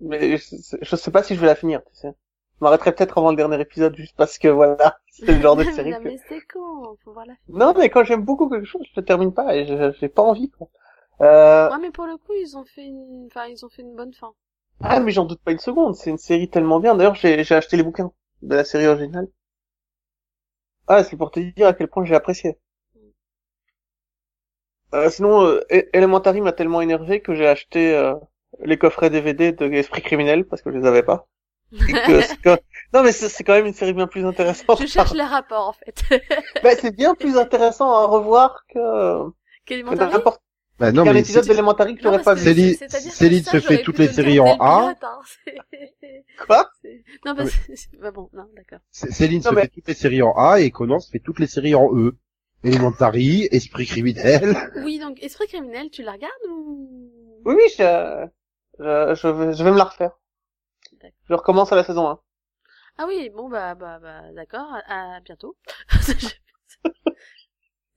Mais 0.00 0.36
je, 0.36 0.76
je 0.82 0.96
sais 0.96 1.10
pas 1.10 1.22
si 1.22 1.34
je 1.34 1.40
vais 1.40 1.46
la 1.46 1.54
finir, 1.54 1.82
tu 1.84 1.94
sais. 1.94 2.14
Je 2.60 2.64
m'arrêterai 2.64 2.92
peut-être 2.94 3.18
avant 3.18 3.30
le 3.30 3.36
dernier 3.36 3.60
épisode, 3.60 3.96
juste 3.96 4.14
parce 4.16 4.38
que 4.38 4.48
voilà, 4.48 4.98
c'est 5.10 5.34
le 5.34 5.40
genre 5.40 5.56
de 5.56 5.64
série 5.64 5.90
non, 5.90 5.98
que... 5.98 6.08
mais 6.08 6.18
c'est 6.28 6.40
con, 6.42 6.96
faut 7.04 7.12
voir 7.12 7.26
la 7.26 7.34
fin. 7.34 7.40
Non, 7.48 7.74
mais 7.76 7.90
quand 7.90 8.04
j'aime 8.04 8.22
beaucoup 8.24 8.48
quelque 8.48 8.64
chose, 8.66 8.82
je 8.94 9.00
le 9.00 9.04
termine 9.04 9.32
pas 9.32 9.54
et 9.56 9.66
je- 9.66 9.92
j'ai 10.00 10.08
pas 10.08 10.22
envie, 10.22 10.50
quoi. 10.50 10.68
Euh... 11.20 11.70
Ouais, 11.70 11.78
mais 11.78 11.90
pour 11.90 12.06
le 12.06 12.16
coup, 12.16 12.32
ils 12.32 12.56
ont 12.56 12.64
fait 12.64 12.86
une, 12.86 13.26
enfin, 13.26 13.46
ils 13.46 13.64
ont 13.66 13.68
fait 13.68 13.82
une 13.82 13.94
bonne 13.96 14.14
fin. 14.14 14.34
Ah, 14.84 15.00
mais 15.00 15.10
j'en 15.10 15.24
doute 15.24 15.40
pas 15.42 15.50
une 15.50 15.58
seconde, 15.58 15.96
c'est 15.96 16.10
une 16.10 16.16
série 16.18 16.48
tellement 16.48 16.78
bien. 16.78 16.94
D'ailleurs, 16.94 17.16
j'ai 17.16 17.42
j'ai 17.42 17.56
acheté 17.56 17.76
les 17.76 17.82
bouquins 17.82 18.12
de 18.42 18.54
la 18.54 18.62
série 18.64 18.86
originale. 18.86 19.26
Ah, 20.86 21.04
c'est 21.04 21.18
pour 21.18 21.30
te 21.30 21.40
dire 21.40 21.66
à 21.66 21.74
quel 21.74 21.88
point 21.88 22.06
j'ai 22.06 22.14
apprécié. 22.14 22.56
Euh, 24.94 25.10
sinon, 25.10 25.42
euh, 25.44 25.60
E- 25.70 25.90
Elementary 25.92 26.40
m'a 26.40 26.52
tellement 26.52 26.80
énervé 26.80 27.20
que 27.20 27.34
j'ai 27.34 27.46
acheté 27.46 27.94
euh, 27.94 28.14
les 28.60 28.78
coffrets 28.78 29.10
DVD 29.10 29.52
de 29.52 29.70
Esprit 29.70 30.00
criminel 30.00 30.46
parce 30.46 30.62
que 30.62 30.72
je 30.72 30.78
les 30.78 30.86
avais 30.86 31.02
pas. 31.02 31.28
Que 32.42 32.58
Non, 32.92 33.02
mais 33.02 33.12
c'est 33.12 33.42
quand 33.44 33.54
même 33.54 33.66
une 33.66 33.74
série 33.74 33.92
bien 33.92 34.06
plus 34.06 34.24
intéressante. 34.24 34.80
Je 34.80 34.86
cherche 34.86 35.12
les 35.14 35.22
rapports 35.24 35.68
en 35.68 35.72
fait. 35.72 36.02
Ben, 36.62 36.76
c'est 36.80 36.94
bien 36.94 37.14
plus 37.14 37.36
intéressant 37.36 37.90
à 37.92 38.06
revoir 38.06 38.64
que, 38.72 38.78
que 38.78 39.32
Qu'Elementary 39.66 40.12
n'importe 40.12 40.40
Bah 40.78 40.92
non, 40.92 41.04
mais 41.04 41.20
épisode 41.20 41.46
d'Elementary 41.46 41.96
que 41.96 42.02
j'aurais 42.02 42.22
pas 42.22 42.34
vu. 42.34 42.42
Céline- 42.42 43.44
se 43.44 43.60
fait 43.60 43.82
toutes 43.82 43.98
les 43.98 44.06
le 44.06 44.12
séries 44.12 44.40
en 44.40 44.56
A. 44.60 44.94
hein. 45.02 45.20
Quoi 46.46 46.68
Non, 47.24 47.34
parce 47.34 47.50
que, 47.50 47.96
bah 48.00 48.10
bon, 48.10 48.28
non, 48.32 48.46
d'accord. 48.56 48.80
Céline 48.90 49.42
se 49.42 49.52
fait 49.54 49.68
toutes 49.68 49.88
les 49.88 49.94
séries 49.94 50.22
en 50.22 50.32
A 50.36 50.60
et 50.60 50.70
Conan 50.70 51.00
se 51.00 51.10
fait 51.10 51.20
toutes 51.20 51.38
les 51.40 51.46
séries 51.46 51.74
en 51.74 51.88
E. 51.96 52.16
Elementary, 52.64 53.46
Esprit 53.52 53.86
criminel. 53.86 54.56
Oui, 54.84 54.98
donc, 54.98 55.22
Esprit 55.22 55.46
criminel, 55.48 55.90
tu 55.90 56.02
la 56.02 56.12
regardes 56.12 56.32
ou... 56.50 57.10
Oui, 57.44 57.54
oui, 57.56 57.64
je, 57.78 58.26
je, 58.78 59.14
je 59.14 59.28
vais, 59.28 59.52
je 59.52 59.62
vais 59.64 59.70
me 59.70 59.76
la 59.76 59.84
refaire. 59.84 60.12
Je 61.28 61.34
recommence 61.34 61.72
à 61.72 61.76
la 61.76 61.84
saison 61.84 62.08
1. 62.08 62.20
Ah 62.98 63.06
oui, 63.06 63.30
bon, 63.30 63.48
bah, 63.48 63.74
bah, 63.74 63.98
bah, 63.98 64.32
d'accord, 64.32 64.72
à, 64.86 65.16
à 65.16 65.20
bientôt. 65.20 65.56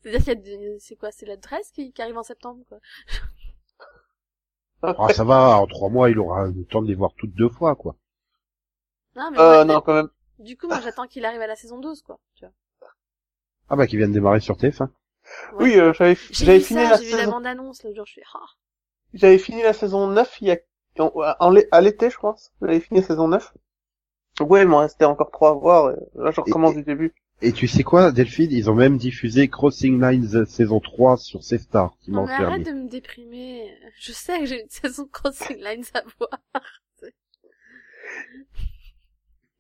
C'est-à-dire 0.02 0.24
qu'il 0.44 0.62
y 0.62 0.68
a, 0.76 0.80
c'est 0.80 0.96
quoi, 0.96 1.12
c'est 1.12 1.26
la 1.26 1.38
13 1.38 1.72
qui, 1.72 1.92
qui 1.92 2.02
arrive 2.02 2.18
en 2.18 2.24
septembre, 2.24 2.64
quoi. 2.68 2.80
Ah, 4.82 5.14
ça 5.14 5.24
va, 5.24 5.60
en 5.60 5.68
trois 5.68 5.90
mois, 5.90 6.10
il 6.10 6.18
aura 6.18 6.48
le 6.48 6.66
temps 6.66 6.82
de 6.82 6.88
les 6.88 6.96
voir 6.96 7.14
toutes 7.16 7.36
deux 7.36 7.50
fois, 7.50 7.76
quoi. 7.76 7.96
Non, 9.16 9.32
mais 9.32 9.38
Euh, 9.40 9.66
moi, 9.66 9.66
non, 9.66 9.82
quand 9.82 9.94
même. 9.94 10.10
du 10.40 10.58
coup, 10.58 10.68
moi, 10.68 10.80
j'attends 10.82 11.08
qu'il 11.08 11.26
arrive 11.26 11.42
à 11.42 11.48
la 11.48 11.56
saison 11.56 11.80
12, 11.80 12.02
quoi, 12.04 12.20
tu 12.36 12.46
vois. 12.46 12.54
Ah 13.70 13.76
bah, 13.78 13.88
qui 13.88 13.96
vient 13.96 14.10
de 14.10 14.14
démarrer 14.14 14.42
sur 14.42 14.58
TF1. 14.58 14.90
Ouais. 15.52 15.64
Oui, 15.64 15.80
euh, 15.80 15.94
j'avais, 15.94 16.16
J'ai 16.30 16.60
fini 16.62 16.82
ça, 16.84 16.90
la 16.92 16.98
j'ai 16.98 17.06
vu 17.06 17.12
la 17.12 17.18
saison, 17.20 17.32
bande-annonce, 17.32 17.84
l'autre 17.84 17.96
jour, 17.96 18.06
je 18.06 18.14
fais, 18.16 18.24
ah, 18.34 18.46
j'avais 19.14 19.38
fini 19.38 19.62
la 19.64 19.74
saison 19.74 20.08
9 20.08 20.42
il 20.42 20.48
y 20.48 20.52
a, 20.52 20.58
en, 21.00 21.12
en 21.40 21.56
à 21.72 21.82
l'été, 21.82 22.10
je 22.10 22.18
pense. 22.18 22.52
J'avais 22.62 22.80
fini 22.80 23.02
saison 23.04 23.28
9. 23.28 23.54
Ouais, 24.42 24.62
il 24.62 24.68
m'en 24.68 24.80
restait 24.80 25.06
encore 25.06 25.32
trois 25.32 25.50
à 25.52 25.54
voir, 25.54 25.92
et 25.92 25.96
là, 26.16 26.32
je 26.32 26.42
recommence 26.42 26.76
du 26.76 26.84
début. 26.84 27.14
Et 27.42 27.52
tu 27.52 27.68
sais 27.68 27.84
quoi, 27.84 28.12
Delphine, 28.12 28.52
ils 28.52 28.70
ont 28.70 28.76
même 28.76 28.98
diffusé 28.98 29.48
Crossing 29.48 30.02
Lines 30.02 30.36
euh, 30.36 30.46
saison 30.46 30.80
3 30.80 31.18
sur 31.18 31.42
dimanche 31.44 32.30
mais 32.30 32.38
dernier. 32.38 32.44
arrête 32.44 32.66
de 32.66 32.72
me 32.72 32.88
déprimer. 32.90 33.72
Je 34.00 34.12
sais 34.12 34.40
que 34.40 34.46
j'ai 34.46 34.62
une 34.62 34.70
saison 34.70 35.08
Crossing 35.12 35.58
Lines 35.58 35.86
à 35.94 36.02
voir. 36.20 36.32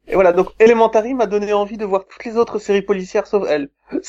Et 0.07 0.13
voilà, 0.15 0.31
donc 0.31 0.49
Elementary 0.59 1.13
m'a 1.13 1.27
donné 1.27 1.53
envie 1.53 1.77
de 1.77 1.85
voir 1.85 2.07
toutes 2.07 2.23
les 2.25 2.37
autres 2.37 2.59
séries 2.59 2.81
policières 2.81 3.27
sauf 3.27 3.45
elle. 3.47 3.69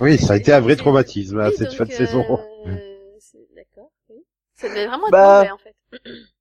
Oui, 0.00 0.18
ça 0.18 0.34
a 0.34 0.36
été 0.36 0.52
un 0.52 0.60
vrai 0.60 0.76
traumatisme, 0.76 1.38
à 1.40 1.48
Oui, 1.48 1.54
cette 1.56 1.68
donc, 1.68 1.76
fin 1.76 1.84
de 1.86 1.92
saison. 1.92 2.22
euh, 2.66 2.76
c'est- 3.18 3.38
D'accord, 3.54 3.90
oui. 4.10 4.16
Ça 4.56 4.68
devait 4.68 4.86
vraiment 4.86 5.06
être 5.08 5.12
Bah. 5.12 5.38
mauvais, 5.40 5.50
en 5.52 5.58
fait. 5.58 5.74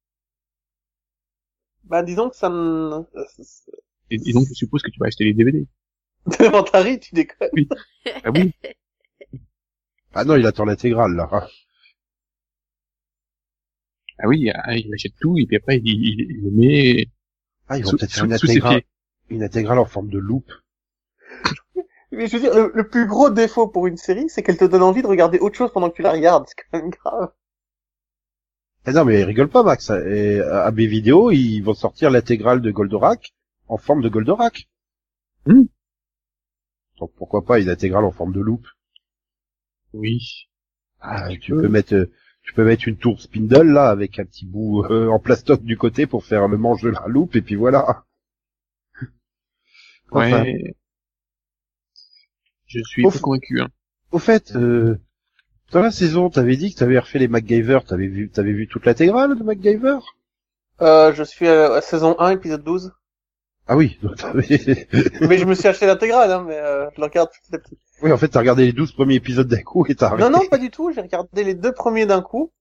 Bah, 1.83 2.01
disons 2.03 2.29
que 2.29 2.35
ça 2.35 2.49
me... 2.49 3.05
Et, 4.09 4.17
et 4.29 4.33
donc, 4.33 4.47
je 4.47 4.53
suppose 4.53 4.81
que 4.81 4.89
tu 4.89 4.99
vas 4.99 5.07
acheter 5.07 5.23
les 5.23 5.33
DVD. 5.33 5.65
Elementary, 6.39 6.99
tu 6.99 7.13
déconnes. 7.13 7.49
Ah 8.23 8.31
oui. 8.31 8.51
Ah 10.15 10.23
non, 10.23 10.35
il 10.35 10.47
attend 10.47 10.65
l'intégrale, 10.65 11.13
là. 11.15 11.29
Ah 14.19 14.27
oui, 14.27 14.49
ah, 14.53 14.75
il 14.75 14.93
achète 14.93 15.15
tout 15.19 15.37
et 15.37 15.45
puis 15.45 15.57
après 15.57 15.77
il, 15.77 15.87
il, 15.87 16.21
il 16.21 16.43
le 16.43 16.51
met 16.51 17.07
Ah, 17.69 17.77
ils 17.77 17.85
vont 17.85 17.91
peut-être 17.93 18.13
faire 18.13 18.25
une 18.25 18.33
intégrale, 18.33 18.81
une 19.29 19.43
intégrale 19.43 19.79
en 19.79 19.85
forme 19.85 20.09
de 20.09 20.19
loupe. 20.19 20.51
Mais 22.11 22.27
je 22.27 22.37
veux 22.37 22.41
dire, 22.41 22.53
le, 22.55 22.71
le 22.73 22.87
plus 22.87 23.05
gros 23.07 23.29
défaut 23.29 23.67
pour 23.67 23.87
une 23.87 23.97
série, 23.97 24.29
c'est 24.29 24.43
qu'elle 24.43 24.57
te 24.57 24.65
donne 24.65 24.83
envie 24.83 25.01
de 25.01 25.07
regarder 25.07 25.39
autre 25.39 25.55
chose 25.57 25.71
pendant 25.71 25.89
que 25.89 25.95
tu 25.95 26.01
la 26.01 26.11
regardes. 26.11 26.45
C'est 26.47 26.55
quand 26.71 26.79
même 26.79 26.89
grave. 26.89 27.31
Eh 28.87 28.91
non, 28.93 29.05
mais 29.05 29.23
rigole 29.23 29.49
pas, 29.49 29.63
Max. 29.63 29.89
Et 29.89 30.39
à 30.39 30.65
AB 30.65 30.79
Vidéo, 30.81 31.31
ils 31.31 31.61
vont 31.61 31.73
sortir 31.73 32.09
l'intégrale 32.11 32.61
de 32.61 32.71
Goldorak 32.71 33.33
en 33.67 33.77
forme 33.77 34.01
de 34.01 34.09
Goldorak. 34.09 34.69
Hmm. 35.45 35.63
Donc 36.99 37.11
pourquoi 37.15 37.45
pas 37.45 37.59
une 37.59 37.69
intégrale 37.69 38.03
en 38.03 38.11
forme 38.11 38.33
de 38.33 38.41
loupe 38.41 38.67
Oui. 39.93 40.49
Ah, 40.99 41.29
tu 41.29 41.39
tu 41.39 41.51
peux. 41.53 41.61
peux 41.63 41.67
mettre, 41.69 41.93
euh, 41.93 42.11
tu 42.43 42.53
peux 42.53 42.65
mettre 42.65 42.87
une 42.87 42.97
tour 42.97 43.21
spindle 43.21 43.71
là 43.71 43.89
avec 43.89 44.19
un 44.19 44.25
petit 44.25 44.45
bout 44.45 44.83
euh, 44.85 45.07
en 45.09 45.19
plastoc 45.19 45.63
du 45.63 45.77
côté 45.77 46.05
pour 46.07 46.25
faire 46.25 46.47
le 46.47 46.57
manche 46.57 46.81
de 46.81 46.89
la 46.89 47.05
loupe 47.07 47.35
et 47.35 47.41
puis 47.41 47.55
voilà. 47.55 48.03
Enfin, 50.11 50.43
Ouais. 50.43 50.75
Je 52.67 52.79
suis 52.83 53.03
Au 53.05 53.09
pas 53.09 53.17
f- 53.17 53.21
convaincu. 53.21 53.59
Hein. 53.61 53.69
Au 54.11 54.19
fait, 54.19 54.55
euh, 54.55 54.99
dans 55.71 55.81
la 55.81 55.91
saison, 55.91 56.29
t'avais 56.29 56.55
dit 56.57 56.73
que 56.73 56.79
t'avais 56.79 56.99
refait 56.99 57.19
les 57.19 57.27
MacGyver, 57.27 57.79
t'avais 57.87 58.07
vu, 58.07 58.29
t'avais 58.29 58.53
vu 58.53 58.67
toute 58.67 58.85
l'intégrale 58.85 59.37
de 59.37 59.43
MacGyver? 59.43 59.97
Euh, 60.81 61.13
je 61.13 61.23
suis 61.23 61.47
à 61.47 61.69
la 61.69 61.81
saison 61.81 62.15
1, 62.19 62.31
épisode 62.31 62.63
12. 62.63 62.93
Ah 63.67 63.75
oui, 63.75 63.97
donc 64.03 64.15
t'avais- 64.17 64.87
mais 65.21 65.37
je 65.37 65.45
me 65.45 65.55
suis 65.55 65.67
acheté 65.67 65.85
l'intégrale, 65.87 66.31
hein, 66.31 66.43
mais 66.47 66.57
euh, 66.57 66.89
je 66.95 67.01
le 67.01 67.05
regarde 67.05 67.29
petit 67.31 67.55
à 67.55 67.57
petit. 67.59 67.77
oui, 68.01 68.11
en 68.11 68.17
fait, 68.17 68.27
t'as 68.27 68.39
regardé 68.39 68.65
les 68.65 68.73
12 68.73 68.91
premiers 68.93 69.15
épisodes 69.15 69.47
d'un 69.47 69.63
coup 69.63 69.85
et 69.87 69.95
t'as 69.95 70.07
arrêté. 70.07 70.23
Non, 70.23 70.29
non, 70.29 70.45
pas 70.47 70.57
du 70.57 70.69
tout. 70.69 70.91
J'ai 70.91 71.01
regardé 71.01 71.43
les 71.43 71.55
deux 71.55 71.71
premiers 71.71 72.05
d'un 72.05 72.21
coup, 72.21 72.51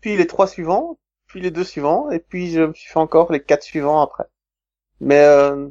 puis 0.00 0.16
les 0.16 0.26
trois 0.26 0.46
suivants, 0.46 0.98
puis 1.26 1.40
les 1.40 1.50
deux 1.50 1.64
suivants, 1.64 2.10
et 2.10 2.20
puis 2.20 2.52
je 2.52 2.60
me 2.62 2.74
suis 2.74 2.90
fait 2.90 2.98
encore 2.98 3.32
les 3.32 3.40
quatre 3.42 3.62
suivants 3.64 4.00
après. 4.00 4.24
Mais 5.00 5.18
euh, 5.24 5.68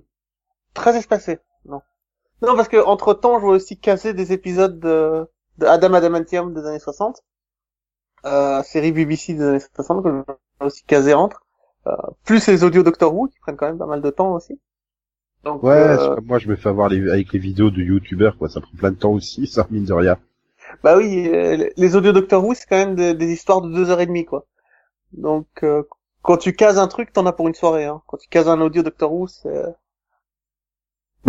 très 0.74 0.98
espacé, 0.98 1.40
non. 1.66 1.82
Non, 2.42 2.56
parce 2.56 2.68
que 2.68 2.84
entre 2.84 3.14
temps, 3.14 3.40
je 3.40 3.46
vois 3.46 3.56
aussi 3.56 3.78
casser 3.80 4.14
des 4.14 4.34
épisodes 4.34 4.80
de, 4.80 5.26
de 5.62 5.66
Adam 5.68 5.94
Adamantium 5.94 6.54
des 6.54 6.66
années 6.66 6.80
60, 6.80 7.24
euh, 8.26 8.64
série 8.64 8.92
BBC 8.92 9.34
des 9.34 9.44
années 9.44 9.60
60 9.76 10.04
que 10.04 10.10
je 10.10 10.16
vois 10.16 10.38
aussi 10.62 10.84
caser 10.86 11.14
entre, 11.14 11.46
euh, 11.88 11.96
plus 12.26 12.48
les 12.48 12.64
audios 12.64 12.84
Doctor 12.84 13.14
Who 13.14 13.28
qui 13.28 13.40
prennent 13.40 13.58
quand 13.58 13.68
même 13.68 13.78
pas 13.78 13.86
mal 13.86 14.02
de 14.02 14.10
temps 14.10 14.34
aussi. 14.34 14.60
Donc, 15.44 15.64
Ouais, 15.64 15.72
euh, 15.72 16.16
moi 16.24 16.40
je 16.40 16.48
me 16.48 16.56
fais 16.56 16.70
avoir 16.70 16.90
les, 16.90 17.10
avec 17.10 17.34
les 17.34 17.40
vidéos 17.40 17.72
de 17.72 17.82
youtubeurs, 17.82 18.38
quoi, 18.38 18.50
ça 18.50 18.62
prend 18.62 18.76
plein 18.78 18.92
de 18.92 18.98
temps 18.98 19.14
aussi, 19.14 19.48
ça, 19.48 19.68
mine 19.72 19.86
de 19.86 19.94
rien. 19.94 20.18
Bah 20.84 20.98
oui, 20.98 21.28
euh, 21.28 21.70
les 21.76 21.96
audios 21.96 22.12
Doctor 22.14 22.44
Who, 22.44 22.54
c'est 22.54 22.68
quand 22.68 22.78
même 22.78 22.96
des, 22.96 23.14
des 23.14 23.32
histoires 23.32 23.62
de 23.62 23.70
deux 23.74 23.90
heures 23.90 24.02
et 24.02 24.06
demie, 24.06 24.26
quoi. 24.26 24.46
Donc, 25.14 25.48
euh, 25.64 25.84
quand 26.24 26.38
tu 26.38 26.54
cases 26.54 26.78
un 26.78 26.88
truc, 26.88 27.14
t'en 27.14 27.26
as 27.26 27.34
pour 27.34 27.48
une 27.48 27.56
soirée, 27.56 27.86
hein. 27.86 28.02
Quand 28.08 28.18
tu 28.18 28.30
cases 28.30 28.48
un 28.48 28.62
audio 28.62 28.84
Doctor 28.84 29.14
Who, 29.14 29.28
c'est... 29.28 29.64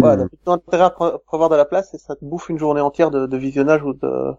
Ouais, 0.01 0.17
Hmm. 0.17 0.19
t'as 0.19 0.27
plutôt 0.27 0.51
intérêt 0.53 0.85
à 0.85 0.91
prévoir 0.91 1.49
de 1.49 1.57
la 1.57 1.65
place 1.65 1.95
et 1.95 1.99
ça 1.99 2.15
te 2.15 2.25
bouffe 2.27 2.51
une 2.51 2.59
journée 2.59 2.83
entière 2.83 3.11
de, 3.11 3.25
de 3.27 3.37
visionnage 3.39 3.83
ou 3.83 3.95
de 3.95 4.35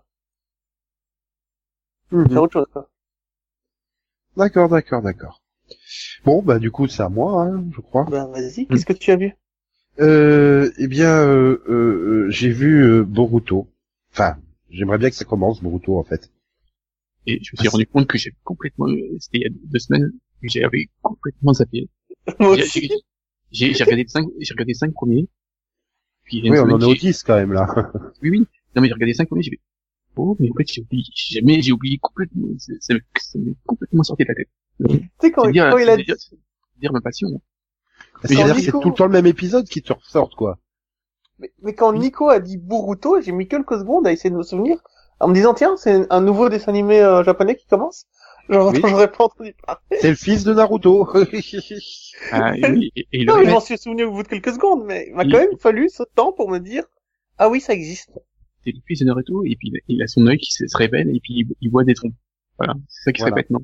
Mhm. 2.12 2.28
faire 2.34 2.44
autre 2.44 2.54
chose, 2.54 2.68
quoi. 2.74 2.90
D'accord, 4.38 4.70
d'accord, 4.70 5.02
d'accord. 5.02 5.42
Bon, 6.26 6.42
bah 6.44 6.60
du 6.60 6.72
coup, 6.72 6.88
c'est 6.88 7.04
à 7.04 7.10
moi, 7.10 7.44
hein, 7.46 7.66
je 7.76 7.82
crois. 7.82 8.08
Ben, 8.08 8.28
vas-y, 8.32 8.70
qu'est-ce 8.70 8.86
que 8.86 8.94
tu 8.94 9.12
as 9.12 9.18
vu? 9.18 9.36
Euh, 10.00 10.72
eh 10.78 10.88
bien, 10.88 11.10
euh, 11.20 11.62
euh, 11.68 12.26
euh, 12.28 12.30
j'ai 12.30 12.50
vu 12.50 12.84
euh, 12.84 13.04
Boruto. 13.04 13.68
Enfin, 14.12 14.38
j'aimerais 14.70 14.98
bien 14.98 15.10
que 15.10 15.16
ça 15.16 15.26
commence, 15.26 15.62
Boruto, 15.62 15.98
en 16.00 16.04
fait. 16.04 16.32
Et 17.28 17.40
je 17.44 17.52
me 17.54 17.58
suis 17.58 17.68
Ah, 17.68 17.72
rendu 17.72 17.88
compte 17.88 18.08
que 18.08 18.18
j'ai 18.18 18.34
complètement, 18.44 18.88
c'était 19.20 19.40
il 19.40 19.44
y 19.44 19.46
a 19.48 19.50
deux 19.52 19.80
semaines, 19.80 20.12
que 20.42 20.50
j'avais 20.50 20.90
complètement 21.02 21.54
zappé. 21.54 21.90
Moi 22.40 22.52
J'ai- 22.52 22.64
aussi. 22.64 22.92
J'ai 23.52 23.74
j'ai 23.74 23.84
regardé 23.86 24.06
cinq, 24.08 24.28
j'ai 24.40 24.54
regardé 24.54 24.74
cinq 24.76 24.94
premiers. 24.94 25.28
Puis 26.42 26.50
Oui, 26.50 26.60
on 26.60 26.70
en 26.72 26.80
est 26.80 26.86
au 26.86 26.94
10 26.94 27.24
quand 27.24 27.36
même, 27.36 27.54
là. 27.54 27.68
Oui, 28.22 28.30
oui. 28.30 28.40
Non, 28.76 28.82
mais 28.82 28.88
j'ai 28.88 28.94
regardé 28.94 29.12
les 29.12 29.14
cinq 29.14 29.28
premiers, 29.28 29.44
j'ai 29.44 29.52
fait, 29.52 29.60
oh, 30.16 30.36
mais 30.40 30.50
en 30.50 30.56
fait, 30.56 30.68
j'ai 30.68 30.82
oublié, 30.82 31.04
j'ai 31.14 31.40
jamais, 31.40 31.62
j'ai 31.62 31.72
oublié 31.72 31.98
complètement, 32.00 32.48
ça 32.58 32.94
m'est 32.94 33.56
complètement 33.66 34.04
sorti 34.04 34.24
de 34.24 34.30
la 34.30 34.36
tête. 34.36 34.50
Tu 34.88 35.10
sais, 35.22 35.32
quand, 35.32 35.46
C'est 35.46 35.52
dire, 35.52 35.70
quand 35.70 35.78
il 35.78 35.90
a 35.90 35.98
dit... 35.98 36.06
dire, 36.06 36.16
c'est 36.18 36.36
dire 36.80 36.92
ma 36.92 37.02
passion. 37.02 37.30
C'est-à-dire 38.24 38.56
que 38.56 38.62
c'est 38.62 38.66
Nico- 38.68 38.82
tout 38.82 38.90
le 38.90 38.96
temps 38.96 39.06
le 39.06 39.12
même 39.12 39.28
épisode 39.28 39.68
qui 39.68 39.82
te 39.82 39.94
ressortent, 39.94 40.36
quoi. 40.36 40.58
Mais, 41.40 41.52
mais 41.62 41.74
quand 41.76 41.94
Nico 41.94 42.30
a 42.30 42.40
dit 42.40 42.58
Boruto, 42.58 43.22
j'ai 43.22 43.32
mis 43.32 43.48
quelques 43.48 43.78
secondes 43.78 44.08
à 44.08 44.12
essayer 44.12 44.30
de 44.30 44.36
me 44.36 44.44
souvenir, 44.44 44.78
en 45.20 45.28
me 45.28 45.34
disant, 45.34 45.54
tiens, 45.54 45.78
c'est 45.78 46.12
un 46.12 46.22
nouveau 46.22 46.50
dessin 46.50 46.70
animé 46.72 47.00
euh, 47.02 47.24
japonais 47.24 47.56
qui 47.56 47.68
commence. 47.68 48.06
Genre, 48.50 48.72
Oui. 48.74 48.82
j'aurais 48.86 49.12
pas 49.12 49.26
entendu 49.26 49.54
parler. 49.66 49.98
C'est 50.00 50.10
le 50.10 50.16
fils 50.16 50.44
de 50.44 50.54
Naruto. 50.54 51.08
Ah, 52.32 52.56
et, 52.56 52.92
et, 52.96 53.08
et 53.12 53.20
le 53.20 53.26
Non, 53.26 53.34
mais 53.38 53.42
je 53.42 53.46
reste, 53.46 53.52
m'en 53.54 53.60
suis 53.60 53.78
souvenu 53.78 54.04
au 54.06 54.12
bout 54.12 54.24
de 54.24 54.28
quelques 54.28 54.54
secondes, 54.54 54.86
mais 54.86 55.08
il 55.10 55.16
m'a 55.16 55.24
quand 55.24 55.40
même 55.40 55.58
fallu 55.60 55.90
ce 55.90 56.04
temps 56.16 56.32
pour 56.32 56.50
me 56.50 56.60
dire, 56.60 56.84
ah 57.38 57.50
oui, 57.50 57.60
ça 57.60 57.74
existe. 57.74 58.12
c'est 58.64 58.72
le 58.72 58.80
fils 58.88 59.00
de 59.00 59.06
Naruto, 59.06 59.44
et 59.46 59.56
puis 59.58 59.72
il 59.88 60.02
a- 60.02 60.08
son 60.08 60.26
œil 60.28 60.38
qui 60.38 60.52
se, 60.52 60.64
révèle, 60.78 61.10
et 61.16 61.20
puis 61.20 61.46
il, 61.60 61.70
voit 61.70 61.84
des 61.84 61.94
troncs. 61.96 62.14
Voilà. 62.58 62.76
C'est 62.88 63.04
ça 63.04 63.12
qui 63.12 63.22
Voilà. 63.22 63.32
se 63.32 63.36
répète, 63.36 63.50
non? 63.50 63.60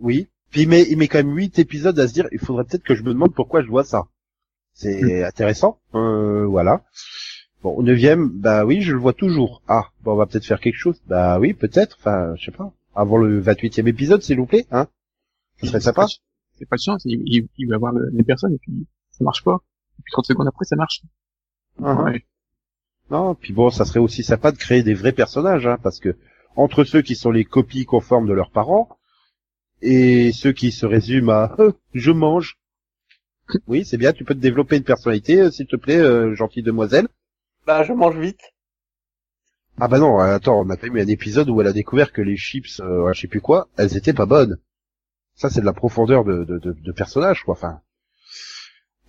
oui. 0.00 0.28
Puis 0.50 0.62
il 0.62 0.68
met, 0.68 0.82
il 0.82 0.96
met 0.98 1.08
quand 1.08 1.18
même 1.18 1.34
8 1.34 1.58
épisodes 1.58 1.98
à 1.98 2.06
se 2.06 2.12
dire, 2.12 2.28
il 2.30 2.38
faudrait 2.38 2.64
peut-être 2.64 2.84
que 2.84 2.94
je 2.94 3.02
me 3.02 3.12
demande 3.12 3.34
pourquoi 3.34 3.62
je 3.62 3.68
vois 3.68 3.82
ça. 3.84 4.04
C'est 4.72 5.24
intéressant. 5.24 5.80
Euh, 5.94 6.44
voilà. 6.46 6.84
Bon, 7.62 7.70
au 7.74 7.82
neuvième, 7.82 8.28
bah 8.28 8.64
oui, 8.64 8.82
je 8.82 8.92
le 8.92 8.98
vois 8.98 9.14
toujours. 9.14 9.62
Ah, 9.68 9.88
bon, 10.02 10.12
on 10.12 10.16
va 10.16 10.26
peut-être 10.26 10.44
faire 10.44 10.60
quelque 10.60 10.76
chose. 10.78 11.00
Bah 11.06 11.38
oui, 11.40 11.54
peut-être. 11.54 11.96
Enfin, 11.98 12.34
je 12.36 12.44
sais 12.44 12.50
pas. 12.52 12.72
Avant 12.96 13.16
le 13.16 13.40
28e 13.40 13.86
épisode, 13.88 14.22
s'il 14.22 14.38
vous 14.38 14.46
plaît, 14.46 14.66
hein. 14.70 14.86
Ça 15.60 15.66
serait 15.68 15.80
sympa. 15.80 16.06
C'est 16.58 16.68
pas 16.68 16.76
de 16.76 16.82
chance, 16.82 17.02
il, 17.04 17.22
il, 17.26 17.48
il 17.58 17.68
va 17.68 17.78
voir 17.78 17.92
le- 17.92 18.10
les 18.12 18.22
personnes, 18.24 18.54
et 18.54 18.58
puis 18.58 18.86
ça 19.10 19.24
marche 19.24 19.42
pas. 19.42 19.58
Et 19.98 20.02
puis 20.04 20.12
30 20.12 20.26
secondes 20.26 20.46
après, 20.48 20.64
ça 20.64 20.76
marche. 20.76 21.02
Mhm. 21.78 21.98
Ouais. 22.04 22.24
Non, 23.10 23.34
puis 23.34 23.52
bon, 23.52 23.70
ça 23.70 23.84
serait 23.84 24.00
aussi 24.00 24.22
sympa 24.22 24.52
de 24.52 24.56
créer 24.56 24.82
des 24.82 24.94
vrais 24.94 25.12
personnages, 25.12 25.66
hein, 25.66 25.78
parce 25.82 26.00
que 26.00 26.16
entre 26.56 26.84
ceux 26.84 27.02
qui 27.02 27.16
sont 27.16 27.30
les 27.32 27.44
copies 27.44 27.84
conformes 27.84 28.28
de 28.28 28.32
leurs 28.32 28.50
parents 28.50 28.88
et 29.82 30.32
ceux 30.32 30.52
qui 30.52 30.70
se 30.72 30.86
résument 30.86 31.30
à 31.32 31.56
Euh, 31.58 31.72
je 31.92 32.10
mange. 32.12 32.56
Oui, 33.66 33.84
c'est 33.84 33.98
bien, 33.98 34.12
tu 34.12 34.24
peux 34.24 34.34
te 34.34 34.40
développer 34.40 34.76
une 34.76 34.84
personnalité, 34.84 35.40
euh, 35.40 35.50
s'il 35.50 35.66
te 35.66 35.76
plaît, 35.76 35.98
euh, 35.98 36.34
gentille 36.34 36.62
demoiselle. 36.62 37.08
Bah, 37.66 37.82
je 37.82 37.92
mange 37.92 38.16
vite. 38.16 38.40
Ah 39.80 39.88
bah 39.88 39.98
non, 39.98 40.18
attends, 40.18 40.60
on 40.60 40.70
a 40.70 40.76
pas 40.76 40.86
eu 40.86 41.00
un 41.00 41.06
épisode 41.08 41.48
où 41.50 41.60
elle 41.60 41.66
a 41.66 41.72
découvert 41.72 42.12
que 42.12 42.22
les 42.22 42.36
chips, 42.36 42.80
euh, 42.80 43.12
je 43.12 43.20
sais 43.22 43.28
plus 43.28 43.40
quoi, 43.40 43.68
elles 43.76 43.96
étaient 43.96 44.12
pas 44.12 44.26
bonnes. 44.26 44.58
Ça, 45.34 45.50
c'est 45.50 45.60
de 45.60 45.66
la 45.66 45.72
profondeur 45.72 46.24
de, 46.24 46.44
de, 46.44 46.58
de, 46.58 46.92
personnage, 46.92 47.42
quoi. 47.42 47.54
Enfin, 47.54 47.80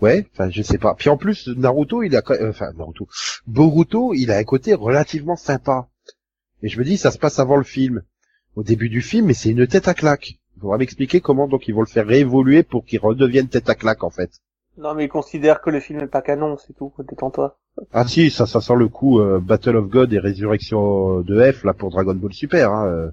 ouais, 0.02 0.28
enfin, 0.34 0.50
je 0.50 0.64
sais 0.64 0.80
pas. 0.80 0.96
Puis 0.96 1.10
en 1.10 1.18
plus, 1.18 1.48
Naruto, 1.50 2.02
il 2.02 2.16
a, 2.16 2.22
quand- 2.24 2.34
euh, 2.34 2.50
enfin, 2.50 2.72
Naruto, 2.74 3.08
Boruto, 3.46 4.14
il 4.16 4.32
a 4.32 4.38
un 4.38 4.44
côté 4.44 4.74
relativement 4.74 5.36
sympa. 5.36 5.88
Et 6.64 6.68
je 6.70 6.80
me 6.80 6.84
dis, 6.84 6.98
ça 6.98 7.12
se 7.12 7.20
passe 7.20 7.38
avant 7.40 7.58
le 7.58 7.64
film. 7.64 8.02
Au 8.56 8.64
début 8.64 8.90
du 8.90 9.02
film, 9.02 9.28
mais 9.28 9.34
c'est 9.36 9.50
une 9.52 9.68
tête 9.68 9.88
à 9.88 9.94
claque. 9.94 10.40
Il 10.56 10.62
faudra 10.62 10.78
m'expliquer 10.78 11.22
comment 11.22 11.48
donc 11.48 11.68
ils 11.68 11.76
vont 11.76 11.82
le 11.82 11.88
faire 11.88 12.08
réévoluer 12.08 12.64
pour 12.64 12.86
qu'il 12.86 13.00
redevienne 13.00 13.50
tête 13.50 13.70
à 13.70 13.76
claque, 13.76 14.04
en 14.04 14.10
fait. 14.10 14.32
Non, 14.78 14.96
mais 14.96 15.06
il 15.06 15.10
considère 15.10 15.62
que 15.62 15.70
le 15.70 15.80
film 15.80 16.00
est 16.00 16.08
pas 16.08 16.22
canon, 16.22 16.58
c'est 16.58 16.74
tout. 16.74 16.94
Détends-toi. 16.98 17.60
Ah 17.94 18.08
si, 18.08 18.30
ça, 18.32 18.46
ça 18.46 18.62
sent 18.62 18.76
le 18.78 18.88
coup 18.88 19.20
euh, 19.20 19.40
Battle 19.40 19.76
of 19.76 19.88
God 19.90 20.14
et 20.14 20.20
Résurrection 20.20 21.22
de 21.22 21.52
F 21.52 21.64
là 21.64 21.74
pour 21.74 21.90
Dragon 21.92 22.16
Ball 22.16 22.34
Super. 22.34 22.72
Hein, 22.72 22.88
euh. 22.88 23.12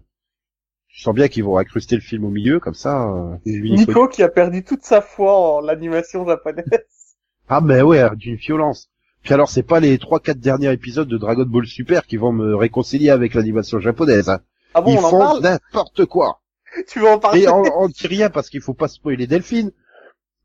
Je 0.88 1.02
sens 1.02 1.14
bien 1.14 1.28
qu'ils 1.28 1.44
vont 1.44 1.56
incruster 1.56 1.94
le 1.94 2.02
film 2.02 2.24
au 2.24 2.28
milieu 2.28 2.60
comme 2.60 2.74
ça. 2.74 3.08
euh, 3.08 3.36
Nico- 3.46 4.08
qui 4.08 4.22
a 4.22 4.28
perdu 4.28 4.62
toute 4.62 4.82
sa 4.84 5.00
foi 5.00 5.32
en 5.56 5.60
l'animation 5.60 6.26
japonaise. 6.26 6.64
Ah 7.48 7.60
mais 7.60 7.82
ouais, 7.82 8.02
d'une 8.16 8.36
violence. 8.36 8.88
Puis 9.22 9.34
alors 9.34 9.50
c'est 9.50 9.64
pas 9.64 9.80
les 9.80 9.98
trois 9.98 10.20
quatre 10.20 10.38
derniers 10.38 10.72
épisodes 10.72 11.08
de 11.08 11.18
Dragon 11.18 11.44
Ball 11.44 11.66
Super 11.66 12.06
qui 12.06 12.16
vont 12.16 12.32
me 12.32 12.54
réconcilier 12.54 13.10
avec 13.10 13.34
l'animation 13.34 13.78
japonaise. 13.80 14.28
Hein. 14.30 14.40
Ah 14.74 14.80
bon, 14.80 14.92
Ils 14.92 14.98
on 14.98 15.10
font 15.10 15.40
n'importe 15.40 16.06
quoi. 16.06 16.40
Tu 16.88 17.00
veux 17.00 17.08
en 17.08 17.18
parler? 17.18 17.42
Et 17.42 17.48
on, 17.48 17.62
on 17.76 17.88
dit 17.88 18.06
rien 18.06 18.30
parce 18.30 18.48
qu'il 18.48 18.62
faut 18.62 18.72
pas 18.74 18.88
spoiler 18.88 19.26
Delphine. 19.26 19.70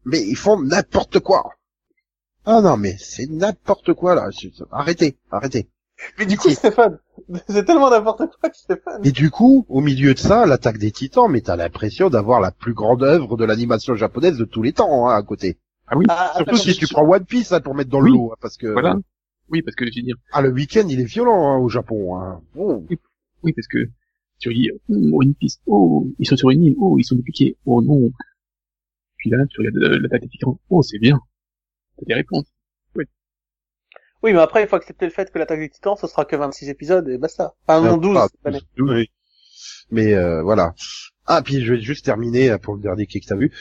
Mais 0.06 0.20
ils 0.22 0.36
font 0.36 0.60
n'importe 0.62 1.20
quoi. 1.20 1.52
Ah 2.50 2.62
non 2.62 2.78
mais 2.78 2.96
c'est 2.98 3.30
n'importe 3.30 3.94
quoi 3.94 4.16
là. 4.16 4.30
Arrêtez, 4.72 5.18
arrêtez. 5.32 5.68
Mais 6.18 6.26
du 6.26 6.38
coup. 6.38 6.50
Stéphane, 6.50 6.98
c'est 7.50 7.66
tellement 7.66 7.90
n'importe 7.90 8.24
quoi, 8.40 8.50
Stéphane. 8.54 9.02
Et 9.04 9.12
du 9.12 9.30
coup, 9.30 9.66
au 9.68 9.82
milieu 9.82 10.14
de 10.14 10.20
ça, 10.20 10.46
l'attaque 10.46 10.78
des 10.78 10.92
titans, 10.92 11.30
mais 11.30 11.42
t'as 11.42 11.58
l'impression 11.58 12.10
d'avoir 12.10 12.40
la 12.40 12.52
plus 12.52 12.74
grande 12.74 13.04
œuvre 13.04 13.36
de 13.36 13.44
l'animation 13.44 13.96
japonaise 13.96 14.38
de 14.38 14.46
tous 14.46 14.62
les 14.62 14.72
temps, 14.72 15.10
hein, 15.10 15.16
à 15.16 15.22
côté. 15.24 15.58
Ah 15.88 15.98
oui. 15.98 16.06
Ah, 16.08 16.32
Surtout 16.38 16.52
attends, 16.52 16.62
si 16.64 16.76
tu 16.76 16.88
prends 16.88 17.04
One 17.06 17.26
Piece, 17.26 17.52
hein, 17.52 17.60
pour 17.60 17.76
mettre 17.76 17.90
dans 17.90 18.00
le 18.00 18.12
Oui. 18.12 18.18
lot, 18.18 18.32
hein, 18.32 18.38
parce 18.42 18.56
que, 18.58 18.68
Voilà. 18.68 18.98
Oui, 19.50 19.62
parce 19.62 19.76
que 19.76 19.86
je 19.86 19.92
veux 20.00 20.04
dire, 20.04 20.16
ah, 20.32 20.42
le 20.42 20.50
week-end, 20.52 20.86
il 20.90 21.00
est 21.02 21.06
violent, 21.06 21.50
hein, 21.50 21.58
au 21.58 21.68
Japon, 21.68 22.18
hein. 22.18 22.42
Oh. 22.56 22.86
oui, 23.44 23.54
parce 23.54 23.68
que 23.68 23.90
tu 24.40 24.54
dis, 24.54 24.70
oh, 24.90 25.22
une 25.22 25.36
piste, 25.36 25.62
oh, 25.66 26.08
ils 26.20 26.28
sont 26.28 26.38
sur 26.38 26.50
une 26.52 26.64
île, 26.64 26.76
oh, 26.80 26.98
ils 27.00 27.04
sont 27.04 27.16
dupliqués, 27.16 27.58
oh 27.66 27.82
non. 27.82 28.12
Puis 29.18 29.32
là, 29.32 29.38
tu 29.50 29.60
regardes 29.60 29.78
euh, 29.78 30.00
la 30.00 30.08
date 30.10 30.22
des 30.22 30.28
titans, 30.30 30.58
oh, 30.70 30.82
c'est 30.84 31.00
bien. 31.00 31.20
T'as 31.98 32.06
des 32.06 32.14
réponses. 32.16 32.46
Oui, 34.24 34.34
mais 34.34 34.40
après, 34.40 34.64
il 34.64 34.68
faut 34.68 34.76
accepter 34.76 35.06
le 35.06 35.12
fait 35.12 35.32
que 35.32 35.38
l'attaque 35.38 35.60
des 35.60 35.70
titans, 35.70 35.96
ce 35.96 36.08
sera 36.08 36.26
que 36.26 36.36
26 36.36 36.70
épisodes 36.70 37.08
et 37.08 37.20
basta. 37.20 37.54
Enfin, 37.68 37.82
non, 37.82 37.94
Ah, 37.94 37.98
12. 37.98 38.14
pas 38.16 38.28
cette 38.30 38.46
année. 38.48 38.62
12, 38.76 38.92
oui. 38.92 39.12
Mais, 39.92 40.14
euh, 40.16 40.42
voilà. 40.42 40.74
Ah, 41.28 41.42
puis 41.44 41.64
je 41.64 41.74
vais 41.74 41.82
juste 41.82 42.06
terminer 42.06 42.50
euh, 42.50 42.58
pour 42.58 42.76
le 42.76 42.82
dernier 42.82 43.06
quai 43.06 43.20
que 43.20 43.28
t'as 43.28 43.36
vu. 43.36 43.54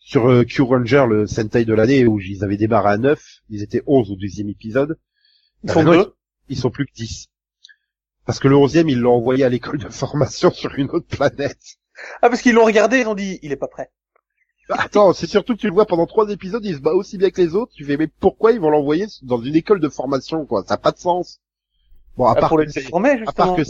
Sur 0.00 0.28
euh, 0.28 0.44
Q-Ranger, 0.44 1.06
le 1.08 1.26
Sentai 1.28 1.64
de 1.64 1.72
l'année, 1.72 2.04
où 2.04 2.18
ils 2.20 2.42
avaient 2.42 2.56
démarré 2.56 2.90
à 2.94 2.98
9, 2.98 3.22
ils 3.48 3.62
étaient 3.62 3.82
11 3.86 4.10
au 4.10 4.16
deuxième 4.16 4.48
épisode. 4.48 4.98
Ils 5.62 5.68
Bah 5.68 5.74
sont 5.74 5.82
maintenant, 5.84 6.02
deux. 6.02 6.14
ils, 6.48 6.56
ils 6.56 6.58
sont 6.58 6.70
plus 6.70 6.84
que 6.86 6.92
10. 6.94 7.28
Parce 8.26 8.40
que 8.40 8.48
le 8.48 8.56
11e, 8.56 8.90
ils 8.90 8.98
l'ont 8.98 9.14
envoyé 9.14 9.44
à 9.44 9.48
l'école 9.48 9.78
de 9.78 9.88
formation 9.88 10.50
sur 10.52 10.74
une 10.74 10.90
autre 10.90 11.06
planète. 11.06 11.60
Ah, 12.22 12.28
parce 12.28 12.42
qu'ils 12.42 12.54
l'ont 12.54 12.64
regardé, 12.64 12.98
ils 13.00 13.06
ont 13.06 13.14
dit, 13.14 13.38
il 13.42 13.52
est 13.52 13.56
pas 13.56 13.68
prêt. 13.68 13.90
Bah, 14.68 14.76
Attends, 14.78 15.12
c'est 15.12 15.26
surtout 15.26 15.54
que 15.54 15.60
tu 15.60 15.66
le 15.66 15.72
vois 15.74 15.86
pendant 15.86 16.06
trois 16.06 16.28
épisodes, 16.30 16.64
il 16.64 16.74
se 16.74 16.80
bat 16.80 16.92
aussi 16.92 17.18
bien 17.18 17.30
que 17.30 17.40
les 17.40 17.54
autres. 17.54 17.72
Tu 17.74 17.84
fais, 17.84 17.96
mais 17.96 18.06
pourquoi 18.06 18.52
ils 18.52 18.60
vont 18.60 18.70
l'envoyer 18.70 19.06
dans 19.22 19.40
une 19.40 19.56
école 19.56 19.80
de 19.80 19.88
formation, 19.88 20.46
quoi? 20.46 20.62
Ça 20.62 20.74
n'a 20.74 20.78
pas 20.78 20.92
de 20.92 20.98
sens. 20.98 21.40
Bon, 22.16 22.26
à 22.26 22.32
Ah, 22.32 22.40
part, 22.40 22.48
pour 22.50 22.58
que 22.58 22.62
le 22.64 22.70
c'est- 22.70 22.86
à 23.26 23.32
part 23.32 23.56
que 23.56 23.64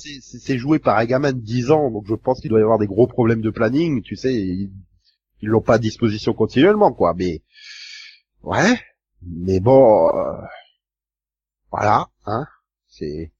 joué 0.59 0.79
par 0.79 0.99
un 0.99 1.05
gamin 1.05 1.33
de 1.33 1.39
10 1.41 1.71
ans, 1.71 1.91
donc 1.91 2.05
je 2.09 2.15
pense 2.15 2.41
qu'il 2.41 2.51
doit 2.51 2.59
y 2.61 2.63
avoir 2.63 2.79
des 2.79 2.87
gros 2.89 3.07
problèmes 3.07 3.41
de 3.41 3.51
planning, 3.51 4.03
tu 4.03 4.17
sais, 4.17 4.35
ils 4.35 4.71
ils 5.41 5.49
l'ont 5.49 5.61
pas 5.61 5.75
à 5.75 5.79
disposition 5.79 6.35
continuellement, 6.35 6.93
quoi, 6.93 7.15
mais... 7.15 7.43
Ouais, 8.45 8.79
mais 9.23 9.59
bon... 9.59 10.09
euh, 10.17 10.41
Voilà, 11.73 12.09
hein, 12.27 12.47
c'est... 12.89 13.33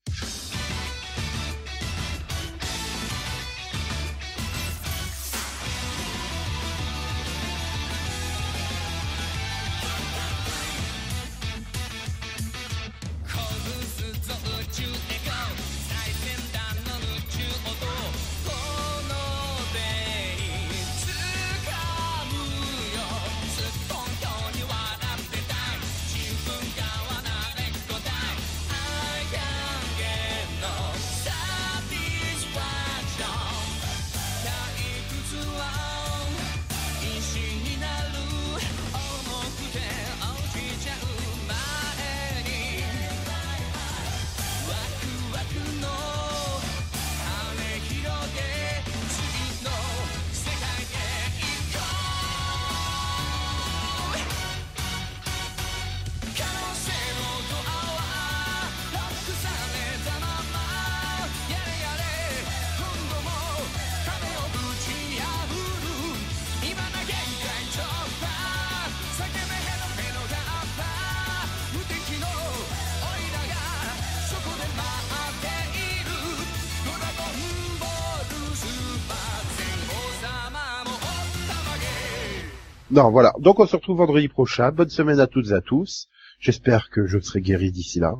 Non, 82.93 83.09
voilà. 83.09 83.33
Donc 83.39 83.59
on 83.59 83.65
se 83.65 83.75
retrouve 83.75 83.97
vendredi 83.97 84.27
prochain. 84.27 84.71
Bonne 84.71 84.89
semaine 84.89 85.19
à 85.19 85.25
toutes 85.25 85.49
et 85.49 85.53
à 85.53 85.61
tous. 85.61 86.09
J'espère 86.39 86.89
que 86.91 87.07
je 87.07 87.17
serai 87.19 87.41
guéri 87.41 87.71
d'ici 87.71 87.99
là. 87.99 88.13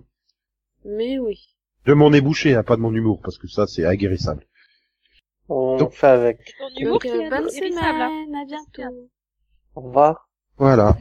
Mais 0.83 1.19
oui. 1.19 1.39
De 1.85 1.93
mon 1.93 2.11
ébouché, 2.11 2.55
hein, 2.55 2.63
pas 2.63 2.75
de 2.75 2.81
mon 2.81 2.93
humour, 2.93 3.21
parce 3.21 3.37
que 3.37 3.47
ça, 3.47 3.67
c'est 3.67 3.85
aguerrissable. 3.85 4.47
On 5.47 5.77
Donc- 5.77 5.93
fait 5.93 6.07
avec. 6.07 6.39
Ton 6.57 6.69
humour 6.81 6.93
Donc, 6.93 7.01
qui 7.03 7.09
euh, 7.09 7.21
est 7.21 7.29
bonne 7.29 7.45
hein. 7.45 7.49
semaine, 7.49 8.35
à 8.35 8.45
bientôt. 8.45 9.09
Au 9.75 9.81
revoir. 9.81 10.27
Voilà. 10.57 10.97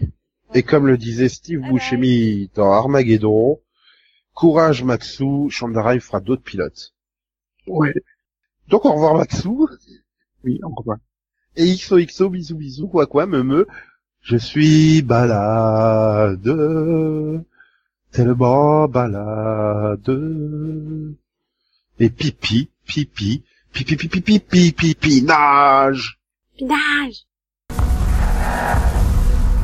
Et 0.54 0.62
comme 0.62 0.86
le 0.86 0.98
disait 0.98 1.30
Steve 1.30 1.60
Bye 1.60 1.70
Buscemi 1.72 2.50
dans 2.54 2.72
Armageddon, 2.72 3.58
courage 4.34 4.84
Maxou, 4.84 5.48
Shandarai 5.48 5.98
fera 6.00 6.20
d'autres 6.20 6.42
pilotes. 6.42 6.92
Ouais. 7.66 7.94
Donc 8.68 8.84
au 8.84 8.92
revoir 8.92 9.14
Maxou, 9.14 9.66
Oui, 10.44 10.60
au 10.62 10.74
revoir. 10.74 10.98
Et 11.56 11.74
XOXO, 11.74 12.30
bisous 12.30 12.56
bisous, 12.56 12.88
quoi 12.88 13.06
quoi, 13.06 13.26
me 13.26 13.42
me, 13.42 13.66
je 14.22 14.36
suis 14.36 15.02
balade, 15.02 16.42
tellement 18.10 18.88
balade, 18.88 20.20
et 21.98 22.10
pipi, 22.10 22.70
pipi, 22.86 23.42
pipi 23.72 23.96
pipi 23.96 24.20
pipi 24.20 24.72
pipi, 24.72 25.22
nage 25.22 26.18
Pinage. 26.58 27.26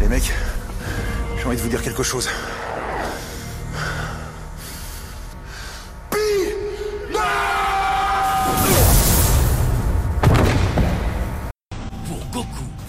Les 0.01 0.09
mecs, 0.09 0.33
j'ai 1.37 1.45
envie 1.45 1.57
de 1.57 1.63
vous 1.63 1.69
dire 1.69 1.83
quelque 1.83 2.03
chose. 2.03 2.29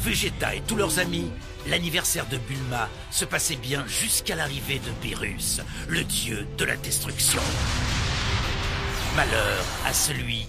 Vegeta 0.09 0.55
et 0.55 0.61
tous 0.61 0.75
leurs 0.75 0.97
amis, 0.97 1.29
l'anniversaire 1.67 2.25
de 2.25 2.39
Bulma 2.39 2.89
se 3.11 3.25
passait 3.25 3.57
bien 3.57 3.85
jusqu'à 3.85 4.35
l'arrivée 4.35 4.79
de 4.79 4.89
Beerus, 5.07 5.61
le 5.87 6.03
dieu 6.03 6.47
de 6.57 6.65
la 6.65 6.75
destruction. 6.77 7.41
Malheur 9.15 9.63
à 9.85 9.93
celui 9.93 10.47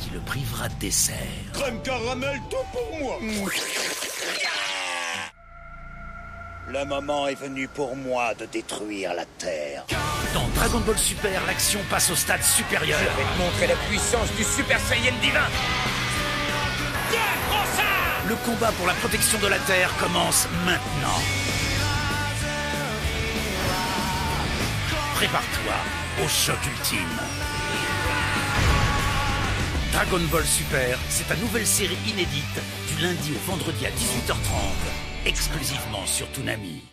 qui 0.00 0.08
le 0.14 0.20
privera 0.20 0.70
de 0.70 0.74
dessert. 0.76 1.16
Crème 1.52 1.82
caramel, 1.82 2.40
tout 2.48 2.56
pour 2.72 2.98
moi. 3.00 3.18
Le 6.68 6.84
moment 6.86 7.28
est 7.28 7.34
venu 7.34 7.68
pour 7.68 7.94
moi 7.94 8.32
de 8.32 8.46
détruire 8.46 9.12
la 9.12 9.26
Terre. 9.36 9.84
Dans 10.32 10.48
Dragon 10.54 10.80
Ball 10.86 10.96
Super, 10.96 11.44
l'action 11.46 11.80
passe 11.90 12.10
au 12.10 12.16
stade 12.16 12.42
supérieur. 12.42 12.98
montrer 13.38 13.66
la 13.66 13.76
puissance 13.90 14.32
du 14.38 14.42
Super 14.44 14.80
Saiyan 14.80 15.12
divin. 15.20 15.48
Le 18.28 18.36
combat 18.36 18.70
pour 18.72 18.86
la 18.86 18.94
protection 18.94 19.38
de 19.40 19.48
la 19.48 19.58
Terre 19.58 19.90
commence 19.98 20.46
maintenant. 20.64 21.20
Prépare-toi 25.14 26.24
au 26.24 26.28
choc 26.28 26.58
ultime. 26.66 27.18
Dragon 29.92 30.20
Ball 30.30 30.44
Super, 30.44 30.98
c'est 31.08 31.26
ta 31.28 31.36
nouvelle 31.36 31.66
série 31.66 31.98
inédite 32.06 32.60
du 32.88 33.02
lundi 33.02 33.32
au 33.34 33.50
vendredi 33.50 33.86
à 33.86 33.90
18h30, 33.90 35.26
exclusivement 35.26 36.06
sur 36.06 36.28
Toonami. 36.28 36.91